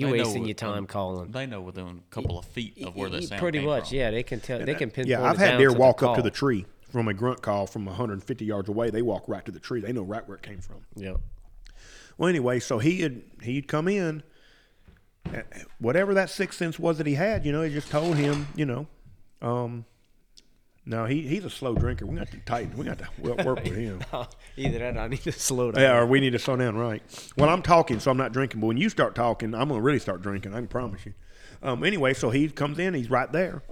you 0.00 0.06
They 0.06 0.18
wasting 0.18 0.42
what- 0.42 0.48
your 0.48 0.54
time 0.54 0.78
um, 0.78 0.86
calling. 0.86 1.30
They 1.30 1.46
know 1.46 1.60
within 1.60 1.86
a 1.86 2.14
couple 2.14 2.38
of 2.38 2.44
feet 2.46 2.82
of 2.84 2.96
where 2.96 3.08
that 3.10 3.20
Y- 3.20 3.26
sound 3.26 3.40
Pretty 3.40 3.58
came 3.58 3.66
much, 3.68 3.88
from. 3.90 3.98
yeah. 3.98 4.10
They 4.10 4.22
can 4.22 4.40
tell. 4.40 4.58
They 4.58 4.74
can 4.74 4.90
pinpoint. 4.90 5.08
yeah, 5.08 5.22
I've 5.22 5.36
it 5.36 5.38
had 5.38 5.48
down 5.50 5.58
deer 5.58 5.68
to 5.68 5.74
the 5.74 5.80
walk 5.80 6.02
up 6.02 6.16
to 6.16 6.22
the 6.22 6.30
tree 6.30 6.66
from 6.90 7.06
a 7.08 7.14
grunt 7.14 7.40
call 7.42 7.66
from 7.66 7.84
150 7.86 8.44
yards 8.44 8.68
away. 8.68 8.90
They 8.90 9.02
walk 9.02 9.24
right 9.28 9.44
to 9.44 9.52
the 9.52 9.60
tree. 9.60 9.80
They 9.80 9.92
know 9.92 10.02
right 10.02 10.26
where 10.26 10.36
it 10.36 10.42
came 10.42 10.60
from. 10.60 10.76
Yeah. 10.96 11.14
Well, 12.18 12.28
anyway, 12.28 12.60
so 12.60 12.78
he 12.78 13.00
had 13.00 13.22
he'd 13.42 13.68
come 13.68 13.88
in, 13.88 14.22
uh, 15.32 15.42
whatever 15.78 16.14
that 16.14 16.28
sixth 16.30 16.58
sense 16.58 16.78
was 16.78 16.98
that 16.98 17.06
he 17.06 17.14
had, 17.14 17.46
you 17.46 17.52
know, 17.52 17.62
he 17.62 17.72
just 17.72 17.90
told 17.90 18.16
him, 18.16 18.48
you 18.56 18.66
know, 18.66 18.86
um, 19.40 19.84
no, 20.86 21.04
he 21.04 21.22
he's 21.22 21.44
a 21.44 21.50
slow 21.50 21.74
drinker. 21.74 22.06
We 22.06 22.16
got 22.16 22.30
to 22.30 22.38
tighten. 22.38 22.76
We 22.76 22.84
got 22.84 22.98
to 22.98 23.08
wo- 23.18 23.44
work 23.44 23.62
with 23.62 23.76
him. 23.76 24.02
Either 24.56 24.78
that, 24.78 24.96
or 24.96 25.00
I 25.00 25.08
need 25.08 25.22
to 25.22 25.32
slow 25.32 25.70
down. 25.72 25.82
Yeah, 25.82 25.98
or 25.98 26.06
we 26.06 26.20
need 26.20 26.30
to 26.30 26.38
slow 26.38 26.56
down, 26.56 26.76
right? 26.76 27.02
Well, 27.36 27.50
I'm 27.50 27.62
talking, 27.62 28.00
so 28.00 28.10
I'm 28.10 28.16
not 28.16 28.32
drinking. 28.32 28.60
But 28.60 28.68
when 28.68 28.76
you 28.76 28.88
start 28.88 29.14
talking, 29.14 29.54
I'm 29.54 29.68
gonna 29.68 29.80
really 29.80 29.98
start 29.98 30.22
drinking. 30.22 30.54
I 30.54 30.56
can 30.58 30.68
promise 30.68 31.04
you. 31.04 31.14
Um, 31.62 31.84
anyway, 31.84 32.14
so 32.14 32.30
he 32.30 32.48
comes 32.48 32.78
in, 32.78 32.94
he's 32.94 33.10
right 33.10 33.30
there, 33.30 33.62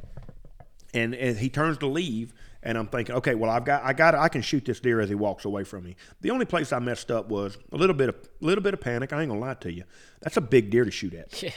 and, 0.93 1.15
and 1.15 1.39
he 1.39 1.49
turns 1.49 1.79
to 1.79 1.87
leave, 1.87 2.35
and 2.63 2.77
I'm 2.77 2.87
thinking, 2.87 3.15
okay, 3.17 3.35
well, 3.35 3.51
I've 3.51 3.65
got, 3.65 3.83
I 3.83 3.95
got, 3.95 4.15
I 4.15 4.29
can 4.29 4.43
shoot 4.43 4.65
this 4.67 4.79
deer 4.79 5.01
as 5.01 5.09
he 5.09 5.15
walks 5.15 5.47
away 5.47 5.65
from 5.65 5.85
me. 5.85 5.97
The 6.21 6.31
only 6.31 6.45
place 6.45 6.73
I 6.73 6.81
messed 6.81 7.11
up 7.11 7.29
was 7.31 7.57
a 7.73 7.77
little 7.77 7.95
bit 7.95 8.11
of, 8.11 8.17
little 8.41 8.63
bit 8.63 8.75
of 8.75 8.81
panic. 8.81 9.13
I 9.13 9.23
ain't 9.23 9.31
gonna 9.31 9.41
lie 9.41 9.55
to 9.55 9.73
you. 9.73 9.85
That's 10.21 10.37
a 10.37 10.43
big 10.43 10.71
deer 10.71 10.85
to 10.85 10.91
shoot 10.91 11.15
at. 11.15 11.43
Yeah. 11.43 11.53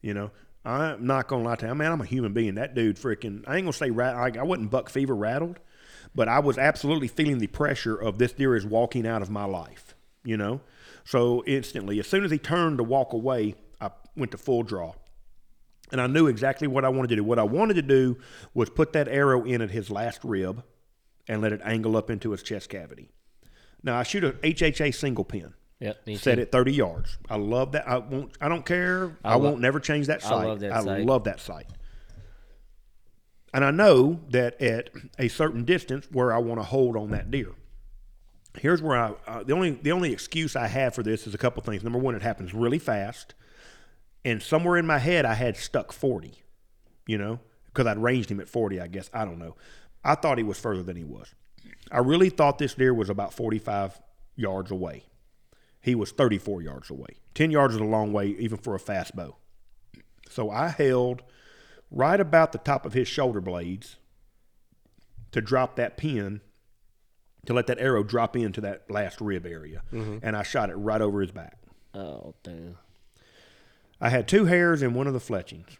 You 0.00 0.14
know, 0.14 0.30
I'm 0.68 1.06
not 1.06 1.28
gonna 1.28 1.44
lie 1.44 1.56
to 1.56 1.66
you, 1.66 1.74
man. 1.74 1.92
I'm 1.92 2.00
a 2.02 2.06
human 2.06 2.34
being. 2.34 2.56
That 2.56 2.74
dude, 2.74 2.96
freaking, 2.96 3.42
I 3.46 3.56
ain't 3.56 3.64
gonna 3.64 3.72
say 3.72 3.90
rat. 3.90 4.14
I, 4.14 4.40
I 4.40 4.42
wasn't 4.42 4.70
buck 4.70 4.90
fever 4.90 5.14
rattled, 5.14 5.58
but 6.14 6.28
I 6.28 6.40
was 6.40 6.58
absolutely 6.58 7.08
feeling 7.08 7.38
the 7.38 7.46
pressure 7.46 7.96
of 7.96 8.18
this 8.18 8.32
deer 8.32 8.54
is 8.54 8.66
walking 8.66 9.06
out 9.06 9.22
of 9.22 9.30
my 9.30 9.44
life. 9.44 9.94
You 10.24 10.36
know, 10.36 10.60
so 11.04 11.42
instantly, 11.46 11.98
as 12.00 12.06
soon 12.06 12.22
as 12.22 12.30
he 12.30 12.38
turned 12.38 12.78
to 12.78 12.84
walk 12.84 13.14
away, 13.14 13.54
I 13.80 13.90
went 14.14 14.32
to 14.32 14.38
full 14.38 14.62
draw, 14.62 14.92
and 15.90 16.02
I 16.02 16.06
knew 16.06 16.26
exactly 16.26 16.68
what 16.68 16.84
I 16.84 16.90
wanted 16.90 17.08
to 17.08 17.16
do. 17.16 17.24
What 17.24 17.38
I 17.38 17.44
wanted 17.44 17.74
to 17.74 17.82
do 17.82 18.18
was 18.52 18.68
put 18.68 18.92
that 18.92 19.08
arrow 19.08 19.44
in 19.44 19.62
at 19.62 19.70
his 19.70 19.90
last 19.90 20.22
rib, 20.22 20.64
and 21.26 21.40
let 21.40 21.52
it 21.52 21.62
angle 21.64 21.96
up 21.96 22.10
into 22.10 22.32
his 22.32 22.42
chest 22.42 22.68
cavity. 22.68 23.08
Now 23.82 23.96
I 23.96 24.02
shoot 24.02 24.24
a 24.24 24.32
HHA 24.32 24.94
single 24.94 25.24
pin 25.24 25.54
Yeah. 25.80 25.92
Me 26.06 26.16
set 26.16 26.36
too. 26.36 26.42
at 26.42 26.52
30 26.52 26.72
yards. 26.72 27.18
I 27.30 27.36
love 27.36 27.72
that. 27.72 27.88
I 27.88 27.98
won't. 27.98 28.32
I 28.40 28.48
don't 28.48 28.66
care. 28.66 29.16
I, 29.24 29.34
I 29.34 29.36
won't 29.36 29.60
never 29.60 29.78
change 29.80 30.08
that 30.08 30.24
I 30.24 30.28
sight. 30.28 30.46
love 30.46 30.60
that 30.60 30.72
I 30.72 30.82
sight. 30.82 31.06
love 31.06 31.24
that 31.24 31.40
sight. 31.40 31.66
And 33.54 33.64
I 33.64 33.70
know 33.70 34.20
that 34.30 34.60
at 34.60 34.90
a 35.18 35.28
certain 35.28 35.64
distance 35.64 36.06
where 36.12 36.32
I 36.34 36.38
want 36.38 36.60
to 36.60 36.64
hold 36.64 36.96
on 36.96 37.10
that 37.10 37.30
deer. 37.30 37.52
Here's 38.58 38.82
where 38.82 38.96
I 38.96 39.12
uh, 39.26 39.42
the 39.44 39.52
only 39.54 39.70
the 39.70 39.92
only 39.92 40.12
excuse 40.12 40.56
I 40.56 40.66
have 40.66 40.94
for 40.94 41.02
this 41.02 41.26
is 41.26 41.34
a 41.34 41.38
couple 41.38 41.62
things. 41.62 41.84
Number 41.84 41.98
one, 41.98 42.14
it 42.14 42.22
happens 42.22 42.52
really 42.52 42.78
fast, 42.78 43.34
and 44.24 44.42
somewhere 44.42 44.76
in 44.78 44.86
my 44.86 44.98
head 44.98 45.24
I 45.24 45.34
had 45.34 45.56
stuck 45.56 45.92
40. 45.92 46.34
You 47.06 47.16
know, 47.16 47.40
because 47.66 47.86
I'd 47.86 47.98
ranged 47.98 48.30
him 48.30 48.40
at 48.40 48.48
40. 48.48 48.80
I 48.80 48.86
guess 48.88 49.08
I 49.14 49.24
don't 49.24 49.38
know. 49.38 49.54
I 50.04 50.14
thought 50.14 50.38
he 50.38 50.44
was 50.44 50.58
further 50.58 50.82
than 50.82 50.96
he 50.96 51.04
was. 51.04 51.34
I 51.90 51.98
really 51.98 52.28
thought 52.30 52.58
this 52.58 52.74
deer 52.74 52.92
was 52.92 53.08
about 53.08 53.32
45 53.32 53.98
yards 54.36 54.70
away. 54.70 55.04
He 55.88 55.94
was 55.94 56.12
34 56.12 56.60
yards 56.60 56.90
away. 56.90 57.16
10 57.34 57.50
yards 57.50 57.74
is 57.74 57.80
a 57.80 57.84
long 57.84 58.12
way, 58.12 58.26
even 58.38 58.58
for 58.58 58.74
a 58.74 58.78
fast 58.78 59.16
bow. 59.16 59.36
So 60.28 60.50
I 60.50 60.68
held 60.68 61.22
right 61.90 62.20
about 62.20 62.52
the 62.52 62.58
top 62.58 62.84
of 62.84 62.92
his 62.92 63.08
shoulder 63.08 63.40
blades 63.40 63.96
to 65.32 65.40
drop 65.40 65.76
that 65.76 65.96
pin, 65.96 66.42
to 67.46 67.54
let 67.54 67.68
that 67.68 67.78
arrow 67.78 68.02
drop 68.02 68.36
into 68.36 68.60
that 68.60 68.90
last 68.90 69.18
rib 69.22 69.46
area. 69.46 69.80
Mm-hmm. 69.90 70.18
And 70.22 70.36
I 70.36 70.42
shot 70.42 70.68
it 70.68 70.74
right 70.74 71.00
over 71.00 71.22
his 71.22 71.30
back. 71.30 71.56
Oh 71.94 72.34
damn. 72.42 72.76
I 73.98 74.10
had 74.10 74.28
two 74.28 74.44
hairs 74.44 74.82
and 74.82 74.94
one 74.94 75.06
of 75.06 75.14
the 75.14 75.20
fletchings. 75.20 75.78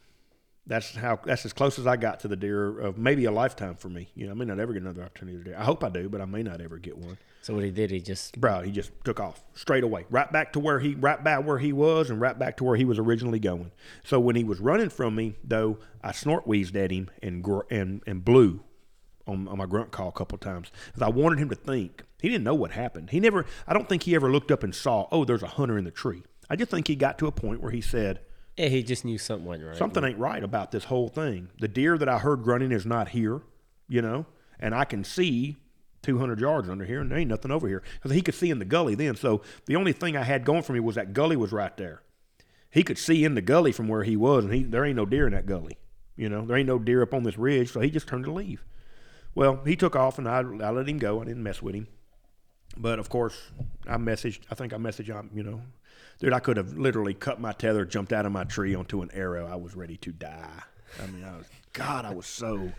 That's 0.67 0.95
how. 0.97 1.21
That's 1.23 1.45
as 1.45 1.53
close 1.53 1.79
as 1.79 1.87
I 1.87 1.97
got 1.97 2.21
to 2.21 2.29
the 2.29 2.37
deer 2.37 2.79
of 2.81 2.97
maybe 2.97 3.27
a 3.27 3.31
lifetime 3.31 3.75
for 3.75 3.91
me. 3.91 4.09
You 4.15 4.25
know, 4.27 4.33
I 4.33 4.35
may 4.35 4.47
not 4.47 4.59
ever 4.59 4.73
get 4.73 4.83
another 4.83 5.03
opportunity 5.03 5.37
to 5.37 5.45
deer. 5.45 5.57
I 5.59 5.65
hope 5.65 5.85
I 5.85 5.91
do, 5.91 6.09
but 6.09 6.23
I 6.23 6.25
may 6.25 6.43
not 6.43 6.63
ever 6.63 6.79
get 6.79 6.97
one. 6.97 7.19
So 7.49 7.55
what 7.55 7.65
he 7.65 7.71
did, 7.71 7.91
he 7.91 8.03
just 8.03 8.39
Bro, 8.39 8.61
he 8.61 8.71
just 8.71 8.91
took 9.05 9.19
off 9.19 9.43
straight 9.55 9.83
away, 9.83 10.05
right 10.11 10.31
back 10.31 10.53
to 10.53 10.61
where 10.61 10.81
he, 10.81 10.95
right 10.97 11.25
back 11.25 11.47
where 11.47 11.57
he 11.57 11.73
was, 11.73 12.11
and 12.11 12.21
right 12.21 12.39
back 12.39 12.59
to 12.59 12.65
where 12.65 12.77
he 12.77 12.85
was 12.85 12.99
originally 12.99 13.39
going. 13.39 13.71
So 14.05 14.21
when 14.21 14.37
he 14.37 14.45
was 14.45 14.61
running 14.61 14.91
from 14.91 15.15
me, 15.15 15.35
though, 15.43 15.79
I 16.05 16.13
snort 16.13 16.47
wheezed 16.47 16.77
at 16.77 16.91
him 16.91 17.09
and 17.23 17.43
gr- 17.43 17.63
and 17.71 18.03
and 18.07 18.23
blew 18.23 18.61
on, 19.27 19.49
on 19.49 19.57
my 19.57 19.65
grunt 19.65 19.93
call 19.93 20.11
a 20.11 20.13
couple 20.13 20.37
times 20.37 20.71
because 20.89 21.01
I 21.01 21.09
wanted 21.09 21.39
him 21.39 21.49
to 21.49 21.55
think. 21.55 22.05
He 22.21 22.29
didn't 22.29 22.45
know 22.45 22.55
what 22.55 22.73
happened. 22.73 23.09
He 23.09 23.19
never. 23.19 23.47
I 23.67 23.73
don't 23.73 23.89
think 23.89 24.03
he 24.03 24.15
ever 24.15 24.31
looked 24.31 24.51
up 24.51 24.63
and 24.63 24.75
saw. 24.75 25.09
Oh, 25.11 25.25
there's 25.25 25.43
a 25.43 25.47
hunter 25.47 25.79
in 25.79 25.85
the 25.85 25.91
tree. 25.91 26.25
I 26.51 26.57
just 26.57 26.71
think 26.71 26.87
he 26.87 26.97
got 26.97 27.17
to 27.21 27.29
a 27.29 27.33
point 27.33 27.63
where 27.63 27.73
he 27.73 27.81
said, 27.81 28.21
yeah, 28.59 28.69
he 28.69 28.83
just 28.83 29.07
knew 29.07 29.17
something 29.17 29.47
wasn't 29.47 29.69
right. 29.69 29.77
something 29.79 30.05
ain't 30.05 30.19
right 30.19 30.45
about 30.45 30.71
this 30.71 30.85
whole 30.85 31.09
thing. 31.09 31.49
The 31.61 31.69
deer 31.69 31.97
that 31.97 32.11
I 32.11 32.19
heard 32.19 32.43
grunting 32.43 32.73
is 32.73 32.85
not 32.85 33.09
here, 33.09 33.41
you 33.89 34.03
know, 34.03 34.27
and 34.61 34.75
I 34.75 34.85
can 34.85 35.03
see 35.03 35.57
200 36.03 36.41
yards 36.41 36.69
under 36.69 36.85
here, 36.85 37.01
and 37.01 37.11
there 37.11 37.19
ain't 37.19 37.31
nothing 37.31 37.51
over 37.51 37.69
here 37.69 37.83
because 37.95 38.13
he 38.13 38.23
could 38.23 38.35
see 38.35 38.51
in 38.51 38.59
the 38.59 38.65
gully 38.65 38.95
then. 38.95 39.17
So 39.17 39.43
the 39.67 39.77
only 39.77 39.93
thing 39.93 40.17
I 40.17 40.23
had 40.23 40.45
going 40.45 40.63
for 40.63 40.73
me 40.73 40.81
was 40.81 40.95
that 40.95 41.13
gully 41.13 41.37
was 41.37 41.53
right 41.53 41.77
there. 41.77 42.03
He 42.71 42.83
could 42.83 42.99
see 42.99 43.25
in 43.25 43.35
the 43.35 43.43
gully 43.43 43.73
from 43.73 43.89
where 43.89 44.05
he 44.05 44.17
was, 44.17 44.45
and 44.45 44.53
he 44.53 44.63
there 44.63 44.85
ain't 44.85 44.97
no 44.97 45.07
deer 45.07 45.27
in 45.27 45.33
that 45.33 45.47
gully. 45.47 45.79
You 46.17 46.29
know, 46.29 46.45
there 46.45 46.57
ain't 46.57 46.67
no 46.67 46.79
deer 46.79 47.03
up 47.03 47.15
on 47.15 47.23
this 47.23 47.39
ridge, 47.39 47.73
so 47.73 47.81
he 47.81 47.91
just 47.91 48.09
turned 48.09 48.25
to 48.25 48.33
leave. 48.33 48.65
Well, 49.35 49.61
he 49.65 49.77
took 49.77 49.95
off, 49.95 50.19
and 50.19 50.29
I, 50.29 50.39
I 50.39 50.71
let 50.71 50.89
him 50.89 50.99
go. 50.99 51.21
I 51.21 51.25
didn't 51.25 51.43
mess 51.43 51.63
with 51.63 51.75
him. 51.75 51.87
But 52.77 52.99
of 52.99 53.09
course, 53.09 53.51
I 53.87 53.97
messaged. 53.97 54.41
I 54.51 54.55
think 54.55 54.73
I 54.73 54.77
messaged 54.77 55.07
him. 55.07 55.31
You 55.33 55.43
know, 55.43 55.63
dude, 56.19 56.33
I 56.33 56.41
could 56.41 56.57
have 56.57 56.77
literally 56.77 57.15
cut 57.15 57.41
my 57.41 57.53
tether, 57.53 57.85
jumped 57.85 58.13
out 58.13 58.27
of 58.27 58.33
my 58.33 58.45
tree 58.45 58.75
onto 58.75 59.01
an 59.03 59.11
arrow. 59.15 59.47
I 59.47 59.57
was 59.57 59.75
ready 59.75 59.97
to 59.99 60.13
die. 60.13 60.63
I 61.03 61.07
mean, 61.07 61.25
I 61.25 61.37
was 61.37 61.47
God. 61.79 62.05
I 62.05 62.13
was 62.15 62.27
so 62.27 62.73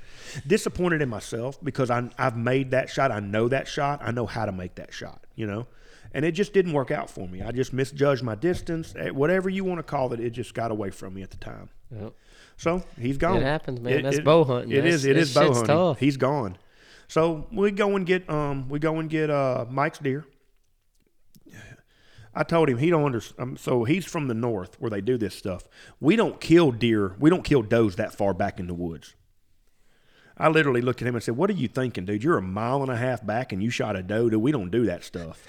disappointed 0.45 1.01
in 1.01 1.09
myself 1.09 1.57
because 1.63 1.89
I, 1.89 2.09
I've 2.17 2.37
made 2.37 2.71
that 2.71 2.89
shot. 2.89 3.11
I 3.11 3.19
know 3.19 3.47
that 3.47 3.67
shot. 3.67 4.01
I 4.03 4.11
know 4.11 4.25
how 4.25 4.45
to 4.45 4.51
make 4.51 4.75
that 4.75 4.93
shot. 4.93 5.25
You 5.35 5.47
know, 5.47 5.67
and 6.13 6.25
it 6.25 6.33
just 6.33 6.53
didn't 6.53 6.73
work 6.73 6.91
out 6.91 7.09
for 7.09 7.27
me. 7.27 7.41
I 7.41 7.51
just 7.51 7.73
misjudged 7.73 8.23
my 8.23 8.35
distance. 8.35 8.93
Eh, 8.97 9.09
Whatever 9.09 9.49
you 9.49 9.63
want 9.63 9.79
to 9.79 9.83
call 9.83 10.13
it, 10.13 10.19
it 10.19 10.31
just 10.31 10.53
got 10.53 10.71
away 10.71 10.89
from 10.91 11.13
me 11.13 11.21
at 11.23 11.31
the 11.31 11.37
time. 11.37 11.69
Yep. 11.91 12.13
So 12.57 12.83
he's 12.99 13.17
gone. 13.17 13.37
It 13.37 13.43
happens, 13.43 13.79
man. 13.79 14.03
That's 14.03 14.19
bow 14.19 14.43
hunting. 14.43 14.71
It 14.71 14.85
is. 14.85 15.03
That's- 15.03 15.05
It 15.05 15.13
that 15.13 15.19
is 15.21 15.33
bow 15.33 15.53
hunting. 15.53 15.65
tough. 15.65 15.99
He's 15.99 16.17
gone. 16.17 16.57
So 17.07 17.47
we 17.51 17.71
go 17.71 17.95
and 17.95 18.05
get 18.05 18.29
um 18.29 18.69
we 18.69 18.79
go 18.79 18.99
and 18.99 19.09
get 19.09 19.29
uh 19.29 19.65
Mike's 19.69 19.99
deer. 19.99 20.25
I 22.33 22.43
told 22.43 22.69
him 22.69 22.77
he 22.77 22.89
don't 22.89 23.05
understand. 23.05 23.41
Um, 23.41 23.57
so 23.57 23.83
he's 23.83 24.05
from 24.05 24.27
the 24.27 24.33
north 24.33 24.79
where 24.79 24.89
they 24.89 25.01
do 25.01 25.17
this 25.17 25.35
stuff. 25.35 25.63
We 25.99 26.15
don't 26.15 26.39
kill 26.39 26.71
deer. 26.71 27.15
We 27.19 27.29
don't 27.29 27.43
kill 27.43 27.63
does 27.63 27.95
that 27.95 28.13
far 28.13 28.33
back 28.33 28.59
in 28.59 28.67
the 28.67 28.73
woods. 28.73 29.15
I 30.37 30.47
literally 30.47 30.81
looked 30.81 31.01
at 31.01 31.07
him 31.07 31.15
and 31.15 31.23
said, 31.23 31.35
"What 31.35 31.49
are 31.49 31.53
you 31.53 31.67
thinking, 31.67 32.05
dude? 32.05 32.23
You're 32.23 32.37
a 32.37 32.41
mile 32.41 32.81
and 32.81 32.91
a 32.91 32.95
half 32.95 33.25
back 33.25 33.51
and 33.51 33.61
you 33.61 33.69
shot 33.69 33.95
a 33.95 34.03
doe. 34.03 34.29
Dude, 34.29 34.41
we 34.41 34.51
don't 34.51 34.71
do 34.71 34.85
that 34.85 35.03
stuff." 35.03 35.43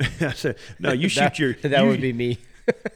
I 0.20 0.32
said, 0.32 0.56
"No, 0.78 0.92
you 0.92 1.08
shoot 1.08 1.20
that, 1.20 1.38
your 1.38 1.52
that 1.54 1.82
you, 1.82 1.88
would 1.88 2.00
be 2.00 2.12
me. 2.12 2.38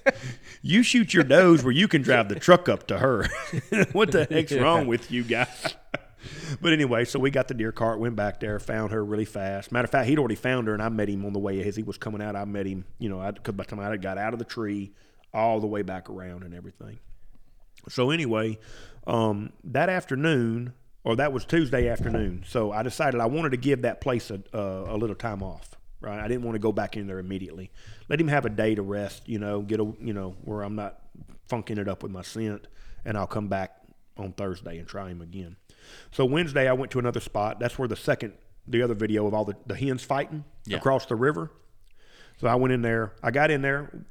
you 0.62 0.82
shoot 0.82 1.14
your 1.14 1.24
does 1.24 1.62
where 1.62 1.72
you 1.72 1.86
can 1.86 2.02
drive 2.02 2.28
the 2.28 2.34
truck 2.36 2.68
up 2.68 2.86
to 2.88 2.98
her. 2.98 3.28
what 3.92 4.10
the 4.10 4.26
heck's 4.28 4.52
wrong 4.52 4.86
with 4.86 5.10
you 5.10 5.22
guys?" 5.22 5.76
but 6.60 6.72
anyway, 6.72 7.04
so 7.04 7.18
we 7.18 7.30
got 7.30 7.48
the 7.48 7.54
deer 7.54 7.72
cart, 7.72 8.00
went 8.00 8.16
back 8.16 8.40
there, 8.40 8.58
found 8.58 8.92
her 8.92 9.04
really 9.04 9.24
fast. 9.24 9.72
Matter 9.72 9.84
of 9.84 9.90
fact, 9.90 10.08
he'd 10.08 10.18
already 10.18 10.34
found 10.34 10.66
her, 10.68 10.74
and 10.74 10.82
I 10.82 10.88
met 10.88 11.08
him 11.08 11.24
on 11.24 11.32
the 11.32 11.38
way 11.38 11.62
as 11.66 11.76
he 11.76 11.82
was 11.82 11.98
coming 11.98 12.22
out. 12.22 12.36
I 12.36 12.44
met 12.44 12.66
him, 12.66 12.84
you 12.98 13.08
know, 13.08 13.30
because 13.32 13.54
by 13.54 13.64
the 13.64 13.70
time 13.70 13.80
I 13.80 13.96
got 13.96 14.18
out 14.18 14.32
of 14.32 14.38
the 14.38 14.44
tree, 14.44 14.92
all 15.32 15.60
the 15.60 15.66
way 15.66 15.82
back 15.82 16.08
around 16.08 16.44
and 16.44 16.54
everything. 16.54 16.98
So 17.88 18.10
anyway, 18.10 18.58
um, 19.06 19.52
that 19.64 19.88
afternoon, 19.88 20.72
or 21.02 21.16
that 21.16 21.32
was 21.32 21.44
Tuesday 21.44 21.88
afternoon. 21.88 22.44
So 22.46 22.72
I 22.72 22.82
decided 22.82 23.20
I 23.20 23.26
wanted 23.26 23.50
to 23.50 23.56
give 23.56 23.82
that 23.82 24.00
place 24.00 24.30
a, 24.30 24.40
uh, 24.54 24.86
a 24.88 24.96
little 24.96 25.16
time 25.16 25.42
off. 25.42 25.76
Right, 26.00 26.20
I 26.20 26.28
didn't 26.28 26.42
want 26.42 26.54
to 26.54 26.58
go 26.58 26.70
back 26.70 26.98
in 26.98 27.06
there 27.06 27.18
immediately. 27.18 27.70
Let 28.10 28.20
him 28.20 28.28
have 28.28 28.44
a 28.44 28.50
day 28.50 28.74
to 28.74 28.82
rest. 28.82 29.26
You 29.26 29.38
know, 29.38 29.62
get 29.62 29.80
a 29.80 29.90
you 30.02 30.12
know 30.12 30.36
where 30.44 30.60
I'm 30.60 30.74
not 30.74 30.98
funking 31.48 31.78
it 31.78 31.88
up 31.88 32.02
with 32.02 32.12
my 32.12 32.20
scent, 32.20 32.66
and 33.06 33.16
I'll 33.16 33.26
come 33.26 33.48
back 33.48 33.80
on 34.18 34.32
Thursday 34.32 34.78
and 34.78 34.86
try 34.86 35.08
him 35.08 35.22
again. 35.22 35.56
So 36.12 36.24
Wednesday 36.24 36.68
I 36.68 36.72
went 36.72 36.90
to 36.92 36.98
another 36.98 37.20
spot. 37.20 37.58
That's 37.60 37.78
where 37.78 37.88
the 37.88 37.96
second, 37.96 38.34
the 38.66 38.82
other 38.82 38.94
video 38.94 39.26
of 39.26 39.34
all 39.34 39.44
the, 39.44 39.56
the 39.66 39.74
hens 39.76 40.02
fighting 40.02 40.44
Yeah. 40.66 40.78
across 40.78 41.06
the 41.06 41.16
river. 41.16 41.50
So 42.40 42.48
I 42.48 42.54
went 42.56 42.72
in 42.72 42.82
there. 42.82 43.12
I 43.22 43.30
got 43.30 43.50
in 43.50 43.62
there. 43.62 44.04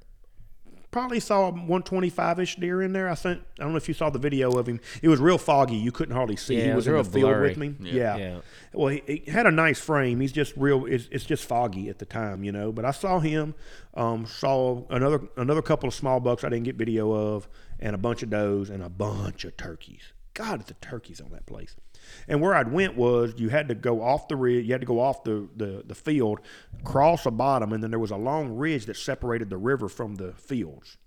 Probably 0.91 1.19
saw 1.19 1.49
125 1.49 2.39
ish 2.39 2.55
deer 2.57 2.79
in 2.83 2.93
there. 2.93 3.09
I 3.09 3.15
sent. 3.15 3.41
I 3.59 3.63
don't 3.63 3.71
know 3.71 3.77
if 3.77 3.87
you 3.87 3.95
saw 3.95 4.11
the 4.11 4.19
video 4.19 4.51
of 4.51 4.69
him. 4.69 4.79
It 5.01 5.07
was 5.07 5.19
real 5.19 5.39
foggy. 5.39 5.75
You 5.75 5.91
couldn't 5.91 6.15
hardly 6.15 6.35
see. 6.35 6.55
Yeah, 6.55 6.65
he 6.65 6.67
was, 6.69 6.85
was 6.85 6.87
in 6.87 6.93
the 6.97 7.03
field 7.05 7.29
blurry. 7.31 7.49
with 7.49 7.57
me. 7.57 7.73
Yeah. 7.81 7.93
Yeah. 7.93 8.17
Yeah. 8.17 8.39
Well, 8.73 8.87
he, 8.89 9.23
he 9.25 9.31
had 9.31 9.47
a 9.47 9.51
nice 9.51 9.79
frame. 9.79 10.19
He's 10.19 10.31
just 10.31 10.53
real. 10.55 10.85
It's, 10.85 11.07
it's 11.11 11.25
just 11.25 11.45
foggy 11.45 11.89
at 11.89 11.97
the 11.97 12.05
time, 12.05 12.43
you 12.43 12.51
know. 12.51 12.71
But 12.71 12.85
I 12.85 12.91
saw 12.91 13.19
him. 13.19 13.55
Um, 13.95 14.27
saw 14.27 14.83
another 14.91 15.21
another 15.35 15.63
couple 15.63 15.87
of 15.89 15.95
small 15.95 16.19
bucks 16.19 16.43
I 16.43 16.49
didn't 16.49 16.65
get 16.65 16.75
video 16.75 17.11
of, 17.11 17.49
and 17.79 17.95
a 17.95 17.97
bunch 17.99 18.21
of 18.21 18.29
does 18.29 18.69
and 18.69 18.83
a 18.83 18.89
bunch 18.89 19.45
of 19.45 19.57
turkeys. 19.57 20.12
God, 20.33 20.65
the 20.65 20.73
turkeys 20.75 21.21
on 21.21 21.29
that 21.31 21.45
place. 21.45 21.75
And 22.27 22.41
where 22.41 22.55
I'd 22.55 22.71
went 22.71 22.95
was 22.95 23.33
you 23.37 23.49
had 23.49 23.67
to 23.69 23.75
go 23.75 24.01
off 24.01 24.27
the 24.27 24.35
ridge, 24.35 24.65
you 24.65 24.73
had 24.73 24.81
to 24.81 24.87
go 24.87 24.99
off 24.99 25.23
the, 25.23 25.47
the, 25.55 25.83
the 25.85 25.95
field, 25.95 26.39
cross 26.83 27.25
a 27.25 27.31
bottom, 27.31 27.71
and 27.71 27.83
then 27.83 27.91
there 27.91 27.99
was 27.99 28.11
a 28.11 28.17
long 28.17 28.49
ridge 28.55 28.85
that 28.87 28.97
separated 28.97 29.49
the 29.49 29.57
river 29.57 29.87
from 29.87 30.15
the 30.15 30.33
fields. 30.33 30.97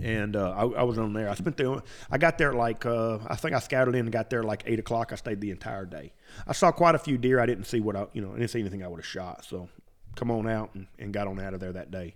And 0.00 0.36
uh, 0.36 0.50
I, 0.50 0.80
I 0.80 0.82
was 0.84 0.98
on 0.98 1.12
there. 1.14 1.28
I 1.28 1.34
spent 1.34 1.56
the. 1.56 1.82
I 2.10 2.18
got 2.18 2.38
there 2.38 2.52
like 2.52 2.86
uh, 2.86 3.18
I 3.26 3.34
think 3.34 3.56
I 3.56 3.58
scouted 3.58 3.96
in 3.96 4.02
and 4.02 4.12
got 4.12 4.30
there 4.30 4.44
like 4.44 4.62
eight 4.66 4.78
o'clock. 4.78 5.12
I 5.12 5.16
stayed 5.16 5.40
the 5.40 5.50
entire 5.50 5.84
day. 5.84 6.12
I 6.46 6.52
saw 6.52 6.70
quite 6.70 6.94
a 6.94 6.98
few 6.98 7.18
deer. 7.18 7.40
I 7.40 7.46
didn't 7.46 7.64
see 7.64 7.80
what 7.80 7.96
I 7.96 8.06
you 8.12 8.22
know 8.22 8.30
I 8.30 8.38
didn't 8.38 8.50
see 8.50 8.60
anything 8.60 8.84
I 8.84 8.88
would 8.88 9.00
have 9.00 9.06
shot. 9.06 9.44
So 9.44 9.68
come 10.14 10.30
on 10.30 10.48
out 10.48 10.70
and, 10.74 10.86
and 11.00 11.12
got 11.12 11.26
on 11.26 11.40
out 11.40 11.54
of 11.54 11.60
there 11.60 11.72
that 11.72 11.90
day. 11.90 12.14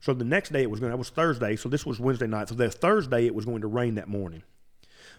So 0.00 0.14
the 0.14 0.24
next 0.24 0.50
day 0.50 0.62
it 0.62 0.70
was 0.70 0.80
going. 0.80 0.92
That 0.92 0.96
was 0.96 1.10
Thursday. 1.10 1.56
So 1.56 1.68
this 1.68 1.84
was 1.84 2.00
Wednesday 2.00 2.26
night. 2.26 2.48
So 2.48 2.54
the 2.54 2.70
Thursday 2.70 3.26
it 3.26 3.34
was 3.34 3.44
going 3.44 3.60
to 3.60 3.66
rain 3.66 3.96
that 3.96 4.08
morning. 4.08 4.42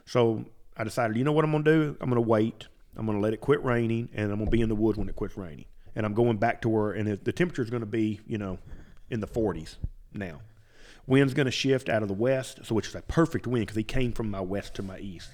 So 0.06 0.46
I 0.78 0.84
decided, 0.84 1.18
you 1.18 1.24
know 1.24 1.32
what 1.32 1.46
I'm 1.46 1.52
going 1.52 1.64
to 1.64 1.72
do? 1.72 1.98
I'm 2.02 2.10
going 2.10 2.22
to 2.22 2.28
wait. 2.28 2.68
I'm 2.96 3.06
going 3.06 3.18
to 3.18 3.22
let 3.22 3.34
it 3.34 3.42
quit 3.42 3.64
raining, 3.64 4.10
and 4.14 4.32
I'm 4.32 4.38
going 4.38 4.46
to 4.46 4.52
be 4.52 4.62
in 4.62 4.70
the 4.70 4.76
woods 4.76 4.98
when 4.98 5.08
it 5.08 5.16
quits 5.16 5.38
raining. 5.38 5.66
And 5.96 6.06
I'm 6.06 6.14
going 6.14 6.38
back 6.38 6.62
to 6.62 6.70
where, 6.70 6.92
and 6.92 7.08
the 7.08 7.32
temperature 7.32 7.62
is 7.62 7.70
going 7.70 7.82
to 7.82 7.86
be, 7.86 8.20
you 8.26 8.38
know, 8.38 8.58
in 9.10 9.20
the 9.20 9.28
40s 9.28 9.76
now. 10.14 10.42
Wind's 11.08 11.34
going 11.34 11.46
to 11.46 11.52
shift 11.52 11.90
out 11.90 12.02
of 12.02 12.08
the 12.08 12.14
west, 12.14 12.60
so 12.64 12.76
which 12.76 12.88
is 12.88 12.96
a 12.96 13.02
perfect 13.02 13.48
wind 13.48 13.66
because 13.66 13.76
he 13.76 13.84
came 13.84 14.12
from 14.12 14.30
my 14.30 14.42
west 14.42 14.76
to 14.76 14.84
my 14.84 15.00
east. 15.00 15.30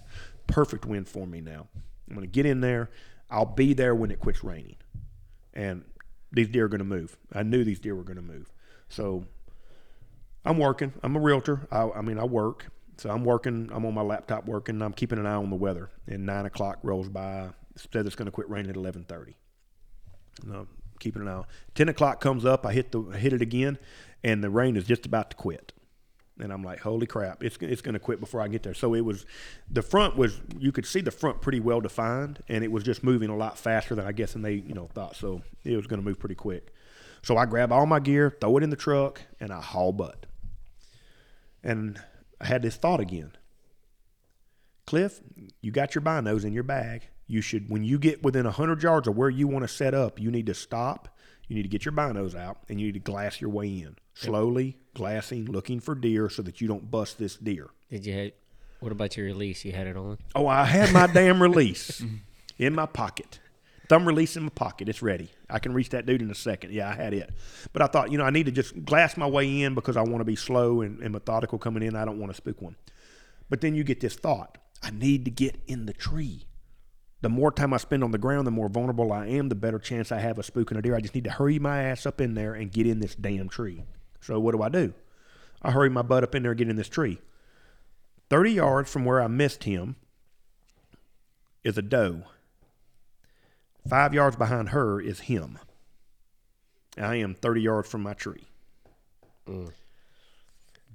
Perfect 0.47 0.85
wind 0.85 1.07
for 1.07 1.27
me 1.27 1.41
now. 1.41 1.67
I'm 2.07 2.15
going 2.15 2.27
to 2.27 2.31
get 2.31 2.45
in 2.45 2.61
there. 2.61 2.89
I'll 3.29 3.45
be 3.45 3.73
there 3.73 3.93
when 3.93 4.09
it 4.09 4.19
quits 4.19 4.43
raining, 4.43 4.77
and 5.53 5.83
these 6.31 6.47
deer 6.47 6.65
are 6.65 6.69
going 6.69 6.79
to 6.79 6.85
move. 6.85 7.17
I 7.33 7.43
knew 7.43 7.63
these 7.63 7.79
deer 7.79 7.95
were 7.95 8.03
going 8.03 8.15
to 8.15 8.21
move, 8.21 8.51
so 8.87 9.25
I'm 10.45 10.57
working. 10.57 10.93
I'm 11.03 11.15
a 11.15 11.19
realtor. 11.19 11.67
I, 11.69 11.89
I 11.89 12.01
mean, 12.01 12.17
I 12.17 12.23
work. 12.23 12.67
So 12.97 13.09
I'm 13.09 13.23
working. 13.23 13.69
I'm 13.71 13.85
on 13.85 13.93
my 13.93 14.01
laptop 14.01 14.45
working. 14.45 14.81
I'm 14.81 14.93
keeping 14.93 15.19
an 15.19 15.25
eye 15.25 15.35
on 15.35 15.49
the 15.49 15.55
weather. 15.55 15.89
And 16.07 16.25
nine 16.25 16.45
o'clock 16.45 16.79
rolls 16.83 17.09
by. 17.09 17.49
It 17.75 17.87
says 17.91 18.05
it's 18.05 18.15
going 18.15 18.25
to 18.25 18.31
quit 18.31 18.49
raining 18.49 18.71
at 18.71 18.75
eleven 18.75 19.03
thirty. 19.03 19.35
No, 20.43 20.67
keeping 20.99 21.21
an 21.21 21.27
eye. 21.27 21.43
Ten 21.75 21.89
o'clock 21.89 22.19
comes 22.21 22.45
up. 22.45 22.65
I 22.65 22.73
hit 22.73 22.91
the 22.91 23.03
I 23.13 23.17
hit 23.17 23.33
it 23.33 23.41
again, 23.41 23.77
and 24.23 24.43
the 24.43 24.49
rain 24.49 24.75
is 24.75 24.85
just 24.85 25.05
about 25.05 25.29
to 25.31 25.35
quit. 25.35 25.73
And 26.39 26.53
I'm 26.53 26.63
like, 26.63 26.81
holy 26.81 27.07
crap! 27.07 27.43
It's 27.43 27.57
it's 27.61 27.81
going 27.81 27.93
to 27.93 27.99
quit 27.99 28.19
before 28.19 28.41
I 28.41 28.47
get 28.47 28.61
there. 28.61 28.75
So 28.75 28.93
it 28.93 29.01
was, 29.01 29.25
the 29.71 29.81
front 29.81 30.15
was 30.15 30.39
you 30.59 30.71
could 30.71 30.85
see 30.85 31.01
the 31.01 31.09
front 31.09 31.41
pretty 31.41 31.59
well 31.59 31.81
defined, 31.81 32.43
and 32.47 32.63
it 32.63 32.71
was 32.71 32.83
just 32.83 33.03
moving 33.03 33.29
a 33.29 33.35
lot 33.35 33.57
faster 33.57 33.95
than 33.95 34.05
I 34.05 34.11
guess 34.11 34.33
than 34.33 34.43
they 34.43 34.53
you 34.53 34.75
know 34.75 34.87
thought. 34.93 35.15
So 35.15 35.41
it 35.63 35.75
was 35.75 35.87
going 35.87 35.99
to 35.99 36.05
move 36.05 36.19
pretty 36.19 36.35
quick. 36.35 36.73
So 37.23 37.37
I 37.37 37.45
grab 37.45 37.71
all 37.71 37.87
my 37.87 37.99
gear, 37.99 38.35
throw 38.39 38.57
it 38.57 38.63
in 38.63 38.69
the 38.69 38.75
truck, 38.75 39.21
and 39.39 39.51
I 39.51 39.61
haul 39.61 39.91
butt. 39.91 40.27
And 41.63 41.99
I 42.39 42.45
had 42.45 42.61
this 42.61 42.75
thought 42.75 42.99
again. 42.99 43.31
Clif, 44.85 45.19
you 45.61 45.71
got 45.71 45.95
your 45.95 46.01
binos 46.01 46.45
in 46.45 46.53
your 46.53 46.63
bag. 46.63 47.09
You 47.27 47.41
should, 47.41 47.69
when 47.69 47.83
you 47.83 47.99
get 47.99 48.23
within 48.23 48.45
100 48.45 48.81
yards 48.81 49.07
of 49.07 49.17
where 49.17 49.29
you 49.29 49.47
want 49.47 49.63
to 49.63 49.67
set 49.67 49.93
up, 49.93 50.19
you 50.19 50.31
need 50.31 50.45
to 50.45 50.53
stop. 50.53 51.09
You 51.47 51.55
need 51.55 51.63
to 51.63 51.69
get 51.69 51.83
your 51.83 51.91
binos 51.91 52.35
out 52.35 52.59
and 52.69 52.79
you 52.79 52.87
need 52.87 52.93
to 52.93 52.99
glass 52.99 53.41
your 53.41 53.49
way 53.49 53.67
in. 53.67 53.97
Slowly, 54.13 54.77
glassing, 54.93 55.45
looking 55.45 55.79
for 55.79 55.93
deer 55.93 56.29
so 56.29 56.41
that 56.41 56.61
you 56.61 56.67
don't 56.67 56.89
bust 56.89 57.17
this 57.17 57.35
deer. 57.35 57.69
Did 57.89 58.05
you? 58.05 58.13
Have, 58.13 58.31
what 58.79 58.91
about 58.91 59.17
your 59.17 59.25
release? 59.25 59.65
You 59.65 59.73
had 59.73 59.87
it 59.87 59.97
on. 59.97 60.17
Oh, 60.35 60.47
I 60.47 60.65
had 60.65 60.91
my 60.93 61.07
damn 61.07 61.41
release 61.41 62.03
in 62.57 62.73
my 62.73 62.85
pocket. 62.85 63.39
Thumb 63.89 64.05
release 64.05 64.35
in 64.35 64.43
my 64.43 64.49
pocket. 64.49 64.89
It's 64.89 65.01
ready. 65.01 65.31
I 65.49 65.59
can 65.59 65.73
reach 65.73 65.89
that 65.89 66.05
dude 66.05 66.21
in 66.21 66.29
a 66.29 66.35
second. 66.35 66.73
Yeah, 66.73 66.89
I 66.89 66.95
had 66.95 67.13
it. 67.13 67.29
But 67.71 67.81
I 67.81 67.87
thought, 67.87 68.11
you 68.11 68.17
know, 68.17 68.25
I 68.25 68.31
need 68.31 68.47
to 68.47 68.51
just 68.51 68.83
glass 68.83 69.15
my 69.15 69.27
way 69.27 69.61
in 69.61 69.75
because 69.75 69.95
I 69.95 70.01
want 70.01 70.19
to 70.19 70.25
be 70.25 70.35
slow 70.35 70.81
and, 70.81 70.99
and 70.99 71.13
methodical 71.13 71.57
coming 71.57 71.83
in. 71.83 71.95
I 71.95 72.03
don't 72.03 72.19
want 72.19 72.31
to 72.31 72.35
spook 72.35 72.61
one. 72.61 72.75
But 73.49 73.61
then 73.61 73.75
you 73.75 73.83
get 73.83 74.01
this 74.01 74.15
thought 74.15 74.57
I 74.83 74.91
need 74.91 75.25
to 75.25 75.31
get 75.31 75.59
in 75.67 75.85
the 75.85 75.93
tree. 75.93 76.45
The 77.21 77.29
more 77.29 77.51
time 77.51 77.73
I 77.73 77.77
spend 77.77 78.03
on 78.03 78.11
the 78.11 78.19
ground, 78.19 78.45
the 78.45 78.51
more 78.51 78.69
vulnerable 78.69 79.11
I 79.11 79.25
am, 79.27 79.49
the 79.49 79.55
better 79.55 79.79
chance 79.79 80.11
I 80.11 80.19
have 80.19 80.37
of 80.37 80.45
spooking 80.45 80.77
a 80.77 80.81
deer. 80.81 80.95
I 80.95 81.01
just 81.01 81.15
need 81.15 81.23
to 81.23 81.31
hurry 81.31 81.57
my 81.57 81.81
ass 81.81 82.05
up 82.05 82.21
in 82.21 82.35
there 82.35 82.53
and 82.53 82.71
get 82.71 82.85
in 82.85 82.99
this 82.99 83.15
damn 83.15 83.49
tree. 83.49 83.83
So 84.21 84.39
what 84.39 84.53
do 84.53 84.61
I 84.61 84.69
do? 84.69 84.93
I 85.61 85.71
hurry 85.71 85.89
my 85.89 86.03
butt 86.03 86.23
up 86.23 86.35
in 86.35 86.43
there 86.43 86.51
and 86.51 86.59
get 86.59 86.69
in 86.69 86.75
this 86.75 86.89
tree. 86.89 87.19
30 88.29 88.51
yards 88.51 88.91
from 88.91 89.03
where 89.03 89.21
I 89.21 89.27
missed 89.27 89.63
him 89.63 89.95
is 91.63 91.77
a 91.77 91.81
doe. 91.81 92.23
Five 93.89 94.13
yards 94.13 94.35
behind 94.35 94.69
her 94.69 94.99
is 94.99 95.21
him. 95.21 95.59
I 96.97 97.15
am 97.15 97.35
30 97.35 97.61
yards 97.61 97.89
from 97.89 98.01
my 98.03 98.13
tree. 98.13 98.47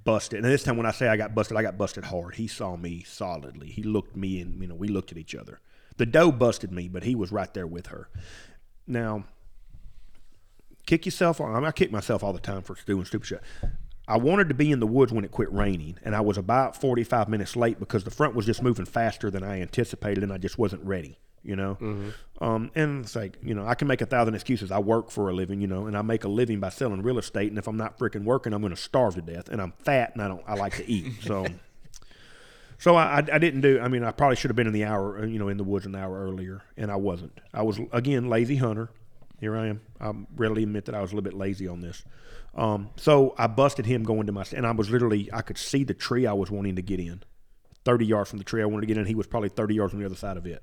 Busted. 0.03 0.43
And 0.43 0.51
this 0.51 0.63
time 0.63 0.77
when 0.77 0.85
I 0.85 0.91
say 0.91 1.07
I 1.07 1.17
got 1.17 1.33
busted, 1.33 1.57
I 1.57 1.61
got 1.61 1.77
busted 1.77 2.05
hard. 2.05 2.35
He 2.35 2.47
saw 2.47 2.75
me 2.75 3.03
solidly. 3.03 3.67
He 3.67 3.83
looked 3.83 4.15
me 4.15 4.41
and, 4.41 4.61
you 4.61 4.67
know, 4.67 4.75
we 4.75 4.89
looked 4.89 5.11
at 5.11 5.17
each 5.17 5.33
other. 5.33 5.59
The 5.97 6.05
doe 6.05 6.31
busted 6.31 6.71
me, 6.71 6.87
but 6.87 7.03
he 7.03 7.15
was 7.15 7.31
right 7.31 7.53
there 7.53 7.67
with 7.67 7.87
her. 7.87 8.09
Now, 8.85 9.23
kick 10.85 11.05
yourself. 11.05 11.39
I, 11.39 11.53
mean, 11.53 11.65
I 11.65 11.71
kick 11.71 11.91
myself 11.91 12.23
all 12.23 12.33
the 12.33 12.39
time 12.39 12.61
for 12.61 12.75
doing 12.85 13.05
stupid 13.05 13.27
shit. 13.27 13.41
I 14.07 14.17
wanted 14.17 14.49
to 14.49 14.55
be 14.55 14.71
in 14.71 14.81
the 14.81 14.87
woods 14.87 15.13
when 15.13 15.23
it 15.23 15.31
quit 15.31 15.51
raining, 15.53 15.97
and 16.03 16.13
I 16.15 16.21
was 16.21 16.37
about 16.37 16.75
45 16.75 17.29
minutes 17.29 17.55
late 17.55 17.79
because 17.79 18.03
the 18.03 18.11
front 18.11 18.35
was 18.35 18.45
just 18.45 18.61
moving 18.61 18.85
faster 18.85 19.31
than 19.31 19.43
I 19.43 19.61
anticipated, 19.61 20.23
and 20.23 20.33
I 20.33 20.37
just 20.37 20.57
wasn't 20.57 20.83
ready, 20.83 21.19
you 21.43 21.55
know? 21.55 21.77
Um, 22.41 22.71
and 22.75 23.03
it's 23.03 23.15
like, 23.15 23.37
you 23.43 23.53
know, 23.53 23.65
I 23.65 23.75
can 23.75 23.87
make 23.87 24.01
a 24.01 24.05
thousand 24.05 24.35
excuses. 24.35 24.71
I 24.71 24.79
work 24.79 25.11
for 25.11 25.29
a 25.29 25.33
living, 25.33 25.61
you 25.61 25.67
know, 25.67 25.87
and 25.87 25.97
I 25.97 26.01
make 26.01 26.23
a 26.23 26.27
living 26.27 26.59
by 26.59 26.69
selling 26.69 27.01
real 27.01 27.17
estate, 27.17 27.49
and 27.49 27.57
if 27.57 27.67
I'm 27.67 27.77
not 27.77 27.97
freaking 27.97 28.23
working, 28.23 28.53
I'm 28.53 28.61
going 28.61 28.75
to 28.75 28.81
starve 28.81 29.15
to 29.15 29.21
death, 29.21 29.49
and 29.49 29.61
I'm 29.61 29.73
fat, 29.83 30.11
and 30.13 30.21
I 30.21 30.27
don't, 30.27 30.43
I 30.47 30.55
like 30.55 30.75
to 30.77 30.89
eat, 30.89 31.13
so. 31.21 31.45
So 32.79 32.95
I, 32.97 33.19
I, 33.19 33.37
didn't 33.37 33.61
do. 33.61 33.79
I 33.79 33.87
mean, 33.87 34.03
I 34.03 34.11
probably 34.11 34.35
should 34.35 34.49
have 34.49 34.57
been 34.57 34.67
in 34.67 34.73
the 34.73 34.83
hour, 34.83 35.19
uh, 35.19 35.25
you 35.25 35.39
know, 35.39 35.47
in 35.47 35.55
the 35.55 35.63
woods 35.63 35.85
an 35.85 35.95
hour 35.95 36.21
earlier, 36.21 36.63
and 36.75 36.91
I 36.91 36.97
wasn't. 36.97 37.39
I 37.53 37.61
was 37.61 37.79
again 37.93 38.27
lazy 38.27 38.57
hunter. 38.57 38.89
Here 39.39 39.55
I 39.55 39.67
am. 39.67 39.81
I 40.01 40.11
readily 40.35 40.63
admit 40.63 40.83
that 40.85 40.95
I 40.95 40.99
was 40.99 41.13
a 41.13 41.15
little 41.15 41.23
bit 41.23 41.37
lazy 41.37 41.65
on 41.65 41.79
this. 41.79 42.03
Um, 42.55 42.89
so 42.97 43.35
I 43.37 43.47
busted 43.47 43.85
him 43.85 44.03
going 44.03 44.25
to 44.27 44.33
my, 44.33 44.45
and 44.53 44.67
I 44.67 44.71
was 44.71 44.89
literally, 44.89 45.29
I 45.31 45.41
could 45.41 45.57
see 45.57 45.85
the 45.85 45.93
tree 45.93 46.27
I 46.27 46.33
was 46.33 46.51
wanting 46.51 46.75
to 46.75 46.81
get 46.81 46.99
in, 46.99 47.23
thirty 47.85 48.05
yards 48.05 48.29
from 48.29 48.39
the 48.39 48.45
tree 48.45 48.61
I 48.61 48.65
wanted 48.65 48.81
to 48.81 48.87
get 48.87 48.97
in. 48.97 49.05
He 49.05 49.15
was 49.15 49.27
probably 49.27 49.49
thirty 49.49 49.75
yards 49.75 49.93
on 49.93 49.99
the 49.99 50.05
other 50.05 50.15
side 50.15 50.35
of 50.35 50.45
it, 50.45 50.61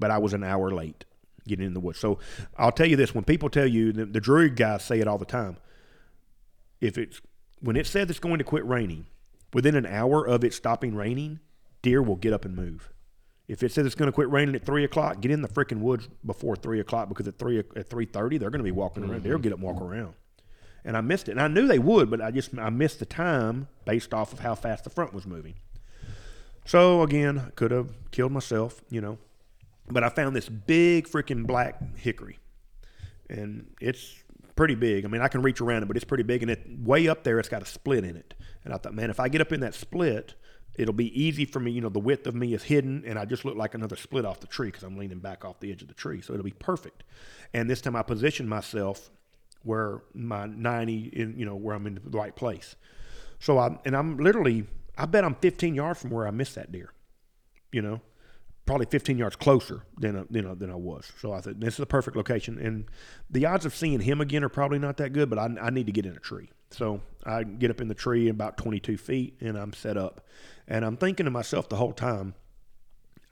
but 0.00 0.10
I 0.10 0.18
was 0.18 0.32
an 0.32 0.42
hour 0.42 0.72
late 0.72 1.04
getting 1.46 1.66
in 1.66 1.74
the 1.74 1.80
woods. 1.80 2.00
So 2.00 2.18
I'll 2.58 2.72
tell 2.72 2.86
you 2.86 2.96
this: 2.96 3.14
when 3.14 3.24
people 3.24 3.48
tell 3.48 3.66
you, 3.66 3.92
the, 3.92 4.06
the 4.06 4.20
Drury 4.20 4.50
guys 4.50 4.84
say 4.84 4.98
it 4.98 5.06
all 5.06 5.18
the 5.18 5.24
time. 5.24 5.58
If 6.80 6.98
it's 6.98 7.20
when 7.60 7.76
it 7.76 7.86
says 7.86 8.10
it's 8.10 8.18
going 8.18 8.38
to 8.38 8.44
quit 8.44 8.64
raining, 8.66 9.06
within 9.52 9.76
an 9.76 9.86
hour 9.86 10.26
of 10.26 10.42
it 10.42 10.54
stopping 10.54 10.94
raining, 10.96 11.40
deer 11.82 12.02
will 12.02 12.16
get 12.16 12.32
up 12.32 12.44
and 12.44 12.56
move. 12.56 12.90
If 13.48 13.62
it 13.62 13.72
says 13.72 13.84
it's 13.84 13.94
going 13.94 14.06
to 14.06 14.12
quit 14.12 14.30
raining 14.30 14.54
at 14.54 14.64
three 14.64 14.84
o'clock, 14.84 15.20
get 15.20 15.30
in 15.30 15.42
the 15.42 15.48
freaking 15.48 15.80
woods 15.80 16.08
before 16.24 16.56
three 16.56 16.80
o'clock 16.80 17.08
because 17.08 17.28
at 17.28 17.38
three 17.38 17.58
at 17.58 17.90
three 17.90 18.06
thirty 18.06 18.38
they're 18.38 18.50
going 18.50 18.60
to 18.60 18.64
be 18.64 18.70
walking 18.70 19.02
around. 19.02 19.22
They'll 19.22 19.34
mm-hmm. 19.34 19.42
get 19.42 19.52
up 19.52 19.58
and 19.58 19.66
walk 19.66 19.82
around. 19.82 20.14
and 20.84 20.96
I 20.96 21.00
missed 21.00 21.28
it. 21.28 21.32
And 21.32 21.40
I 21.40 21.48
knew 21.48 21.66
they 21.66 21.78
would, 21.78 22.10
but 22.10 22.20
I 22.20 22.30
just 22.30 22.56
I 22.58 22.70
missed 22.70 22.98
the 22.98 23.06
time 23.06 23.68
based 23.84 24.14
off 24.14 24.32
of 24.32 24.40
how 24.40 24.54
fast 24.54 24.84
the 24.84 24.90
front 24.90 25.12
was 25.12 25.26
moving. 25.26 25.54
So 26.64 27.02
again, 27.02 27.52
could 27.56 27.70
have 27.70 27.88
killed 28.10 28.32
myself, 28.32 28.82
you 28.90 29.00
know. 29.00 29.18
But 29.90 30.04
I 30.04 30.08
found 30.08 30.36
this 30.36 30.48
big 30.48 31.08
freaking 31.08 31.46
black 31.46 31.96
hickory, 31.96 32.38
and 33.28 33.66
it's 33.80 34.22
pretty 34.54 34.74
big. 34.74 35.04
I 35.04 35.08
mean, 35.08 35.22
I 35.22 35.28
can 35.28 35.42
reach 35.42 35.60
around 35.60 35.82
it, 35.82 35.86
but 35.86 35.96
it's 35.96 36.04
pretty 36.04 36.22
big, 36.22 36.42
and 36.42 36.50
it 36.50 36.60
way 36.78 37.08
up 37.08 37.24
there, 37.24 37.38
it's 37.38 37.48
got 37.48 37.62
a 37.62 37.66
split 37.66 38.04
in 38.04 38.16
it. 38.16 38.34
And 38.64 38.74
I 38.74 38.76
thought, 38.76 38.94
man, 38.94 39.10
if 39.10 39.18
I 39.18 39.28
get 39.28 39.40
up 39.40 39.52
in 39.52 39.60
that 39.60 39.74
split, 39.74 40.34
it'll 40.74 40.94
be 40.94 41.20
easy 41.20 41.44
for 41.44 41.60
me. 41.60 41.72
You 41.72 41.80
know, 41.80 41.88
the 41.88 41.98
width 41.98 42.26
of 42.26 42.34
me 42.34 42.54
is 42.54 42.64
hidden, 42.64 43.02
and 43.06 43.18
I 43.18 43.24
just 43.24 43.44
look 43.44 43.56
like 43.56 43.74
another 43.74 43.96
split 43.96 44.24
off 44.24 44.40
the 44.40 44.46
tree 44.46 44.68
because 44.68 44.82
I'm 44.82 44.96
leaning 44.96 45.18
back 45.18 45.44
off 45.44 45.60
the 45.60 45.72
edge 45.72 45.82
of 45.82 45.88
the 45.88 45.94
tree, 45.94 46.20
so 46.20 46.34
it'll 46.34 46.44
be 46.44 46.52
perfect. 46.52 47.02
And 47.54 47.68
this 47.68 47.80
time, 47.80 47.96
I 47.96 48.02
positioned 48.02 48.48
myself 48.48 49.10
where 49.62 50.02
my 50.14 50.46
90, 50.46 51.10
in, 51.12 51.38
you 51.38 51.44
know, 51.44 51.56
where 51.56 51.74
I'm 51.74 51.86
in 51.86 52.00
the 52.04 52.16
right 52.16 52.34
place. 52.34 52.76
So 53.38 53.58
I 53.58 53.78
and 53.84 53.96
I'm 53.96 54.18
literally, 54.18 54.66
I 54.96 55.06
bet 55.06 55.24
I'm 55.24 55.34
15 55.34 55.74
yards 55.74 56.00
from 56.00 56.10
where 56.10 56.26
I 56.26 56.30
missed 56.30 56.54
that 56.54 56.70
deer. 56.72 56.92
You 57.72 57.82
know, 57.82 58.00
probably 58.70 58.86
15 58.86 59.18
yards 59.18 59.34
closer 59.34 59.82
than 59.98 60.28
you 60.30 60.42
know 60.42 60.54
than 60.54 60.70
I 60.70 60.76
was. 60.76 61.10
So 61.18 61.32
I 61.32 61.40
thought 61.40 61.58
this 61.58 61.74
is 61.74 61.78
the 61.78 61.86
perfect 61.86 62.16
location, 62.16 62.56
and 62.56 62.84
the 63.28 63.44
odds 63.44 63.66
of 63.66 63.74
seeing 63.74 63.98
him 63.98 64.20
again 64.20 64.44
are 64.44 64.48
probably 64.48 64.78
not 64.78 64.96
that 64.98 65.12
good. 65.12 65.28
But 65.28 65.40
I, 65.40 65.48
I 65.60 65.70
need 65.70 65.86
to 65.86 65.92
get 65.92 66.06
in 66.06 66.12
a 66.12 66.20
tree, 66.20 66.50
so 66.70 67.00
I 67.26 67.42
get 67.42 67.72
up 67.72 67.80
in 67.80 67.88
the 67.88 67.96
tree 67.96 68.28
about 68.28 68.56
22 68.58 68.96
feet, 68.96 69.36
and 69.40 69.58
I'm 69.58 69.72
set 69.72 69.96
up, 69.96 70.24
and 70.68 70.84
I'm 70.84 70.96
thinking 70.96 71.24
to 71.24 71.32
myself 71.32 71.68
the 71.68 71.74
whole 71.78 71.92
time, 71.92 72.34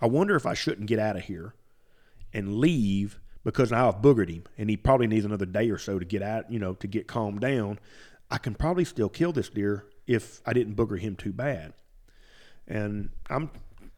I 0.00 0.06
wonder 0.06 0.34
if 0.34 0.44
I 0.44 0.54
shouldn't 0.54 0.88
get 0.88 0.98
out 0.98 1.14
of 1.14 1.22
here 1.22 1.54
and 2.34 2.56
leave 2.56 3.20
because 3.44 3.70
now 3.70 3.86
I've 3.86 4.02
boogered 4.02 4.30
him, 4.30 4.42
and 4.58 4.68
he 4.68 4.76
probably 4.76 5.06
needs 5.06 5.24
another 5.24 5.46
day 5.46 5.70
or 5.70 5.78
so 5.78 6.00
to 6.00 6.04
get 6.04 6.20
out, 6.20 6.50
you 6.50 6.58
know, 6.58 6.74
to 6.74 6.88
get 6.88 7.06
calmed 7.06 7.42
down. 7.42 7.78
I 8.28 8.38
can 8.38 8.56
probably 8.56 8.84
still 8.84 9.08
kill 9.08 9.30
this 9.30 9.50
deer 9.50 9.86
if 10.04 10.42
I 10.44 10.52
didn't 10.52 10.74
booger 10.74 10.98
him 10.98 11.14
too 11.14 11.32
bad. 11.32 11.74
And 12.66 13.10
I'm 13.30 13.50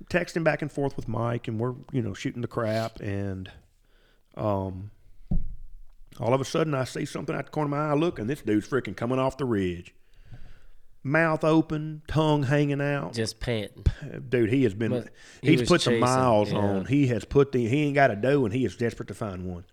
texting 0.08 0.44
back 0.44 0.62
and 0.62 0.70
forth 0.70 0.96
with 0.96 1.08
Mike, 1.08 1.48
and 1.48 1.58
we're 1.58 1.74
you 1.92 2.02
know 2.02 2.14
shooting 2.14 2.42
the 2.42 2.48
crap, 2.48 3.00
and 3.00 3.50
um, 4.36 4.90
all 6.18 6.34
of 6.34 6.40
a 6.40 6.44
sudden 6.44 6.74
I 6.74 6.84
see 6.84 7.04
something 7.04 7.34
out 7.34 7.46
the 7.46 7.50
corner 7.50 7.66
of 7.66 7.70
my 7.70 7.88
eye. 7.88 7.90
I 7.90 7.94
look, 7.94 8.18
and 8.18 8.28
this 8.28 8.42
dude's 8.42 8.68
freaking 8.68 8.96
coming 8.96 9.18
off 9.18 9.36
the 9.36 9.44
ridge, 9.44 9.94
mouth 11.02 11.44
open, 11.44 12.02
tongue 12.06 12.44
hanging 12.44 12.80
out. 12.80 13.14
Just 13.14 13.40
panting. 13.40 13.84
Dude, 14.28 14.50
he 14.50 14.64
has 14.64 14.74
been. 14.74 14.90
But 14.90 15.08
he's 15.42 15.60
was 15.60 15.68
put 15.68 15.80
some 15.82 15.94
chasing, 15.94 16.00
miles 16.00 16.52
yeah. 16.52 16.58
on. 16.58 16.84
He 16.86 17.08
has 17.08 17.24
put 17.24 17.52
the. 17.52 17.66
He 17.66 17.82
ain't 17.82 17.94
got 17.94 18.10
a 18.10 18.16
doe, 18.16 18.44
and 18.44 18.54
he 18.54 18.64
is 18.64 18.76
desperate 18.76 19.08
to 19.08 19.14
find 19.14 19.44
one. 19.46 19.64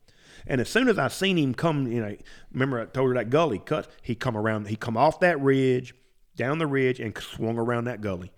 And 0.46 0.62
as 0.62 0.70
soon 0.70 0.88
as 0.88 0.98
I 0.98 1.10
seen 1.10 1.38
him 1.38 1.54
come, 1.54 1.92
you 1.92 2.00
know, 2.00 2.16
remember 2.54 2.80
I 2.80 2.86
told 2.86 3.10
her 3.10 3.16
that 3.16 3.30
gully 3.30 3.60
cut. 3.60 3.90
He 4.02 4.16
come 4.16 4.38
around. 4.38 4.68
He 4.68 4.78
come 4.78 4.96
off 4.96 5.20
that 5.20 5.40
ridge, 5.42 5.94
down 6.36 6.58
the 6.58 6.68
ridge, 6.68 7.00
and 7.00 7.18
swung 7.18 7.58
around 7.58 7.86
that 7.86 8.00
gully. 8.00 8.32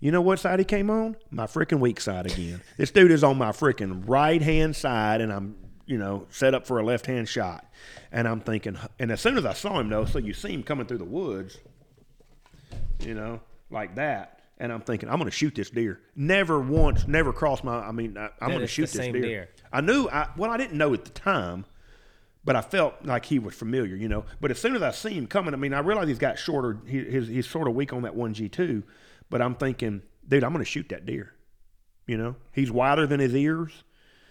You 0.00 0.12
know 0.12 0.20
what 0.20 0.38
side 0.38 0.58
he 0.60 0.64
came 0.64 0.90
on? 0.90 1.16
My 1.30 1.46
freaking 1.46 1.80
weak 1.80 2.00
side 2.00 2.26
again. 2.26 2.60
this 2.76 2.90
dude 2.90 3.10
is 3.10 3.24
on 3.24 3.36
my 3.36 3.50
freaking 3.50 4.04
right 4.06 4.40
hand 4.40 4.76
side, 4.76 5.20
and 5.20 5.32
I'm, 5.32 5.56
you 5.86 5.98
know, 5.98 6.26
set 6.30 6.54
up 6.54 6.66
for 6.66 6.78
a 6.78 6.84
left 6.84 7.06
hand 7.06 7.28
shot. 7.28 7.66
And 8.12 8.28
I'm 8.28 8.40
thinking, 8.40 8.78
and 8.98 9.10
as 9.10 9.20
soon 9.20 9.36
as 9.36 9.44
I 9.44 9.54
saw 9.54 9.80
him 9.80 9.88
though, 9.88 10.04
so 10.04 10.18
you 10.18 10.34
see 10.34 10.52
him 10.52 10.62
coming 10.62 10.86
through 10.86 10.98
the 10.98 11.04
woods, 11.04 11.58
you 13.00 13.14
know, 13.14 13.40
like 13.70 13.96
that. 13.96 14.40
And 14.60 14.72
I'm 14.72 14.80
thinking, 14.80 15.08
I'm 15.08 15.16
going 15.16 15.30
to 15.30 15.36
shoot 15.36 15.54
this 15.54 15.70
deer. 15.70 16.00
Never 16.16 16.58
once, 16.58 17.06
never 17.06 17.32
crossed 17.32 17.62
my. 17.62 17.78
I 17.78 17.92
mean, 17.92 18.18
I, 18.18 18.30
I'm 18.40 18.48
going 18.48 18.60
to 18.60 18.66
shoot 18.66 18.90
this 18.90 19.06
deer. 19.06 19.12
deer. 19.12 19.48
I 19.72 19.80
knew. 19.80 20.08
I 20.08 20.28
well, 20.36 20.50
I 20.50 20.56
didn't 20.56 20.76
know 20.76 20.92
at 20.94 21.04
the 21.04 21.12
time, 21.12 21.64
but 22.44 22.56
I 22.56 22.60
felt 22.60 23.04
like 23.04 23.24
he 23.24 23.38
was 23.38 23.54
familiar, 23.54 23.94
you 23.94 24.08
know. 24.08 24.24
But 24.40 24.50
as 24.50 24.58
soon 24.60 24.74
as 24.74 24.82
I 24.82 24.90
see 24.90 25.10
him 25.10 25.28
coming, 25.28 25.54
I 25.54 25.56
mean, 25.58 25.74
I 25.74 25.78
realize 25.78 26.08
he's 26.08 26.18
got 26.18 26.40
shorter. 26.40 26.76
He, 26.86 27.04
he's 27.04 27.28
he's 27.28 27.46
sort 27.48 27.68
of 27.68 27.74
weak 27.76 27.92
on 27.92 28.02
that 28.02 28.16
one 28.16 28.34
G 28.34 28.48
two, 28.48 28.82
but 29.30 29.42
I'm 29.42 29.54
thinking, 29.54 30.02
dude, 30.26 30.44
I'm 30.44 30.52
going 30.52 30.64
to 30.64 30.70
shoot 30.70 30.88
that 30.90 31.06
deer. 31.06 31.32
You 32.06 32.16
know, 32.16 32.36
he's 32.52 32.70
wider 32.70 33.06
than 33.06 33.20
his 33.20 33.34
ears. 33.34 33.84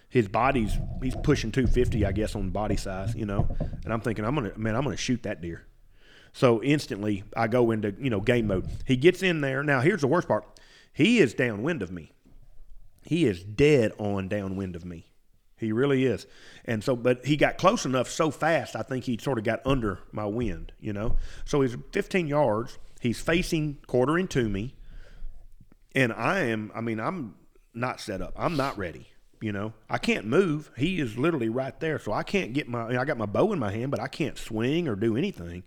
His 0.09 0.27
body's 0.27 0.75
he's 1.03 1.15
pushing 1.15 1.51
250, 1.51 2.05
I 2.05 2.11
guess, 2.11 2.35
on 2.35 2.49
body 2.49 2.77
size. 2.77 3.13
You 3.13 3.25
know, 3.25 3.47
and 3.83 3.93
I'm 3.93 4.01
thinking, 4.01 4.25
I'm 4.25 4.33
gonna 4.35 4.53
man, 4.57 4.75
I'm 4.75 4.83
gonna 4.83 4.97
shoot 4.97 5.23
that 5.23 5.41
deer. 5.41 5.67
So 6.33 6.63
instantly, 6.63 7.23
I 7.35 7.47
go 7.47 7.71
into 7.71 7.93
you 7.99 8.09
know 8.09 8.21
game 8.21 8.47
mode. 8.47 8.67
He 8.85 8.95
gets 8.95 9.21
in 9.21 9.41
there. 9.41 9.63
Now 9.63 9.81
here's 9.81 10.01
the 10.01 10.07
worst 10.07 10.27
part. 10.27 10.45
He 10.93 11.19
is 11.19 11.33
downwind 11.33 11.83
of 11.83 11.91
me. 11.91 12.13
He 13.03 13.25
is 13.25 13.43
dead 13.43 13.91
on 13.99 14.27
downwind 14.27 14.75
of 14.75 14.83
me. 14.83 15.07
He 15.57 15.71
really 15.71 16.05
is. 16.05 16.27
And 16.65 16.83
so, 16.83 16.95
but 16.95 17.25
he 17.25 17.35
got 17.35 17.57
close 17.57 17.85
enough 17.85 18.09
so 18.09 18.31
fast, 18.31 18.75
I 18.75 18.83
think 18.83 19.05
he 19.05 19.17
sort 19.17 19.37
of 19.37 19.43
got 19.43 19.61
under 19.65 19.99
my 20.11 20.25
wind, 20.25 20.71
you 20.79 20.93
know? 20.93 21.15
So 21.45 21.61
he's 21.61 21.75
15 21.91 22.27
yards. 22.27 22.77
He's 22.99 23.19
facing 23.19 23.79
quartering 23.87 24.27
to 24.29 24.47
me. 24.47 24.75
And 25.97 26.13
I 26.13 26.41
am, 26.41 26.71
I 26.75 26.81
mean, 26.81 26.99
I'm 26.99 27.33
not 27.73 27.99
set 27.99 28.21
up. 28.21 28.35
I'm 28.37 28.55
not 28.55 28.77
ready, 28.77 29.07
you 29.41 29.51
know? 29.51 29.73
I 29.89 29.97
can't 29.97 30.27
move. 30.27 30.69
He 30.77 30.99
is 30.99 31.17
literally 31.17 31.49
right 31.49 31.77
there. 31.79 31.97
So 31.97 32.13
I 32.13 32.21
can't 32.21 32.53
get 32.53 32.69
my, 32.69 32.95
I 32.95 33.03
got 33.03 33.17
my 33.17 33.25
bow 33.25 33.51
in 33.51 33.57
my 33.57 33.71
hand, 33.71 33.89
but 33.89 33.99
I 33.99 34.07
can't 34.07 34.37
swing 34.37 34.87
or 34.87 34.95
do 34.95 35.17
anything. 35.17 35.63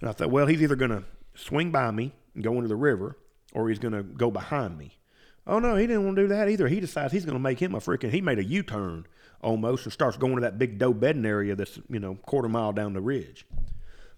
And 0.00 0.10
I 0.10 0.12
thought, 0.12 0.30
well, 0.30 0.44
he's 0.44 0.60
either 0.60 0.76
going 0.76 0.90
to 0.90 1.04
swing 1.34 1.70
by 1.70 1.90
me 1.92 2.12
and 2.34 2.44
go 2.44 2.52
into 2.56 2.68
the 2.68 2.76
river 2.76 3.16
or 3.54 3.70
he's 3.70 3.78
going 3.78 3.94
to 3.94 4.02
go 4.02 4.30
behind 4.30 4.76
me. 4.76 4.98
Oh 5.46 5.60
no, 5.60 5.76
he 5.76 5.86
didn't 5.86 6.04
want 6.04 6.16
to 6.16 6.22
do 6.24 6.28
that 6.28 6.50
either. 6.50 6.68
He 6.68 6.80
decides 6.80 7.14
he's 7.14 7.24
going 7.24 7.36
to 7.36 7.42
make 7.42 7.58
him 7.58 7.74
a 7.74 7.78
freaking. 7.78 8.10
He 8.10 8.20
made 8.20 8.38
a 8.38 8.44
U-turn 8.44 9.06
almost 9.40 9.86
and 9.86 9.94
starts 9.94 10.18
going 10.18 10.34
to 10.34 10.42
that 10.42 10.58
big 10.58 10.78
doe 10.78 10.92
bedding 10.92 11.24
area 11.24 11.54
that's 11.54 11.78
you 11.88 12.00
know 12.00 12.16
quarter 12.16 12.50
mile 12.50 12.74
down 12.74 12.92
the 12.92 13.00
ridge. 13.00 13.46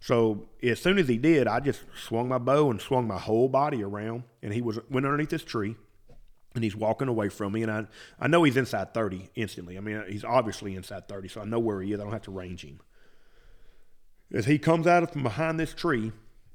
So 0.00 0.48
as 0.62 0.80
soon 0.80 0.98
as 0.98 1.08
he 1.08 1.16
did, 1.18 1.48
I 1.48 1.60
just 1.60 1.84
swung 1.96 2.28
my 2.28 2.38
bow 2.38 2.70
and 2.70 2.80
swung 2.80 3.06
my 3.06 3.18
whole 3.18 3.48
body 3.48 3.82
around, 3.82 4.24
and 4.42 4.52
he 4.52 4.62
was 4.62 4.78
went 4.90 5.06
underneath 5.06 5.30
this 5.30 5.44
tree, 5.44 5.76
and 6.54 6.62
he's 6.62 6.76
walking 6.76 7.08
away 7.08 7.28
from 7.28 7.52
me, 7.52 7.62
and 7.62 7.70
I 7.70 7.86
I 8.20 8.28
know 8.28 8.42
he's 8.42 8.56
inside 8.56 8.94
thirty 8.94 9.30
instantly. 9.34 9.76
I 9.76 9.80
mean, 9.80 10.02
he's 10.08 10.24
obviously 10.24 10.74
inside 10.74 11.08
thirty, 11.08 11.28
so 11.28 11.40
I 11.40 11.44
know 11.44 11.58
where 11.58 11.80
he 11.80 11.92
is. 11.92 12.00
I 12.00 12.02
don't 12.04 12.12
have 12.12 12.22
to 12.22 12.30
range 12.30 12.64
him. 12.64 12.80
As 14.32 14.46
he 14.46 14.58
comes 14.58 14.86
out 14.86 15.10
from 15.12 15.22
behind 15.22 15.58
this 15.58 15.72
tree, 15.72 16.12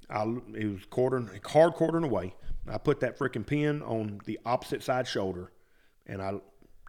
I 0.10 0.26
he 0.56 0.66
was 0.66 0.86
quartering 0.90 1.30
hard 1.46 1.74
quartering 1.74 2.04
away. 2.04 2.36
I 2.70 2.78
put 2.78 3.00
that 3.00 3.18
freaking 3.18 3.46
pin 3.46 3.82
on 3.82 4.22
the 4.26 4.40
opposite 4.46 4.84
side 4.84 5.08
shoulder, 5.08 5.52
and 6.06 6.22
I 6.22 6.34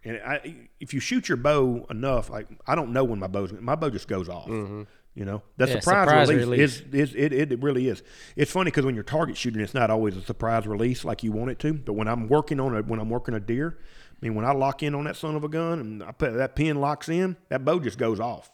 and 0.05 0.21
I 0.25 0.67
if 0.79 0.93
you 0.93 0.99
shoot 0.99 1.29
your 1.29 1.37
bow 1.37 1.85
enough, 1.89 2.29
like 2.29 2.47
I 2.67 2.75
don't 2.75 2.91
know 2.91 3.03
when 3.03 3.19
my 3.19 3.27
bow's 3.27 3.53
my 3.53 3.75
bow 3.75 3.89
just 3.89 4.07
goes 4.07 4.29
off. 4.29 4.47
Mm-hmm. 4.47 4.83
You 5.15 5.25
know, 5.25 5.43
the 5.57 5.67
Yeah, 5.67 5.79
surprise, 5.79 6.07
surprise 6.07 6.29
release, 6.29 6.45
release. 6.47 6.59
is 6.81 7.11
is 7.11 7.15
it, 7.15 7.33
it 7.51 7.61
really 7.61 7.87
is. 7.87 8.01
It's 8.35 8.51
funny 8.51 8.71
because 8.71 8.83
when 8.83 8.95
you're 8.95 9.03
target 9.03 9.37
shooting, 9.37 9.61
it's 9.61 9.73
not 9.75 9.91
always 9.91 10.17
a 10.17 10.21
surprise 10.23 10.65
release 10.65 11.05
like 11.05 11.21
you 11.23 11.31
want 11.31 11.51
it 11.51 11.59
to. 11.59 11.73
But 11.73 11.93
when 11.93 12.07
I'm 12.07 12.27
working 12.27 12.59
on 12.59 12.75
it, 12.75 12.87
when 12.87 12.99
I'm 12.99 13.09
working 13.11 13.35
a 13.35 13.39
deer, 13.39 13.77
I 14.11 14.15
mean 14.21 14.33
when 14.33 14.43
I 14.43 14.53
lock 14.53 14.81
in 14.81 14.95
on 14.95 15.03
that 15.03 15.15
son 15.15 15.35
of 15.35 15.43
a 15.43 15.49
gun 15.49 15.79
and 15.79 16.03
I 16.03 16.13
put 16.13 16.33
that 16.33 16.55
pin 16.55 16.81
locks 16.81 17.09
in, 17.09 17.37
that 17.49 17.63
bow 17.63 17.79
just 17.79 17.99
goes 17.99 18.19
off. 18.19 18.49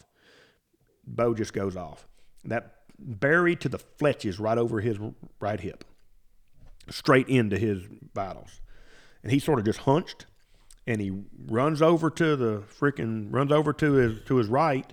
Bow 1.08 1.34
just 1.34 1.54
goes 1.54 1.78
off. 1.78 2.06
That 2.44 2.76
buried 3.00 3.62
to 3.62 3.70
the 3.70 3.80
fletches 3.80 4.38
right 4.38 4.58
over 4.58 4.82
his 4.82 4.98
right 5.40 5.62
hip, 5.62 5.86
straight 6.90 7.30
into 7.30 7.58
his 7.58 7.84
vitals, 8.14 8.60
and 9.24 9.32
he 9.32 9.40
sort 9.40 9.60
of 9.60 9.66
just 9.66 9.80
hunched, 9.80 10.26
and 10.86 11.00
he 11.00 11.24
runs 11.48 11.82
over 11.82 12.10
to 12.10 12.36
the 12.36 12.64
freaking 12.80 13.28
runs 13.34 13.54
over 13.54 13.72
to 13.72 13.94
his 13.94 14.22
to 14.26 14.36
his 14.36 14.48
right 14.48 14.92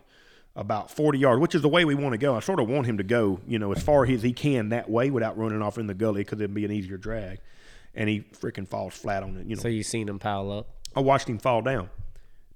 about 0.57 0.91
40 0.91 1.19
yards, 1.19 1.41
which 1.41 1.55
is 1.55 1.63
the 1.63 1.69
way 1.69 1.85
we 1.85 1.95
want 1.95 2.15
to 2.15 2.19
go. 2.19 2.35
I 2.35 2.41
sort 2.41 2.59
of 2.59 2.69
want 2.69 2.87
him 2.87 2.97
to 2.97 3.05
go, 3.05 3.41
you 3.47 3.59
know, 3.59 3.73
as 3.73 3.83
far 3.83 4.05
as 4.07 4.23
he 4.23 4.33
can 4.33 4.71
that 4.71 4.89
way 4.89 5.11
without 5.11 5.37
running 5.37 5.61
off 5.63 5.77
in 5.79 5.87
the 5.87 5.95
gully 5.95 6.23
because 6.25 6.41
it'd 6.41 6.55
be 6.55 6.65
an 6.65 6.73
easier 6.73 6.97
drag. 6.97 7.39
And 7.95 8.09
he 8.09 8.21
freaking 8.21 8.67
falls 8.67 8.95
flat 8.95 9.23
on 9.23 9.37
it. 9.37 9.47
You 9.47 9.57
know, 9.57 9.63
So 9.63 9.69
you 9.69 9.83
seen 9.83 10.09
him 10.09 10.19
pile 10.19 10.51
up? 10.51 10.69
I 10.95 11.01
watched 11.01 11.29
him 11.29 11.39
fall 11.39 11.63
down. 11.63 11.91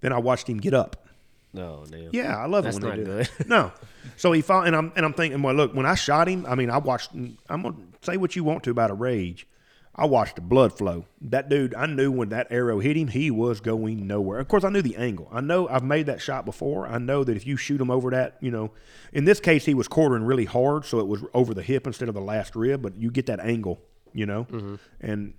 Then 0.01 0.13
I 0.13 0.19
watched 0.19 0.49
him 0.49 0.59
get 0.59 0.73
up. 0.73 1.07
No, 1.53 1.85
damn. 1.91 2.11
Yeah, 2.13 2.37
I 2.37 2.47
love 2.47 2.65
That's 2.65 2.77
it 2.77 2.83
when 2.83 2.91
they 2.91 3.05
not 3.05 3.25
do 3.25 3.31
good. 3.39 3.49
No, 3.49 3.73
so 4.17 4.31
he 4.33 4.41
fall, 4.41 4.63
and 4.63 4.75
I'm 4.77 4.93
and 4.95 5.05
I'm 5.05 5.13
thinking, 5.13 5.43
well, 5.43 5.55
look, 5.55 5.75
when 5.75 5.85
I 5.85 5.97
shot 5.97 6.29
him, 6.29 6.47
I 6.47 6.55
mean, 6.55 6.71
I 6.71 6.79
watched. 6.79 7.11
I'm 7.13 7.37
gonna 7.49 7.75
say 8.03 8.17
what 8.17 8.37
you 8.37 8.45
want 8.45 8.63
to 8.65 8.71
about 8.71 8.91
a 8.91 8.95
rage. 8.95 9.49
I 9.95 10.07
watched 10.07 10.37
the 10.37 10.41
blood 10.41 10.73
flow. 10.73 11.07
That 11.21 11.49
dude, 11.49 11.75
I 11.75 11.87
knew 11.87 12.13
when 12.13 12.29
that 12.29 12.47
arrow 12.51 12.79
hit 12.79 12.97
him, 12.97 13.09
he 13.09 13.31
was 13.31 13.61
going 13.61 14.07
nowhere. 14.07 14.39
Of 14.39 14.49
course, 14.49 14.65
I 14.65 14.71
knew 14.71 14.83
the 14.83 14.97
angle. 14.97 15.29
I 15.33 15.41
know 15.41 15.69
I've 15.69 15.83
made 15.83 16.07
that 16.07 16.21
shot 16.21 16.45
before. 16.45 16.87
I 16.87 16.99
know 16.99 17.25
that 17.25 17.37
if 17.37 17.47
you 17.47 17.57
shoot 17.57 17.81
him 17.81 17.91
over 17.91 18.11
that, 18.11 18.37
you 18.41 18.51
know, 18.51 18.71
in 19.13 19.25
this 19.25 19.41
case, 19.41 19.67
he 19.67 19.75
was 19.75 19.89
quartering 19.89 20.23
really 20.23 20.45
hard, 20.45 20.85
so 20.85 21.01
it 21.01 21.09
was 21.09 21.25
over 21.35 21.55
the 21.55 21.63
hip 21.63 21.87
instead 21.87 22.09
of 22.09 22.15
the 22.15 22.21
last 22.21 22.55
rib. 22.55 22.83
But 22.83 22.97
you 22.97 23.11
get 23.11 23.27
that 23.27 23.41
angle, 23.41 23.81
you 24.13 24.27
know, 24.27 24.45
mm-hmm. 24.45 24.77
and 25.01 25.35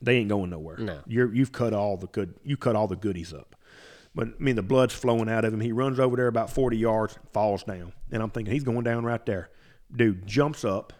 they 0.00 0.16
ain't 0.16 0.28
going 0.28 0.50
nowhere. 0.50 0.78
No. 0.78 1.00
You're 1.06 1.32
you've 1.34 1.52
cut 1.52 1.72
all 1.74 1.96
the 1.96 2.06
good 2.06 2.34
you 2.44 2.56
cut 2.56 2.74
all 2.74 2.86
the 2.86 2.96
goodies 2.96 3.32
up. 3.34 3.54
But 4.14 4.28
I 4.28 4.32
mean 4.38 4.56
the 4.56 4.62
blood's 4.62 4.94
flowing 4.94 5.28
out 5.28 5.44
of 5.44 5.52
him. 5.52 5.60
He 5.60 5.72
runs 5.72 6.00
over 6.00 6.16
there 6.16 6.28
about 6.28 6.50
forty 6.50 6.78
yards, 6.78 7.18
falls 7.32 7.64
down. 7.64 7.92
And 8.10 8.22
I'm 8.22 8.30
thinking 8.30 8.52
he's 8.52 8.64
going 8.64 8.84
down 8.84 9.04
right 9.04 9.24
there. 9.26 9.50
Dude 9.94 10.26
jumps 10.26 10.64
up. 10.64 10.92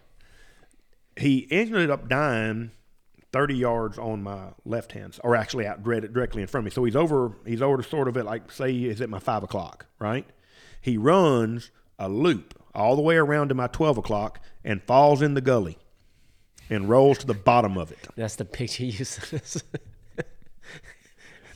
He 1.19 1.47
ended 1.51 1.91
up 1.91 2.09
dying 2.09 2.71
thirty 3.33 3.57
yards 3.57 3.99
on 3.99 4.23
my 4.23 4.49
left 4.65 4.93
hand, 4.93 5.19
or 5.23 5.37
actually 5.37 5.67
out 5.67 5.83
direct- 5.83 6.13
directly 6.13 6.43
in 6.43 6.49
front 6.49 6.63
of 6.63 6.73
me. 6.73 6.75
So 6.75 6.85
he's 6.85 6.97
over 6.97 7.33
he's 7.47 7.63
over 7.63 7.83
sort 7.83 8.09
of 8.09 8.17
at 8.17 8.25
like 8.25 8.51
say 8.51 8.75
is 8.75 9.01
at 9.01 9.11
my 9.11 9.19
five 9.19 9.43
o'clock, 9.43 9.87
right? 9.99 10.27
He 10.81 10.97
runs 10.97 11.71
a 11.99 12.09
loop 12.09 12.55
all 12.75 12.97
the 12.97 13.03
way 13.03 13.17
around 13.17 13.49
to 13.49 13.55
my 13.55 13.67
12 13.67 13.99
o'clock 13.99 14.41
and 14.65 14.83
falls 14.83 15.21
in 15.21 15.35
the 15.35 15.41
gully 15.41 15.77
and 16.71 16.89
rolls 16.89 17.19
to 17.19 17.27
the 17.27 17.35
bottom 17.35 17.77
of 17.77 17.91
it. 17.91 18.07
That's 18.15 18.37
the 18.37 18.45
picture 18.45 18.85
you 18.85 19.05
sent. 19.05 19.63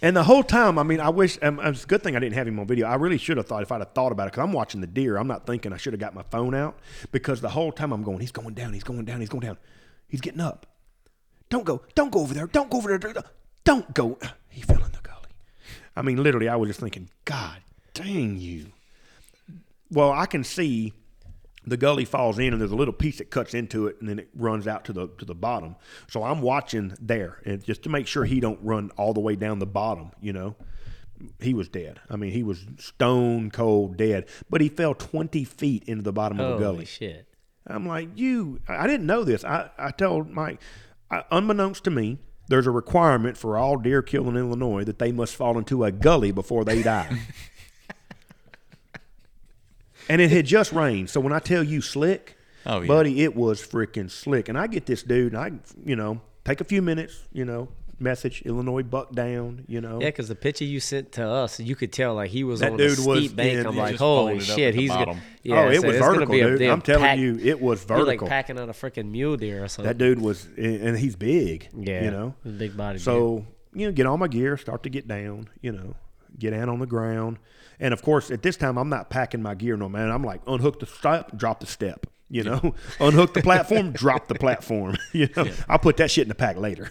And 0.02 0.16
the 0.16 0.24
whole 0.24 0.42
time, 0.42 0.80
I 0.80 0.82
mean, 0.82 0.98
I 0.98 1.10
wish 1.10 1.38
um, 1.42 1.60
it's 1.60 1.84
a 1.84 1.86
good 1.86 2.02
thing 2.02 2.16
I 2.16 2.18
didn't 2.18 2.34
have 2.34 2.48
him 2.48 2.58
on 2.58 2.66
video. 2.66 2.88
I 2.88 2.96
really 2.96 3.18
should 3.18 3.36
have 3.36 3.46
thought 3.46 3.62
if 3.62 3.70
I'd 3.70 3.80
have 3.80 3.92
thought 3.92 4.10
about 4.10 4.24
it 4.24 4.32
because 4.32 4.42
I'm 4.42 4.52
watching 4.52 4.80
the 4.80 4.86
deer. 4.88 5.16
I'm 5.16 5.28
not 5.28 5.46
thinking 5.46 5.72
I 5.72 5.76
should 5.76 5.92
have 5.92 6.00
got 6.00 6.12
my 6.12 6.24
phone 6.24 6.56
out 6.56 6.76
because 7.12 7.40
the 7.40 7.48
whole 7.48 7.70
time 7.70 7.92
I'm 7.92 8.02
going, 8.02 8.18
he's 8.18 8.32
going 8.32 8.52
down, 8.52 8.72
he's 8.72 8.82
going 8.82 9.04
down, 9.04 9.20
he's 9.20 9.28
going 9.28 9.42
down, 9.42 9.58
he's 10.08 10.20
getting 10.20 10.40
up. 10.40 10.66
Don't 11.50 11.64
go, 11.64 11.82
don't 11.94 12.10
go 12.10 12.20
over 12.20 12.34
there, 12.34 12.48
don't 12.48 12.68
go 12.68 12.78
over 12.78 12.98
there, 12.98 13.14
don't 13.64 13.94
go. 13.94 14.18
He 14.48 14.62
fell 14.62 14.84
in 14.84 14.90
the 14.90 14.98
gully. 15.02 15.28
I 15.94 16.02
mean, 16.02 16.20
literally, 16.20 16.48
I 16.48 16.56
was 16.56 16.68
just 16.68 16.80
thinking, 16.80 17.08
God 17.24 17.58
dang 17.94 18.38
you. 18.38 18.72
Well, 19.90 20.10
I 20.10 20.26
can 20.26 20.42
see 20.42 20.94
the 21.64 21.76
gully 21.76 22.04
falls 22.04 22.38
in 22.38 22.52
and 22.52 22.60
there's 22.60 22.72
a 22.72 22.76
little 22.76 22.94
piece 22.94 23.18
that 23.18 23.30
cuts 23.30 23.54
into 23.54 23.86
it 23.86 23.96
and 24.00 24.08
then 24.08 24.18
it 24.18 24.28
runs 24.34 24.66
out 24.66 24.84
to 24.86 24.92
the 24.92 25.08
to 25.18 25.24
the 25.24 25.34
bottom. 25.34 25.76
So 26.08 26.22
I'm 26.24 26.40
watching 26.40 26.94
there 27.00 27.40
and 27.44 27.62
just 27.62 27.82
to 27.84 27.88
make 27.88 28.06
sure 28.06 28.24
he 28.24 28.40
don't 28.40 28.58
run 28.62 28.90
all 28.96 29.12
the 29.14 29.20
way 29.20 29.36
down 29.36 29.58
the 29.58 29.66
bottom, 29.66 30.10
you 30.20 30.32
know. 30.32 30.56
He 31.38 31.54
was 31.54 31.68
dead. 31.68 32.00
I 32.10 32.16
mean, 32.16 32.32
he 32.32 32.42
was 32.42 32.66
stone 32.78 33.52
cold 33.52 33.96
dead, 33.96 34.26
but 34.50 34.60
he 34.60 34.68
fell 34.68 34.92
20 34.92 35.44
feet 35.44 35.84
into 35.84 36.02
the 36.02 36.12
bottom 36.12 36.40
of 36.40 36.46
the 36.46 36.52
Holy 36.54 36.74
gully. 36.74 36.84
shit. 36.84 37.28
I'm 37.64 37.86
like, 37.86 38.08
you, 38.16 38.58
I 38.68 38.78
I 38.78 38.86
didn't 38.88 39.06
know 39.06 39.22
this. 39.22 39.44
I, 39.44 39.70
I 39.78 39.92
told 39.92 40.30
Mike, 40.30 40.60
I, 41.12 41.22
unbeknownst 41.30 41.84
to 41.84 41.90
me, 41.90 42.18
there's 42.48 42.66
a 42.66 42.72
requirement 42.72 43.36
for 43.36 43.56
all 43.56 43.76
deer 43.76 44.02
killed 44.02 44.26
in 44.26 44.36
Illinois 44.36 44.82
that 44.82 44.98
they 44.98 45.12
must 45.12 45.36
fall 45.36 45.56
into 45.56 45.84
a 45.84 45.92
gully 45.92 46.32
before 46.32 46.64
they 46.64 46.82
die. 46.82 47.20
and 50.08 50.20
it 50.20 50.30
had 50.30 50.46
just 50.46 50.72
rained. 50.72 51.10
So 51.10 51.20
when 51.20 51.32
I 51.32 51.38
tell 51.38 51.62
you 51.62 51.80
slick, 51.80 52.36
Oh, 52.64 52.80
yeah. 52.80 52.86
buddy, 52.86 53.22
it 53.22 53.34
was 53.34 53.60
freaking 53.60 54.10
slick. 54.10 54.48
And 54.48 54.56
I 54.56 54.66
get 54.68 54.86
this 54.86 55.02
dude, 55.02 55.32
and 55.34 55.40
I, 55.42 55.50
you 55.84 55.96
know, 55.96 56.20
take 56.44 56.60
a 56.60 56.64
few 56.64 56.80
minutes, 56.82 57.20
you 57.32 57.44
know, 57.44 57.68
message 57.98 58.42
Illinois 58.42 58.82
buck 58.82 59.12
down, 59.12 59.64
you 59.68 59.80
know. 59.80 60.00
Yeah, 60.00 60.08
because 60.08 60.28
the 60.28 60.34
picture 60.34 60.64
you 60.64 60.78
sent 60.80 61.12
to 61.12 61.26
us, 61.26 61.58
you 61.60 61.74
could 61.76 61.92
tell 61.92 62.14
like 62.14 62.30
he 62.30 62.42
was 62.44 62.60
That 62.60 62.72
on 62.72 62.78
dude 62.78 62.98
a 62.98 63.02
was 63.02 63.18
steep 63.24 63.36
bank. 63.36 63.58
in- 63.58 63.66
I'm 63.66 63.76
like, 63.76 63.96
holy 63.96 64.38
folded 64.40 64.50
up 64.50 64.56
shit, 64.56 64.68
at 64.68 64.74
the 64.74 64.80
he's 64.80 64.90
gonna. 64.90 65.06
bottom. 65.06 65.20
Yeah, 65.42 65.54
oh, 65.64 65.68
it 65.70 65.80
so 65.80 65.86
was 65.88 65.96
vertical, 65.98 66.34
dude. 66.36 66.62
I'm 66.62 66.82
telling 66.82 67.02
pack- 67.02 67.18
you, 67.18 67.38
it 67.42 67.60
was 67.60 67.84
You're 67.88 67.98
like 67.98 68.06
vertical. 68.06 68.28
packing 68.28 68.58
on 68.60 68.68
a 68.68 68.72
freaking 68.72 69.10
mule 69.10 69.36
deer 69.36 69.64
or 69.64 69.68
something. 69.68 69.88
that 69.88 69.98
dude 69.98 70.20
was, 70.20 70.46
and 70.56 70.96
he's 70.96 71.16
big, 71.16 71.68
yeah, 71.76 72.04
you 72.04 72.10
know. 72.10 72.34
big 72.44 72.76
body. 72.76 72.98
deer. 72.98 73.04
So, 73.04 73.44
you 73.74 73.86
know, 73.86 73.92
get 73.92 74.06
all 74.06 74.18
my 74.18 74.28
gear, 74.28 74.56
start 74.56 74.82
to 74.84 74.88
get 74.88 75.06
down, 75.08 75.48
you 75.60 75.72
know, 75.72 75.94
get 76.38 76.50
down 76.50 76.68
on 76.68 76.78
the 76.80 76.86
ground. 76.86 77.38
And 77.82 77.92
of 77.92 78.00
course, 78.00 78.30
at 78.30 78.42
this 78.42 78.56
time, 78.56 78.78
I'm 78.78 78.88
not 78.88 79.10
packing 79.10 79.42
my 79.42 79.56
gear 79.56 79.76
no 79.76 79.88
man. 79.88 80.08
I'm 80.08 80.22
like, 80.22 80.40
unhook 80.46 80.78
the 80.78 80.86
step, 80.86 81.36
drop 81.36 81.58
the 81.58 81.66
step, 81.66 82.06
you 82.32 82.42
know, 82.42 82.74
unhook 83.00 83.34
the 83.34 83.42
platform, 83.42 83.92
drop 84.04 84.26
the 84.26 84.34
platform. 84.34 84.96
You 85.12 85.28
know, 85.36 85.46
I'll 85.68 85.78
put 85.78 85.98
that 85.98 86.10
shit 86.10 86.22
in 86.22 86.28
the 86.30 86.34
pack 86.34 86.56
later. 86.56 86.90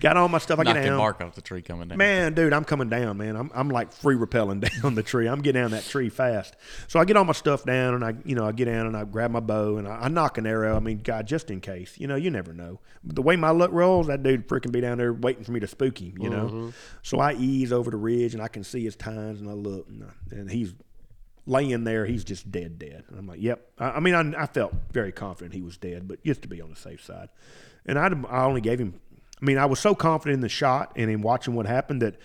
Got 0.00 0.18
all 0.18 0.28
my 0.28 0.36
stuff. 0.38 0.58
I 0.58 0.64
get 0.64 0.74
Knocking 0.74 0.90
down. 0.90 0.98
bark 0.98 1.20
off 1.22 1.34
the 1.34 1.40
tree 1.40 1.62
coming 1.62 1.88
down. 1.88 1.96
Man, 1.96 2.34
dude, 2.34 2.52
I'm 2.52 2.64
coming 2.64 2.90
down, 2.90 3.16
man. 3.16 3.34
I'm, 3.34 3.50
I'm 3.54 3.70
like 3.70 3.92
free 3.92 4.14
rappelling 4.14 4.60
down 4.82 4.94
the 4.94 5.02
tree. 5.02 5.26
I'm 5.26 5.40
getting 5.40 5.62
down 5.62 5.70
that 5.70 5.84
tree 5.84 6.10
fast. 6.10 6.54
So 6.86 7.00
I 7.00 7.06
get 7.06 7.16
all 7.16 7.24
my 7.24 7.32
stuff 7.32 7.64
down 7.64 7.94
and 7.94 8.04
I, 8.04 8.14
you 8.26 8.34
know, 8.34 8.46
I 8.46 8.52
get 8.52 8.66
down 8.66 8.86
and 8.86 8.94
I 8.96 9.04
grab 9.04 9.30
my 9.30 9.40
bow 9.40 9.78
and 9.78 9.88
I, 9.88 10.02
I 10.02 10.08
knock 10.08 10.36
an 10.36 10.46
arrow. 10.46 10.76
I 10.76 10.80
mean, 10.80 10.98
God, 10.98 11.26
just 11.26 11.50
in 11.50 11.60
case. 11.62 11.98
You 11.98 12.06
know, 12.06 12.16
you 12.16 12.30
never 12.30 12.52
know. 12.52 12.80
The 13.04 13.22
way 13.22 13.36
my 13.36 13.50
luck 13.50 13.70
rolls, 13.72 14.08
that 14.08 14.22
dude 14.22 14.46
freaking 14.48 14.72
be 14.72 14.82
down 14.82 14.98
there 14.98 15.14
waiting 15.14 15.44
for 15.44 15.52
me 15.52 15.60
to 15.60 15.66
spook 15.66 15.98
him, 15.98 16.14
you 16.20 16.28
know? 16.28 16.46
Mm-hmm. 16.48 16.68
So 17.02 17.20
I 17.20 17.32
ease 17.32 17.72
over 17.72 17.90
the 17.90 17.96
ridge 17.96 18.34
and 18.34 18.42
I 18.42 18.48
can 18.48 18.64
see 18.64 18.84
his 18.84 18.96
tines 18.96 19.40
and 19.40 19.48
I 19.48 19.54
look 19.54 19.88
and, 19.88 20.04
I- 20.04 20.34
and 20.34 20.50
he's 20.50 20.74
laying 21.48 21.84
there. 21.84 22.06
He's 22.06 22.24
just 22.24 22.50
dead, 22.52 22.78
dead. 22.78 23.04
And 23.08 23.18
I'm 23.18 23.26
like, 23.26 23.40
yep. 23.40 23.70
I, 23.78 23.92
I 23.92 24.00
mean, 24.00 24.14
I, 24.14 24.42
I 24.42 24.46
felt 24.46 24.72
very 24.92 25.10
confident 25.12 25.54
he 25.54 25.62
was 25.62 25.76
dead, 25.76 26.06
but 26.06 26.22
just 26.24 26.42
to 26.42 26.48
be 26.48 26.60
on 26.60 26.70
the 26.70 26.76
safe 26.76 27.02
side. 27.02 27.28
And 27.86 27.98
I, 27.98 28.08
I 28.28 28.44
only 28.44 28.60
gave 28.60 28.78
him, 28.78 29.00
I 29.40 29.44
mean, 29.44 29.58
I 29.58 29.66
was 29.66 29.80
so 29.80 29.94
confident 29.94 30.34
in 30.34 30.40
the 30.40 30.48
shot 30.48 30.92
and 30.96 31.10
in 31.10 31.22
watching 31.22 31.54
what 31.54 31.66
happened 31.66 32.02
that, 32.02 32.16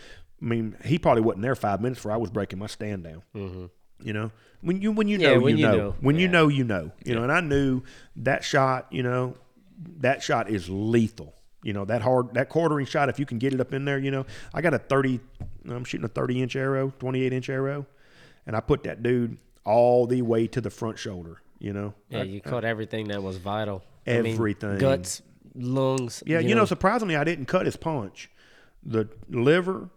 I 0.41 0.45
mean, 0.45 0.75
he 0.83 0.99
probably 0.99 1.21
wasn't 1.21 1.43
there 1.43 1.55
five 1.55 1.79
minutes 1.81 1.99
before 1.99 2.11
I 2.11 2.17
was 2.17 2.29
breaking 2.29 2.59
my 2.59 2.67
stand 2.67 3.05
down. 3.05 3.23
Mm-hmm. 3.33 3.65
You 4.01 4.11
know, 4.11 4.31
when 4.59 4.81
you 4.81 4.91
when 4.91 5.07
you 5.07 5.17
Yeah, 5.17 5.35
know 5.35 5.39
when 5.39 5.57
you 5.57 5.65
know. 5.67 5.77
know. 5.77 5.95
when 6.01 6.17
you 6.17 6.27
know 6.27 6.49
you 6.49 6.65
know 6.65 6.91
you 7.05 7.15
know, 7.15 7.23
and 7.23 7.31
I 7.31 7.39
knew 7.39 7.83
that 8.17 8.43
shot. 8.43 8.87
You 8.91 9.01
know, 9.03 9.37
that 9.99 10.21
shot 10.21 10.49
is 10.49 10.67
lethal. 10.69 11.33
You 11.61 11.71
know 11.71 11.85
that 11.85 12.01
hard 12.01 12.33
that 12.33 12.49
quartering 12.49 12.85
shot. 12.85 13.07
If 13.07 13.17
you 13.17 13.25
can 13.25 13.37
get 13.37 13.53
it 13.53 13.61
up 13.61 13.73
in 13.73 13.85
there, 13.85 13.97
you 13.97 14.11
know, 14.11 14.25
I 14.53 14.59
got 14.61 14.73
a 14.73 14.79
thirty. 14.79 15.21
I'm 15.69 15.85
shooting 15.85 16.03
a 16.03 16.09
thirty 16.09 16.41
inch 16.41 16.57
arrow, 16.57 16.91
twenty 16.99 17.23
eight 17.23 17.31
inch 17.31 17.47
arrow, 17.49 17.85
and 18.45 18.55
I 18.55 18.59
put 18.59 18.83
that 18.83 19.03
dude 19.03 19.37
all 19.65 20.05
the 20.07 20.21
way 20.21 20.47
to 20.47 20.61
the 20.61 20.69
front 20.69 20.97
shoulder. 20.99 21.41
You 21.59 21.73
know, 21.73 21.93
yeah, 22.09 22.19
I- 22.19 22.23
you 22.23 22.41
caught 22.41 22.65
everything 22.65 23.07
that 23.09 23.23
was 23.23 23.37
vital. 23.37 23.83
I 24.05 24.21
mean, 24.21 24.33
Everything. 24.33 24.77
guts, 24.79 25.21
lungs. 25.55 26.21
Yeah, 26.25 26.39
you, 26.39 26.55
know, 26.55 26.65
surprisingly, 26.65 27.15
I 27.15 27.23
didn't 27.23 27.45
cut 27.45 27.65
his 27.65 27.77
punch. 27.77 28.29
The 28.85 29.07
liver, 29.29 29.89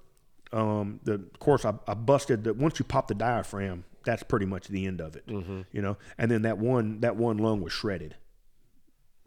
um, 0.52 1.00
the 1.02 1.14
of 1.14 1.38
course, 1.40 1.64
I, 1.64 1.74
I 1.88 1.94
busted 1.94 2.44
the. 2.44 2.54
Once 2.54 2.78
you 2.78 2.84
pop 2.84 3.08
the 3.08 3.14
diaphragm, 3.14 3.82
that's 4.04 4.22
pretty 4.22 4.46
much 4.46 4.68
the 4.68 4.86
end 4.86 5.00
of 5.00 5.16
it. 5.16 5.26
Mm-hmm. 5.26 5.62
You 5.72 5.82
know, 5.82 5.96
and 6.18 6.30
then 6.30 6.42
that 6.42 6.58
one 6.58 7.00
that 7.00 7.16
one 7.16 7.38
lung 7.38 7.60
was 7.62 7.72
shredded. 7.72 8.14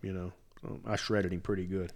You 0.01 0.13
know, 0.13 0.31
so 0.61 0.79
I 0.85 0.95
shredded 0.95 1.33
him 1.33 1.41
pretty 1.41 1.65
good. 1.65 1.91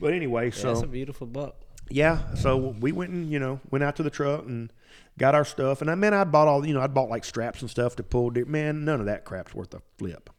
But 0.00 0.14
anyway, 0.14 0.46
yeah, 0.46 0.52
so 0.54 0.68
that's 0.68 0.84
a 0.84 0.86
beautiful 0.86 1.26
buck. 1.26 1.56
yeah, 1.90 2.34
so 2.34 2.56
we 2.80 2.92
went 2.92 3.10
and 3.10 3.30
you 3.30 3.38
know 3.38 3.60
went 3.70 3.84
out 3.84 3.96
to 3.96 4.02
the 4.02 4.08
truck 4.10 4.46
and 4.46 4.72
got 5.18 5.34
our 5.34 5.44
stuff. 5.44 5.80
And 5.80 5.90
I 5.90 5.94
man, 5.94 6.14
I 6.14 6.24
bought 6.24 6.48
all 6.48 6.66
you 6.66 6.74
know 6.74 6.80
I 6.80 6.86
bought 6.86 7.08
like 7.08 7.24
straps 7.24 7.60
and 7.60 7.70
stuff 7.70 7.96
to 7.96 8.02
pull 8.02 8.30
deer. 8.30 8.44
Man, 8.44 8.84
none 8.84 9.00
of 9.00 9.06
that 9.06 9.24
crap's 9.24 9.54
worth 9.54 9.74
a 9.74 9.82
flip. 9.98 10.30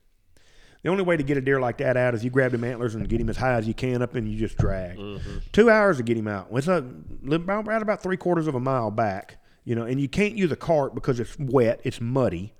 The 0.83 0.89
only 0.89 1.03
way 1.03 1.15
to 1.15 1.23
get 1.23 1.37
a 1.37 1.41
deer 1.41 1.61
like 1.61 1.77
that 1.77 1.95
out 1.95 2.13
is 2.13 2.25
you 2.25 2.29
grab 2.29 2.53
him 2.53 2.63
antlers 2.65 2.93
and 2.93 3.07
get 3.07 3.21
him 3.21 3.29
as 3.29 3.37
high 3.37 3.53
as 3.53 3.65
you 3.65 3.73
can 3.73 4.01
up 4.01 4.15
and 4.15 4.29
you 4.29 4.37
just 4.37 4.57
drag. 4.57 4.97
Mm-hmm. 4.97 5.37
Two 5.53 5.69
hours 5.69 5.97
to 5.97 6.03
get 6.03 6.17
him 6.17 6.27
out. 6.27 6.47
It's 6.51 6.67
a 6.67 6.85
about 7.31 7.65
right 7.65 7.81
about 7.81 8.03
three 8.03 8.17
quarters 8.17 8.47
of 8.47 8.55
a 8.55 8.59
mile 8.59 8.91
back, 8.91 9.37
you 9.63 9.75
know, 9.75 9.85
and 9.85 9.99
you 10.01 10.09
can't 10.09 10.35
use 10.35 10.51
a 10.51 10.57
cart 10.57 10.93
because 10.93 11.21
it's 11.21 11.39
wet, 11.39 11.79
it's 11.85 12.01
muddy. 12.01 12.53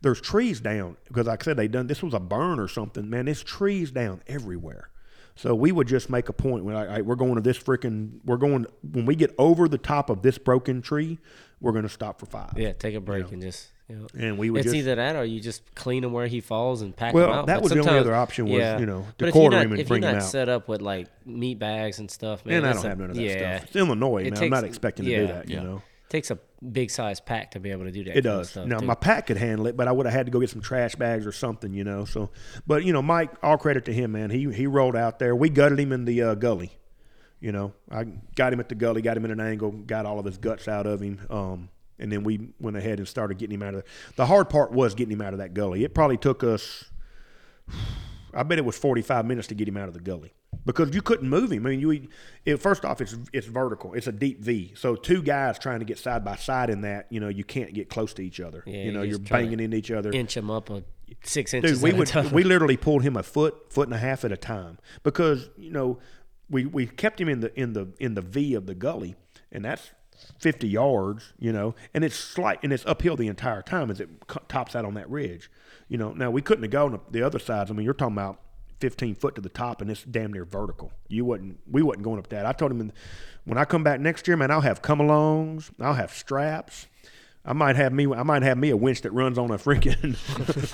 There's 0.00 0.20
trees 0.20 0.60
down 0.60 0.96
because, 1.08 1.26
like 1.26 1.42
I 1.42 1.44
said, 1.44 1.56
they 1.58 1.68
done 1.68 1.86
this 1.86 2.02
was 2.02 2.14
a 2.14 2.20
burn 2.20 2.58
or 2.58 2.68
something. 2.68 3.10
Man, 3.10 3.26
there's 3.26 3.42
trees 3.42 3.90
down 3.90 4.22
everywhere. 4.26 4.90
So 5.36 5.54
we 5.54 5.70
would 5.70 5.86
just 5.86 6.08
make 6.08 6.30
a 6.30 6.32
point 6.32 6.64
when 6.64 6.74
I, 6.74 6.96
I, 6.96 7.00
we're 7.02 7.14
going 7.14 7.34
to 7.34 7.42
this 7.42 7.58
freaking, 7.58 8.20
we're 8.24 8.38
going 8.38 8.64
when 8.90 9.04
we 9.04 9.14
get 9.14 9.34
over 9.36 9.68
the 9.68 9.78
top 9.78 10.08
of 10.08 10.22
this 10.22 10.38
broken 10.38 10.80
tree, 10.80 11.18
we're 11.60 11.72
going 11.72 11.84
to 11.84 11.88
stop 11.88 12.20
for 12.20 12.26
five. 12.26 12.52
Yeah, 12.56 12.72
take 12.72 12.94
a 12.94 13.00
break 13.00 13.30
and 13.32 13.40
just. 13.42 13.68
You 13.88 13.94
know, 13.94 14.06
And 14.18 14.36
we 14.36 14.50
would 14.50 14.58
it's 14.62 14.64
just 14.64 14.74
either 14.74 14.96
that 14.96 15.14
or 15.14 15.24
you 15.24 15.38
just 15.40 15.62
clean 15.76 16.02
him 16.02 16.12
where 16.12 16.26
he 16.26 16.40
falls 16.40 16.82
and 16.82 16.94
pack 16.96 17.14
Well, 17.14 17.28
him 17.28 17.32
out. 17.34 17.46
that 17.46 17.54
But 17.58 17.62
was 17.62 17.72
the 17.72 17.78
only 17.78 17.98
other 18.00 18.16
option 18.16 18.46
was, 18.46 18.80
you 18.80 18.84
know, 18.86 19.02
to 19.02 19.14
but 19.16 19.28
if 19.28 19.32
quarter 19.32 19.54
you're 19.58 19.62
him 19.62 19.68
not, 19.70 19.72
and 19.74 19.80
if 19.80 19.86
bring 19.86 20.02
you're 20.02 20.10
him 20.10 20.16
not 20.16 20.24
out. 20.24 20.28
set 20.28 20.48
up 20.48 20.66
with 20.66 20.82
like 20.82 21.06
meat 21.24 21.60
bags 21.60 22.00
and 22.00 22.10
stuff, 22.10 22.44
man. 22.44 22.56
and 22.56 22.66
I 22.66 22.70
that's 22.70 22.78
don't 22.82 22.86
a- 22.86 22.88
have 22.88 22.98
none 22.98 23.10
of 23.10 23.16
that 23.16 23.22
yeah, 23.22 23.56
stuff. 23.58 23.68
It's 23.68 23.76
Illinois, 23.76 24.24
It 24.24 24.34
man. 24.34 24.42
I'm 24.42 24.50
not 24.50 24.64
expecting 24.64 25.04
to 25.04 25.14
do 25.14 25.20
yeah. 25.22 25.26
that. 25.34 25.48
You 25.48 25.56
Yeah. 25.58 25.62
know, 25.62 25.82
takes 26.08 26.32
a 26.32 26.38
big 26.72 26.90
size 26.90 27.20
pack 27.20 27.52
to 27.52 27.60
be 27.60 27.70
able 27.70 27.84
to 27.84 27.92
do 27.92 28.02
that. 28.02 28.10
it 28.16 28.24
kind 28.24 28.26
of 28.26 28.40
does. 28.40 28.50
stuff, 28.50 28.66
Now 28.66 28.80
too. 28.80 28.86
my 28.86 28.94
pack 28.96 29.28
could 29.28 29.36
handle 29.36 29.68
it, 29.68 29.76
but 29.76 29.86
I 29.86 29.92
would 29.92 30.06
have 30.06 30.12
had 30.14 30.26
to 30.26 30.32
go 30.32 30.40
get 30.40 30.50
some 30.50 30.62
trash 30.62 30.96
bags 30.96 31.24
or 31.24 31.30
something. 31.30 31.72
You 31.72 31.84
know, 31.84 32.04
so 32.06 32.30
but 32.66 32.82
you 32.84 32.92
know, 32.92 33.02
Mike, 33.02 33.34
all 33.40 33.56
credit 33.56 33.84
to 33.84 33.92
him, 33.92 34.10
man. 34.10 34.30
He 34.30 34.52
he 34.52 34.66
rolled 34.66 34.96
out 34.96 35.20
there. 35.20 35.36
We 35.36 35.48
gutted 35.48 35.78
him 35.78 35.92
in 35.92 36.06
the 36.06 36.22
uh, 36.22 36.34
gully. 36.34 36.72
You 37.40 37.52
know, 37.52 37.72
I 37.90 38.04
got 38.34 38.52
him 38.52 38.60
at 38.60 38.68
the 38.68 38.74
gully, 38.74 39.02
got 39.02 39.16
him 39.16 39.24
in 39.24 39.30
an 39.30 39.40
angle, 39.40 39.70
got 39.70 40.06
all 40.06 40.18
of 40.18 40.24
his 40.24 40.38
guts 40.38 40.68
out 40.68 40.86
of 40.86 41.00
him. 41.00 41.20
Um, 41.28 41.68
and 41.98 42.10
then 42.10 42.24
we 42.24 42.48
went 42.60 42.76
ahead 42.76 42.98
and 42.98 43.06
started 43.06 43.38
getting 43.38 43.54
him 43.54 43.62
out 43.62 43.74
of 43.74 43.82
there. 43.82 43.92
The 44.16 44.26
hard 44.26 44.48
part 44.48 44.72
was 44.72 44.94
getting 44.94 45.12
him 45.12 45.22
out 45.22 45.32
of 45.32 45.38
that 45.38 45.54
gully. 45.54 45.84
It 45.84 45.94
probably 45.94 46.16
took 46.16 46.42
us, 46.42 46.84
I 48.34 48.42
bet 48.42 48.58
it 48.58 48.64
was 48.64 48.76
45 48.78 49.24
minutes 49.26 49.48
to 49.48 49.54
get 49.54 49.68
him 49.68 49.76
out 49.76 49.88
of 49.88 49.94
the 49.94 50.00
gully 50.00 50.32
because 50.64 50.94
you 50.94 51.00
couldn't 51.02 51.28
move 51.28 51.52
him. 51.52 51.66
I 51.66 51.70
mean, 51.70 51.80
you 51.80 52.08
it, 52.44 52.56
first 52.56 52.84
off, 52.84 53.00
it's 53.00 53.16
it's 53.32 53.46
vertical. 53.46 53.94
It's 53.94 54.06
a 54.06 54.12
deep 54.12 54.40
V. 54.40 54.72
So 54.76 54.96
two 54.96 55.22
guys 55.22 55.58
trying 55.58 55.78
to 55.78 55.84
get 55.84 55.98
side 55.98 56.24
by 56.24 56.36
side 56.36 56.70
in 56.70 56.82
that, 56.82 57.06
you 57.10 57.20
know, 57.20 57.28
you 57.28 57.44
can't 57.44 57.72
get 57.72 57.88
close 57.88 58.12
to 58.14 58.22
each 58.22 58.40
other. 58.40 58.62
Yeah, 58.66 58.82
you 58.82 58.92
know, 58.92 59.02
you 59.02 59.10
you're 59.10 59.18
just 59.18 59.28
try 59.28 59.40
to 59.40 59.46
banging 59.46 59.60
into 59.60 59.76
each 59.76 59.90
other. 59.90 60.10
inch 60.12 60.36
him 60.36 60.50
up 60.50 60.70
a 60.70 60.82
six 61.22 61.54
inches. 61.54 61.80
Dude, 61.80 61.82
we 61.82 61.92
would 61.92 62.32
we 62.32 62.42
literally 62.42 62.76
pulled 62.76 63.02
him 63.02 63.16
a 63.16 63.22
foot, 63.22 63.72
foot 63.72 63.88
and 63.88 63.94
a 63.94 63.98
half 63.98 64.24
at 64.24 64.32
a 64.32 64.36
time 64.36 64.78
because 65.02 65.48
you 65.56 65.70
know 65.70 65.98
we 66.48 66.66
we 66.66 66.86
kept 66.86 67.20
him 67.20 67.28
in 67.28 67.40
the 67.40 67.58
in 67.58 67.72
the 67.72 67.88
in 67.98 68.14
the 68.14 68.22
V 68.22 68.54
of 68.54 68.66
the 68.66 68.74
gully, 68.74 69.16
and 69.50 69.64
that's 69.64 69.90
fifty 70.38 70.68
yards, 70.68 71.32
you 71.38 71.52
know, 71.52 71.74
and 71.94 72.04
it's 72.04 72.16
slight 72.16 72.60
and 72.62 72.72
it's 72.72 72.86
uphill 72.86 73.16
the 73.16 73.28
entire 73.28 73.62
time 73.62 73.90
as 73.90 74.00
it 74.00 74.08
tops 74.48 74.76
out 74.76 74.84
on 74.84 74.94
that 74.94 75.08
ridge, 75.10 75.50
you 75.88 75.98
know. 75.98 76.12
Now 76.12 76.30
we 76.30 76.42
couldn't 76.42 76.64
have 76.64 76.72
gone 76.72 77.00
the 77.10 77.22
other 77.22 77.38
sides. 77.38 77.70
I 77.70 77.74
mean, 77.74 77.84
you're 77.84 77.94
talking 77.94 78.16
about. 78.16 78.40
15 78.78 79.14
foot 79.14 79.34
to 79.34 79.40
the 79.40 79.48
top 79.48 79.80
and 79.80 79.90
it's 79.90 80.02
damn 80.04 80.30
near 80.34 80.44
vertical. 80.44 80.92
You 81.08 81.24
wouldn't, 81.24 81.60
we 81.66 81.80
wasn't 81.80 82.04
going 82.04 82.18
up 82.18 82.28
that. 82.28 82.44
I 82.44 82.52
told 82.52 82.72
him 82.72 82.92
when 83.44 83.56
I 83.56 83.64
come 83.64 83.82
back 83.82 84.00
next 84.00 84.28
year, 84.28 84.36
man, 84.36 84.50
I'll 84.50 84.60
have 84.60 84.82
come 84.82 84.98
alongs, 84.98 85.70
I'll 85.80 85.94
have 85.94 86.12
straps. 86.12 86.86
I 87.48 87.52
might 87.52 87.76
have 87.76 87.92
me, 87.92 88.06
I 88.12 88.24
might 88.24 88.42
have 88.42 88.58
me 88.58 88.70
a 88.70 88.76
winch 88.76 89.02
that 89.02 89.12
runs 89.12 89.38
on 89.38 89.52
a 89.52 89.56
freaking, 89.56 90.16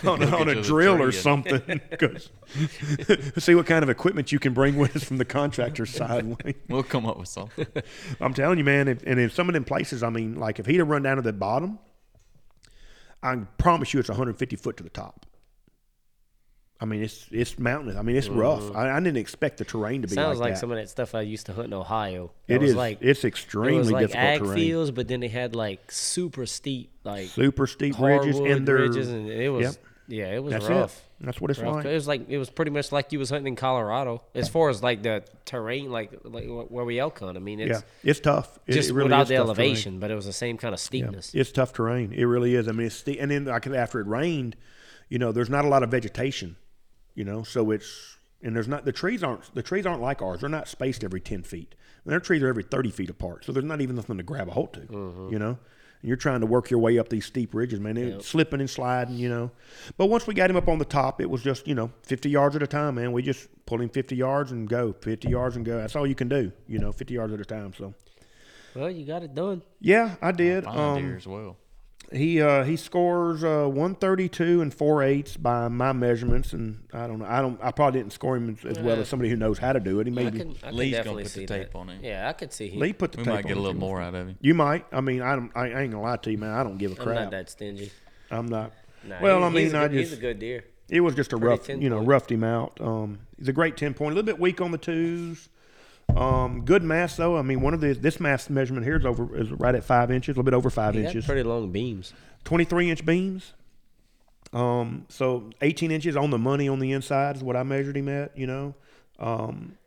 on, 0.08 0.22
a- 0.22 0.36
on 0.36 0.48
a 0.48 0.62
drill 0.62 1.02
or 1.02 1.12
something. 1.12 1.80
'Cause- 1.98 2.30
see 3.44 3.54
what 3.54 3.66
kind 3.66 3.82
of 3.82 3.90
equipment 3.90 4.32
you 4.32 4.38
can 4.38 4.54
bring 4.54 4.76
with 4.78 4.96
us 4.96 5.04
from 5.04 5.18
the 5.18 5.24
contractor 5.26 5.84
side. 5.84 6.34
We'll 6.68 6.82
come 6.82 7.04
up 7.04 7.18
with 7.18 7.28
something. 7.28 7.66
I'm 8.20 8.32
telling 8.34 8.56
you, 8.58 8.64
man. 8.64 8.88
If, 8.88 9.02
and 9.06 9.20
in 9.20 9.28
some 9.30 9.48
of 9.48 9.52
them 9.52 9.64
places, 9.64 10.02
I 10.02 10.08
mean, 10.08 10.36
like 10.36 10.58
if 10.58 10.66
he'd 10.66 10.78
have 10.78 10.88
run 10.88 11.02
down 11.02 11.16
to 11.16 11.22
the 11.22 11.32
bottom, 11.34 11.78
I 13.22 13.36
promise 13.58 13.92
you, 13.94 14.00
it's 14.00 14.08
150 14.08 14.56
foot 14.56 14.76
to 14.78 14.82
the 14.82 14.90
top. 14.90 15.26
I 16.82 16.84
mean, 16.84 17.00
it's 17.02 17.26
it's 17.30 17.58
mountainous. 17.60 17.96
I 17.96 18.02
mean, 18.02 18.16
it's 18.16 18.28
rough. 18.28 18.74
I, 18.74 18.90
I 18.90 18.98
didn't 18.98 19.18
expect 19.18 19.58
the 19.58 19.64
terrain 19.64 20.02
to 20.02 20.08
be 20.08 20.16
Mm-hmm. 20.16 20.20
Sounds 20.24 20.38
like, 20.40 20.46
like 20.46 20.54
that. 20.54 20.60
some 20.60 20.72
of 20.72 20.78
that 20.78 20.88
stuff 20.88 21.14
I 21.14 21.20
used 21.20 21.46
to 21.46 21.52
hunt 21.52 21.68
in 21.68 21.74
Ohio. 21.74 22.32
It 22.48 22.54
It 22.56 22.60
was 22.60 22.70
is. 22.70 22.76
like 22.76 22.98
it's 23.00 23.24
extremely 23.24 23.74
it 23.76 23.78
was 23.78 23.90
like 23.92 24.06
difficult 24.08 24.24
ag 24.26 24.38
terrain. 24.40 24.54
fields, 24.56 24.90
but 24.90 25.06
then 25.06 25.20
they 25.20 25.28
had 25.28 25.54
like 25.54 25.92
super 25.92 26.44
steep, 26.44 26.90
like 27.04 27.28
Super 27.28 27.66
steep 27.68 27.98
ridges 28.00 28.36
hardwood 28.36 28.50
and 28.50 28.66
they're 28.66 28.76
ridges, 28.78 29.08
and 29.10 29.28
it 29.30 29.48
was 29.48 29.62
Yep. 29.62 29.74
yeah, 30.08 30.34
it 30.34 30.42
was 30.42 30.52
that's 30.54 30.66
rough. 30.68 30.96
it. 30.96 31.24
That's 31.24 31.40
what 31.40 31.52
it's 31.52 31.60
Rough. 31.60 31.76
like. 31.76 31.84
It 31.84 31.94
was 31.94 32.08
like 32.08 32.28
it 32.28 32.38
was 32.38 32.50
pretty 32.50 32.72
much 32.72 32.90
like 32.90 33.12
you 33.12 33.20
was 33.20 33.30
hunting 33.30 33.46
in 33.52 33.54
Colorado, 33.56 34.22
as 34.34 34.48
far 34.48 34.68
as 34.68 34.82
like 34.82 35.04
the 35.04 35.22
terrain, 35.44 35.92
like 35.92 36.10
like 36.24 36.48
where 36.48 36.84
we 36.84 36.98
elk 36.98 37.20
hunt. 37.20 37.36
I 37.36 37.40
mean, 37.40 37.60
Yeah, 37.60 37.66
it's 37.66 37.82
it's 38.02 38.18
tough. 38.20 38.58
It, 38.66 38.72
just 38.72 38.90
it 38.90 38.94
really 38.94 39.04
without 39.04 39.22
is 39.22 39.28
the 39.28 39.36
tough 39.36 39.54
terrain. 39.54 39.66
elevation, 39.68 39.98
but 40.00 40.10
it 40.10 40.16
was 40.16 40.26
the 40.26 40.32
same 40.32 40.58
kind 40.58 40.74
of 40.74 40.80
steepness. 40.80 41.32
it's 41.32 41.52
tough 41.52 41.72
terrain. 41.74 42.12
It 42.12 42.24
really 42.24 42.56
is. 42.56 42.66
I 42.66 42.72
mean, 42.72 42.88
it's 42.88 42.96
steep, 42.96 43.18
and 43.20 43.30
then 43.30 43.44
like 43.44 43.68
after 43.68 44.00
it 44.00 44.08
rained, 44.08 44.56
you 45.10 45.20
know, 45.20 45.30
there's 45.30 45.48
not 45.48 45.64
a 45.64 45.68
lot 45.68 45.84
of 45.84 45.92
vegetation, 45.92 46.56
you 47.14 47.24
know, 47.24 47.42
so 47.42 47.70
it's 47.70 48.16
and 48.42 48.56
there's 48.56 48.68
not 48.68 48.84
the 48.84 48.92
trees 48.92 49.22
aren't 49.22 49.54
the 49.54 49.62
trees 49.62 49.86
aren't 49.86 50.02
like 50.02 50.22
ours. 50.22 50.40
They're 50.40 50.48
not 50.50 50.68
spaced 50.68 51.04
every 51.04 51.20
ten 51.20 51.42
feet. 51.42 51.74
Their 52.04 52.18
trees 52.20 52.42
are 52.42 52.48
every 52.48 52.64
thirty 52.64 52.90
feet 52.90 53.10
apart, 53.10 53.44
so 53.44 53.52
there's 53.52 53.64
not 53.64 53.80
even 53.80 53.96
nothing 53.96 54.16
to 54.16 54.22
grab 54.22 54.48
a 54.48 54.52
hold 54.52 54.72
to, 54.74 54.80
Mm-hmm. 54.80 55.32
you 55.32 55.38
know. 55.38 55.58
And 56.00 56.08
you're 56.08 56.16
trying 56.16 56.40
to 56.40 56.46
work 56.46 56.68
your 56.68 56.80
way 56.80 56.98
up 56.98 57.08
these 57.10 57.26
steep 57.26 57.54
ridges, 57.54 57.78
man. 57.78 57.96
It's 57.96 58.26
slipping 58.26 58.58
and 58.58 58.68
sliding, 58.68 59.14
you 59.14 59.28
know. 59.28 59.52
But 59.96 60.06
once 60.06 60.26
we 60.26 60.34
got 60.34 60.50
him 60.50 60.56
up 60.56 60.66
on 60.68 60.78
the 60.78 60.84
top, 60.84 61.20
it 61.20 61.30
was 61.30 61.42
just 61.44 61.68
you 61.68 61.76
know 61.76 61.92
50 62.02 62.28
yards 62.28 62.56
at 62.56 62.62
a 62.62 62.66
time, 62.66 62.96
man. 62.96 63.12
We 63.12 63.22
just 63.22 63.48
pull 63.66 63.80
him 63.80 63.88
50 63.88 64.16
yards 64.16 64.50
and 64.50 64.68
go, 64.68 64.92
50 65.00 65.28
yards 65.28 65.54
and 65.54 65.64
go. 65.64 65.76
That's 65.78 65.94
all 65.94 66.04
you 66.06 66.16
can 66.16 66.28
do, 66.28 66.50
you 66.66 66.80
know, 66.80 66.90
50 66.90 67.14
yards 67.14 67.32
at 67.32 67.40
a 67.40 67.44
time. 67.44 67.72
So 67.78 67.94
Well, 68.74 68.90
you 68.90 69.06
got 69.06 69.22
it 69.22 69.32
done. 69.36 69.62
yeah, 69.80 70.16
I 70.20 70.32
did. 70.32 70.66
Um, 70.66 71.14
as 71.14 71.26
well. 71.28 71.56
He 72.10 72.40
uh, 72.42 72.64
he 72.64 72.76
scores 72.76 73.44
uh, 73.44 73.66
one 73.66 73.94
thirty 73.94 74.28
two 74.28 74.60
and 74.60 74.72
four 74.72 75.02
eighths 75.02 75.36
by 75.36 75.68
my 75.68 75.92
measurements, 75.92 76.52
and 76.52 76.82
I 76.92 77.06
don't 77.06 77.18
know. 77.20 77.26
I 77.26 77.40
don't. 77.40 77.58
I 77.62 77.70
probably 77.70 78.00
didn't 78.00 78.12
score 78.12 78.36
him 78.36 78.50
as, 78.64 78.76
as 78.76 78.82
well 78.82 78.98
as 79.00 79.08
somebody 79.08 79.30
who 79.30 79.36
knows 79.36 79.58
how 79.58 79.72
to 79.72 79.80
do 79.80 80.00
it. 80.00 80.06
He 80.06 80.12
I 80.12 80.14
maybe 80.14 80.38
can, 80.38 80.50
I 80.62 80.66
can 80.68 80.76
Lee's 80.76 80.90
gonna 80.92 80.96
definitely 81.04 81.22
put 81.24 81.32
the 81.32 81.38
see 81.40 81.46
tape 81.46 81.72
that. 81.72 81.78
on 81.78 81.88
him. 81.88 82.00
Yeah, 82.02 82.28
I 82.28 82.32
could 82.32 82.52
see 82.52 82.68
him. 82.68 82.80
Lee 82.80 82.92
put 82.92 83.12
the 83.12 83.18
We 83.18 83.24
tape 83.24 83.32
might 83.34 83.46
get 83.46 83.52
on 83.52 83.58
a 83.58 83.60
if 83.60 83.64
little 83.66 83.72
he 83.74 83.78
more 83.78 83.98
wants 84.00 84.08
out 84.16 84.20
of 84.20 84.28
him. 84.28 84.36
You 84.40 84.54
might. 84.54 84.84
I 84.92 85.00
mean, 85.00 85.22
I 85.22 85.34
don't. 85.36 85.50
I 85.56 85.68
ain't 85.82 85.92
gonna 85.92 86.02
lie 86.02 86.16
to 86.16 86.30
you, 86.30 86.38
man. 86.38 86.50
I 86.50 86.62
don't 86.62 86.78
give 86.78 86.92
a 86.92 86.96
I'm 86.96 87.02
crap. 87.02 87.16
not 87.22 87.30
that 87.30 87.50
stingy. 87.50 87.90
I'm 88.30 88.46
not. 88.46 88.72
Nah, 89.04 89.16
well, 89.22 89.38
he- 89.40 89.44
I 89.44 89.48
mean, 89.48 89.64
he's 89.64 89.72
a 89.74 89.78
I 89.78 89.88
good, 89.88 89.92
just 89.98 90.10
he's 90.10 90.18
a 90.18 90.20
good 90.20 90.38
deer. 90.38 90.64
it 90.90 91.00
was 91.00 91.14
just 91.14 91.32
a 91.32 91.36
pretty 91.38 91.48
rough, 91.50 91.66
ten 91.66 91.80
you 91.82 91.88
know, 91.88 91.96
point. 91.96 92.08
roughed 92.08 92.30
him 92.32 92.44
out. 92.44 92.78
Um, 92.80 93.20
he's 93.38 93.48
a 93.48 93.52
great 93.52 93.76
ten 93.76 93.94
point. 93.94 94.12
A 94.12 94.14
little 94.14 94.26
bit 94.26 94.38
weak 94.38 94.60
on 94.60 94.70
the 94.70 94.78
twos. 94.78 95.48
Um, 96.16 96.64
good 96.64 96.82
mass 96.82 97.16
though. 97.16 97.36
I 97.36 97.42
mean, 97.42 97.60
one 97.60 97.74
of 97.74 97.80
the 97.80 97.94
this 97.94 98.20
mass 98.20 98.50
measurement 98.50 98.84
here 98.84 98.96
is 98.96 99.06
over 99.06 99.36
is 99.36 99.50
right 99.50 99.74
at 99.74 99.84
five 99.84 100.10
inches, 100.10 100.28
a 100.28 100.32
little 100.32 100.44
bit 100.44 100.54
over 100.54 100.70
five 100.70 100.94
got 100.94 101.04
inches. 101.04 101.26
pretty 101.26 101.42
long 101.42 101.70
beams. 101.70 102.12
23 102.44 102.90
inch 102.90 103.04
beams. 103.04 103.54
Um, 104.52 105.06
so 105.08 105.50
18 105.62 105.90
inches 105.90 106.16
on 106.16 106.30
the 106.30 106.38
money 106.38 106.68
on 106.68 106.78
the 106.78 106.92
inside 106.92 107.36
is 107.36 107.42
what 107.42 107.56
I 107.56 107.62
measured 107.62 107.96
him 107.96 108.08
at, 108.08 108.36
you 108.36 108.46
know. 108.46 108.74
Um, 109.18 109.78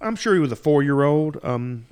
I'm 0.00 0.16
sure 0.16 0.34
he 0.34 0.40
was 0.40 0.52
a 0.52 0.56
four 0.56 0.82
year 0.82 1.02
old. 1.02 1.38
Um, 1.42 1.86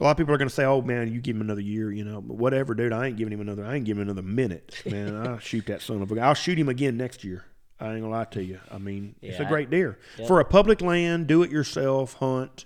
a 0.00 0.04
lot 0.04 0.12
of 0.12 0.16
people 0.16 0.34
are 0.34 0.38
going 0.38 0.48
to 0.48 0.54
say, 0.54 0.64
oh, 0.64 0.82
man, 0.82 1.12
you 1.12 1.20
give 1.20 1.36
him 1.36 1.42
another 1.42 1.60
year, 1.60 1.90
you 1.92 2.04
know. 2.04 2.20
But 2.20 2.36
whatever, 2.36 2.74
dude. 2.74 2.92
I 2.92 3.06
ain't 3.06 3.16
giving 3.16 3.32
him 3.32 3.40
another, 3.40 3.64
I 3.64 3.76
ain't 3.76 3.84
giving 3.84 4.02
him 4.02 4.08
another 4.08 4.26
minute, 4.26 4.82
man. 4.84 5.14
I'll 5.26 5.38
shoot 5.38 5.66
that 5.66 5.80
son 5.80 6.02
of 6.02 6.10
a 6.10 6.20
I'll 6.20 6.34
shoot 6.34 6.58
him 6.58 6.68
again 6.68 6.96
next 6.96 7.24
year. 7.24 7.44
I 7.82 7.86
ain't 7.94 8.00
going 8.00 8.02
to 8.04 8.08
lie 8.08 8.24
to 8.26 8.42
you. 8.44 8.60
I 8.70 8.78
mean, 8.78 9.14
it's 9.20 9.40
a 9.40 9.44
great 9.44 9.68
deer. 9.70 9.98
For 10.28 10.38
a 10.40 10.44
public 10.44 10.80
land, 10.80 11.26
do 11.26 11.42
it 11.42 11.50
yourself 11.50 12.14
hunt, 12.14 12.64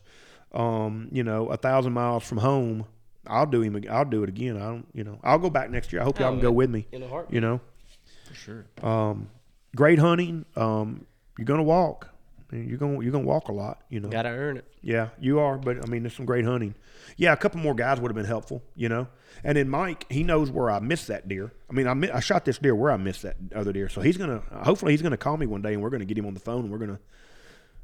um, 0.53 1.09
you 1.11 1.25
know, 1.25 1.47
a 1.49 1.57
thousand 1.57 1.93
miles 1.95 2.23
from 2.25 2.39
home. 2.39 2.85
I'll 3.27 3.47
do 3.47 3.63
him. 3.63 3.83
I'll 3.91 4.05
do 4.05 4.23
it 4.23 4.29
again. 4.29 4.57
I 4.57 4.67
don't, 4.67 4.87
you 4.93 5.03
know. 5.05 5.19
I'll 5.25 5.39
go 5.39 5.51
back 5.51 5.71
next 5.71 5.93
year. 5.93 6.01
I 6.03 6.05
hope 6.05 6.19
y'all 6.21 6.29
Oh, 6.29 6.33
can 6.33 6.41
go 6.41 6.53
with 6.53 6.71
me. 6.71 6.87
in 6.93 7.03
a 7.03 7.09
heartbeat. 7.09 7.35
You 7.35 7.41
know, 7.41 7.61
For 8.29 8.35
sure. 8.35 8.67
um, 8.83 9.29
great 9.75 9.99
hunting. 9.99 10.45
Um, 10.55 11.07
you're 11.39 11.45
gonna 11.47 11.63
walk. 11.63 12.11
You're 12.52 12.78
gonna 12.78 13.01
you're 13.02 13.10
gonna 13.12 13.24
walk 13.24 13.48
a 13.48 13.52
lot. 13.52 13.82
You 13.89 14.01
know. 14.01 14.09
Got 14.09 14.23
to 14.23 14.28
earn 14.28 14.56
it. 14.56 14.64
Yeah, 14.82 15.09
you 15.20 15.40
are. 15.40 15.59
But 15.59 15.82
I 15.85 15.89
mean, 15.89 16.02
there's 16.05 16.14
some 16.14 16.27
great 16.27 16.44
hunting. 16.44 16.74
Yeah, 17.16 17.32
a 17.32 17.36
couple 17.36 17.60
more 17.60 17.74
guys 17.74 18.01
would 18.01 18.09
have 18.10 18.16
been 18.16 18.24
helpful. 18.24 18.62
You 18.77 18.89
know. 18.89 19.09
And 19.44 19.56
then 19.59 19.68
Mike, 19.68 20.06
he 20.10 20.23
knows 20.23 20.51
where 20.51 20.70
I 20.70 20.78
missed 20.78 21.09
that 21.09 21.28
deer. 21.28 21.52
I 21.68 21.73
mean, 21.73 21.86
I 21.89 21.94
mi- 21.94 22.10
I 22.10 22.20
shot 22.20 22.44
this 22.44 22.59
deer 22.59 22.74
where 22.74 22.90
I 22.93 22.97
missed 22.97 23.23
that 23.23 23.36
other 23.55 23.73
deer. 23.73 23.89
So 23.89 24.01
he's 24.01 24.16
gonna 24.16 24.43
hopefully 24.62 24.93
he's 24.93 25.02
gonna 25.02 25.16
call 25.16 25.36
me 25.36 25.47
one 25.47 25.60
day 25.62 25.74
and 25.74 25.82
we're 25.82 25.90
gonna 25.90 26.05
get 26.05 26.16
him 26.18 26.27
on 26.27 26.35
the 26.35 26.40
phone 26.40 26.60
and 26.64 26.70
we're 26.70 26.78
gonna. 26.78 27.01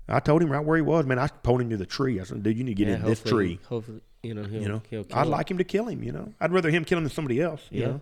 I 0.09 0.21
told 0.21 0.43
him 0.43 0.51
right 0.51 0.65
where 0.65 0.77
he 0.77 0.83
was, 0.83 1.07
man. 1.07 1.19
I 1.19 1.29
pulled 1.29 1.61
him 1.61 1.71
to 1.71 1.77
the 1.77 1.87
tree. 1.87 2.21
I 2.21 2.25
said, 2.25 2.43
"Dude, 2.43 2.57
you 2.57 2.65
need 2.65 2.77
to 2.77 2.85
get 2.85 2.89
Yeah, 2.89 2.97
in 2.97 3.03
this 3.05 3.23
tree." 3.23 3.59
Hopefully, 3.69 4.01
you 4.23 4.35
know, 4.35 4.43
he'll, 4.45 4.63
You 4.63 4.69
know, 4.69 4.83
he'll 4.91 5.07
I'd 5.13 5.27
it. 5.27 5.31
like 5.31 5.51
him 5.51 5.59
to 5.59 5.65
kill 5.65 5.87
him. 5.89 6.03
You 6.03 6.13
know, 6.13 6.33
I'd 6.41 6.53
rather 6.53 6.71
him 6.71 6.85
kill 6.85 6.99
him 6.99 7.05
than 7.05 7.13
somebody 7.13 7.41
else. 7.41 7.63
You 7.71 7.81
Yeah, 7.81 7.87
know, 7.87 8.01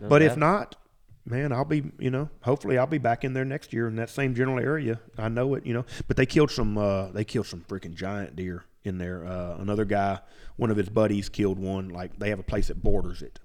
no 0.00 0.08
but 0.08 0.22
if 0.22 0.36
not, 0.36 0.76
man, 1.24 1.52
I'll 1.52 1.64
be. 1.64 1.84
You 1.98 2.10
know, 2.10 2.28
hopefully 2.42 2.78
I'll 2.78 2.86
be 2.86 2.98
back 2.98 3.24
in 3.24 3.32
there 3.32 3.44
next 3.44 3.72
year 3.72 3.86
in 3.88 3.96
that 3.96 4.10
same 4.10 4.34
general 4.34 4.58
area. 4.58 5.00
I 5.18 5.28
know 5.28 5.54
it. 5.54 5.64
You 5.66 5.74
know, 5.74 5.84
but 6.08 6.16
they 6.16 6.26
killed 6.26 6.50
some. 6.50 6.76
Uh, 6.78 7.08
they 7.12 7.24
killed 7.24 7.46
some 7.46 7.60
freaking 7.68 7.94
giant 7.94 8.36
deer 8.36 8.64
in 8.84 8.98
there. 8.98 9.24
Uh, 9.26 9.56
another 9.58 9.84
guy, 9.84 10.20
one 10.56 10.70
of 10.70 10.76
his 10.76 10.88
buddies, 10.88 11.28
killed 11.28 11.58
one. 11.58 11.88
Like 11.90 12.18
they 12.18 12.30
have 12.30 12.38
a 12.38 12.44
place 12.44 12.68
that 12.68 12.82
borders 12.82 13.22
it, 13.22 13.38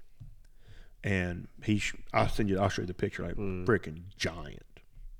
and 1.04 1.48
he. 1.62 1.78
Sh- 1.78 1.94
I'll 2.12 2.28
send 2.28 2.48
you. 2.48 2.58
I'll 2.58 2.68
show 2.68 2.82
you 2.82 2.86
the 2.86 2.94
picture. 2.94 3.22
Like 3.24 3.34
Hmm. 3.36 3.64
freaking 3.64 4.02
giant, 4.16 4.62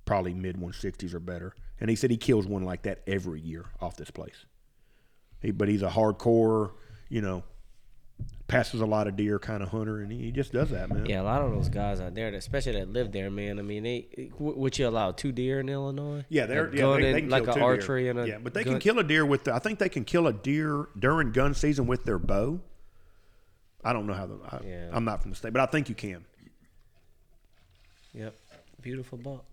probably 0.04 0.34
mid 0.34 0.56
one 0.56 0.72
sixties 0.72 1.14
or 1.14 1.20
better. 1.20 1.54
And 1.78 1.90
he 1.90 1.96
said 1.96 2.10
he 2.10 2.16
kills 2.16 2.46
one 2.46 2.62
like 2.64 2.82
that 2.82 3.02
every 3.06 3.40
year 3.40 3.66
off 3.82 3.96
this 3.98 4.10
place. 4.10 4.46
He, 5.42 5.50
but 5.50 5.68
he's 5.68 5.82
a 5.82 5.90
hardcore, 5.90 6.72
you 7.10 7.20
know, 7.20 7.44
passes 8.48 8.80
a 8.80 8.86
lot 8.86 9.08
of 9.08 9.16
deer 9.16 9.38
kind 9.40 9.62
of 9.62 9.70
hunter, 9.70 10.00
and 10.00 10.12
he 10.12 10.30
just 10.30 10.52
does 10.52 10.70
that, 10.70 10.88
man. 10.88 11.04
Yeah, 11.06 11.20
a 11.20 11.24
lot 11.24 11.42
of 11.42 11.50
those 11.50 11.68
guys 11.68 12.00
out 12.00 12.14
there, 12.14 12.28
especially 12.28 12.72
that 12.72 12.88
live 12.92 13.10
there, 13.10 13.30
man. 13.30 13.58
I 13.58 13.62
mean, 13.62 13.82
they 13.82 14.30
would 14.38 14.78
you 14.78 14.86
allow 14.86 15.10
two 15.12 15.32
deer 15.32 15.60
in 15.60 15.68
Illinois? 15.68 16.24
Yeah, 16.28 16.46
they're 16.46 16.66
A 16.68 16.76
yeah, 16.76 16.96
they, 16.96 17.12
they 17.12 17.20
can 17.22 17.30
like 17.30 17.42
kill 17.44 17.52
an 17.52 17.54
two 17.54 17.60
deer. 17.60 17.68
archery 17.68 18.08
and 18.08 18.18
a 18.20 18.28
yeah, 18.28 18.38
but 18.38 18.54
they 18.54 18.62
gun. 18.62 18.74
can 18.74 18.80
kill 18.80 18.98
a 19.00 19.04
deer 19.04 19.26
with. 19.26 19.44
The, 19.44 19.54
I 19.54 19.58
think 19.58 19.78
they 19.80 19.88
can 19.88 20.04
kill 20.04 20.26
a 20.28 20.32
deer 20.32 20.88
during 20.98 21.32
gun 21.32 21.54
season 21.54 21.86
with 21.86 22.04
their 22.04 22.18
bow. 22.18 22.60
I 23.84 23.92
don't 23.92 24.06
know 24.06 24.14
how 24.14 24.26
the. 24.26 24.38
I, 24.48 24.60
Yeah. 24.64 24.88
I'm 24.92 25.04
not 25.04 25.22
from 25.22 25.32
the 25.32 25.36
state, 25.36 25.52
but 25.52 25.60
I 25.62 25.66
think 25.66 25.88
you 25.88 25.94
can. 25.94 26.24
Yep, 28.14 28.34
beautiful 28.80 29.18
buck. 29.18 29.44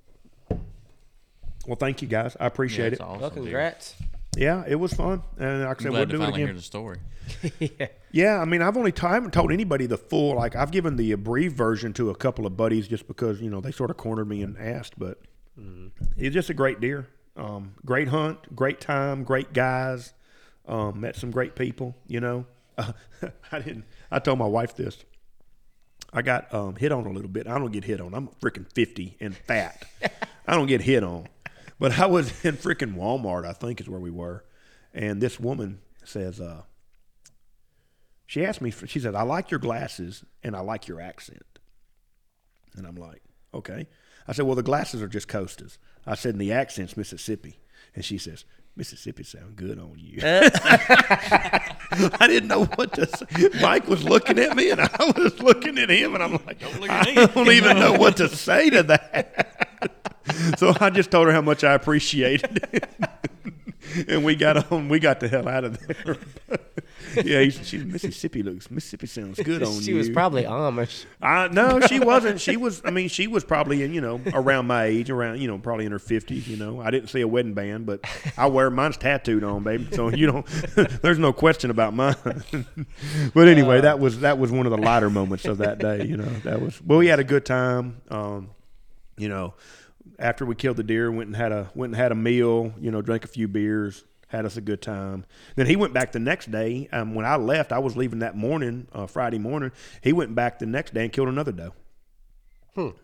Well, 1.65 1.75
thank 1.77 2.01
you 2.01 2.07
guys. 2.07 2.35
I 2.39 2.45
appreciate 2.45 2.79
Yeah, 2.85 2.87
it. 2.87 2.93
it's 2.93 3.01
awesome 3.01 3.21
Well, 3.21 3.29
deer. 3.31 3.43
congrats. 3.43 3.95
Yeah, 4.35 4.63
it 4.67 4.75
was 4.75 4.93
fun, 4.93 5.21
and 5.37 5.63
like 5.63 5.79
I 5.79 5.83
said, 5.83 5.91
we'll 5.91 6.05
do 6.05 6.15
it 6.15 6.19
finally 6.19 6.41
again. 6.43 6.47
hear 6.47 6.55
the 6.55 6.61
story. 6.61 6.97
yeah. 7.59 7.87
Yeah, 8.11 8.39
I 8.39 8.45
mean, 8.45 8.61
I've 8.61 8.77
only 8.77 8.91
t- 8.91 9.05
I 9.05 9.13
haven't 9.13 9.31
told 9.31 9.51
anybody 9.51 9.85
the 9.85 9.97
full. 9.97 10.35
Like, 10.35 10.55
I've 10.55 10.71
given 10.71 10.95
the 10.97 11.11
abbreviated 11.11 11.57
version 11.57 11.93
to 11.93 12.09
a 12.09 12.15
couple 12.15 12.45
of 12.45 12.55
buddies 12.57 12.87
just 12.87 13.07
because 13.07 13.41
you 13.41 13.49
know 13.49 13.61
they 13.61 13.71
sort 13.71 13.89
of 13.89 13.97
cornered 13.97 14.27
me 14.27 14.41
and 14.41 14.57
asked. 14.57 14.97
But 14.97 15.19
he's 16.17 16.33
just 16.33 16.49
a 16.49 16.53
great 16.53 16.79
deer. 16.79 17.07
Um, 17.35 17.75
great 17.85 18.07
hunt, 18.09 18.55
great 18.55 18.79
time, 18.79 19.23
great 19.23 19.53
guys. 19.53 20.13
Um, 20.67 21.01
met 21.01 21.15
some 21.15 21.31
great 21.31 21.55
people. 21.55 21.95
You 22.07 22.19
know, 22.19 22.45
I 22.77 23.59
didn't. 23.59 23.85
I 24.11 24.19
told 24.19 24.39
my 24.39 24.47
wife 24.47 24.75
this. 24.75 25.03
I 26.15 26.21
got 26.21 26.53
um, 26.53 26.75
hit 26.75 26.91
on 26.91 27.05
a 27.07 27.11
little 27.11 27.29
bit. 27.29 27.47
I 27.47 27.57
don't 27.57 27.71
get 27.71 27.83
hit 27.83 27.99
on. 27.99 28.13
I'm 28.13 28.27
freaking 28.41 28.71
fifty 28.73 29.17
and 29.19 29.35
fat. 29.35 29.83
I 30.47 30.55
don't 30.55 30.67
get 30.67 30.81
hit 30.81 31.03
on. 31.03 31.27
But 31.83 31.99
I 31.99 32.05
was 32.05 32.29
in 32.45 32.55
freaking 32.55 32.95
Walmart. 32.95 33.45
I 33.45 33.51
think 33.51 33.81
is 33.81 33.89
where 33.89 33.99
we 33.99 34.09
were, 34.09 34.45
and 34.93 35.19
this 35.19 35.37
woman 35.37 35.81
says. 36.05 36.39
Uh, 36.39 36.61
she 38.25 38.45
asked 38.45 38.61
me, 38.61 38.71
she 38.71 39.01
said, 39.01 39.15
I 39.15 39.23
like 39.23 39.51
your 39.51 39.59
glasses 39.59 40.23
and 40.41 40.55
I 40.55 40.61
like 40.61 40.87
your 40.87 41.01
accent. 41.01 41.59
And 42.75 42.87
I'm 42.87 42.95
like, 42.95 43.21
okay. 43.53 43.85
I 44.27 44.31
said, 44.31 44.45
well, 44.45 44.55
the 44.55 44.63
glasses 44.63 45.01
are 45.03 45.09
just 45.09 45.27
Costas. 45.27 45.77
I 46.07 46.15
said, 46.15 46.35
and 46.35 46.41
the 46.41 46.53
accent's 46.53 46.95
Mississippi. 46.95 47.59
And 47.93 48.03
she 48.03 48.17
says, 48.17 48.45
Mississippi 48.75 49.23
sound 49.23 49.55
good 49.55 49.77
on 49.77 49.93
you. 49.97 50.19
I 50.23 51.75
didn't 52.21 52.47
know 52.47 52.65
what 52.65 52.93
to 52.93 53.05
say. 53.05 53.49
Mike 53.61 53.87
was 53.87 54.03
looking 54.03 54.39
at 54.39 54.55
me 54.55 54.71
and 54.71 54.81
I 54.81 54.89
was 55.15 55.39
looking 55.39 55.77
at 55.77 55.91
him 55.91 56.15
and 56.15 56.23
I'm 56.23 56.31
like, 56.31 56.59
look 56.79 56.89
I 56.89 56.99
at 57.01 57.05
me." 57.07 57.27
don't 57.27 57.51
even 57.51 57.77
know 57.77 57.93
what 57.93 58.17
to 58.17 58.29
say 58.29 58.71
to 58.71 58.81
that. 58.83 59.52
so 60.57 60.73
I 60.79 60.89
just 60.89 61.11
told 61.11 61.27
her 61.27 61.33
how 61.33 61.41
much 61.41 61.63
I 61.63 61.73
appreciated 61.73 62.69
it. 62.71 62.89
and 64.07 64.23
we 64.23 64.35
got 64.35 64.71
on, 64.71 64.89
we 64.89 64.99
got 64.99 65.19
the 65.19 65.27
hell 65.27 65.47
out 65.47 65.63
of 65.63 65.79
there. 65.87 66.17
yeah, 67.23 67.41
he, 67.41 67.49
she, 67.51 67.77
Mississippi 67.79 68.43
looks, 68.43 68.71
Mississippi 68.71 69.07
sounds 69.07 69.39
good 69.39 69.63
on 69.63 69.73
she 69.73 69.77
you. 69.77 69.83
She 69.83 69.93
was 69.93 70.09
probably 70.09 70.43
Amish. 70.43 71.05
I 71.21 71.47
no, 71.49 71.79
she 71.81 71.99
wasn't. 71.99 72.39
She 72.39 72.57
was. 72.57 72.81
I 72.85 72.91
mean, 72.91 73.09
she 73.09 73.27
was 73.27 73.43
probably 73.43 73.83
in 73.83 73.93
you 73.93 74.01
know 74.01 74.21
around 74.33 74.67
my 74.67 74.85
age, 74.85 75.09
around 75.09 75.41
you 75.41 75.47
know 75.47 75.57
probably 75.57 75.85
in 75.85 75.91
her 75.91 75.99
fifties. 75.99 76.47
You 76.47 76.57
know, 76.57 76.81
I 76.81 76.91
didn't 76.91 77.09
see 77.09 77.21
a 77.21 77.27
wedding 77.27 77.53
band, 77.53 77.85
but 77.85 78.05
I 78.37 78.47
wear 78.47 78.69
mine's 78.69 78.97
tattooed 78.97 79.43
on, 79.43 79.63
baby. 79.63 79.87
So 79.91 80.09
you 80.09 80.27
don't. 80.27 80.45
there's 81.01 81.19
no 81.19 81.33
question 81.33 81.69
about 81.69 81.93
mine. 81.93 82.15
but 83.33 83.47
anyway, 83.47 83.81
that 83.81 83.99
was 83.99 84.21
that 84.21 84.37
was 84.37 84.51
one 84.51 84.65
of 84.65 84.71
the 84.71 84.77
lighter 84.77 85.09
moments 85.09 85.45
of 85.45 85.59
that 85.59 85.79
day. 85.79 86.05
You 86.05 86.17
know, 86.17 86.29
that 86.43 86.61
was. 86.61 86.81
Well, 86.81 86.99
we 86.99 87.07
had 87.07 87.19
a 87.19 87.23
good 87.25 87.45
time. 87.45 88.01
Um, 88.09 88.49
you 89.17 89.29
know, 89.29 89.53
after 90.23 90.45
we 90.45 90.55
killed 90.55 90.77
the 90.77 90.83
deer, 90.83 91.11
went 91.11 91.27
and 91.27 91.35
had 91.35 91.51
a 91.51 91.69
went 91.75 91.91
and 91.91 91.97
had 91.97 92.11
a 92.11 92.15
meal. 92.15 92.73
You 92.79 92.91
know, 92.91 93.01
drank 93.01 93.23
a 93.25 93.27
few 93.27 93.47
beers. 93.47 94.03
Had 94.27 94.45
us 94.45 94.57
a 94.57 94.61
good 94.61 94.81
time. 94.81 95.25
Then 95.55 95.67
he 95.67 95.75
went 95.75 95.93
back 95.93 96.11
the 96.11 96.19
next 96.19 96.49
day. 96.49 96.89
Um, 96.91 97.13
when 97.13 97.23
I 97.23 97.35
left, 97.35 97.71
I 97.71 97.77
was 97.77 97.95
leaving 97.95 98.19
that 98.19 98.35
morning, 98.35 98.87
uh, 98.91 99.05
Friday 99.05 99.37
morning. 99.37 99.71
He 100.01 100.11
went 100.11 100.33
back 100.33 100.57
the 100.57 100.65
next 100.65 100.95
day 100.95 101.03
and 101.03 101.13
killed 101.13 101.27
another 101.27 101.51
doe. 101.51 101.73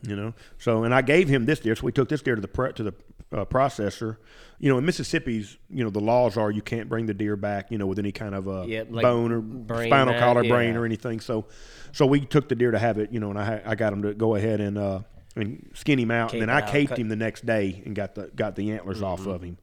You 0.01 0.15
know, 0.15 0.33
so 0.57 0.83
and 0.83 0.95
I 0.95 1.03
gave 1.03 1.27
him 1.27 1.45
this 1.45 1.59
deer, 1.59 1.75
so 1.75 1.83
we 1.85 1.91
took 1.91 2.09
this 2.09 2.23
deer 2.23 2.33
to 2.33 2.41
the 2.41 2.47
pre- 2.47 2.73
to 2.73 2.81
the 2.81 2.93
uh, 3.31 3.45
processor. 3.45 4.17
You 4.57 4.71
know, 4.71 4.79
in 4.79 4.85
Mississippi's, 4.85 5.55
you 5.69 5.83
know, 5.83 5.91
the 5.91 5.99
laws 5.99 6.35
are 6.35 6.49
you 6.49 6.63
can't 6.63 6.89
bring 6.89 7.05
the 7.05 7.13
deer 7.13 7.35
back, 7.35 7.69
you 7.69 7.77
know, 7.77 7.85
with 7.85 7.99
any 7.99 8.11
kind 8.11 8.33
of 8.33 8.47
a 8.47 8.65
Yeah, 8.67 8.85
like 8.89 9.03
bone 9.03 9.31
or 9.31 9.39
brain 9.41 9.89
spinal 9.89 10.17
collar, 10.17 10.43
brain 10.43 10.75
or 10.75 10.85
anything. 10.85 11.19
So, 11.19 11.45
so 11.91 12.07
we 12.07 12.21
took 12.21 12.49
the 12.49 12.55
deer 12.55 12.71
to 12.71 12.79
have 12.79 12.97
it, 12.97 13.11
you 13.11 13.19
know, 13.19 13.29
and 13.29 13.37
I 13.37 13.61
I 13.63 13.75
got 13.75 13.93
him 13.93 14.01
to 14.01 14.15
go 14.15 14.33
ahead 14.33 14.59
and 14.59 14.79
uh, 14.79 15.01
and 15.39 15.69
skin 15.73 15.97
him 15.99 16.11
out, 16.11 16.31
Cape 16.31 16.41
and 16.41 16.49
then 16.49 16.55
I 16.55 16.59
it 16.59 16.63
out, 16.65 16.69
caped 16.71 16.89
cut- 16.89 16.99
him 16.99 17.09
the 17.09 17.15
next 17.15 17.45
day 17.45 17.81
and 17.85 17.95
got 17.95 18.15
the 18.15 18.27
got 18.35 18.55
the 18.55 18.71
antlers 18.71 19.01
off 19.01 19.21
Mm-hmm. 19.21 19.29
of 19.29 19.41
him. 19.43 19.57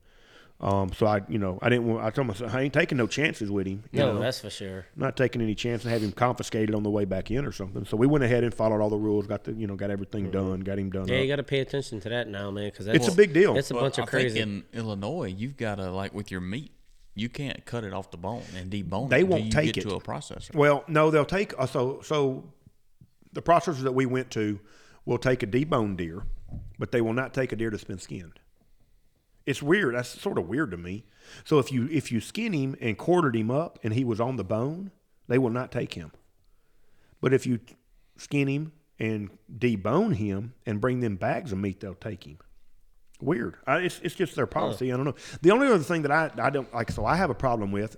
Um, 0.58 0.90
so 0.94 1.04
I, 1.06 1.20
you 1.28 1.36
know, 1.38 1.58
I 1.60 1.68
didn't. 1.68 1.86
want 1.86 2.02
I 2.02 2.08
told 2.08 2.28
myself 2.28 2.54
I 2.54 2.62
ain't 2.62 2.72
taking 2.72 2.96
no 2.96 3.06
chances 3.06 3.50
with 3.50 3.66
him. 3.66 3.84
You 3.92 3.98
No, 4.00 4.14
know? 4.14 4.20
that's 4.20 4.40
for 4.40 4.48
sure. 4.48 4.86
not 4.96 5.14
taking 5.14 5.42
any 5.42 5.54
chance 5.54 5.84
and 5.84 5.92
have 5.92 6.02
him 6.02 6.12
confiscated 6.12 6.74
on 6.74 6.82
the 6.82 6.88
way 6.88 7.04
back 7.04 7.30
in 7.30 7.44
or 7.44 7.52
something. 7.52 7.84
So 7.84 7.94
we 7.98 8.06
went 8.06 8.24
ahead 8.24 8.42
and 8.42 8.54
followed 8.54 8.80
all 8.80 8.88
the 8.88 8.96
rules, 8.96 9.26
got 9.26 9.44
the 9.44 9.52
you 9.52 9.66
know 9.66 9.76
got 9.76 9.90
everything 9.90 10.30
done, 10.30 10.60
got 10.60 10.78
him 10.78 10.88
done. 10.88 11.02
Mm-hmm. 11.02 11.12
Yeah, 11.12 11.18
up. 11.18 11.22
you 11.24 11.28
got 11.28 11.36
to 11.36 11.42
pay 11.42 11.60
attention 11.60 12.00
to 12.00 12.08
that 12.08 12.28
now, 12.28 12.50
man, 12.50 12.70
because 12.70 12.86
It's 12.86 13.06
a 13.06 13.12
big 13.12 13.34
deal. 13.34 13.54
It's 13.54 13.70
a 13.70 13.74
Well, 13.74 13.82
bunch 13.84 13.98
of 13.98 14.04
I 14.04 14.06
crazy. 14.06 14.40
think 14.40 14.64
in 14.72 14.80
Illinois, 14.80 15.28
you've 15.36 15.58
got 15.58 15.74
to 15.74 15.90
like 15.90 16.14
with 16.14 16.30
your 16.30 16.40
meat, 16.40 16.72
you 17.14 17.28
can't 17.28 17.62
cut 17.66 17.84
it 17.84 17.92
off 17.92 18.10
the 18.10 18.16
bone 18.16 18.42
and 18.56 18.70
debone 18.70 19.10
They 19.10 19.18
it. 19.18 19.24
until 19.24 19.26
won't 19.28 19.44
you 19.44 19.50
take 19.50 19.74
get 19.74 19.84
it. 19.84 19.88
to 19.90 19.96
a 19.96 20.00
processor. 20.00 20.54
Well, 20.54 20.84
no, 20.88 21.10
they'll 21.10 21.26
take 21.26 21.52
uh, 21.58 21.66
so 21.66 22.00
so 22.02 22.44
the 23.34 23.42
processors 23.42 23.80
that 23.82 23.92
we 23.92 24.06
went 24.06 24.30
to 24.30 24.58
will 25.06 25.18
take 25.18 25.42
a 25.42 25.46
deboned 25.46 25.96
deer, 25.96 26.24
but 26.78 26.92
they 26.92 27.00
will 27.00 27.14
not 27.14 27.32
take 27.32 27.52
a 27.52 27.56
deer 27.56 27.70
that's 27.70 27.84
been 27.84 27.98
skinned. 27.98 28.38
It's 29.46 29.62
weird. 29.62 29.94
That's 29.94 30.20
sort 30.20 30.38
of 30.38 30.48
weird 30.48 30.72
to 30.72 30.76
me. 30.76 31.04
So 31.44 31.58
if 31.60 31.72
you 31.72 31.88
if 31.90 32.10
you 32.10 32.20
skin 32.20 32.52
him 32.52 32.76
and 32.80 32.98
quartered 32.98 33.36
him 33.36 33.50
up 33.50 33.78
and 33.82 33.94
he 33.94 34.04
was 34.04 34.20
on 34.20 34.36
the 34.36 34.44
bone, 34.44 34.90
they 35.28 35.38
will 35.38 35.50
not 35.50 35.70
take 35.70 35.94
him. 35.94 36.10
But 37.20 37.32
if 37.32 37.46
you 37.46 37.60
skin 38.16 38.48
him 38.48 38.72
and 38.98 39.30
debone 39.56 40.16
him 40.16 40.54
and 40.66 40.80
bring 40.80 41.00
them 41.00 41.16
bags 41.16 41.52
of 41.52 41.58
meat, 41.58 41.80
they'll 41.80 41.94
take 41.94 42.24
him. 42.24 42.38
Weird. 43.20 43.56
I, 43.66 43.78
it's 43.78 44.00
it's 44.02 44.16
just 44.16 44.34
their 44.34 44.46
policy. 44.46 44.92
I 44.92 44.96
don't 44.96 45.06
know. 45.06 45.14
The 45.40 45.52
only 45.52 45.68
other 45.68 45.78
thing 45.78 46.02
that 46.02 46.10
I 46.10 46.30
I 46.38 46.50
don't 46.50 46.72
like. 46.74 46.90
So 46.90 47.06
I 47.06 47.14
have 47.14 47.30
a 47.30 47.34
problem 47.34 47.70
with 47.70 47.96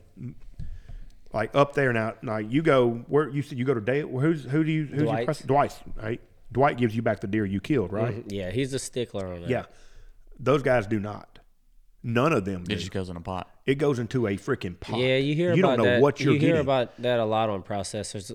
like 1.33 1.55
up 1.55 1.73
there 1.73 1.93
now. 1.95 2.15
Now 2.21 2.37
you 2.37 2.63
go 2.63 3.05
where 3.09 3.29
you 3.29 3.43
said 3.43 3.59
you 3.59 3.65
go 3.65 3.75
to 3.75 3.81
Dale. 3.81 4.07
Who's 4.07 4.45
who 4.45 4.63
do 4.63 4.71
you 4.71 4.85
who's 4.85 4.99
your 4.99 5.07
Dwight's. 5.07 5.25
pres- 5.25 5.43
Dwight? 5.47 5.79
Right. 5.97 6.21
Dwight 6.53 6.77
gives 6.79 6.95
you 6.97 7.03
back 7.03 7.21
the 7.21 7.27
deer 7.27 7.45
you 7.45 7.61
killed, 7.61 7.93
right? 7.93 8.15
Mm-hmm. 8.15 8.31
yeah, 8.33 8.51
he's 8.51 8.73
a 8.75 8.79
stickler 8.79 9.33
on 9.35 9.43
that. 9.43 9.51
Yeah. 9.51 9.65
Those 10.39 10.63
guys 10.63 10.87
do 10.87 10.99
not. 11.01 11.39
None 12.03 12.33
of 12.33 12.45
them 12.45 12.65
do. 12.65 12.75
It 12.75 12.79
just 12.79 12.93
goes 12.93 13.09
in 13.11 13.17
a 13.17 13.21
pot. 13.21 13.51
It 13.67 13.75
goes 13.77 13.99
into 13.99 14.27
a 14.29 14.37
freaking 14.37 14.79
pot. 14.79 14.99
Yeah, 14.99 15.17
you 15.17 15.35
hear 15.35 15.53
You 15.53 15.63
about 15.65 15.77
don't 15.77 15.85
know 15.85 15.93
that. 15.95 16.01
what 16.03 16.21
you're 16.21 16.35
you 16.35 16.39
hear 16.41 16.49
getting, 16.51 16.61
about 16.63 16.97
that 17.03 17.19
a 17.19 17.25
lot 17.25 17.51
on 17.51 17.63
processors. 17.63 18.33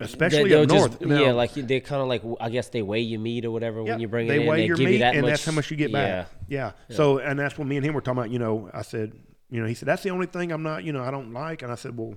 especially 0.00 0.48
They- 0.48 0.62
up 0.62 0.68
they'll 0.68 0.78
north. 0.78 0.90
just- 0.98 1.02
Now, 1.02 1.20
yeah, 1.22 1.32
like 1.32 1.54
you- 1.56 1.62
they 1.62 1.80
kind 1.80 2.02
of 2.02 2.08
like 2.08 2.22
I 2.40 2.50
guess 2.50 2.68
they 2.70 2.82
weigh 2.82 3.00
your 3.02 3.20
meat 3.20 3.44
or 3.44 3.50
whatever 3.52 3.82
yeah, 3.82 3.90
when 3.92 4.00
you 4.00 4.08
bring 4.08 4.26
they 4.26 4.36
it 4.38 4.40
in. 4.42 4.46
weigh 4.48 4.56
they 4.62 4.66
your 4.66 4.76
give 4.76 4.86
meat, 4.86 4.92
you 4.94 4.98
that 5.00 5.14
and 5.14 5.22
much, 5.22 5.30
that's 5.32 5.44
how 5.44 5.52
much 5.52 5.70
you 5.70 5.76
get 5.76 5.92
back. 5.92 6.28
Yeah, 6.48 6.72
Yeah. 6.88 6.96
So, 6.96 7.18
and 7.18 7.38
that's 7.38 7.56
what 7.58 7.68
me 7.68 7.76
and 7.76 7.84
him 7.86 7.94
were 7.94 8.00
talking 8.00 8.18
about. 8.18 8.30
You 8.30 8.38
know, 8.40 8.70
I 8.74 8.82
said, 8.82 9.12
you 9.50 9.60
know, 9.60 9.68
he 9.68 9.74
said 9.74 9.86
that's 9.86 10.02
the 10.02 10.10
only 10.10 10.26
thing 10.26 10.50
I'm 10.50 10.62
not, 10.64 10.82
you 10.82 10.92
know, 10.92 11.02
I 11.04 11.10
don't 11.12 11.32
like. 11.32 11.62
And 11.62 11.70
I 11.70 11.76
said, 11.76 11.96
well, 11.96 12.14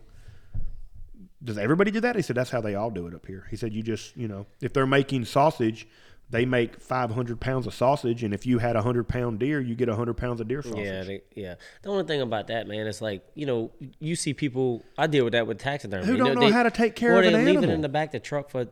does 1.44 1.58
everybody 1.58 1.92
do 1.92 2.00
that? 2.02 2.16
He 2.16 2.22
said 2.22 2.36
that's 2.36 2.50
how 2.50 2.62
they 2.62 2.76
all 2.76 2.90
do 2.90 3.08
it 3.08 3.14
up 3.14 3.26
here. 3.26 3.46
He 3.50 3.56
said 3.56 3.74
you 3.74 3.84
just, 3.84 4.16
you 4.18 4.28
know, 4.28 4.46
if 4.62 4.74
they're 4.74 4.88
making 4.88 5.26
sausage, 5.26 5.88
they 6.30 6.46
make 6.46 6.82
500 6.82 7.40
pounds 7.40 7.68
of 7.68 7.74
sausage, 7.74 8.22
and 8.24 8.34
if 8.34 8.46
you 8.46 8.58
had 8.58 8.76
a 8.76 8.82
hundred 8.82 9.08
pound 9.08 9.40
deer, 9.40 9.62
you 9.62 9.76
get 9.76 9.88
100 9.88 10.16
pounds 10.16 10.42
of 10.42 10.48
deer 10.50 10.62
sausage. 10.62 10.80
Yeah, 10.86 11.04
they, 11.04 11.22
yeah. 11.36 11.56
The 11.84 11.90
only 11.90 12.04
thing 12.04 12.20
about 12.22 12.48
that, 12.48 12.68
man, 12.68 12.86
is 12.88 13.02
like 13.02 13.24
you 13.34 13.46
know, 13.46 13.72
you 14.00 14.16
see 14.18 14.34
people. 14.34 14.84
I 14.98 15.08
deal 15.08 15.24
with 15.24 15.34
that 15.34 15.48
with 15.48 15.60
taxidermy. 15.60 16.06
Who 16.06 16.14
you 16.14 16.18
don't 16.18 16.36
know 16.36 16.42
they- 16.42 16.52
how 16.52 16.64
to 16.64 16.72
take 16.72 16.96
care 16.96 17.14
or 17.16 17.20
of 17.20 17.24
they 17.26 17.34
an 17.34 17.46
leave 17.46 17.64
it 17.64 17.70
in 17.70 17.80
the 17.82 17.88
back 17.88 18.10
of 18.10 18.12
the 18.14 18.20
truck 18.20 18.50
for 18.50 18.68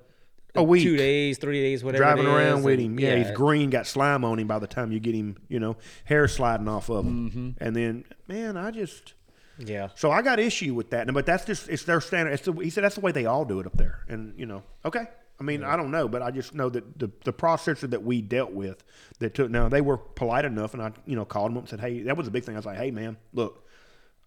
A 0.55 0.63
week. 0.63 0.83
two 0.83 0.97
days, 0.97 1.37
three 1.37 1.61
days, 1.61 1.81
whatever. 1.81 2.03
driving 2.03 2.25
around 2.25 2.63
with 2.63 2.77
him. 2.79 2.99
Yeah, 2.99 3.15
he's 3.15 3.31
green, 3.31 3.69
got 3.69 3.87
slime 3.87 4.25
on 4.25 4.37
him 4.39 4.47
by 4.47 4.59
the 4.59 4.67
time 4.67 4.91
you 4.91 4.99
get 4.99 5.15
him, 5.15 5.37
you 5.47 5.59
know, 5.61 5.77
hair 6.03 6.27
sliding 6.27 6.67
off 6.67 6.89
of 6.89 7.05
him. 7.05 7.29
Mm-hmm. 7.29 7.63
And 7.63 7.73
then, 7.75 8.03
man, 8.27 8.57
I 8.57 8.71
just 8.71 9.13
Yeah, 9.57 9.89
so 9.95 10.11
I 10.11 10.21
got 10.21 10.39
issue 10.39 10.73
with 10.73 10.89
that. 10.89 11.11
But 11.13 11.25
that's 11.25 11.45
just 11.45 11.69
it's 11.69 11.83
their 11.83 12.01
standard. 12.01 12.31
It's 12.31 12.43
the, 12.43 12.53
he 12.53 12.69
said 12.69 12.83
that's 12.83 12.95
the 12.95 13.01
way 13.01 13.11
they 13.11 13.25
all 13.25 13.45
do 13.45 13.59
it 13.59 13.65
up 13.65 13.77
there. 13.77 14.03
And 14.07 14.33
you 14.37 14.45
know, 14.45 14.63
okay. 14.83 15.07
I 15.37 15.43
mean, 15.43 15.63
I 15.65 15.75
don't 15.75 15.91
know, 15.91 16.07
but 16.07 16.21
I 16.21 16.31
just 16.31 16.53
know 16.55 16.69
that 16.69 16.97
the 16.97 17.11
the 17.23 17.33
processor 17.33 17.89
that 17.89 18.03
we 18.03 18.21
dealt 18.21 18.51
with 18.51 18.83
that 19.19 19.33
took 19.33 19.49
now 19.49 19.67
they 19.67 19.81
were 19.81 19.97
polite 19.97 20.45
enough, 20.45 20.73
and 20.73 20.81
I 20.81 20.91
you 21.05 21.15
know 21.15 21.25
called 21.25 21.51
them 21.51 21.57
up 21.57 21.63
and 21.63 21.69
said, 21.69 21.79
hey, 21.81 22.03
that 22.03 22.17
was 22.17 22.27
a 22.27 22.31
big 22.31 22.45
thing. 22.45 22.55
I 22.55 22.59
was 22.59 22.65
like, 22.65 22.77
hey 22.77 22.91
man, 22.91 23.17
look, 23.33 23.67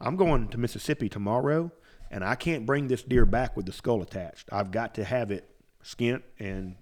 I'm 0.01 0.17
going 0.17 0.49
to 0.49 0.59
Mississippi 0.59 1.09
tomorrow, 1.09 1.73
and 2.11 2.23
I 2.23 2.35
can't 2.35 2.67
bring 2.67 2.89
this 2.89 3.03
deer 3.03 3.27
back 3.27 3.57
with 3.57 3.67
the 3.67 3.73
skull 3.73 4.03
attached. 4.03 4.49
I've 4.53 4.71
got 4.71 4.95
to 4.97 5.05
have 5.05 5.31
it 5.31 5.49
skinned 5.83 6.23
and 6.39 6.77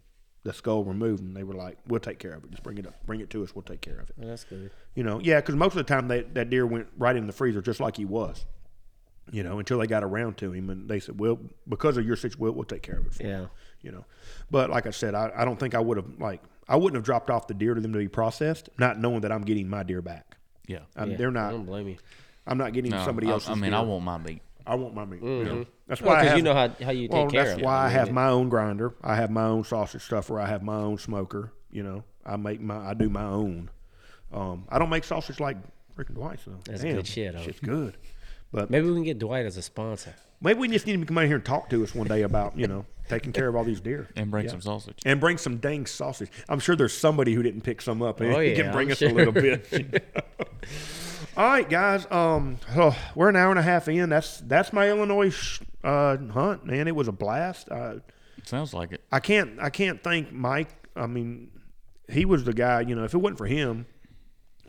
the 0.46 0.52
skull 0.52 0.84
removed. 0.84 1.22
And 1.22 1.36
they 1.36 1.42
were 1.42 1.54
like, 1.54 1.76
we'll 1.88 2.00
take 2.00 2.18
care 2.18 2.32
of 2.32 2.44
it. 2.44 2.50
Just 2.50 2.62
bring 2.62 2.78
it 2.78 2.86
up, 2.86 2.94
bring 3.04 3.20
it 3.20 3.28
to 3.30 3.42
us. 3.42 3.54
We'll 3.54 3.62
take 3.62 3.80
care 3.80 3.98
of 3.98 4.08
it. 4.08 4.14
Well, 4.16 4.28
that's 4.28 4.44
good. 4.44 4.70
You 4.94 5.02
know, 5.02 5.20
yeah, 5.20 5.40
because 5.40 5.56
most 5.56 5.72
of 5.72 5.78
the 5.78 5.84
time 5.84 6.08
that 6.08 6.34
that 6.34 6.50
deer 6.50 6.66
went 6.66 6.86
right 6.96 7.16
in 7.16 7.26
the 7.26 7.32
freezer 7.32 7.60
just 7.60 7.80
like 7.80 7.96
he 7.96 8.04
was. 8.04 8.46
You 9.32 9.42
know, 9.42 9.58
until 9.58 9.78
they 9.80 9.88
got 9.88 10.04
around 10.04 10.36
to 10.38 10.52
him, 10.52 10.70
and 10.70 10.88
they 10.88 11.00
said, 11.00 11.18
"Well, 11.18 11.40
because 11.68 11.96
of 11.96 12.06
your 12.06 12.14
situation, 12.14 12.38
we'll, 12.40 12.52
we'll 12.52 12.64
take 12.64 12.82
care 12.82 12.98
of 13.00 13.06
it." 13.06 13.14
For 13.14 13.24
you. 13.24 13.28
Yeah. 13.28 13.46
You 13.82 13.90
know, 13.90 14.04
but 14.52 14.70
like 14.70 14.86
I 14.86 14.90
said, 14.90 15.16
I, 15.16 15.32
I 15.34 15.44
don't 15.44 15.58
think 15.58 15.74
I 15.74 15.80
would 15.80 15.96
have 15.96 16.06
like 16.20 16.42
I 16.68 16.76
wouldn't 16.76 16.94
have 16.94 17.04
dropped 17.04 17.28
off 17.28 17.48
the 17.48 17.54
deer 17.54 17.74
to 17.74 17.80
them 17.80 17.92
to 17.92 17.98
be 17.98 18.06
processed, 18.06 18.68
not 18.78 19.00
knowing 19.00 19.22
that 19.22 19.32
I'm 19.32 19.42
getting 19.42 19.68
my 19.68 19.82
deer 19.82 20.00
back. 20.00 20.36
Yeah. 20.68 20.80
I'm, 20.94 21.10
Yeah, 21.10 21.16
they're 21.16 21.30
not. 21.32 21.40
I 21.40 21.50
not. 21.50 21.56
don't 21.56 21.66
blame 21.66 21.88
you. 21.88 21.96
I'm 22.46 22.58
not 22.58 22.72
getting 22.72 22.92
No, 22.92 23.04
somebody 23.04 23.26
I. 23.28 23.34
I 23.48 23.54
mean, 23.56 23.70
deer. 23.72 23.74
I 23.74 23.80
want 23.80 24.04
my 24.04 24.18
meat. 24.18 24.42
I 24.66 24.74
want 24.74 24.94
my 24.94 25.04
meat. 25.04 25.22
you 25.22 25.44
know. 25.44 25.66
That's 25.86 26.00
Well, 26.00 26.10
why 26.12 26.16
I 26.16 26.20
'cause 26.22 26.28
have, 26.30 26.36
you 26.38 26.42
know 26.42 26.54
how 26.54 26.68
how 26.82 26.90
you 26.90 27.08
take 27.08 27.12
well, 27.12 27.28
care 27.30 27.44
that's 27.44 27.54
of 27.54 27.60
it. 27.60 27.64
why 27.64 27.84
I 27.86 27.88
have 27.88 28.10
my 28.10 28.28
own 28.28 28.48
grinder. 28.48 28.94
I 29.02 29.14
have 29.16 29.30
my 29.30 29.44
own 29.44 29.62
sausage 29.64 30.02
stuffer. 30.02 30.40
I 30.40 30.46
have 30.46 30.62
my 30.62 30.76
own 30.76 30.98
smoker. 30.98 31.52
You 31.70 31.82
know, 31.84 32.04
I 32.24 32.36
make 32.36 32.60
my 32.60 32.76
I 32.90 32.94
do 32.94 33.08
my 33.08 33.24
own. 33.24 33.70
Um, 34.32 34.64
I 34.68 34.78
don't 34.78 34.90
make 34.90 35.04
sausage 35.04 35.38
like 35.40 35.56
freaking 35.96 36.14
Dwight. 36.14 36.40
So 36.44 36.52
That's 36.64 36.82
Damn, 36.82 36.96
good 36.96 37.06
shit, 37.06 37.34
though. 37.34 37.42
Shit's 37.42 37.60
good. 37.60 37.96
But 38.52 38.70
Maybe 38.70 38.86
we 38.88 38.94
can 38.94 39.02
get 39.04 39.18
Dwight 39.18 39.44
as 39.46 39.56
a 39.56 39.62
sponsor. 39.62 40.14
maybe 40.40 40.58
we 40.60 40.68
just 40.68 40.86
need 40.86 40.94
him 40.94 41.00
to 41.00 41.06
come 41.06 41.18
out 41.18 41.26
here 41.26 41.36
and 41.36 41.44
talk 41.44 41.68
to 41.70 41.82
us 41.82 41.94
one 41.94 42.06
day 42.08 42.22
about 42.22 42.56
you 42.58 42.66
know 42.66 42.84
taking 43.08 43.32
care 43.32 43.46
of 43.48 43.54
all 43.56 43.62
these 43.64 43.80
deer 43.80 44.08
And 44.16 44.30
bring 44.30 44.44
Yeah. 44.46 44.50
some 44.52 44.60
sausage. 44.60 44.98
and 45.04 45.20
bring 45.20 45.38
some 45.38 45.58
dang 45.58 45.86
sausage. 45.86 46.30
I'm 46.48 46.58
sure 46.58 46.74
there's 46.76 46.96
somebody 46.96 47.34
who 47.34 47.42
didn't 47.42 47.60
pick 47.62 47.80
some 47.80 48.02
up. 48.02 48.20
and 48.20 48.32
Oh, 48.34 48.40
he 48.40 48.50
yeah, 48.50 48.62
can 48.62 48.72
bring 48.72 48.88
I'm 48.88 48.92
us 48.92 48.98
sure. 48.98 49.10
a 49.10 49.12
little 49.12 49.32
bit. 49.32 49.64
All 51.36 51.44
right, 51.44 51.68
guys. 51.68 52.06
Um, 52.10 52.58
oh, 52.76 52.96
we're 53.14 53.28
an 53.28 53.36
hour 53.36 53.50
and 53.50 53.58
a 53.58 53.62
half 53.62 53.88
in. 53.88 54.08
That's 54.08 54.40
that's 54.40 54.72
my 54.72 54.88
Illinois 54.88 55.30
sh- 55.30 55.60
uh, 55.84 56.16
hunt, 56.32 56.64
man. 56.64 56.88
It 56.88 56.96
was 56.96 57.08
a 57.08 57.12
blast. 57.12 57.68
Uh, 57.70 57.96
Sounds 58.44 58.72
like 58.72 58.92
it. 58.92 59.02
I 59.12 59.20
can't 59.20 59.60
I 59.60 59.68
can't 59.68 60.02
thank 60.02 60.32
Mike. 60.32 60.70
I 60.94 61.06
mean, 61.06 61.50
he 62.08 62.24
was 62.24 62.44
the 62.44 62.54
guy. 62.54 62.80
You 62.80 62.94
know, 62.94 63.04
if 63.04 63.12
it 63.12 63.18
wasn't 63.18 63.36
for 63.38 63.46
him, 63.46 63.84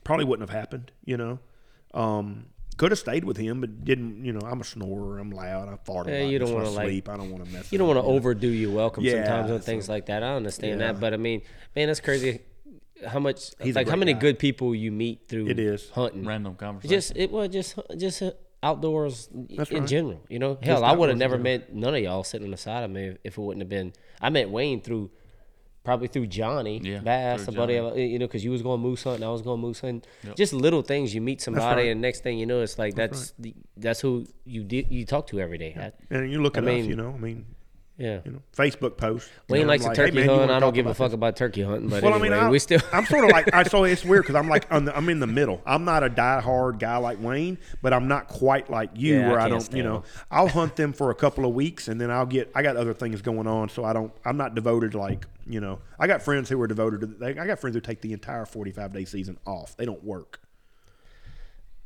probably 0.03 0.26
wouldn't 0.26 0.49
have 0.49 0.57
happened. 0.57 0.91
You 1.06 1.15
know, 1.15 1.39
um, 1.94 2.48
could 2.76 2.91
have 2.91 2.99
stayed 2.99 3.23
with 3.23 3.38
him, 3.38 3.61
but 3.61 3.85
didn't. 3.85 4.26
You 4.26 4.34
know, 4.34 4.41
I'm 4.45 4.60
a 4.60 4.65
snorer. 4.65 5.19
I'm 5.19 5.31
loud. 5.31 5.69
I 5.69 5.77
fart 5.85 6.07
a 6.07 6.11
Yeah, 6.11 6.23
lot. 6.23 6.30
you 6.31 6.39
don't 6.39 6.48
That's 6.49 6.52
when 6.56 6.61
I 6.61 6.64
wanna, 6.65 6.76
like- 6.76 6.88
sleep. 6.88 7.10
I 7.10 7.15
don't 7.18 7.31
want 7.31 7.45
to 7.45 7.52
mess. 7.52 7.72
You 7.72 7.77
don't 7.77 7.88
want 7.88 7.99
to 7.99 8.03
overdo 8.06 8.49
your 8.49 8.72
welcome 8.76 9.06
Yeah, 9.06 9.23
sometimes 9.23 9.52
on 9.52 9.60
so- 9.61 9.65
things 9.65 9.88
like 9.88 10.07
that. 10.07 10.22
I 10.22 10.35
understand 10.35 10.81
Yeah. 10.81 10.91
that, 10.91 10.99
but 10.99 11.14
I 11.14 11.18
mean, 11.18 11.44
man, 11.77 11.88
that's 11.88 12.02
crazy. 12.02 12.41
How 13.06 13.19
much 13.19 13.52
He's 13.61 13.76
like 13.76 13.88
how 13.88 13.95
many 13.95 14.14
guy. 14.14 14.19
good 14.19 14.40
people 14.40 14.74
you 14.74 14.91
meet 14.91 15.28
through 15.28 15.48
It 15.49 15.60
is. 15.60 15.90
hunting. 15.91 16.26
Random 16.26 16.56
conversation. 16.56 16.95
Just 16.98 17.14
it 17.15 17.32
was 17.32 17.49
just 17.49 17.78
just 17.98 18.22
uh, 18.24 18.32
outdoors 18.64 19.30
That's 19.34 19.69
in 19.72 19.80
right. 19.82 19.88
general. 19.88 20.22
You 20.30 20.40
know, 20.40 20.56
Just 20.56 20.65
hell, 20.65 20.84
I 20.84 20.94
would 20.94 21.10
have 21.10 21.18
never 21.18 21.38
met 21.38 21.74
none 21.74 21.94
of 21.94 22.02
y'all 22.02 22.24
sitting 22.24 22.45
on 22.48 22.52
the 22.52 22.57
side 22.57 22.84
of 22.84 22.90
me 22.91 23.07
if, 23.10 23.18
if 23.24 23.38
it 23.38 23.41
wouldn't 23.41 23.61
have 23.61 23.69
been. 23.69 23.94
I 24.19 24.30
met 24.30 24.49
Wayne 24.49 24.82
through 24.82 25.11
probably 25.84 26.07
through 26.07 26.28
Johnny 26.28 26.82
Yeah, 26.84 26.99
Bass, 26.99 27.45
through 27.45 27.53
a 27.53 27.57
buddy, 27.57 27.76
Johnny. 27.78 27.91
of, 28.06 28.11
you 28.11 28.19
know, 28.19 28.26
because 28.28 28.44
you 28.44 28.52
was 28.52 28.61
going 28.61 28.82
moose 28.82 29.03
hunting, 29.03 29.24
I 29.24 29.30
was 29.30 29.41
going 29.41 29.61
moose 29.61 29.80
hunting. 29.80 30.02
Yep. 30.26 30.36
Just 30.36 30.52
little 30.53 30.82
things 30.82 31.14
you 31.15 31.22
meet 31.22 31.40
somebody, 31.40 31.84
right. 31.84 31.91
and 31.91 32.02
next 32.02 32.24
thing 32.24 32.38
you 32.40 32.45
know, 32.45 32.61
it's 32.61 32.78
like 32.80 32.95
that's 32.95 33.34
the, 33.40 33.53
that's 33.78 34.02
who 34.02 34.26
you 34.44 34.64
did 34.64 34.91
you 34.91 35.06
talk 35.06 35.28
to 35.28 35.40
every 35.40 35.57
day. 35.57 35.76
I- 35.80 36.15
And 36.15 36.30
you 36.32 36.41
look 36.41 36.57
I 36.57 36.61
at 36.61 36.64
us. 36.65 36.68
mean, 36.68 36.86
You 36.90 36.95
know, 36.98 37.14
I 37.15 37.18
mean, 37.19 37.45
yeah. 37.98 38.19
you 38.26 38.32
know, 38.32 38.41
Facebook 38.56 38.95
posts. 38.98 39.30
you 39.48 39.53
Wayne 39.53 39.61
know, 39.64 39.68
likes 39.69 39.86
I'm 39.86 39.91
to 39.91 39.95
turkey 39.95 40.22
hey, 40.22 40.28
man, 40.28 40.40
hunt. 40.40 40.52
I 40.52 40.60
don't 40.60 40.74
give 40.74 40.86
a 40.86 40.94
fuck 40.94 41.10
this? 41.10 41.15
about 41.15 41.36
turkey 41.36 41.64
hunting, 41.64 41.90
but 41.90 42.03
Well, 42.03 42.14
anyway, 42.14 42.30
I 42.30 42.32
mean, 42.32 42.48
I, 42.48 42.49
we 42.49 42.60
still. 42.60 42.80
I'm 42.94 43.06
sort 43.06 43.24
of 43.24 43.32
like 43.32 43.53
I 43.53 43.64
so 43.68 43.84
it's 43.86 44.06
weird 44.06 44.24
because 44.24 44.36
I'm 44.36 44.48
like 44.48 44.72
on 44.72 44.86
the, 44.86 44.95
I'm 44.95 45.10
in 45.10 45.19
the 45.19 45.28
middle. 45.28 45.61
I'm 45.65 45.84
not 45.84 46.03
a 46.03 46.10
diehard 46.10 46.80
guy 46.80 46.98
like 46.98 47.22
Wayne, 47.22 47.57
but 47.82 47.94
I'm 47.94 48.07
not 48.07 48.28
quite 48.28 48.69
like 48.69 48.91
you 48.94 49.18
Yeah, 49.18 49.30
where 49.30 49.40
I, 49.40 49.49
can't 49.49 49.64
don't. 49.64 49.78
You 49.78 49.84
know, 49.84 49.99
them. 50.02 50.10
I'll 50.30 50.48
hunt 50.48 50.76
them 50.76 50.94
for 50.94 51.10
a 51.10 51.15
couple 51.15 51.45
of 51.45 51.53
weeks 51.53 51.88
and 51.88 51.99
then 51.99 52.11
I'll 52.11 52.28
get. 52.28 52.52
I 52.53 52.61
got 52.61 52.78
other 52.78 52.94
things 52.94 53.22
going 53.22 53.48
on, 53.48 53.69
so 53.69 53.84
I 53.84 53.94
don't. 53.94 54.11
I'm 54.24 54.38
not 54.38 54.53
devoted 54.53 54.94
like 54.94 55.26
you 55.48 55.60
know. 55.60 55.80
I 55.99 56.06
got 56.06 56.22
friends 56.22 56.49
who 56.49 56.61
are 56.61 56.68
devoted 56.68 57.02
to. 57.02 57.07
They, 57.07 57.30
I 57.30 57.48
got 57.48 57.60
friends 57.60 57.76
who 57.76 57.82
take 57.82 58.02
the 58.02 58.14
entire 58.14 58.45
45 58.45 58.94
day 58.94 59.06
season 59.06 59.40
off. 59.48 59.76
They 59.76 59.86
don't 59.86 60.03
work. 60.03 60.40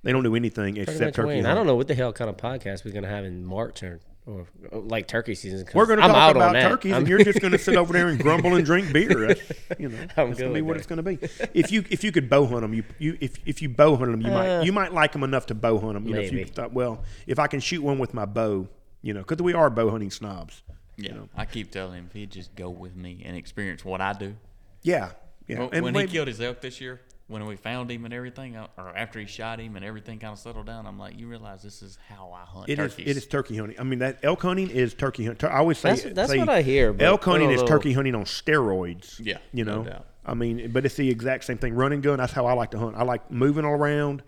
They 0.04 0.12
don't 0.12 0.24
do 0.24 0.36
anything 0.36 0.76
Pretty 0.76 0.92
except 0.92 1.16
turkey. 1.16 1.28
Wayne. 1.28 1.46
I 1.46 1.54
don't 1.54 1.68
know 1.68 1.76
what 1.76 1.88
the 1.88 1.96
hell 1.96 2.12
kind 2.12 2.30
of 2.30 2.36
podcast 2.36 2.84
we're 2.84 2.92
gonna 2.92 3.08
have 3.08 3.24
in 3.24 3.46
March 3.46 3.84
or 3.84 4.02
or, 4.26 4.46
or 4.72 4.82
like 4.82 5.08
turkey 5.08 5.34
season. 5.36 5.66
'cause 5.66 5.74
We're 5.76 5.86
going 5.88 6.00
to 6.00 6.08
talk 6.08 6.16
out 6.16 6.36
about 6.36 6.54
that. 6.54 6.70
turkeys, 6.70 6.94
and 6.94 7.08
you're 7.08 7.24
just 7.24 7.40
going 7.42 7.52
to 7.54 7.58
sit 7.58 7.76
over 7.76 7.92
there 7.94 8.08
and 8.10 8.20
grumble 8.24 8.56
and 8.56 8.66
drink 8.66 8.94
beer. 8.94 9.28
That's, 9.28 9.42
you 9.80 9.90
know, 9.90 9.98
I'm 10.18 10.30
that's 10.30 10.40
going 10.40 10.52
to 10.52 10.54
be 10.54 10.62
what 10.62 10.74
that. 10.74 10.78
it's 10.80 10.88
going 10.88 10.98
to 10.98 11.04
be. 11.04 11.18
If 11.60 11.72
you 11.72 11.84
if 11.90 12.04
you 12.04 12.12
could 12.12 12.30
bow 12.30 12.46
hunt 12.46 12.62
them, 12.62 12.74
you, 12.74 12.84
you 13.00 13.18
if 13.20 13.38
if 13.46 13.62
you 13.62 13.70
bow 13.70 13.96
hunt 13.96 14.12
them, 14.12 14.22
you 14.22 14.30
might 14.32 14.58
Uh, 14.60 14.62
you 14.64 14.72
might 14.72 14.94
like 14.94 15.12
them 15.14 15.24
enough 15.24 15.48
to 15.48 15.56
bow 15.56 15.80
hunt 15.80 15.94
them. 15.94 16.08
You 16.08 16.16
know, 16.16 16.22
if 16.22 16.32
you 16.32 16.46
thought, 16.46 16.72
well, 16.74 17.04
if 17.28 17.40
I 17.40 17.48
can 17.48 17.60
shoot 17.60 17.82
one 17.82 17.98
with 18.00 18.14
my 18.14 18.26
bow, 18.26 18.68
you 19.02 19.14
know, 19.14 19.22
because 19.22 19.42
we 19.44 19.54
are 19.54 19.70
bow 19.70 19.90
hunting 19.90 20.12
snobs. 20.12 20.62
yeah. 20.98 21.14
I 21.36 21.46
keep 21.46 21.72
telling 21.72 21.96
him 21.98 22.06
if 22.08 22.14
he'd 22.14 22.30
just 22.32 22.54
go 22.56 22.70
with 22.70 22.96
me 22.96 23.24
and 23.26 23.36
experience 23.36 23.84
what 23.84 24.02
I 24.02 24.14
do, 24.14 24.36
Yeah, 24.84 25.12
yeah. 25.48 25.60
When, 25.62 25.70
and 25.74 25.84
when 25.84 25.94
maybe- 25.94 26.08
he 26.08 26.14
killed 26.14 26.28
his 26.28 26.40
elk 26.42 26.62
this 26.62 26.80
year, 26.80 27.02
when 27.32 27.46
we 27.48 27.56
found 27.56 27.90
him 27.90 28.06
and 28.06 28.14
everything, 28.14 28.56
uh, 28.56 28.68
or 28.78 28.96
after 28.96 29.20
he 29.20 29.26
shot 29.26 29.60
him 29.60 29.76
and 29.76 29.84
everything 29.84 30.20
kind 30.20 30.34
of 30.34 30.40
settled 30.40 30.66
down, 30.68 30.86
I'm 30.86 31.00
like, 31.00 31.18
you 31.18 31.28
realize 31.28 31.64
this 31.64 31.82
is 31.82 31.98
how 32.10 32.32
I 32.32 32.42
hunt 32.46 32.70
It 32.70 32.78
is. 32.78 32.92
turkeys. 32.92 33.08
It 33.08 33.18
is 33.18 33.26
turkey 33.26 33.58
hunting. 33.58 33.80
I 33.80 33.84
mean, 33.84 34.00
that 34.00 34.20
elk 34.24 34.42
hunting 34.42 34.70
is 34.70 34.94
turkey 34.94 35.26
hunting. 35.26 35.50
I 35.50 35.58
always 35.58 35.78
say 35.80 35.90
That's- 35.96 36.14
that's 36.14 36.32
say 36.32 36.38
what 36.40 36.50
I 36.50 36.62
hear, 36.62 36.94
but 36.94 37.04
Elk 37.06 37.24
hunting 37.24 37.50
put 37.50 37.60
a 37.60 37.64
is 37.64 37.70
turkey 37.70 37.94
hunting 37.94 38.14
on 38.16 38.26
steroids. 38.26 39.20
Yeah, 39.24 39.38
you 39.54 39.64
no 39.66 39.78
know. 39.82 39.90
doubt. 39.90 40.06
I 40.26 40.34
mean, 40.36 40.72
but 40.72 40.86
it's 40.86 40.96
the 40.96 41.10
exact 41.10 41.46
same 41.46 41.58
thing. 41.58 41.74
Running 41.74 42.02
gun. 42.02 42.18
That's 42.20 42.34
how 42.34 42.46
I 42.46 42.54
like 42.54 42.72
to 42.72 42.78
hunt. 42.80 42.96
I 42.96 43.04
like 43.04 43.32
moving 43.32 43.66
all 43.66 43.74
around, 43.74 44.22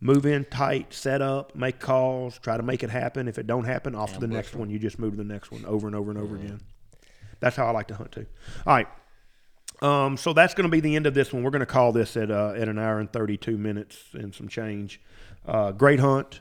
move 0.00 0.26
in 0.26 0.44
tight, 0.44 0.92
set 0.92 1.22
up, 1.22 1.54
make 1.54 1.78
calls, 1.78 2.38
try 2.38 2.56
to 2.58 2.62
make 2.62 2.82
it 2.82 2.90
happen. 2.90 3.28
If 3.28 3.38
it 3.38 3.46
don't 3.46 3.64
happen, 3.64 3.94
off 3.94 4.12
to 4.14 4.20
the 4.20 4.26
next 4.28 4.54
one. 4.54 4.68
You 4.68 4.78
just 4.78 4.98
move 4.98 5.12
to 5.12 5.16
the 5.16 5.24
next 5.24 5.50
one 5.50 5.64
over 5.64 5.86
and 5.86 5.96
over 5.96 6.10
and 6.10 6.20
over 6.20 6.34
again. 6.36 6.60
That's 7.40 7.56
how 7.56 7.66
I 7.66 7.70
like 7.70 7.88
to 7.88 7.94
hunt 7.94 8.12
too. 8.12 8.26
All 8.66 8.74
right. 8.74 8.88
Um, 9.80 10.16
so 10.16 10.32
that's 10.32 10.54
going 10.54 10.68
to 10.68 10.70
be 10.70 10.80
the 10.80 10.96
end 10.96 11.06
of 11.06 11.14
this 11.14 11.32
one. 11.32 11.42
We're 11.42 11.50
going 11.50 11.60
to 11.60 11.66
call 11.66 11.92
this 11.92 12.16
at 12.16 12.30
uh, 12.30 12.54
at 12.56 12.68
an 12.68 12.78
hour 12.78 12.98
and 12.98 13.12
thirty 13.12 13.36
two 13.36 13.56
minutes 13.56 13.96
and 14.12 14.34
some 14.34 14.48
change. 14.48 15.00
Uh, 15.46 15.72
great 15.72 16.00
hunt. 16.00 16.40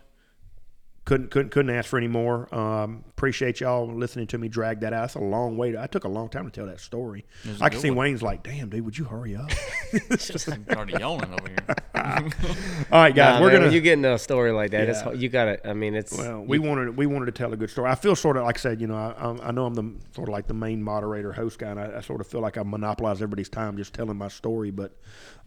Couldn't 1.08 1.32
couldn't 1.32 1.52
couldn't 1.52 1.74
ask 1.74 1.90
for 1.90 1.98
any 1.98 2.10
more. 2.10 2.54
Um, 2.54 3.06
appreciate 3.08 3.62
y'all 3.62 3.88
listening 3.88 4.28
to 4.28 4.38
me 4.38 4.50
drag 4.50 4.82
that 4.82 4.92
out. 4.92 5.04
That's 5.04 5.16
a 5.16 5.20
long 5.20 5.56
way. 5.56 5.72
To, 5.72 5.82
I 5.82 5.88
took 5.88 6.04
a 6.04 6.10
long 6.10 6.28
time 6.28 6.44
to 6.44 6.52
tell 6.52 6.66
that 6.66 6.82
story. 6.82 7.26
I 7.62 7.70
can 7.70 7.80
see 7.80 7.90
one. 7.90 8.00
Wayne's 8.10 8.22
like, 8.22 8.44
"Damn, 8.44 8.68
dude, 8.70 8.84
would 8.84 8.98
you 8.98 9.06
hurry 9.06 9.34
up?" 9.34 9.50
I'm 10.12 10.18
started 10.20 11.00
yawning 11.00 11.32
over 11.34 11.48
here. 11.48 11.76
All 12.92 13.02
right, 13.02 13.16
guys, 13.16 13.36
Nah, 13.36 13.42
we're 13.42 13.52
man, 13.54 13.62
gonna. 13.62 13.72
you 13.74 13.80
get 13.80 13.94
into 13.94 14.14
a 14.14 14.20
story 14.20 14.52
like 14.52 14.72
that, 14.72 14.90
it's 14.90 15.00
Yeah. 15.00 15.04
hard- 15.06 15.18
you 15.22 15.30
gotta. 15.30 15.66
I 15.70 15.74
mean, 15.74 15.96
it's 15.96 16.16
Well, 16.18 16.42
we 16.42 16.60
wanted 16.60 16.98
we 16.98 17.06
wanted 17.06 17.28
to 17.28 17.32
tell 17.32 17.54
a 17.54 17.58
good 17.58 17.70
story. 17.70 17.90
I 17.90 17.96
feel 17.96 18.16
sort 18.16 18.36
of 18.36 18.44
like 18.44 18.58
I 18.58 18.62
said, 18.62 18.82
you 18.82 18.88
know, 18.88 18.96
I, 18.96 19.12
I'm- 19.18 19.40
I 19.42 19.52
know 19.52 19.66
I'm 19.66 19.74
the 19.76 19.90
sort 20.14 20.28
of 20.28 20.34
like 20.34 20.48
the 20.48 20.54
main 20.54 20.84
moderator, 20.84 21.32
host 21.32 21.58
guy, 21.60 21.70
and 21.70 21.80
I, 21.80 21.98
I 21.98 22.02
sort 22.02 22.20
of 22.20 22.28
feel 22.28 22.42
like 22.42 22.58
I 22.58 22.64
monopolize 22.64 23.18
everybody's 23.18 23.50
time 23.50 23.78
just 23.78 23.94
telling 23.94 24.18
my 24.18 24.28
story. 24.28 24.72
But 24.72 24.92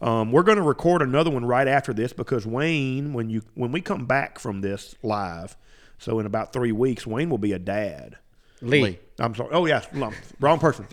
um, 0.00 0.32
we're 0.32 0.42
going 0.42 0.56
to 0.56 0.62
record 0.62 1.02
another 1.02 1.30
one 1.30 1.44
right 1.44 1.68
after 1.68 1.92
this 1.92 2.12
because 2.12 2.46
Wayne, 2.46 3.12
when 3.12 3.28
you 3.28 3.42
when 3.54 3.70
we 3.70 3.80
come 3.80 4.06
back 4.06 4.38
from 4.38 4.62
this 4.62 4.94
live, 5.02 5.56
so 5.98 6.18
in 6.18 6.26
about 6.26 6.52
three 6.52 6.72
weeks, 6.72 7.06
Wayne 7.06 7.28
will 7.28 7.38
be 7.38 7.52
a 7.52 7.58
dad. 7.58 8.16
Lee. 8.62 8.82
Lee. 8.82 8.98
I'm 9.18 9.34
sorry. 9.34 9.50
Oh 9.52 9.66
yeah, 9.66 9.84
lump. 9.92 10.14
wrong 10.40 10.58
person. 10.58 10.86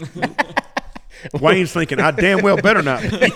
Wayne's 1.41 1.71
thinking, 1.71 1.99
I 1.99 2.11
damn 2.11 2.41
well 2.43 2.57
better 2.57 2.81
not. 2.81 3.01
be." 3.01 3.31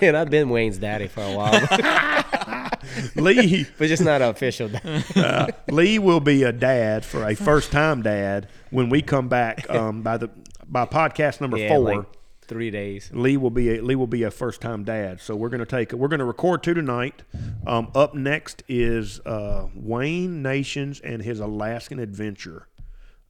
and 0.06 0.16
I've 0.16 0.30
been 0.30 0.50
Wayne's 0.50 0.78
daddy 0.78 1.08
for 1.08 1.22
a 1.22 1.34
while, 1.34 1.52
Lee 3.16 3.66
but 3.78 3.88
just 3.88 4.04
not 4.04 4.22
official. 4.22 4.70
uh, 5.16 5.48
Lee 5.68 5.98
will 5.98 6.20
be 6.20 6.42
a 6.42 6.52
dad 6.52 7.04
for 7.04 7.26
a 7.26 7.34
first 7.34 7.72
time 7.72 8.02
dad 8.02 8.48
when 8.70 8.88
we 8.90 9.02
come 9.02 9.28
back 9.28 9.68
um, 9.70 10.02
by 10.02 10.18
the 10.18 10.30
by 10.68 10.84
podcast 10.84 11.40
number 11.40 11.56
yeah, 11.58 11.68
four. 11.68 11.96
like 11.96 12.06
three 12.46 12.70
days. 12.70 13.10
Lee 13.12 13.36
will 13.36 13.50
be 13.50 13.76
a, 13.76 13.82
Lee 13.82 13.94
will 13.94 14.06
be 14.06 14.22
a 14.22 14.30
first 14.30 14.60
time 14.60 14.84
dad. 14.84 15.20
So 15.20 15.34
we're 15.36 15.48
gonna 15.48 15.66
take 15.66 15.92
we're 15.92 16.08
gonna 16.08 16.24
record 16.24 16.62
two 16.62 16.74
tonight. 16.74 17.22
Um, 17.66 17.90
up 17.94 18.14
next 18.14 18.62
is 18.68 19.20
uh, 19.20 19.66
Wayne 19.74 20.42
Nations 20.42 21.00
and 21.00 21.22
his 21.22 21.40
Alaskan 21.40 21.98
adventure 21.98 22.68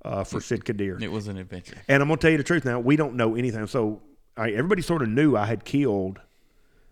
uh, 0.05 0.25
for 0.25 0.41
Sitka 0.41 0.73
deer. 0.73 0.99
It 1.01 1.11
was 1.11 1.29
an 1.29 1.37
adventure. 1.37 1.77
And 1.89 2.03
I'm 2.03 2.09
gonna 2.09 2.21
tell 2.21 2.31
you 2.31 2.39
the 2.39 2.45
truth 2.45 2.65
now. 2.65 2.79
We 2.81 2.97
don't 2.97 3.15
know 3.15 3.35
anything. 3.35 3.67
So 3.67 4.03
I, 4.37 4.51
everybody 4.51 4.83
sort 4.83 5.03
of 5.03 5.09
knew 5.09 5.37
I 5.37 5.47
had 5.47 5.65
killed 5.65 6.21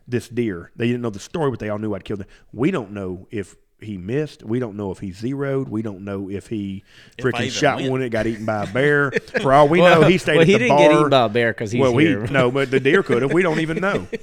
this 0.06 0.28
deer. 0.28 0.70
They 0.76 0.86
didn't 0.86 1.02
know 1.02 1.10
the 1.10 1.18
story, 1.18 1.50
but 1.50 1.60
they 1.60 1.68
all 1.68 1.78
knew 1.78 1.94
I'd 1.94 2.04
killed 2.04 2.22
it. 2.22 2.28
We 2.52 2.70
don't 2.70 2.92
know 2.92 3.26
if 3.30 3.56
he 3.80 3.98
missed. 3.98 4.42
We 4.42 4.58
don't 4.58 4.76
know 4.76 4.90
if 4.90 4.98
he 4.98 5.12
zeroed. 5.12 5.68
We 5.68 5.82
don't 5.82 6.04
know 6.04 6.30
if 6.30 6.46
he 6.46 6.84
If 7.18 7.24
freaking 7.24 7.50
shot 7.50 7.76
went. 7.76 7.90
one 7.90 8.00
that 8.00 8.10
got 8.10 8.26
eaten 8.26 8.44
by 8.44 8.64
a 8.64 8.66
bear. 8.72 9.10
For 9.42 9.52
all 9.52 9.68
we 9.68 9.78
know, 9.78 10.02
he 10.02 10.18
stayed 10.18 10.34
well, 10.34 10.42
at 10.42 10.46
he 10.46 10.54
the 10.54 10.58
didn't 10.60 10.78
get 10.78 10.92
eaten 10.92 11.10
by 11.10 11.24
a 11.24 11.28
bear 11.28 11.52
because 11.52 11.72
he's 11.72 11.80
well, 11.80 11.96
here. 11.96 12.22
we 12.22 12.30
no, 12.30 12.50
but 12.50 12.70
the 12.70 12.80
deer 12.80 13.02
could 13.02 13.22
have. 13.22 13.32
We 13.32 13.42
don't 13.42 13.60
even 13.60 13.78
know. 13.78 14.06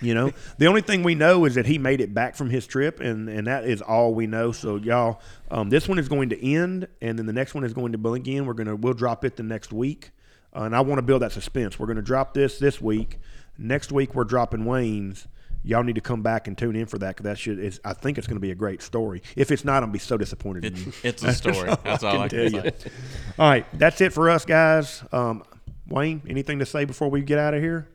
You 0.00 0.12
know, 0.12 0.32
the 0.58 0.66
only 0.66 0.82
thing 0.82 1.02
we 1.02 1.14
know 1.14 1.46
is 1.46 1.54
that 1.54 1.64
he 1.64 1.78
made 1.78 2.02
it 2.02 2.12
back 2.12 2.34
from 2.36 2.50
his 2.50 2.66
trip, 2.66 3.00
and 3.00 3.26
and 3.28 3.46
that 3.46 3.64
is 3.64 3.80
all 3.80 4.12
we 4.12 4.26
know. 4.26 4.52
So 4.52 4.76
y'all, 4.76 5.20
um, 5.50 5.70
this 5.70 5.88
one 5.88 5.98
is 5.98 6.08
going 6.08 6.28
to 6.28 6.46
end, 6.46 6.88
and 7.00 7.18
then 7.18 7.24
the 7.24 7.32
next 7.32 7.54
one 7.54 7.64
is 7.64 7.72
going 7.72 7.92
to 7.92 7.98
begin. 7.98 8.44
We're 8.44 8.52
gonna 8.52 8.76
we'll 8.76 8.92
drop 8.92 9.24
it 9.24 9.36
the 9.36 9.42
next 9.42 9.72
week, 9.72 10.10
uh, 10.54 10.62
and 10.64 10.76
I 10.76 10.82
want 10.82 10.98
to 10.98 11.02
build 11.02 11.22
that 11.22 11.32
suspense. 11.32 11.78
We're 11.78 11.86
gonna 11.86 12.02
drop 12.02 12.34
this 12.34 12.58
this 12.58 12.82
week. 12.82 13.18
Next 13.56 13.92
week 13.92 14.14
we're 14.14 14.24
dropping 14.24 14.66
Wayne's. 14.66 15.26
Y'all 15.64 15.82
need 15.82 15.94
to 15.94 16.00
come 16.02 16.20
back 16.22 16.46
and 16.46 16.56
tune 16.58 16.76
in 16.76 16.84
for 16.86 16.98
that 16.98 17.16
because 17.16 17.24
that 17.24 17.38
should 17.38 17.58
is 17.58 17.80
I 17.84 17.94
think 17.94 18.18
it's 18.18 18.26
going 18.26 18.36
to 18.36 18.40
be 18.40 18.50
a 18.50 18.54
great 18.54 18.82
story. 18.82 19.22
If 19.34 19.50
it's 19.50 19.64
not, 19.64 19.82
I'll 19.82 19.88
be 19.88 19.98
so 19.98 20.16
disappointed 20.18 20.64
in 20.66 20.74
It's, 20.74 20.86
you. 20.86 20.92
it's 21.02 21.22
a 21.22 21.32
story. 21.32 21.70
That's 21.84 22.02
all 22.04 22.20
I 22.20 22.28
can 22.28 22.50
tell 22.52 22.62
say. 22.62 22.72
All 23.38 23.48
right, 23.48 23.66
that's 23.78 24.00
it 24.02 24.12
for 24.12 24.28
us 24.30 24.44
guys. 24.44 25.02
Um, 25.10 25.42
Wayne, 25.88 26.22
anything 26.28 26.58
to 26.60 26.66
say 26.66 26.84
before 26.84 27.08
we 27.08 27.22
get 27.22 27.38
out 27.38 27.54
of 27.54 27.62
here? 27.62 27.88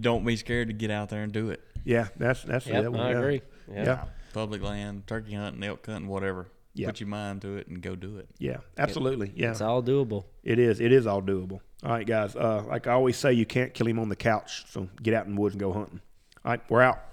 Don't 0.00 0.24
be 0.24 0.36
scared 0.36 0.68
to 0.68 0.74
get 0.74 0.90
out 0.90 1.10
there 1.10 1.22
and 1.22 1.32
do 1.32 1.50
it. 1.50 1.60
Yeah, 1.84 2.08
that's 2.16 2.42
that's 2.42 2.66
Yep, 2.66 2.84
it. 2.84 2.96
I 2.96 3.10
Yeah. 3.10 3.18
agree. 3.18 3.42
Yeah. 3.70 3.84
Yeah. 3.84 4.04
Public 4.32 4.62
land, 4.62 5.06
turkey 5.06 5.34
hunting, 5.34 5.62
elk 5.62 5.84
hunting, 5.86 6.08
whatever. 6.08 6.48
Yeah. 6.74 6.86
Put 6.86 7.00
your 7.00 7.08
mind 7.10 7.42
to 7.42 7.56
it 7.58 7.66
and 7.66 7.82
go 7.82 7.94
do 7.94 8.16
it. 8.16 8.30
Yeah, 8.38 8.58
absolutely. 8.78 9.30
Yeah, 9.36 9.50
It's 9.50 9.60
all 9.60 9.82
doable. 9.82 10.24
it 10.42 10.58
is. 10.58 10.80
It 10.80 10.90
is 10.90 11.06
all 11.06 11.20
doable. 11.20 11.60
All 11.84 11.90
right, 11.90 12.06
guys. 12.06 12.34
Uh, 12.34 12.64
like 12.66 12.86
I 12.86 12.92
always 12.92 13.18
say, 13.18 13.34
you 13.34 13.44
can't 13.44 13.74
kill 13.74 13.86
him 13.86 13.98
on 13.98 14.08
the 14.08 14.16
couch. 14.16 14.64
So 14.70 14.88
get 15.02 15.12
out 15.12 15.26
in 15.26 15.34
the 15.34 15.40
woods 15.40 15.54
and 15.54 15.60
go 15.60 15.72
hunting. 15.74 16.00
All 16.44 16.50
right, 16.50 16.60
we're 16.68 16.82
out. 16.82 17.11